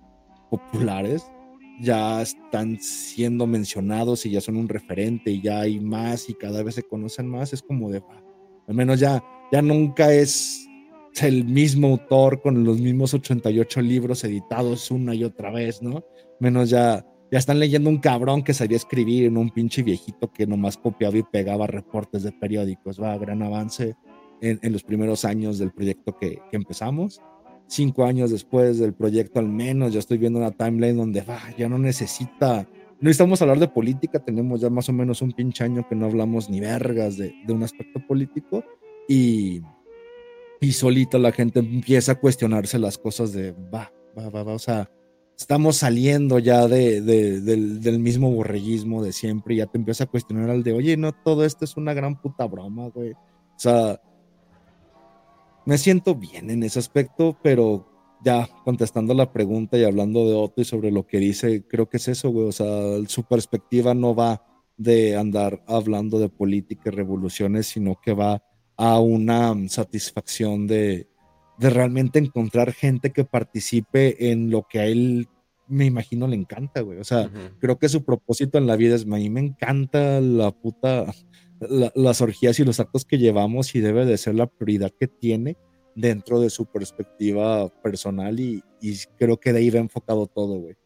populares 0.48 1.26
ya 1.80 2.22
están 2.22 2.78
siendo 2.80 3.48
mencionados 3.48 4.24
y 4.26 4.30
ya 4.30 4.40
son 4.40 4.56
un 4.56 4.68
referente 4.68 5.32
y 5.32 5.42
ya 5.42 5.62
hay 5.62 5.80
más 5.80 6.30
y 6.30 6.34
cada 6.34 6.62
vez 6.62 6.76
se 6.76 6.84
conocen 6.84 7.28
más, 7.28 7.52
es 7.52 7.62
como 7.62 7.90
de 7.90 7.98
va, 7.98 8.22
al 8.68 8.74
menos 8.76 9.00
ya, 9.00 9.24
ya 9.50 9.60
nunca 9.60 10.12
es 10.12 10.68
el 11.20 11.44
mismo 11.44 11.88
autor 11.88 12.40
con 12.40 12.62
los 12.62 12.78
mismos 12.78 13.12
88 13.12 13.80
libros 13.82 14.22
editados 14.22 14.90
una 14.92 15.16
y 15.16 15.24
otra 15.24 15.50
vez, 15.50 15.82
¿no? 15.82 16.04
Menos 16.38 16.70
ya, 16.70 17.04
ya 17.32 17.38
están 17.38 17.58
leyendo 17.58 17.90
un 17.90 17.98
cabrón 17.98 18.44
que 18.44 18.54
sabía 18.54 18.76
escribir 18.76 19.24
en 19.24 19.36
un 19.36 19.50
pinche 19.50 19.82
viejito 19.82 20.32
que 20.32 20.46
nomás 20.46 20.76
copiaba 20.76 21.18
y 21.18 21.24
pegaba 21.24 21.66
reportes 21.66 22.22
de 22.22 22.30
periódicos, 22.30 23.02
va, 23.02 23.18
gran 23.18 23.42
avance 23.42 23.96
en, 24.40 24.72
los 24.72 24.82
primeros 24.82 25.24
años 25.24 25.58
del 25.58 25.72
proyecto 25.72 26.16
que, 26.18 26.38
empezamos. 26.52 27.20
Cinco 27.66 28.04
años 28.04 28.30
después 28.30 28.78
del 28.78 28.92
proyecto 28.92 29.40
al 29.40 29.48
menos, 29.48 29.92
ya 29.92 29.98
estoy 29.98 30.18
viendo 30.18 30.38
una 30.38 30.50
timeline 30.50 30.96
donde 30.96 31.24
ya 31.56 31.68
no 31.68 31.78
necesita, 31.78 32.62
no 32.62 32.98
necesitamos 33.00 33.40
hablar 33.40 33.58
de 33.58 33.68
política, 33.68 34.18
tenemos 34.18 34.60
ya 34.60 34.68
más 34.68 34.88
o 34.88 34.92
menos 34.92 35.22
un 35.22 35.32
pinche 35.32 35.64
año 35.64 35.86
que 35.88 35.94
no 35.94 36.06
hablamos 36.06 36.50
ni 36.50 36.60
vergas 36.60 37.16
de, 37.16 37.34
de 37.46 37.52
un 37.52 37.62
aspecto 37.62 38.00
político 38.06 38.62
y, 39.08 39.62
y 40.60 40.72
solita 40.72 41.18
la 41.18 41.32
gente 41.32 41.60
empieza 41.60 42.12
a 42.12 42.20
cuestionarse 42.20 42.78
las 42.78 42.98
cosas 42.98 43.32
de 43.32 43.52
va, 43.52 43.90
va, 44.16 44.28
va, 44.28 44.42
va, 44.42 44.52
o 44.52 44.58
sea, 44.58 44.90
estamos 45.36 45.76
saliendo 45.76 46.38
ya 46.38 46.68
de, 46.68 47.00
de, 47.00 47.40
del, 47.40 47.80
del, 47.80 47.98
mismo 47.98 48.30
borreguismo 48.30 49.02
de 49.02 49.12
siempre 49.12 49.54
y 49.54 49.58
ya 49.58 49.66
te 49.66 49.78
empieza 49.78 50.04
a 50.04 50.06
cuestionar 50.06 50.50
al 50.50 50.62
de, 50.62 50.72
oye, 50.72 50.96
no, 50.96 51.12
todo 51.12 51.44
esto 51.44 51.64
es 51.64 51.76
una 51.76 51.94
gran 51.94 52.20
puta 52.20 52.46
broma, 52.46 52.88
güey. 52.88 53.12
O 53.12 53.58
sea, 53.58 54.00
me 55.66 55.78
siento 55.78 56.14
bien 56.14 56.50
en 56.50 56.62
ese 56.62 56.78
aspecto, 56.78 57.36
pero 57.42 57.88
ya 58.24 58.48
contestando 58.64 59.14
la 59.14 59.32
pregunta 59.32 59.76
y 59.76 59.84
hablando 59.84 60.26
de 60.26 60.34
Otto 60.34 60.62
y 60.62 60.64
sobre 60.64 60.90
lo 60.90 61.06
que 61.06 61.18
dice, 61.18 61.64
creo 61.66 61.88
que 61.88 61.98
es 61.98 62.08
eso, 62.08 62.30
güey. 62.30 62.48
O 62.48 62.52
sea, 62.52 62.66
su 63.06 63.24
perspectiva 63.24 63.94
no 63.94 64.14
va 64.14 64.42
de 64.76 65.16
andar 65.16 65.62
hablando 65.66 66.18
de 66.18 66.28
política 66.28 66.90
y 66.90 66.96
revoluciones, 66.96 67.66
sino 67.66 68.00
que 68.00 68.12
va 68.12 68.42
a 68.76 68.98
una 68.98 69.54
satisfacción 69.68 70.66
de, 70.66 71.08
de 71.58 71.70
realmente 71.70 72.18
encontrar 72.18 72.72
gente 72.72 73.10
que 73.10 73.24
participe 73.24 74.30
en 74.30 74.50
lo 74.50 74.66
que 74.68 74.80
a 74.80 74.86
él 74.86 75.28
me 75.66 75.86
imagino 75.86 76.26
le 76.26 76.36
encanta, 76.36 76.80
güey. 76.80 76.98
O 76.98 77.04
sea, 77.04 77.30
creo 77.58 77.78
que 77.78 77.88
su 77.88 78.04
propósito 78.04 78.58
en 78.58 78.66
la 78.66 78.76
vida 78.76 78.96
es, 78.96 79.02
a 79.02 79.06
mí 79.06 79.30
me 79.30 79.40
encanta 79.40 80.20
la 80.20 80.50
puta 80.50 81.06
las 81.68 82.20
orgías 82.20 82.58
y 82.58 82.64
los 82.64 82.80
actos 82.80 83.04
que 83.04 83.18
llevamos 83.18 83.74
y 83.74 83.80
debe 83.80 84.04
de 84.06 84.16
ser 84.16 84.34
la 84.34 84.46
prioridad 84.46 84.92
que 84.98 85.08
tiene 85.08 85.56
dentro 85.94 86.40
de 86.40 86.50
su 86.50 86.66
perspectiva 86.66 87.68
personal 87.82 88.40
y, 88.40 88.62
creo 89.18 89.38
que 89.38 89.52
de 89.52 89.60
ahí 89.60 89.70
va 89.70 89.78
enfocado 89.78 90.26
todo, 90.26 90.58
güey. 90.58 90.76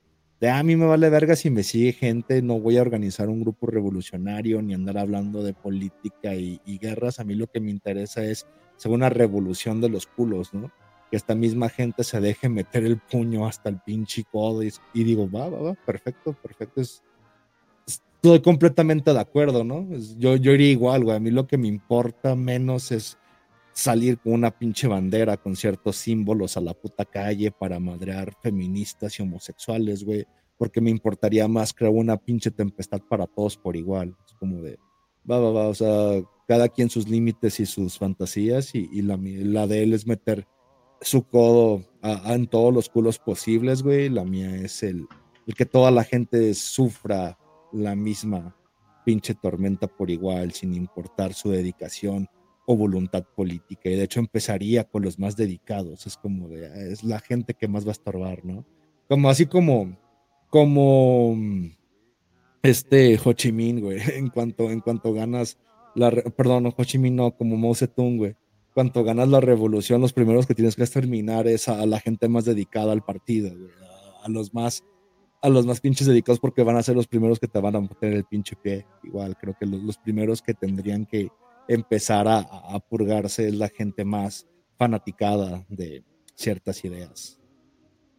De 0.41 0.49
ah, 0.49 0.61
a 0.61 0.63
mí 0.63 0.77
me 0.77 0.87
vale 0.87 1.11
verga 1.11 1.35
si 1.35 1.51
me 1.51 1.65
sigue 1.65 1.93
gente, 1.93 2.43
no 2.43 2.61
voy 2.61 2.79
a 2.79 2.83
organizar 2.83 3.29
un 3.29 3.41
grupo 3.41 3.67
revolucionario 3.67 4.63
ni 4.63 4.73
andar 4.73 4.99
hablando 4.99 5.43
de 5.43 5.53
política 5.53 6.37
y, 6.37 6.61
guerras. 6.79 7.19
A 7.19 7.25
mí 7.25 7.35
lo 7.35 7.49
que 7.49 7.59
me 7.59 7.73
interesa 7.73 8.23
es 8.23 8.47
ser 8.77 8.93
una 8.93 9.09
revolución 9.09 9.81
de 9.81 9.89
los 9.89 10.07
culos, 10.07 10.55
¿no? 10.55 10.71
Que 11.11 11.17
esta 11.17 11.35
misma 11.35 11.69
gente 11.71 12.05
se 12.05 12.21
deje 12.21 12.49
meter 12.49 12.85
el 12.85 12.99
puño 12.99 13.49
hasta 13.49 13.69
el 13.69 13.81
pinche 13.81 14.23
codo 14.31 14.63
y, 14.63 14.73
y 14.95 15.03
digo, 15.03 15.29
va, 15.29 15.49
va, 15.49 15.61
va, 15.61 15.75
perfecto, 15.75 16.35
perfecto, 16.41 16.83
es, 16.83 17.03
estoy 18.23 18.41
completamente 18.41 19.13
de 19.13 19.21
acuerdo, 19.21 19.63
¿no? 19.63 19.87
Yo, 20.17 20.37
yo 20.37 20.53
iría 20.53 20.71
igual, 20.71 21.05
güey. 21.05 21.17
A 21.17 21.21
mí 21.21 21.31
lo 21.31 21.47
que 21.47 21.57
me 21.57 21.69
importa 21.69 22.35
menos 22.35 22.91
es 22.91 23.17
salir 23.73 24.19
con 24.19 24.33
una 24.33 24.51
pinche 24.51 24.89
bandera 24.89 25.37
con 25.37 25.55
ciertos 25.55 25.97
símbolos 25.97 26.57
a 26.57 26.61
la 26.61 26.75
puta 26.75 27.05
calle 27.05 27.53
para 27.53 27.79
madrear 27.79 28.35
feministas 28.43 29.19
y 29.19 29.23
homosexuales, 29.23 30.03
güey. 30.03 30.27
Porque 30.57 30.81
me 30.81 30.91
importaría 30.91 31.47
más 31.47 31.73
crear 31.73 31.93
una 31.93 32.17
pinche 32.17 32.51
tempestad 32.51 33.01
para 33.09 33.27
todos 33.27 33.57
por 33.57 33.77
igual. 33.77 34.17
Es 34.27 34.35
como 34.35 34.63
de, 34.63 34.79
va, 35.31 35.39
va, 35.39 35.53
va, 35.53 35.69
o 35.69 35.75
sea, 35.75 36.21
cada 36.49 36.69
quien 36.69 36.91
sus 36.91 37.09
límites 37.09 37.61
y 37.61 37.67
sus 37.67 37.99
fantasías 37.99 38.75
y, 38.75 39.01
la, 39.03 39.17
la, 39.23 39.69
de 39.69 39.85
él 39.85 39.95
es 39.95 40.09
meter 40.09 40.49
su 41.01 41.23
codo 41.23 41.85
en 42.03 42.49
todos 42.49 42.75
los 42.75 42.89
culos 42.89 43.21
posibles, 43.21 43.85
güey. 43.85 44.09
La 44.09 44.25
mía 44.25 44.57
es 44.57 44.83
el, 44.83 45.07
el 45.47 45.55
que 45.55 45.67
toda 45.67 45.93
la 45.93 46.03
gente 46.03 46.53
sufra 46.55 47.39
la 47.73 47.95
misma 47.95 48.57
pinche 49.05 49.35
tormenta 49.35 49.87
por 49.87 50.11
igual, 50.11 50.53
sin 50.53 50.75
importar 50.75 51.33
su 51.35 51.51
dedicación 51.51 52.29
o 52.67 52.77
voluntad 52.77 53.25
política. 53.35 53.89
Y 53.89 53.97
de 53.97 54.05
hecho 54.05 54.21
empezaría 54.21 54.85
con 54.85 55.03
los 55.03 55.19
más 55.19 55.37
dedicados. 55.37 56.07
Es 56.07 56.17
como 56.17 56.49
de, 56.49 56.67
ah, 56.67 56.77
es 56.77 57.03
la 57.03 57.19
gente 57.19 57.55
que 57.55 57.69
más 57.69 57.87
va 57.87 57.91
a 57.91 57.93
estorbar, 57.93 58.45
¿no? 58.45 58.67
Como 59.09 59.31
así 59.31 59.47
como, 59.47 59.97
como 60.51 61.35
este 62.63 63.19
Ho 63.25 63.33
Chi 63.33 63.53
Minh, 63.53 63.81
güey, 63.81 63.99
en 64.15 64.29
cuanto, 64.29 64.71
en 64.71 64.81
cuanto 64.81 65.13
ganas 65.15 65.57
la, 65.95 66.11
perdón, 66.11 66.67
Ho 66.67 66.85
Chi 66.85 66.99
Minh 66.99 67.17
no, 67.17 67.35
como 67.35 67.57
Mao 67.57 67.75
Zedong, 67.75 68.19
güey. 68.19 68.37
Cuanto 68.75 69.03
ganas 69.03 69.29
la 69.29 69.41
revolución, 69.41 70.01
los 70.01 70.13
primeros 70.13 70.47
que 70.47 70.55
tienes 70.55 70.77
que 70.77 70.83
exterminar 70.83 71.49
es 71.49 71.69
a, 71.69 71.85
la 71.87 71.99
gente 71.99 72.29
más 72.29 72.45
dedicada 72.45 72.93
al 72.93 73.03
partido, 73.03 73.51
a 74.23 74.29
los 74.29 74.55
más 74.55 74.85
a 75.41 75.49
los 75.49 75.67
más 75.67 75.81
pinches 75.81 76.07
dedicados 76.07 76.41
porque 76.41 76.63
van 76.63 76.77
a 76.77 76.83
ser 76.83 76.97
los 76.97 77.07
primeros 77.07 77.39
que 77.39 77.49
te 77.49 77.61
van 77.61 77.77
a 77.77 77.81
meter 77.81 78.13
el 78.13 78.25
pinche 78.25 78.57
pie. 78.57 78.87
Igual, 79.03 79.37
creo 79.37 79.55
que 79.59 79.67
los, 79.67 79.99
primeros 79.99 80.43
que 80.43 80.55
tendrían 80.55 81.07
que 81.07 81.29
empezar 81.69 82.27
a, 82.29 82.79
purgarse 82.89 83.49
es 83.49 83.55
la 83.55 83.69
gente 83.69 84.05
más 84.05 84.47
fanaticada 84.77 85.65
de 85.69 86.03
ciertas 86.35 86.85
ideas 86.85 87.39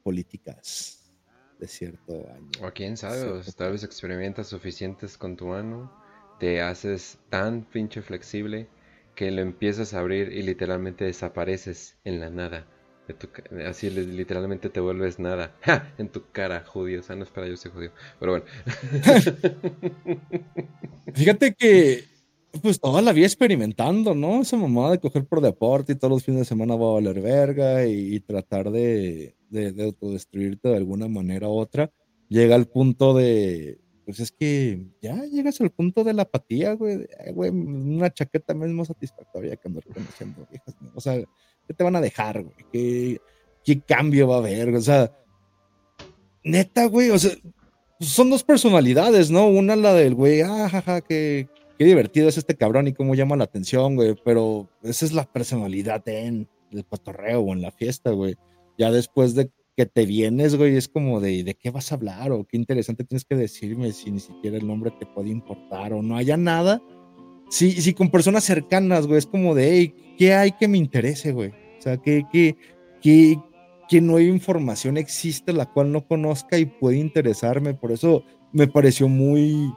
políticas 0.03 1.11
de 1.59 1.67
cierto 1.67 2.13
año. 2.33 2.49
O 2.61 2.71
quién 2.71 2.95
sabe, 2.95 3.41
tal 3.57 3.71
vez 3.73 3.83
experimentas 3.83 4.47
suficientes 4.47 5.17
con 5.17 5.35
tu 5.35 5.47
mano, 5.47 5.91
te 6.39 6.61
haces 6.61 7.19
tan 7.29 7.63
pinche 7.65 8.01
flexible 8.01 8.69
que 9.15 9.31
lo 9.31 9.41
empiezas 9.41 9.93
a 9.93 9.99
abrir 9.99 10.31
y 10.31 10.41
literalmente 10.43 11.03
desapareces 11.03 11.97
en 12.05 12.21
la 12.21 12.29
nada. 12.29 12.65
Así 13.65 13.90
literalmente 13.90 14.69
te 14.69 14.80
vuelves 14.80 15.19
nada. 15.19 15.56
En 15.98 16.10
tu 16.10 16.23
cara, 16.31 16.64
judío. 16.65 16.99
O 16.99 17.03
sea, 17.03 17.15
no 17.15 17.23
es 17.23 17.30
para 17.30 17.48
yo 17.48 17.57
ser 17.57 17.72
judío. 17.72 17.91
Pero 18.19 18.34
bueno. 18.34 18.45
Fíjate 21.14 21.53
que 21.53 22.03
pues 22.61 22.80
toda 22.80 23.02
la 23.02 23.14
vida 23.14 23.27
experimentando, 23.27 24.15
¿no? 24.15 24.41
Esa 24.41 24.57
mamada 24.57 24.91
de 24.91 24.99
coger 24.99 25.26
por 25.26 25.41
deporte 25.41 25.94
y 25.94 25.95
todos 25.95 26.11
los 26.11 26.23
fines 26.23 26.41
de 26.41 26.45
semana 26.45 26.76
va 26.76 26.90
a 26.90 26.94
valer 26.94 27.22
verga 27.22 27.86
y, 27.86 28.19
tratar 28.22 28.72
de, 28.72 29.36
de, 29.49 29.84
autodestruirte 29.84 30.69
de 30.69 30.77
alguna 30.77 31.07
manera 31.07 31.48
u 31.48 31.52
otra. 31.52 31.91
Llega 32.27 32.56
al 32.56 32.68
punto 32.68 33.14
de, 33.14 33.80
pues 34.10 34.22
es 34.22 34.31
que 34.31 34.88
ya 35.03 35.23
llegas 35.26 35.61
al 35.61 35.69
punto 35.69 36.03
de 36.03 36.14
la 36.14 36.23
apatía, 36.23 36.73
güey. 36.73 37.06
güey 37.31 37.52
una 37.52 38.11
chaqueta 38.11 38.56
mismo 38.56 38.84
satisfactoria 38.84 39.56
que 39.56 39.68
andar 39.68 39.84
conociendo 39.84 40.48
viejas. 40.49 40.76
O 40.95 40.99
sea, 40.99 41.15
¿qué 41.68 41.73
te 41.76 41.84
van 41.84 41.95
a 41.95 42.02
dejar, 42.02 42.41
güey? 42.41 42.56
¿Qué, 42.72 43.22
¿Qué 43.64 43.80
cambio 43.81 44.27
va 44.27 44.38
a 44.38 44.40
haber? 44.40 44.73
O 44.73 44.81
sea, 44.81 45.15
neta, 46.44 46.86
güey, 46.86 47.11
o 47.11 47.19
sea, 47.19 47.34
son 47.99 48.31
dos 48.31 48.44
personalidades, 48.44 49.30
¿no? 49.30 49.48
Una 49.48 49.76
la 49.76 49.94
del 49.94 50.15
güey, 50.15 50.41
ah, 50.41 50.68
jaja, 50.69 51.02
que 51.02 51.48
qué 51.77 51.86
divertido 51.86 52.30
es 52.30 52.40
este 52.40 52.57
cabrón 52.57 52.88
y 52.88 52.94
cómo 52.94 53.14
llama 53.14 53.38
la 53.38 53.44
atención, 53.44 53.95
güey. 53.95 54.15
Pero 54.26 54.72
esa 54.81 55.06
es 55.06 55.14
la 55.14 55.31
personalidad 55.31 56.02
en 56.10 56.49
el 56.72 56.84
cotorreo 56.84 57.41
o 57.41 57.53
en 57.53 57.61
la 57.61 57.69
fiesta, 57.69 58.10
güey. 58.10 58.36
Ya 58.76 58.90
después 58.90 59.36
de 59.36 59.52
que 59.80 59.85
te 59.85 60.06
vienes, 60.06 60.57
güey, 60.57 60.76
es 60.76 60.89
como 60.89 61.22
de, 61.22 61.45
¿de 61.45 61.53
qué 61.53 61.72
vas 61.72 61.93
a 61.93 61.95
hablar? 61.95 62.34
O 62.34 62.43
qué 62.43 62.57
interesante 62.57 63.06
tienes 63.06 63.23
que 63.23 63.38
decirme 63.38 63.93
si 63.93 64.11
ni 64.11 64.19
siquiera 64.19 64.57
el 64.57 64.68
nombre 64.68 64.91
te 64.91 65.06
puede 65.06 65.30
importar 65.30 65.93
o 65.93 66.01
no 66.01 66.18
haya 66.18 66.35
nada. 66.35 66.81
Sí, 67.49 67.72
sí, 67.72 67.93
con 67.93 68.11
personas 68.11 68.43
cercanas, 68.43 69.07
güey, 69.07 69.19
es 69.19 69.26
como 69.26 69.56
de, 69.56 69.72
hey, 69.72 69.93
¿qué 70.18 70.34
hay 70.34 70.51
que 70.51 70.68
me 70.68 70.77
interese, 70.77 71.31
güey? 71.31 71.51
O 71.77 71.81
sea, 71.81 71.95
que, 71.95 72.23
que, 72.30 72.57
que, 73.01 73.39
que 73.88 74.01
no 74.01 74.18
hay 74.18 74.27
información 74.27 74.97
existe 74.97 75.53
la 75.53 75.65
cual 75.65 75.93
no 75.93 76.06
conozca 76.06 76.57
y 76.57 76.65
puede 76.65 76.97
interesarme. 76.97 77.73
Por 77.73 77.93
eso 77.93 78.26
me 78.51 78.68
pareció 78.68 79.07
muy, 79.07 79.72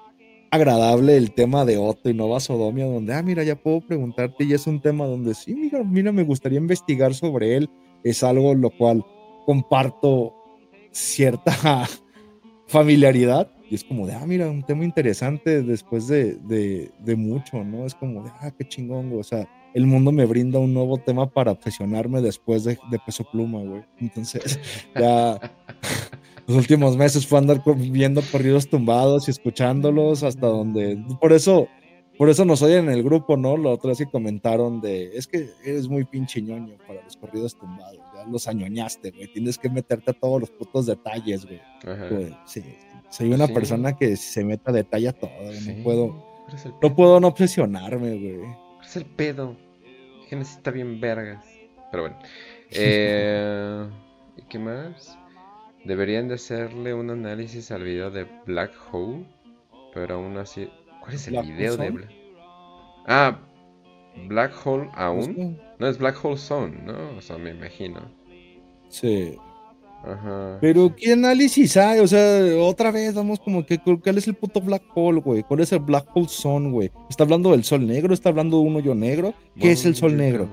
agradable 0.51 1.16
el 1.16 1.33
tema 1.33 1.65
de 1.65 1.79
Otto 1.79 2.11
y 2.11 2.15
Nova 2.15 2.41
Sodomia, 2.41 2.87
donde, 2.87 3.15
ah, 3.15 3.23
mira, 3.23 3.45
ya 3.45 3.55
puedo 3.55 3.81
preguntarte 3.83 4.43
y 4.43 4.53
es 4.53 4.66
un 4.66 4.81
tema 4.81 5.07
donde 5.07 5.35
sí, 5.35 5.55
mira, 5.55 5.85
mira, 5.85 6.11
me 6.11 6.24
gustaría 6.24 6.59
investigar 6.59 7.15
sobre 7.15 7.57
él. 7.57 7.70
Es 8.03 8.24
algo 8.24 8.53
lo 8.55 8.70
cual 8.70 9.05
comparto 9.44 10.35
cierta 10.90 11.89
familiaridad 12.66 13.51
y 13.73 13.74
es 13.74 13.85
como 13.85 14.06
de, 14.06 14.12
ah, 14.12 14.27
mira, 14.27 14.51
un 14.51 14.62
tema 14.62 14.85
interesante 14.85 15.62
después 15.62 16.06
de, 16.06 16.35
de, 16.36 17.16
mucho, 17.16 17.64
¿no? 17.64 17.86
Es 17.86 17.94
como 17.94 18.23
de, 18.23 18.31
ah, 18.43 18.51
qué 18.51 18.69
chingón, 18.69 19.10
o 19.19 19.23
sea, 19.23 19.48
el 19.73 19.86
mundo 19.86 20.12
me 20.12 20.27
brinda 20.27 20.59
un 20.59 20.74
nuevo 20.74 20.98
tema 20.98 21.31
para 21.31 21.52
obsesionarme 21.52 22.20
después 22.20 22.64
de, 22.64 22.78
de 22.90 22.98
Peso 22.98 23.24
Pluma, 23.24 23.60
güey. 23.60 23.82
Entonces, 23.98 24.60
ya 24.94 25.40
los 26.47 26.59
últimos 26.59 26.98
meses 26.98 27.27
fue 27.27 27.39
andar 27.39 27.62
viendo 27.74 28.20
corridos 28.31 28.69
tumbados 28.69 29.28
y 29.28 29.31
escuchándolos 29.31 30.23
hasta 30.23 30.48
donde. 30.48 31.02
Por 31.19 31.32
eso, 31.32 31.66
por 32.23 32.31
eso 32.31 32.44
nos 32.44 32.62
oyen 32.62 32.85
en 32.85 32.93
el 32.93 33.03
grupo, 33.03 33.36
¿no? 33.36 33.57
Lo 33.57 33.73
otro 33.73 33.90
es 33.90 33.99
que 33.99 34.07
comentaron 34.07 34.81
de. 34.81 35.11
Es 35.12 35.27
que 35.27 35.51
eres 35.65 35.89
muy 35.89 36.05
pinche 36.05 36.40
ñoño 36.40 36.78
para 36.86 37.03
los 37.03 37.16
corridos 37.16 37.59
tumbados. 37.59 37.99
Ya 38.15 38.24
los 38.31 38.47
añoñaste, 38.47 39.11
güey. 39.11 39.27
Tienes 39.32 39.59
que 39.59 39.69
meterte 39.69 40.12
a 40.12 40.15
todos 40.15 40.43
los 40.43 40.51
putos 40.53 40.86
detalles, 40.86 41.44
güey. 41.44 41.61
sí. 42.44 42.62
Soy 43.11 43.32
una 43.32 43.49
persona 43.49 43.97
que 43.97 44.15
se 44.15 44.44
mete 44.44 44.70
a 44.70 44.73
detalle 44.73 45.09
a 45.09 45.12
todo. 45.15 45.32
No 45.66 45.82
puedo. 45.82 46.27
No 46.81 46.94
puedo 46.94 47.19
no 47.19 47.27
obsesionarme, 47.27 48.16
güey. 48.16 48.55
Es 48.85 48.94
el 48.94 49.05
pedo. 49.05 49.57
Que 50.28 50.36
necesita 50.36 50.70
bien 50.70 51.01
vergas. 51.01 51.44
Pero 51.90 52.05
bueno. 52.05 52.19
Eh, 52.74 53.85
¿Y 54.36 54.43
qué 54.43 54.61
más? 54.61 55.19
Deberían 55.85 56.28
de 56.28 56.36
hacerle 56.36 56.94
un 56.94 57.11
análisis 57.11 57.73
al 57.73 57.82
video 57.82 58.12
de 58.12 58.28
Black 58.47 58.70
Hole, 58.93 59.27
pero 59.93 60.15
aún 60.15 60.39
así... 60.39 60.70
¿Cuál 61.03 61.15
es 61.15 61.29
el 61.29 61.43
video 61.43 61.77
de 61.77 61.91
Black 61.91 62.11
Ah, 63.07 63.39
Black 64.29 64.53
Hole 64.65 64.89
aún. 64.95 65.59
No 65.79 65.89
es 65.89 65.99
Black 65.99 66.24
Hole 66.24 66.37
Zone, 66.37 66.77
¿no? 66.85 67.16
O 67.19 67.20
sea, 67.20 67.39
me 67.39 67.51
imagino. 67.51 68.01
Sí. 68.89 69.37
Ajá. 70.05 70.59
Pero 70.61 70.95
¿qué 70.97 71.12
análisis 71.12 71.77
hay? 71.77 72.01
O 72.01 72.07
sea, 72.07 72.41
otra 72.61 72.91
vez 72.91 73.15
vamos 73.15 73.39
como 73.41 73.65
que 73.65 73.79
¿cuál 73.79 74.19
es 74.19 74.27
el 74.27 74.35
puto 74.35 74.61
Black 74.61 74.83
Hole, 74.95 75.20
güey? 75.20 75.43
¿Cuál 75.43 75.61
es 75.61 75.73
el 75.73 75.79
Black 75.81 76.07
Hole 76.15 76.29
Zone, 76.29 76.70
güey? 76.70 76.91
¿Está 77.09 77.24
hablando 77.24 77.53
del 77.53 77.65
sol 77.65 77.87
negro? 77.87 78.12
¿Está 78.12 78.29
hablando 78.31 78.59
de 78.59 78.65
un 78.65 78.77
hoyo 78.77 78.95
negro? 78.95 79.35
¿Qué 79.59 79.73
es 79.73 79.85
el 79.85 79.95
sol 79.95 80.16
negro? 80.16 80.49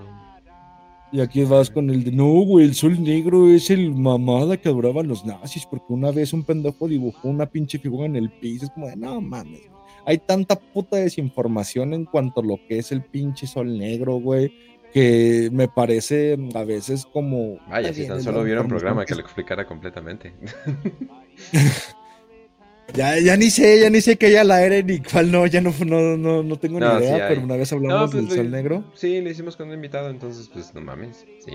Y 1.12 1.22
aquí 1.22 1.44
vas 1.44 1.72
con 1.72 1.90
el 1.90 2.04
de, 2.04 2.12
no, 2.12 2.28
güey, 2.28 2.66
el 2.66 2.76
sol 2.76 3.04
negro 3.04 3.50
es 3.50 3.72
el 3.72 3.96
mamada 3.96 4.58
que 4.58 4.70
adoraban 4.70 5.08
los 5.08 5.26
nazis, 5.26 5.66
porque 5.66 5.92
una 5.92 6.12
vez 6.12 6.34
un 6.34 6.44
pendejo 6.44 6.88
dibujó 6.88 7.28
una 7.30 7.48
pinche 7.48 7.80
figura 7.80 8.06
en 8.06 8.16
el 8.16 8.30
piso, 8.30 8.66
es 8.66 8.72
como 8.72 8.86
de, 8.88 8.96
no 8.96 9.20
mames, 9.20 9.62
hay 10.10 10.18
tanta 10.18 10.56
puta 10.56 10.98
desinformación 10.98 11.94
en 11.94 12.06
cuanto 12.06 12.42
a 12.42 12.44
lo 12.44 12.60
que 12.68 12.80
es 12.80 12.92
el 12.92 13.04
pinche 13.04 13.46
sol 13.46 13.78
negro, 13.78 14.16
güey, 14.16 14.52
que 14.92 15.50
me 15.54 15.68
parece 15.68 16.36
a 16.56 16.64
veces 16.64 17.06
como... 17.06 17.60
Vaya, 17.70 17.94
si 17.94 18.08
tan 18.08 18.24
solo 18.24 18.42
hubiera 18.42 18.62
un 18.62 18.70
programa 18.70 19.06
que 19.06 19.14
lo 19.14 19.22
explicara 19.22 19.68
completamente. 19.68 20.34
Ya, 22.96 23.20
ya 23.20 23.38
ni 23.38 23.52
sé, 23.52 23.80
ya 23.80 23.92
ni 23.92 24.02
sé 24.02 24.18
que 24.18 24.26
haya 24.26 24.44
la 24.44 24.64
era 24.64 24.82
ni 24.82 24.98
cuál 25.00 25.32
no, 25.32 25.46
ya 25.46 25.62
no, 25.62 25.72
no, 25.86 26.42
no, 26.42 26.56
tengo 26.58 26.80
ni 26.80 26.88
idea, 26.88 27.28
pero 27.28 27.44
una 27.44 27.56
vez 27.56 27.72
hablamos 27.72 28.10
pues, 28.10 28.28
del 28.30 28.36
Sol 28.36 28.50
Negro. 28.50 28.84
Sí, 28.96 29.22
le 29.22 29.30
hicimos 29.30 29.56
con 29.56 29.68
un 29.68 29.76
invitado, 29.76 30.10
entonces 30.10 30.50
pues 30.52 30.74
no 30.74 30.82
mames, 30.82 31.24
sí. 31.46 31.52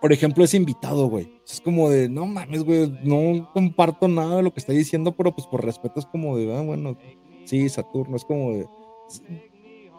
Por 0.00 0.12
ejemplo, 0.12 0.42
ese 0.42 0.56
invitado, 0.56 1.06
güey. 1.06 1.32
Es 1.48 1.60
como 1.60 1.88
de, 1.88 2.08
no 2.08 2.26
mames, 2.26 2.64
güey, 2.64 2.92
no 3.04 3.48
comparto 3.52 4.08
nada 4.08 4.38
de 4.38 4.42
lo 4.42 4.52
que 4.52 4.58
está 4.58 4.72
diciendo, 4.72 5.12
pero 5.12 5.32
pues 5.36 5.46
por 5.46 5.64
respeto 5.64 6.00
es 6.00 6.06
como 6.06 6.36
de, 6.36 6.52
ah, 6.52 6.62
bueno, 6.62 6.98
sí, 7.44 7.68
Saturno, 7.68 8.16
es 8.16 8.24
como 8.24 8.52
de... 8.52 8.66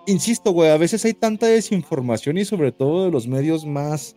Insisto, 0.07 0.51
güey, 0.51 0.69
a 0.69 0.77
veces 0.77 1.03
hay 1.05 1.13
tanta 1.13 1.47
desinformación 1.47 2.37
y 2.37 2.45
sobre 2.45 2.71
todo 2.71 3.05
de 3.05 3.11
los 3.11 3.27
medios 3.27 3.65
más, 3.65 4.15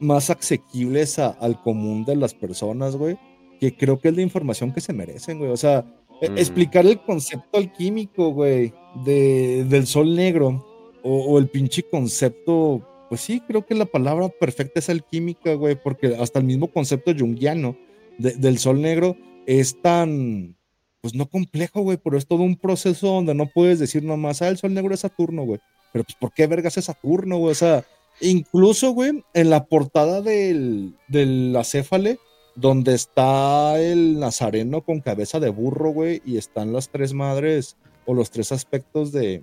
más 0.00 0.28
asequibles 0.28 1.18
al 1.18 1.60
común 1.62 2.04
de 2.04 2.16
las 2.16 2.34
personas, 2.34 2.96
güey 2.96 3.16
que 3.62 3.76
creo 3.76 4.00
que 4.00 4.08
es 4.08 4.16
la 4.16 4.22
información 4.22 4.72
que 4.72 4.80
se 4.80 4.92
merecen, 4.92 5.38
güey. 5.38 5.52
O 5.52 5.56
sea, 5.56 5.84
e, 6.20 6.26
explicar 6.36 6.84
el 6.84 7.00
concepto 7.00 7.58
alquímico, 7.58 8.32
güey, 8.32 8.74
de, 9.04 9.64
del 9.68 9.86
sol 9.86 10.16
negro, 10.16 10.66
o, 11.04 11.38
el 11.38 11.48
pinche 11.48 11.84
concepto, 11.84 12.84
pues 13.08 13.20
sí, 13.20 13.40
creo 13.46 13.64
que 13.64 13.76
la 13.76 13.86
palabra 13.86 14.28
perfecta 14.30 14.80
es 14.80 14.90
alquímica, 14.90 15.54
güey, 15.54 15.80
porque 15.80 16.16
hasta 16.16 16.40
el 16.40 16.44
mismo 16.44 16.72
concepto 16.72 17.12
junguiano 17.16 17.76
del 18.18 18.58
sol 18.58 18.82
negro 18.82 19.16
es 19.46 19.80
tan, 19.80 20.56
pues 21.02 21.14
no 21.14 21.28
complejo, 21.28 21.82
güey, 21.82 21.98
pero 21.98 22.16
es 22.16 22.26
todo 22.26 22.42
un 22.44 22.56
proceso 22.56 23.08
donde 23.08 23.34
no 23.34 23.46
puedes 23.46 23.80
decir 23.80 24.04
nomás, 24.04 24.40
ah, 24.40 24.48
el 24.48 24.56
sol 24.56 24.72
negro 24.72 24.94
es 24.94 25.00
Saturno, 25.00 25.42
güey. 25.42 25.60
Pero 25.92 26.04
pues, 26.04 26.16
¿por 26.16 26.32
qué 26.32 26.46
vergas 26.46 26.78
es 26.78 26.86
Saturno, 26.86 27.38
güey? 27.38 27.52
O 27.52 27.56
sea, 27.56 27.84
incluso, 28.20 28.92
güey, 28.92 29.24
en 29.34 29.50
la 29.50 29.64
portada 29.64 30.22
del, 30.22 30.94
del 31.08 31.54
acéfale, 31.56 32.18
donde 32.54 32.94
está 32.94 33.80
el 33.80 34.20
nazareno 34.20 34.82
con 34.82 35.00
cabeza 35.00 35.40
de 35.40 35.50
burro, 35.50 35.90
güey, 35.90 36.22
y 36.24 36.36
están 36.36 36.72
las 36.72 36.88
tres 36.88 37.12
madres 37.12 37.76
o 38.06 38.14
los 38.14 38.30
tres 38.30 38.52
aspectos 38.52 39.10
de, 39.10 39.42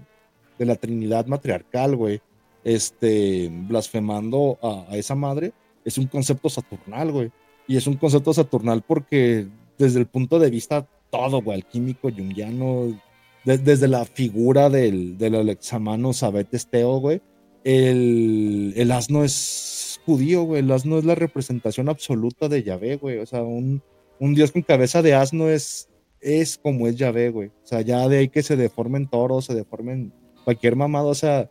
la 0.57 0.75
Trinidad 0.75 1.25
matriarcal, 1.25 1.95
güey, 1.95 2.21
este, 2.63 3.49
blasfemando 3.51 4.57
a, 4.61 4.95
esa 4.95 5.15
madre, 5.15 5.53
es 5.83 5.97
un 5.97 6.07
concepto 6.07 6.49
saturnal, 6.49 7.11
güey. 7.11 7.31
Y 7.67 7.77
es 7.77 7.85
un 7.85 7.95
concepto 7.95 8.33
saturnal 8.33 8.81
porque 8.81 9.47
desde 9.77 9.99
el 9.99 10.07
punto 10.07 10.39
de 10.39 10.49
vista 10.49 10.87
todo, 11.09 11.41
güey, 11.41 11.57
alquímico, 11.57 12.09
jungiano, 12.11 12.99
desde 13.43 13.87
la 13.87 14.05
figura 14.05 14.69
del, 14.69 15.17
del 15.17 15.35
Alexamano 15.35 16.13
Sabetesteo, 16.13 16.99
güey, 16.99 17.21
el, 17.63 18.73
el 18.75 18.91
asno 18.91 19.23
es 19.23 19.99
judío, 20.05 20.43
güey. 20.43 20.61
El 20.61 20.71
asno 20.71 20.97
es 20.97 21.05
la 21.05 21.15
representación 21.15 21.89
absoluta 21.89 22.47
de 22.47 22.63
Yahvé, 22.63 22.97
güey. 22.97 23.19
O 23.19 23.25
sea, 23.25 23.43
un, 23.43 23.81
un 24.19 24.35
dios 24.35 24.51
con 24.51 24.61
cabeza 24.61 25.01
de 25.01 25.13
asno 25.13 25.49
es, 25.49 25.89
es 26.21 26.57
como 26.57 26.87
es 26.87 26.95
Yahvé, 26.95 27.29
güey. 27.29 27.49
O 27.49 27.67
sea, 27.67 27.81
ya 27.81 28.07
de 28.07 28.19
ahí 28.19 28.29
que 28.29 28.43
se 28.43 28.55
deformen 28.55 29.07
toros, 29.07 29.45
se 29.45 29.53
deformen 29.53 30.13
cualquier 30.43 30.75
mamado. 30.75 31.09
O 31.09 31.15
sea, 31.15 31.49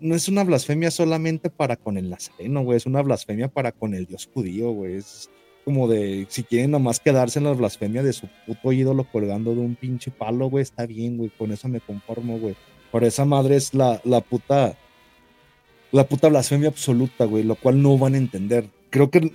no 0.00 0.14
es 0.14 0.28
una 0.28 0.44
blasfemia 0.44 0.90
solamente 0.90 1.50
para 1.50 1.76
con 1.76 1.96
el 1.98 2.10
nazareno, 2.10 2.62
güey. 2.62 2.76
Es 2.76 2.86
una 2.86 3.02
blasfemia 3.02 3.48
para 3.48 3.72
con 3.72 3.94
el 3.94 4.06
dios 4.06 4.28
judío, 4.32 4.72
güey. 4.72 4.96
Es 4.96 5.30
como 5.64 5.88
de, 5.88 6.26
si 6.28 6.42
quieren 6.42 6.70
nomás 6.70 7.00
quedarse 7.00 7.38
en 7.38 7.44
la 7.46 7.52
blasfemia 7.52 8.02
de 8.02 8.12
su 8.12 8.28
puto 8.46 8.72
ídolo 8.72 9.04
colgando 9.04 9.54
de 9.54 9.60
un 9.60 9.76
pinche 9.76 10.10
palo, 10.10 10.48
güey, 10.48 10.62
está 10.62 10.86
bien, 10.86 11.16
güey. 11.16 11.30
Con 11.30 11.52
eso 11.52 11.68
me 11.68 11.80
conformo, 11.80 12.38
güey. 12.38 12.56
Por 12.90 13.04
esa 13.04 13.24
madre 13.24 13.56
es 13.56 13.74
la, 13.74 14.00
la 14.04 14.20
puta 14.20 14.76
la 15.92 16.04
puta 16.04 16.28
blasfemia 16.28 16.68
absoluta, 16.68 17.24
güey, 17.24 17.42
lo 17.42 17.56
cual 17.56 17.82
no 17.82 17.98
van 17.98 18.14
a 18.14 18.18
entender. 18.18 18.66
creo 18.90 19.10
que 19.10 19.30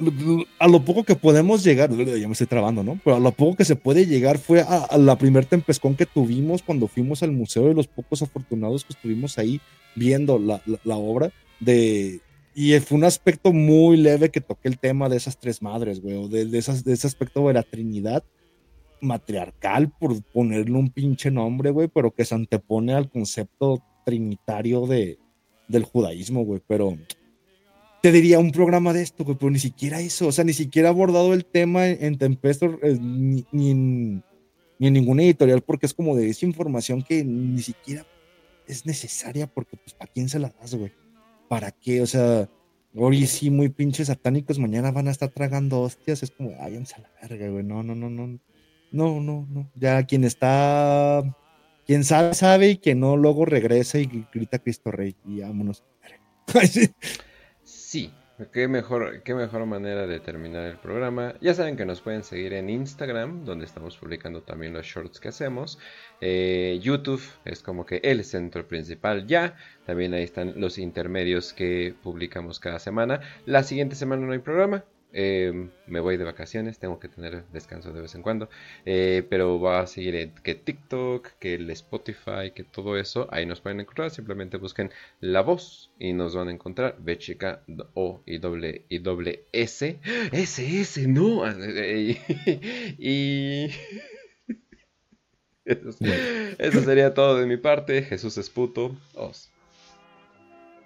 a 0.59 0.67
lo 0.67 0.83
poco 0.83 1.03
que 1.03 1.15
podemos 1.15 1.63
llegar, 1.63 1.89
ya 1.91 2.27
me 2.27 2.33
estoy 2.33 2.47
trabando, 2.47 2.83
¿no? 2.83 2.99
Pero 3.03 3.17
a 3.17 3.19
lo 3.19 3.31
poco 3.31 3.57
que 3.57 3.65
se 3.65 3.75
puede 3.75 4.05
llegar 4.05 4.37
fue 4.37 4.61
a, 4.61 4.97
la 4.97 5.17
primer 5.17 5.45
tempescón 5.45 5.95
que 5.95 6.05
tuvimos 6.05 6.61
cuando 6.61 6.87
fuimos 6.87 7.23
al 7.23 7.31
museo 7.31 7.67
de 7.67 7.73
los 7.73 7.87
pocos 7.87 8.21
afortunados 8.21 8.83
que 8.83 8.93
estuvimos 8.93 9.37
ahí 9.37 9.61
viendo 9.95 10.39
la, 10.39 10.61
la, 10.65 10.95
obra 10.95 11.31
de... 11.59 12.19
Y 12.57 12.79
fue 12.79 12.97
un 12.97 13.03
aspecto 13.03 13.51
muy 13.51 13.97
leve 13.97 14.31
que 14.31 14.39
toqué 14.39 14.69
el 14.69 14.79
tema 14.79 15.09
de 15.09 15.17
esas 15.17 15.37
tres 15.37 15.61
madres, 15.61 16.01
güey, 16.01 16.15
o 16.15 16.29
de, 16.29 16.57
ese 16.57 17.07
aspecto 17.07 17.45
de 17.45 17.53
la 17.53 17.63
Trinidad 17.63 18.23
matriarcal, 19.01 19.91
por 19.99 20.23
ponerle 20.23 20.77
un 20.77 20.89
pinche 20.89 21.29
nombre, 21.29 21.71
güey, 21.71 21.89
pero 21.89 22.11
que 22.11 22.23
se 22.23 22.33
antepone 22.33 22.93
al 22.93 23.09
concepto 23.09 23.83
trinitario 24.05 24.87
de, 24.87 25.19
del 25.67 25.83
judaísmo, 25.83 26.45
güey, 26.45 26.61
pero 26.65 26.97
te 28.01 28.13
diría 28.13 28.39
un 28.39 28.51
programa 28.51 28.93
de 28.93 29.01
esto, 29.01 29.25
güey, 29.25 29.37
pero 29.37 29.51
ni 29.51 29.59
siquiera 29.59 29.99
eso, 29.99 30.27
o 30.27 30.31
sea, 30.31 30.45
ni 30.45 30.53
siquiera 30.53 30.87
ha 30.87 30.91
abordado 30.91 31.33
el 31.33 31.43
tema 31.43 31.89
en, 31.89 32.17
Tempestor 32.17 32.79
eh, 32.83 32.97
ni, 33.01 33.45
en, 33.51 34.23
ni, 34.79 34.87
en, 34.87 34.93
ninguna 34.93 35.23
editorial, 35.23 35.61
porque 35.61 35.87
es 35.87 35.93
como 35.93 36.15
de 36.15 36.29
esa 36.29 36.45
información 36.45 37.03
que 37.03 37.21
ni 37.25 37.61
siquiera 37.61 38.05
es 38.65 38.85
necesaria, 38.85 39.45
porque 39.45 39.75
pues, 39.75 39.93
¿para 39.93 40.09
quién 40.09 40.29
se 40.29 40.39
la 40.39 40.53
das, 40.57 40.73
güey? 40.73 40.93
¿Para 41.47 41.71
qué? 41.71 42.01
O 42.01 42.07
sea, 42.07 42.49
hoy 42.95 43.27
sí, 43.27 43.49
muy 43.49 43.69
pinches 43.69 44.07
satánicos, 44.07 44.59
mañana 44.59 44.91
van 44.91 45.07
a 45.07 45.11
estar 45.11 45.29
tragando 45.29 45.81
hostias, 45.81 46.23
es 46.23 46.31
como, 46.31 46.51
ay, 46.59 46.75
a 46.75 46.99
la 46.99 47.11
verga, 47.21 47.49
güey, 47.49 47.63
no, 47.63 47.83
no, 47.83 47.95
no, 47.95 48.09
no, 48.09 48.27
no, 48.91 49.19
no, 49.19 49.47
no, 49.49 49.71
ya 49.75 50.03
quien 50.03 50.23
está, 50.23 51.23
quien 51.85 52.03
sabe, 52.03 52.33
sabe, 52.33 52.69
y 52.71 52.77
quien 52.77 52.99
no, 52.99 53.17
luego 53.17 53.45
regresa 53.45 53.99
y 53.99 54.25
grita 54.33 54.59
Cristo 54.59 54.91
Rey, 54.91 55.15
y 55.25 55.41
vámonos. 55.41 55.83
Sí, 57.63 58.11
qué 58.51 58.67
mejor, 58.67 59.21
qué 59.23 59.33
mejor 59.33 59.65
manera 59.65 60.07
de 60.07 60.19
terminar 60.19 60.65
el 60.65 60.77
programa. 60.77 61.35
Ya 61.41 61.53
saben 61.53 61.77
que 61.77 61.85
nos 61.85 62.01
pueden 62.01 62.23
seguir 62.23 62.53
en 62.53 62.69
Instagram, 62.69 63.45
donde 63.45 63.65
estamos 63.65 63.97
publicando 63.97 64.41
también 64.41 64.73
los 64.73 64.85
shorts 64.85 65.19
que 65.19 65.29
hacemos. 65.29 65.79
Eh, 66.21 66.79
YouTube 66.81 67.21
es 67.45 67.61
como 67.61 67.85
que 67.85 68.01
el 68.03 68.23
centro 68.23 68.67
principal 68.67 69.25
ya. 69.27 69.55
También 69.85 70.13
ahí 70.13 70.23
están 70.23 70.53
los 70.59 70.77
intermedios 70.77 71.53
que 71.53 71.95
publicamos 72.03 72.59
cada 72.59 72.79
semana. 72.79 73.21
La 73.45 73.63
siguiente 73.63 73.95
semana 73.95 74.25
no 74.25 74.33
hay 74.33 74.39
programa, 74.39 74.83
eh, 75.17 75.69
me 75.87 76.01
voy 76.01 76.17
de 76.17 76.25
vacaciones, 76.25 76.77
tengo 76.77 76.99
que 76.99 77.07
tener 77.07 77.45
descanso 77.53 77.93
de 77.93 78.01
vez 78.01 78.13
en 78.15 78.21
cuando. 78.21 78.49
Eh, 78.85 79.25
pero 79.29 79.61
va 79.61 79.79
a 79.79 79.87
seguir 79.87 80.31
que 80.43 80.55
TikTok, 80.55 81.29
que 81.39 81.55
el 81.55 81.69
Spotify, 81.71 82.51
que 82.53 82.65
todo 82.65 82.97
eso. 82.97 83.27
Ahí 83.31 83.45
nos 83.45 83.61
pueden 83.61 83.79
encontrar. 83.79 84.11
Simplemente 84.11 84.57
busquen 84.57 84.91
la 85.21 85.41
voz 85.41 85.89
y 85.99 86.11
nos 86.11 86.35
van 86.35 86.49
a 86.49 86.51
encontrar. 86.51 86.97
B 86.99 87.17
chica 87.17 87.61
O 87.93 88.21
y 88.25 88.39
doble 88.39 88.83
y 88.89 88.99
doble 88.99 89.45
S. 89.53 89.99
S, 90.33 90.81
S, 90.81 91.07
no. 91.07 91.43
y. 92.99 93.71
eso, 95.65 96.81
sería 96.81 97.13
todo 97.13 97.37
de 97.37 97.45
mi 97.45 97.55
parte. 97.55 98.03
Jesús 98.03 98.37
es 98.37 98.49
puto. 98.49 98.95
Os. 99.13 99.49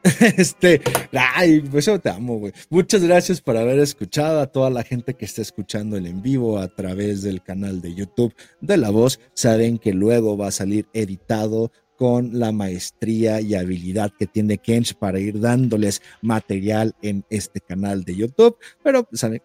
Este, 0.37 0.81
ay, 1.13 1.61
pues 1.61 1.85
yo 1.85 1.99
te 1.99 2.09
amo, 2.09 2.39
güey. 2.39 2.53
Muchas 2.69 3.03
gracias 3.03 3.41
por 3.41 3.57
haber 3.57 3.79
escuchado 3.79 4.39
a 4.39 4.47
toda 4.47 4.69
la 4.69 4.83
gente 4.83 5.13
que 5.13 5.25
está 5.25 5.41
escuchando 5.41 5.97
el 5.97 6.05
en 6.07 6.21
vivo 6.21 6.59
a 6.59 6.67
través 6.67 7.21
del 7.21 7.41
canal 7.41 7.81
de 7.81 7.93
YouTube 7.93 8.33
de 8.61 8.77
La 8.77 8.89
Voz. 8.89 9.19
Saben 9.33 9.77
que 9.77 9.93
luego 9.93 10.37
va 10.37 10.47
a 10.47 10.51
salir 10.51 10.87
editado 10.93 11.71
con 11.97 12.39
la 12.39 12.53
maestría 12.53 13.41
y 13.41 13.55
habilidad 13.55 14.11
que 14.17 14.25
tiene 14.25 14.57
Kench 14.57 14.95
para 14.95 15.19
ir 15.19 15.39
dándoles 15.39 16.01
material 16.21 16.95
en 17.01 17.25
este 17.29 17.59
canal 17.59 18.05
de 18.05 18.15
YouTube. 18.15 18.57
Pero 18.81 19.07
saben 19.11 19.41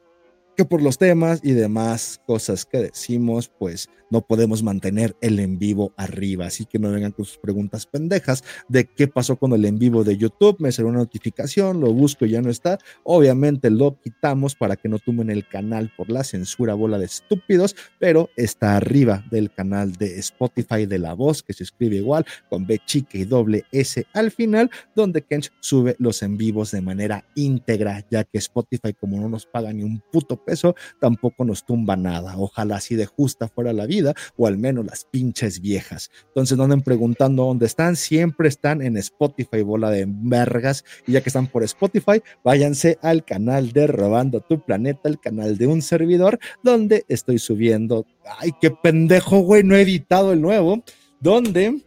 que 0.56 0.64
por 0.64 0.80
los 0.80 0.98
temas 0.98 1.40
y 1.42 1.50
demás 1.50 2.20
cosas 2.26 2.64
que 2.64 2.78
decimos, 2.78 3.50
pues 3.58 3.88
no 4.14 4.20
podemos 4.20 4.62
mantener 4.62 5.16
el 5.20 5.40
en 5.40 5.58
vivo 5.58 5.92
arriba. 5.96 6.46
Así 6.46 6.66
que 6.66 6.78
no 6.78 6.92
vengan 6.92 7.10
con 7.10 7.24
sus 7.24 7.36
preguntas 7.38 7.84
pendejas 7.84 8.44
de 8.68 8.84
qué 8.84 9.08
pasó 9.08 9.34
con 9.34 9.52
el 9.54 9.64
en 9.64 9.76
vivo 9.76 10.04
de 10.04 10.16
YouTube. 10.16 10.54
Me 10.60 10.70
salió 10.70 10.90
una 10.90 11.00
notificación, 11.00 11.80
lo 11.80 11.92
busco 11.92 12.24
y 12.24 12.30
ya 12.30 12.40
no 12.40 12.48
está. 12.48 12.78
Obviamente 13.02 13.70
lo 13.70 13.98
quitamos 14.00 14.54
para 14.54 14.76
que 14.76 14.88
no 14.88 15.00
tumben 15.00 15.30
el 15.30 15.48
canal 15.48 15.92
por 15.96 16.12
la 16.12 16.22
censura 16.22 16.74
bola 16.74 16.96
de 16.96 17.06
estúpidos, 17.06 17.74
pero 17.98 18.30
está 18.36 18.76
arriba 18.76 19.24
del 19.32 19.52
canal 19.52 19.94
de 19.94 20.20
Spotify 20.20 20.86
de 20.86 21.00
La 21.00 21.14
Voz, 21.14 21.42
que 21.42 21.52
se 21.52 21.64
escribe 21.64 21.96
igual, 21.96 22.24
con 22.48 22.68
B 22.68 22.80
chica 22.86 23.18
y 23.18 23.24
doble 23.24 23.64
S 23.72 24.06
al 24.12 24.30
final, 24.30 24.70
donde 24.94 25.22
Kench 25.22 25.50
sube 25.58 25.96
los 25.98 26.22
en 26.22 26.36
vivos 26.36 26.70
de 26.70 26.82
manera 26.82 27.24
íntegra, 27.34 28.06
ya 28.08 28.22
que 28.22 28.38
Spotify, 28.38 28.94
como 28.94 29.20
no 29.20 29.28
nos 29.28 29.44
paga 29.44 29.72
ni 29.72 29.82
un 29.82 30.00
puto 30.12 30.36
peso, 30.36 30.76
tampoco 31.00 31.44
nos 31.44 31.64
tumba 31.64 31.96
nada. 31.96 32.36
Ojalá 32.38 32.76
así 32.76 32.94
de 32.94 33.06
justa 33.06 33.48
fuera 33.48 33.72
la 33.72 33.86
vida 33.86 34.03
o 34.36 34.46
al 34.46 34.58
menos 34.58 34.84
las 34.84 35.04
pinches 35.04 35.60
viejas. 35.60 36.10
Entonces 36.28 36.58
no 36.58 36.64
anden 36.64 36.82
preguntando 36.82 37.44
dónde 37.44 37.66
están, 37.66 37.96
siempre 37.96 38.48
están 38.48 38.82
en 38.82 38.96
Spotify, 38.96 39.62
bola 39.62 39.90
de 39.90 40.06
vergas, 40.08 40.84
y 41.06 41.12
ya 41.12 41.22
que 41.22 41.28
están 41.28 41.46
por 41.46 41.62
Spotify, 41.62 42.20
váyanse 42.42 42.98
al 43.02 43.24
canal 43.24 43.72
de 43.72 43.86
Robando 43.86 44.40
tu 44.40 44.60
Planeta, 44.60 45.08
el 45.08 45.20
canal 45.20 45.56
de 45.56 45.66
un 45.66 45.82
servidor, 45.82 46.38
donde 46.62 47.04
estoy 47.08 47.38
subiendo, 47.38 48.06
ay, 48.38 48.52
qué 48.60 48.70
pendejo, 48.70 49.40
güey, 49.40 49.62
no 49.62 49.76
he 49.76 49.82
editado 49.82 50.32
el 50.32 50.40
nuevo, 50.40 50.82
donde... 51.20 51.82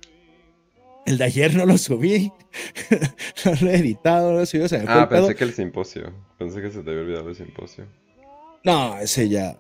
El 1.06 1.18
de 1.18 1.24
ayer 1.24 1.56
no 1.56 1.66
lo 1.66 1.78
subí. 1.78 2.34
no 3.46 3.52
lo 3.62 3.70
he 3.70 3.78
editado, 3.78 4.34
no 4.34 4.40
lo 4.40 4.46
subí. 4.46 4.64
ah, 4.88 5.08
pensé 5.10 5.36
que 5.36 5.46
el 5.46 5.54
simposio. 5.54 6.12
Pensé 6.38 6.62
que 6.62 6.70
se 6.70 6.84
te 6.84 6.90
había 6.90 7.04
olvidado 7.04 7.30
el 7.30 7.36
simposio. 7.36 7.86
No, 8.66 8.98
ese 9.00 9.30
ya. 9.30 9.58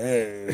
Eh, 0.00 0.46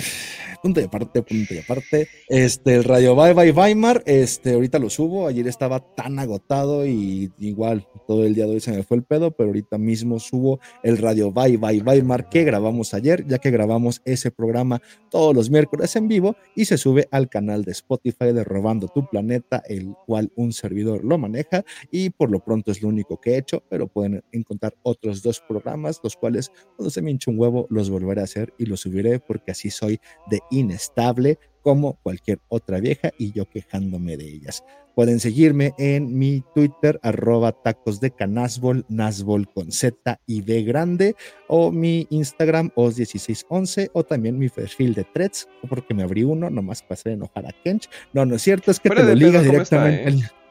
punto 0.63 0.81
y 0.81 0.85
aparte, 0.85 1.23
punto 1.23 1.53
y 1.53 1.59
aparte. 1.59 2.09
Este, 2.29 2.77
el 2.77 2.85
Radio 2.85 3.15
Bye 3.15 3.35
Bye 3.35 3.53
Weimar, 3.53 4.03
este, 4.07 4.55
ahorita 4.55 4.79
lo 4.79 4.89
subo. 4.89 5.27
Ayer 5.27 5.47
estaba 5.47 5.81
tan 5.81 6.19
agotado 6.19 6.87
y 6.87 7.31
igual 7.39 7.87
todo 8.07 8.25
el 8.25 8.35
día 8.35 8.47
de 8.47 8.53
hoy 8.55 8.61
se 8.61 8.73
me 8.73 8.83
fue 8.83 8.97
el 8.97 9.03
pedo, 9.03 9.33
pero 9.33 9.51
ahorita 9.51 9.77
mismo 9.77 10.19
subo 10.19 10.61
el 10.83 10.97
Radio 10.97 11.31
Bye 11.31 11.59
Bye 11.59 11.83
Weimar 11.83 12.31
que 12.31 12.45
grabamos 12.45 12.95
ayer, 12.95 13.27
ya 13.27 13.39
que 13.39 13.51
grabamos 13.51 14.01
ese 14.07 14.31
programa 14.31 14.81
todos 15.11 15.35
los 15.35 15.51
miércoles 15.51 15.95
en 15.97 16.09
vivo 16.09 16.37
y 16.57 16.65
se 16.65 16.79
sube 16.79 17.07
al 17.11 17.29
canal 17.29 17.65
de 17.65 17.73
Spotify 17.73 18.33
de 18.33 18.45
Robando 18.45 18.89
tu 18.89 19.07
Planeta, 19.07 19.63
el 19.69 19.95
cual 20.07 20.33
un 20.37 20.55
servidor 20.55 21.05
lo 21.05 21.19
maneja 21.19 21.65
y 21.91 22.09
por 22.09 22.31
lo 22.31 22.41
pronto 22.41 22.71
es 22.73 22.81
lo 22.83 22.89
único 22.89 23.21
que 23.21 23.33
he 23.33 23.39
hecho, 23.39 23.63
pero 23.69 23.89
pueden 23.89 24.25
encontrar 24.33 24.75
otros 24.83 25.23
dos 25.23 25.43
programas, 25.47 26.01
los 26.03 26.17
cuales 26.17 26.51
cuando 26.77 26.89
se 26.89 27.03
me 27.03 27.11
hinche 27.11 27.31
un 27.31 27.39
huevo 27.39 27.67
los 27.69 27.91
volveré 27.91 28.23
a 28.23 28.25
hacer 28.25 28.55
y 28.59 28.65
los 28.65 28.81
subiré 28.81 29.21
porque 29.35 29.51
así 29.51 29.69
soy 29.69 30.01
de 30.31 30.39
inestable 30.53 31.41
como 31.61 31.95
cualquier 32.05 32.39
otra 32.47 32.79
vieja 32.79 33.11
y 33.19 33.33
yo 33.33 33.49
quejándome 33.51 34.17
de 34.17 34.29
ellas. 34.29 34.63
Pueden 34.95 35.19
seguirme 35.19 35.73
en 35.77 36.17
mi 36.17 36.45
Twitter, 36.55 37.01
arroba 37.03 37.51
tacos 37.51 37.99
de 37.99 38.13
canasbol, 38.13 38.85
nasbol 38.89 39.53
con 39.53 39.73
Z 39.73 40.21
y 40.25 40.43
B 40.43 40.63
grande, 40.63 41.17
o 41.49 41.73
mi 41.73 42.07
Instagram, 42.11 42.71
os1611, 42.77 43.91
o 43.93 44.05
también 44.05 44.39
mi 44.39 44.49
perfil 44.51 44.95
de 44.95 45.03
threads, 45.03 45.49
porque 45.69 45.95
me 45.95 46.05
abrí 46.05 46.23
uno, 46.23 46.49
nomás 46.49 46.83
para 46.83 46.95
hacer 46.95 47.13
enojar 47.15 47.45
a 47.47 47.53
Kench. 47.65 47.89
No, 48.13 48.25
no 48.25 48.37
es 48.37 48.43
cierto, 48.43 48.71
es 48.71 48.79
que 48.79 48.91
te 48.91 49.03
lo 49.03 49.15
ligas 49.17 49.43
directamente. 49.43 50.11
Eh? 50.11 50.23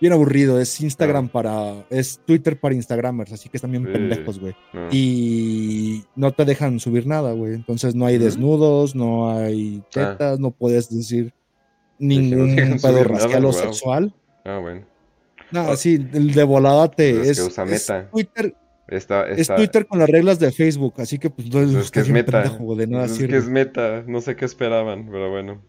bien 0.00 0.12
aburrido. 0.12 0.60
Es 0.60 0.80
Instagram 0.80 1.28
para. 1.28 1.84
Es 1.90 2.20
Twitter 2.24 2.58
para 2.58 2.74
Instagramers, 2.74 3.32
así 3.32 3.48
que 3.48 3.56
están 3.56 3.70
bien 3.70 3.84
pendejos, 3.84 4.38
güey. 4.38 4.54
Y 4.90 6.04
no 6.14 6.32
te 6.32 6.44
dejan 6.44 6.80
subir 6.80 7.06
nada, 7.06 7.32
güey. 7.32 7.54
Entonces 7.54 7.94
no 7.94 8.06
hay 8.06 8.18
desnudos, 8.18 8.94
no 8.94 9.30
hay 9.30 9.82
ah. 9.84 9.88
tetas, 9.90 10.40
no 10.40 10.50
puedes 10.50 10.94
decir 10.94 11.32
ningún 11.98 12.78
pedo 12.80 13.04
racial 13.04 13.44
o 13.44 13.52
sexual. 13.52 14.14
Ah, 14.44 14.58
bueno. 14.58 14.84
No, 15.50 15.76
sí, 15.76 15.98
de 15.98 16.44
volada 16.44 16.90
te. 16.90 17.30
Es, 17.30 17.38
Twitter. 18.10 18.54
Es 18.88 19.48
Twitter 19.48 19.86
con 19.86 19.98
las 19.98 20.08
reglas 20.08 20.38
de 20.38 20.52
Facebook, 20.52 20.94
así 20.98 21.18
que 21.18 21.30
pues 21.30 21.52
no 21.52 21.80
es 21.80 21.90
que 21.90 22.00
es 22.00 22.08
meta. 22.08 22.44
es 22.44 23.18
que 23.18 23.36
es 23.36 23.48
meta, 23.48 24.04
no 24.06 24.20
sé 24.20 24.36
qué 24.36 24.44
esperaban, 24.44 25.08
pero 25.10 25.30
bueno. 25.30 25.62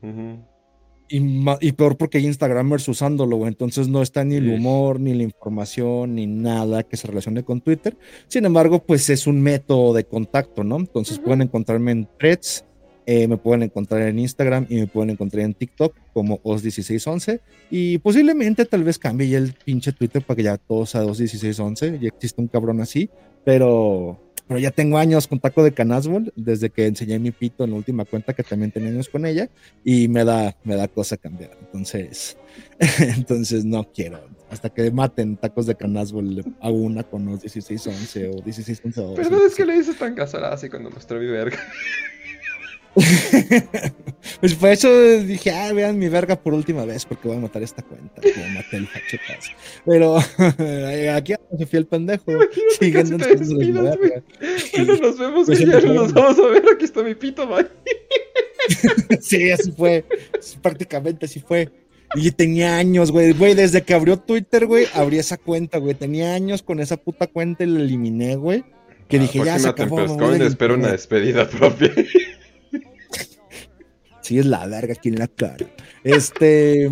Y, 1.09 1.71
peor 1.71 1.97
porque 1.97 2.17
hay 2.17 2.25
Instagramers 2.25 2.87
usándolo, 2.87 3.37
güey. 3.37 3.49
Entonces 3.49 3.87
no 3.87 4.01
está 4.01 4.23
ni 4.23 4.35
el 4.35 4.49
humor, 4.49 4.99
ni 4.99 5.13
la 5.13 5.23
información, 5.23 6.15
ni 6.15 6.27
nada 6.27 6.83
que 6.83 6.97
se 6.97 7.07
relacione 7.07 7.43
con 7.43 7.61
Twitter. 7.61 7.97
Sin 8.27 8.45
embargo, 8.45 8.83
pues 8.83 9.09
es 9.09 9.27
un 9.27 9.41
método 9.41 9.93
de 9.93 10.03
contacto, 10.03 10.63
¿no? 10.63 10.77
Entonces 10.77 11.19
pueden 11.19 11.43
encontrarme 11.43 11.91
en 11.91 12.07
threads, 12.19 12.65
eh, 13.05 13.27
me 13.27 13.37
pueden 13.37 13.63
encontrar 13.63 14.01
en 14.01 14.19
Instagram 14.19 14.65
y 14.69 14.75
me 14.75 14.87
pueden 14.87 15.11
encontrar 15.11 15.45
en 15.45 15.53
TikTok 15.53 15.95
como 16.11 16.41
os1611. 16.43 17.39
Y 17.71 17.99
posiblemente 17.99 18.65
tal 18.65 18.83
vez 18.83 18.99
cambie 18.99 19.33
el 19.37 19.53
pinche 19.53 19.93
Twitter 19.93 20.21
para 20.21 20.35
que 20.35 20.43
ya 20.43 20.57
todo 20.57 20.85
sea 20.85 21.05
os1611. 21.05 21.99
Ya 21.99 22.09
existe 22.09 22.41
un 22.41 22.47
cabrón 22.47 22.81
así. 22.81 23.09
Pero 23.45 24.26
pero 24.47 24.59
ya 24.59 24.71
tengo 24.71 24.97
años 24.97 25.27
con 25.27 25.39
taco 25.39 25.63
de 25.63 25.73
canasbol 25.73 26.31
desde 26.35 26.69
que 26.69 26.85
enseñé 26.85 27.19
mi 27.19 27.31
pito 27.31 27.63
en 27.63 27.71
la 27.71 27.75
última 27.77 28.05
cuenta 28.05 28.33
que 28.33 28.43
también 28.43 28.71
tenía 28.71 28.89
años 28.89 29.09
con 29.09 29.25
ella 29.25 29.49
y 29.83 30.07
me 30.07 30.23
da, 30.23 30.55
me 30.63 30.75
da 30.75 30.87
cosa 30.87 31.17
cambiar. 31.17 31.51
Entonces, 31.59 32.37
entonces 32.99 33.65
no 33.65 33.91
quiero. 33.91 34.19
Hasta 34.49 34.69
que 34.69 34.89
maten 34.91 35.35
tacos 35.35 35.65
de 35.65 35.75
canasbol 35.75 36.45
hago 36.61 36.77
una 36.77 37.03
con 37.03 37.25
los 37.25 37.41
1611 37.43 38.29
o 38.29 38.43
1611. 38.43 39.13
Pero 39.15 39.29
no 39.29 39.45
es 39.45 39.55
que 39.55 39.65
le 39.65 39.77
dices 39.77 39.97
tan 39.97 40.15
casada 40.15 40.53
así 40.53 40.69
cuando 40.69 40.89
mostró 40.89 41.19
mi 41.19 41.27
verga. 41.27 41.57
pues 44.39 44.55
por 44.55 44.69
eso 44.69 45.19
dije, 45.19 45.51
ah, 45.51 45.71
vean 45.73 45.99
mi 45.99 46.09
verga 46.09 46.35
por 46.35 46.53
última 46.53 46.85
vez, 46.85 47.05
porque 47.05 47.27
voy 47.27 47.37
a 47.37 47.41
matar 47.41 47.61
esta 47.63 47.83
cuenta. 47.83 48.21
Como 48.21 48.47
maté 48.49 48.77
el 48.77 48.87
Pero 49.85 50.17
aquí 51.15 51.33
se 51.57 51.65
fue 51.65 51.79
el 51.79 51.85
pendejo. 51.85 52.31
Siguiendo 52.79 53.17
Bueno, 53.17 54.95
nos 55.01 55.17
vemos, 55.17 55.45
pues 55.45 55.59
ya 55.59 55.79
nos 55.81 56.13
vamos 56.13 56.39
a 56.39 56.47
ver. 56.47 56.63
Aquí 56.73 56.85
está 56.85 57.03
mi 57.03 57.15
pito, 57.15 57.45
man. 57.47 57.67
sí, 59.21 59.51
así 59.51 59.71
fue. 59.71 60.03
Prácticamente 60.61 61.25
así 61.25 61.39
fue. 61.39 61.69
Y 62.15 62.31
tenía 62.31 62.77
años, 62.77 63.11
güey. 63.11 63.33
Güey, 63.33 63.53
desde 63.53 63.83
que 63.83 63.93
abrió 63.93 64.17
Twitter, 64.17 64.65
güey, 64.65 64.87
abrí 64.93 65.19
esa 65.19 65.37
cuenta, 65.37 65.77
güey. 65.77 65.93
Tenía 65.93 66.33
años 66.33 66.63
con 66.63 66.79
esa 66.79 66.97
puta 66.97 67.27
cuenta 67.27 67.63
y 67.63 67.67
la 67.67 67.79
eliminé, 67.79 68.35
güey. 68.35 68.63
Que 69.07 69.19
dije, 69.19 69.43
ya 69.43 69.59
se 69.59 69.69
acabó. 69.69 70.01
espero 70.33 70.75
una 70.75 70.91
despedida 70.91 71.47
propia. 71.49 71.91
Sí, 74.27 74.39
es 74.39 74.45
la 74.45 74.67
verga 74.67 74.91
aquí 74.91 75.07
en 75.07 75.19
la 75.19 75.29
cara. 75.29 75.65
Este. 76.03 76.91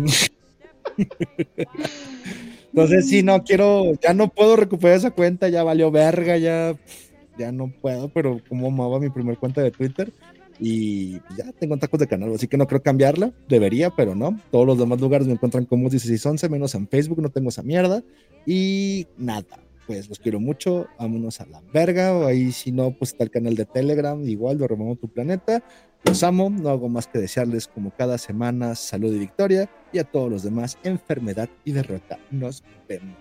Entonces, 2.72 3.10
sí, 3.10 3.22
no 3.22 3.44
quiero, 3.44 3.92
ya 4.00 4.14
no 4.14 4.28
puedo 4.28 4.56
recuperar 4.56 4.96
esa 4.96 5.10
cuenta, 5.10 5.50
ya 5.50 5.62
valió 5.62 5.90
verga, 5.90 6.38
ya, 6.38 6.74
ya 7.36 7.52
no 7.52 7.70
puedo, 7.82 8.08
pero 8.08 8.40
como 8.48 8.68
amaba 8.68 8.98
mi 9.00 9.10
primer 9.10 9.36
cuenta 9.36 9.60
de 9.60 9.70
Twitter 9.70 10.10
y 10.58 11.20
ya 11.36 11.52
tengo 11.58 11.76
tacos 11.76 12.00
de 12.00 12.06
canal, 12.06 12.32
así 12.34 12.48
que 12.48 12.56
no 12.56 12.66
creo 12.66 12.82
cambiarla, 12.82 13.34
debería, 13.50 13.90
pero 13.90 14.14
no. 14.14 14.40
Todos 14.50 14.66
los 14.66 14.78
demás 14.78 14.98
lugares 14.98 15.26
me 15.26 15.34
encuentran 15.34 15.66
como 15.66 15.90
1611, 15.90 16.48
menos 16.48 16.74
en 16.74 16.88
Facebook, 16.88 17.20
no 17.20 17.28
tengo 17.28 17.50
esa 17.50 17.62
mierda 17.62 18.02
y 18.46 19.06
nada. 19.18 19.60
Pues 19.86 20.08
los 20.08 20.18
quiero 20.18 20.40
mucho, 20.40 20.86
vámonos 20.98 21.42
a 21.42 21.46
la 21.46 21.60
verga. 21.74 22.26
Ahí 22.26 22.50
si 22.50 22.72
no, 22.72 22.92
pues 22.92 23.12
está 23.12 23.24
el 23.24 23.30
canal 23.30 23.56
de 23.56 23.66
Telegram, 23.66 24.26
igual 24.26 24.56
lo 24.56 24.66
remamos 24.66 24.98
tu 24.98 25.08
planeta. 25.08 25.62
Los 26.06 26.22
amo, 26.22 26.48
no 26.48 26.70
hago 26.70 26.88
más 26.88 27.08
que 27.08 27.18
desearles 27.18 27.66
como 27.66 27.90
cada 27.90 28.16
semana 28.16 28.76
salud 28.76 29.12
y 29.12 29.18
victoria 29.18 29.68
y 29.92 29.98
a 29.98 30.04
todos 30.04 30.30
los 30.30 30.42
demás 30.44 30.78
enfermedad 30.84 31.48
y 31.64 31.72
derrota. 31.72 32.18
Nos 32.30 32.62
vemos. 32.88 33.16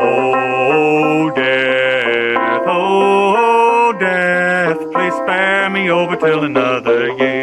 Oh 0.00 1.32
death, 1.34 2.62
oh 2.66 3.92
death, 3.98 4.78
please 4.92 5.14
spare 5.14 5.70
me 5.70 5.88
over 5.90 6.16
till 6.16 6.44
another 6.44 7.16
year. 7.16 7.37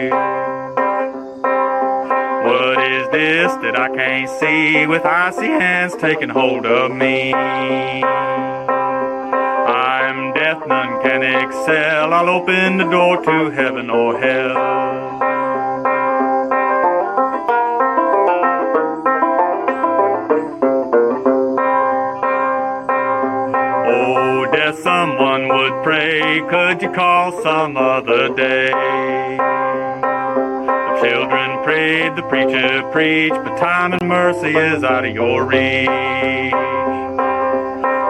This 3.16 3.52
that 3.64 3.80
I 3.80 3.88
can't 3.96 4.30
see 4.42 4.86
with 4.86 5.06
icy 5.06 5.48
hands 5.48 5.96
taking 5.96 6.28
hold 6.28 6.66
of 6.66 6.92
me. 6.92 7.34
I'm 10.14 10.34
death, 10.34 10.68
none 10.68 11.02
can 11.02 11.24
excel. 11.24 12.14
I'll 12.14 12.28
open 12.28 12.78
the 12.78 12.84
door 12.84 13.24
to 13.24 13.50
heaven 13.52 13.90
or 13.90 14.20
hell. 14.20 14.58
Oh, 23.88 24.52
death, 24.52 24.78
someone 24.80 25.48
would 25.48 25.84
pray. 25.86 26.42
Could 26.50 26.82
you 26.82 26.92
call 26.92 27.42
some 27.42 27.78
other 27.78 28.28
day? 28.36 29.35
The 31.86 32.24
preacher 32.30 32.82
preach, 32.92 33.30
but 33.30 33.58
time 33.58 33.94
and 33.94 34.08
mercy 34.08 34.58
is 34.58 34.84
out 34.84 35.06
of 35.06 35.14
your 35.14 35.46
reach. 35.46 35.88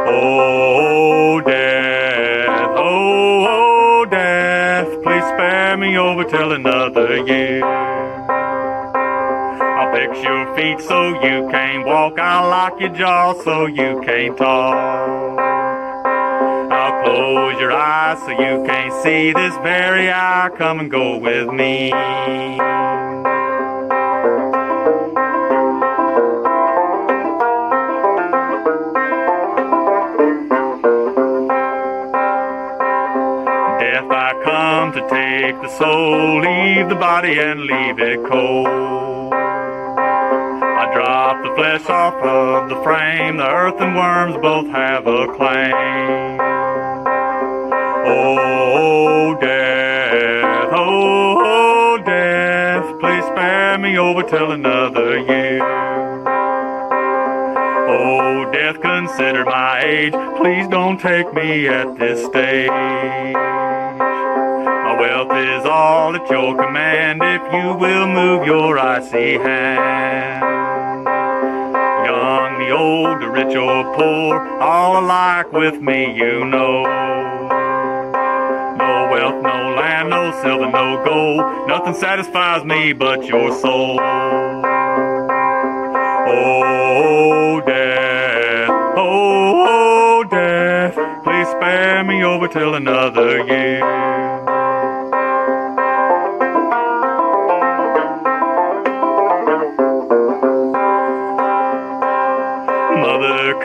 Oh, 0.08 1.42
death, 1.46 2.70
oh, 2.78 3.46
oh, 3.50 4.06
death, 4.10 4.88
please 5.04 5.24
spare 5.24 5.76
me 5.76 5.98
over 5.98 6.24
till 6.24 6.54
another 6.54 7.18
year. 7.26 7.66
I'll 9.66 9.92
fix 9.94 10.24
your 10.24 10.56
feet 10.56 10.80
so 10.80 11.10
you 11.22 11.50
can't 11.52 11.86
walk, 11.86 12.18
I'll 12.18 12.50
lock 12.50 12.80
your 12.80 12.96
jaw 12.96 13.34
so 13.44 13.66
you 13.66 14.02
can't 14.06 14.38
talk. 14.38 15.38
I'll 16.72 17.04
close 17.04 17.60
your 17.60 17.74
eyes 17.74 18.20
so 18.20 18.30
you 18.30 18.64
can't 18.66 18.94
see 19.04 19.34
this 19.34 19.54
very 19.58 20.10
hour. 20.10 20.50
Come 20.52 20.80
and 20.80 20.90
go 20.90 21.18
with 21.18 21.50
me. 21.50 21.92
Come 34.76 34.92
to 34.92 35.00
take 35.10 35.56
the 35.62 35.70
soul, 35.78 36.42
leave 36.42 36.90
the 36.90 36.96
body 36.96 37.40
and 37.40 37.62
leave 37.62 37.98
it 37.98 38.20
cold. 38.30 38.68
I 40.82 40.92
drop 40.94 41.42
the 41.46 41.54
flesh 41.56 41.86
off 41.90 42.16
of 42.16 42.68
the 42.68 42.76
frame, 42.84 43.38
the 43.38 43.50
earth 43.50 43.80
and 43.80 43.96
worms 43.96 44.36
both 44.42 44.68
have 44.68 45.08
a 45.08 45.28
claim. 45.38 45.74
Oh, 48.06 49.38
death, 49.40 50.70
oh, 50.74 51.42
oh, 51.54 51.98
death, 52.06 53.00
please 53.00 53.24
spare 53.32 53.78
me 53.78 53.98
over 53.98 54.24
till 54.24 54.52
another 54.52 55.20
year. 55.20 55.64
Oh, 57.88 58.52
death, 58.52 58.82
consider 58.82 59.46
my 59.46 59.82
age, 59.86 60.14
please 60.36 60.68
don't 60.68 61.00
take 61.00 61.34
me 61.34 61.70
at 61.70 61.98
this 61.98 62.26
stage. 62.26 63.75
Wealth 65.00 65.32
is 65.32 65.66
all 65.66 66.16
at 66.16 66.30
your 66.30 66.56
command 66.56 67.22
if 67.22 67.42
you 67.54 67.74
will 67.74 68.08
move 68.08 68.48
your 68.48 68.80
icy 68.80 69.34
hand. 69.38 70.44
Young, 72.06 72.60
the 72.60 72.70
old, 72.72 73.22
the 73.22 73.28
rich 73.30 73.56
or 73.58 73.94
poor, 73.96 74.40
all 74.62 75.04
alike 75.04 75.52
with 75.52 75.82
me, 75.82 76.16
you 76.16 76.46
know 76.46 76.84
No 78.78 79.10
wealth, 79.12 79.44
no 79.44 79.76
land, 79.76 80.10
no 80.12 80.32
silver, 80.42 80.72
no 80.72 81.04
gold. 81.04 81.68
Nothing 81.68 81.96
satisfies 81.96 82.64
me 82.64 82.94
but 82.94 83.26
your 83.26 83.52
soul. 83.60 84.00
Oh, 86.28 87.62
death, 87.66 88.70
oh, 88.70 89.66
oh, 89.68 90.24
death, 90.24 90.96
please 91.26 91.48
spare 91.50 92.04
me 92.06 92.24
over 92.24 92.48
till 92.48 92.76
another 92.76 93.46
year. 93.46 94.25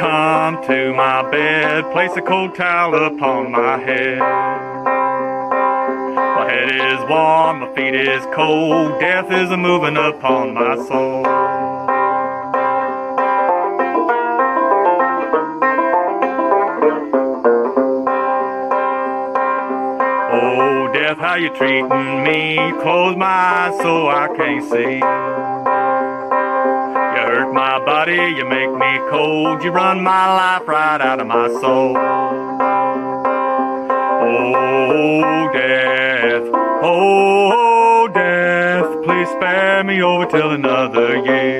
Come 0.01 0.63
to 0.67 0.95
my 0.95 1.31
bed, 1.31 1.93
place 1.93 2.11
a 2.17 2.23
cold 2.23 2.55
towel 2.55 2.95
upon 2.95 3.53
my 3.53 3.77
head 3.77 4.19
My 6.39 6.47
head 6.51 6.71
is 6.71 7.01
warm, 7.07 7.61
my 7.61 7.75
feet 7.75 7.95
is 7.95 8.25
cold, 8.35 8.99
death 8.99 9.31
is 9.31 9.51
a 9.51 9.59
moving 9.59 9.99
upon 9.99 10.55
my 10.55 10.75
soul. 10.77 11.27
Oh, 20.33 20.91
death, 20.95 21.19
how 21.19 21.35
you 21.35 21.51
treating 21.51 22.25
me? 22.25 22.57
Close 22.81 23.17
my 23.19 23.27
eyes 23.27 23.77
so 23.83 24.09
I 24.09 24.29
can't 24.35 24.65
see. 24.65 25.40
Hurt 27.31 27.53
my 27.53 27.79
body, 27.85 28.17
you 28.17 28.45
make 28.45 28.73
me 28.73 28.99
cold, 29.09 29.63
you 29.63 29.71
run 29.71 30.03
my 30.03 30.35
life 30.35 30.67
right 30.67 31.01
out 31.01 31.21
of 31.21 31.29
my 31.29 31.47
soul. 31.61 31.97
Oh, 34.27 35.49
death, 35.53 36.51
oh, 36.83 38.09
death, 38.13 39.05
please 39.05 39.29
spare 39.29 39.85
me 39.85 40.03
over 40.03 40.27
till 40.27 40.51
another 40.51 41.19
year. 41.19 41.59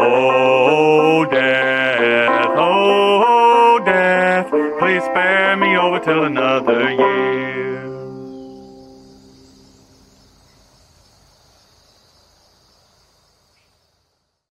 Oh, 0.00 1.26
death, 1.30 2.46
oh, 2.56 3.78
death, 3.84 4.48
please 4.78 5.02
spare 5.02 5.54
me 5.58 5.76
over 5.76 6.00
till 6.00 6.24
another 6.24 6.90
year. 6.92 7.33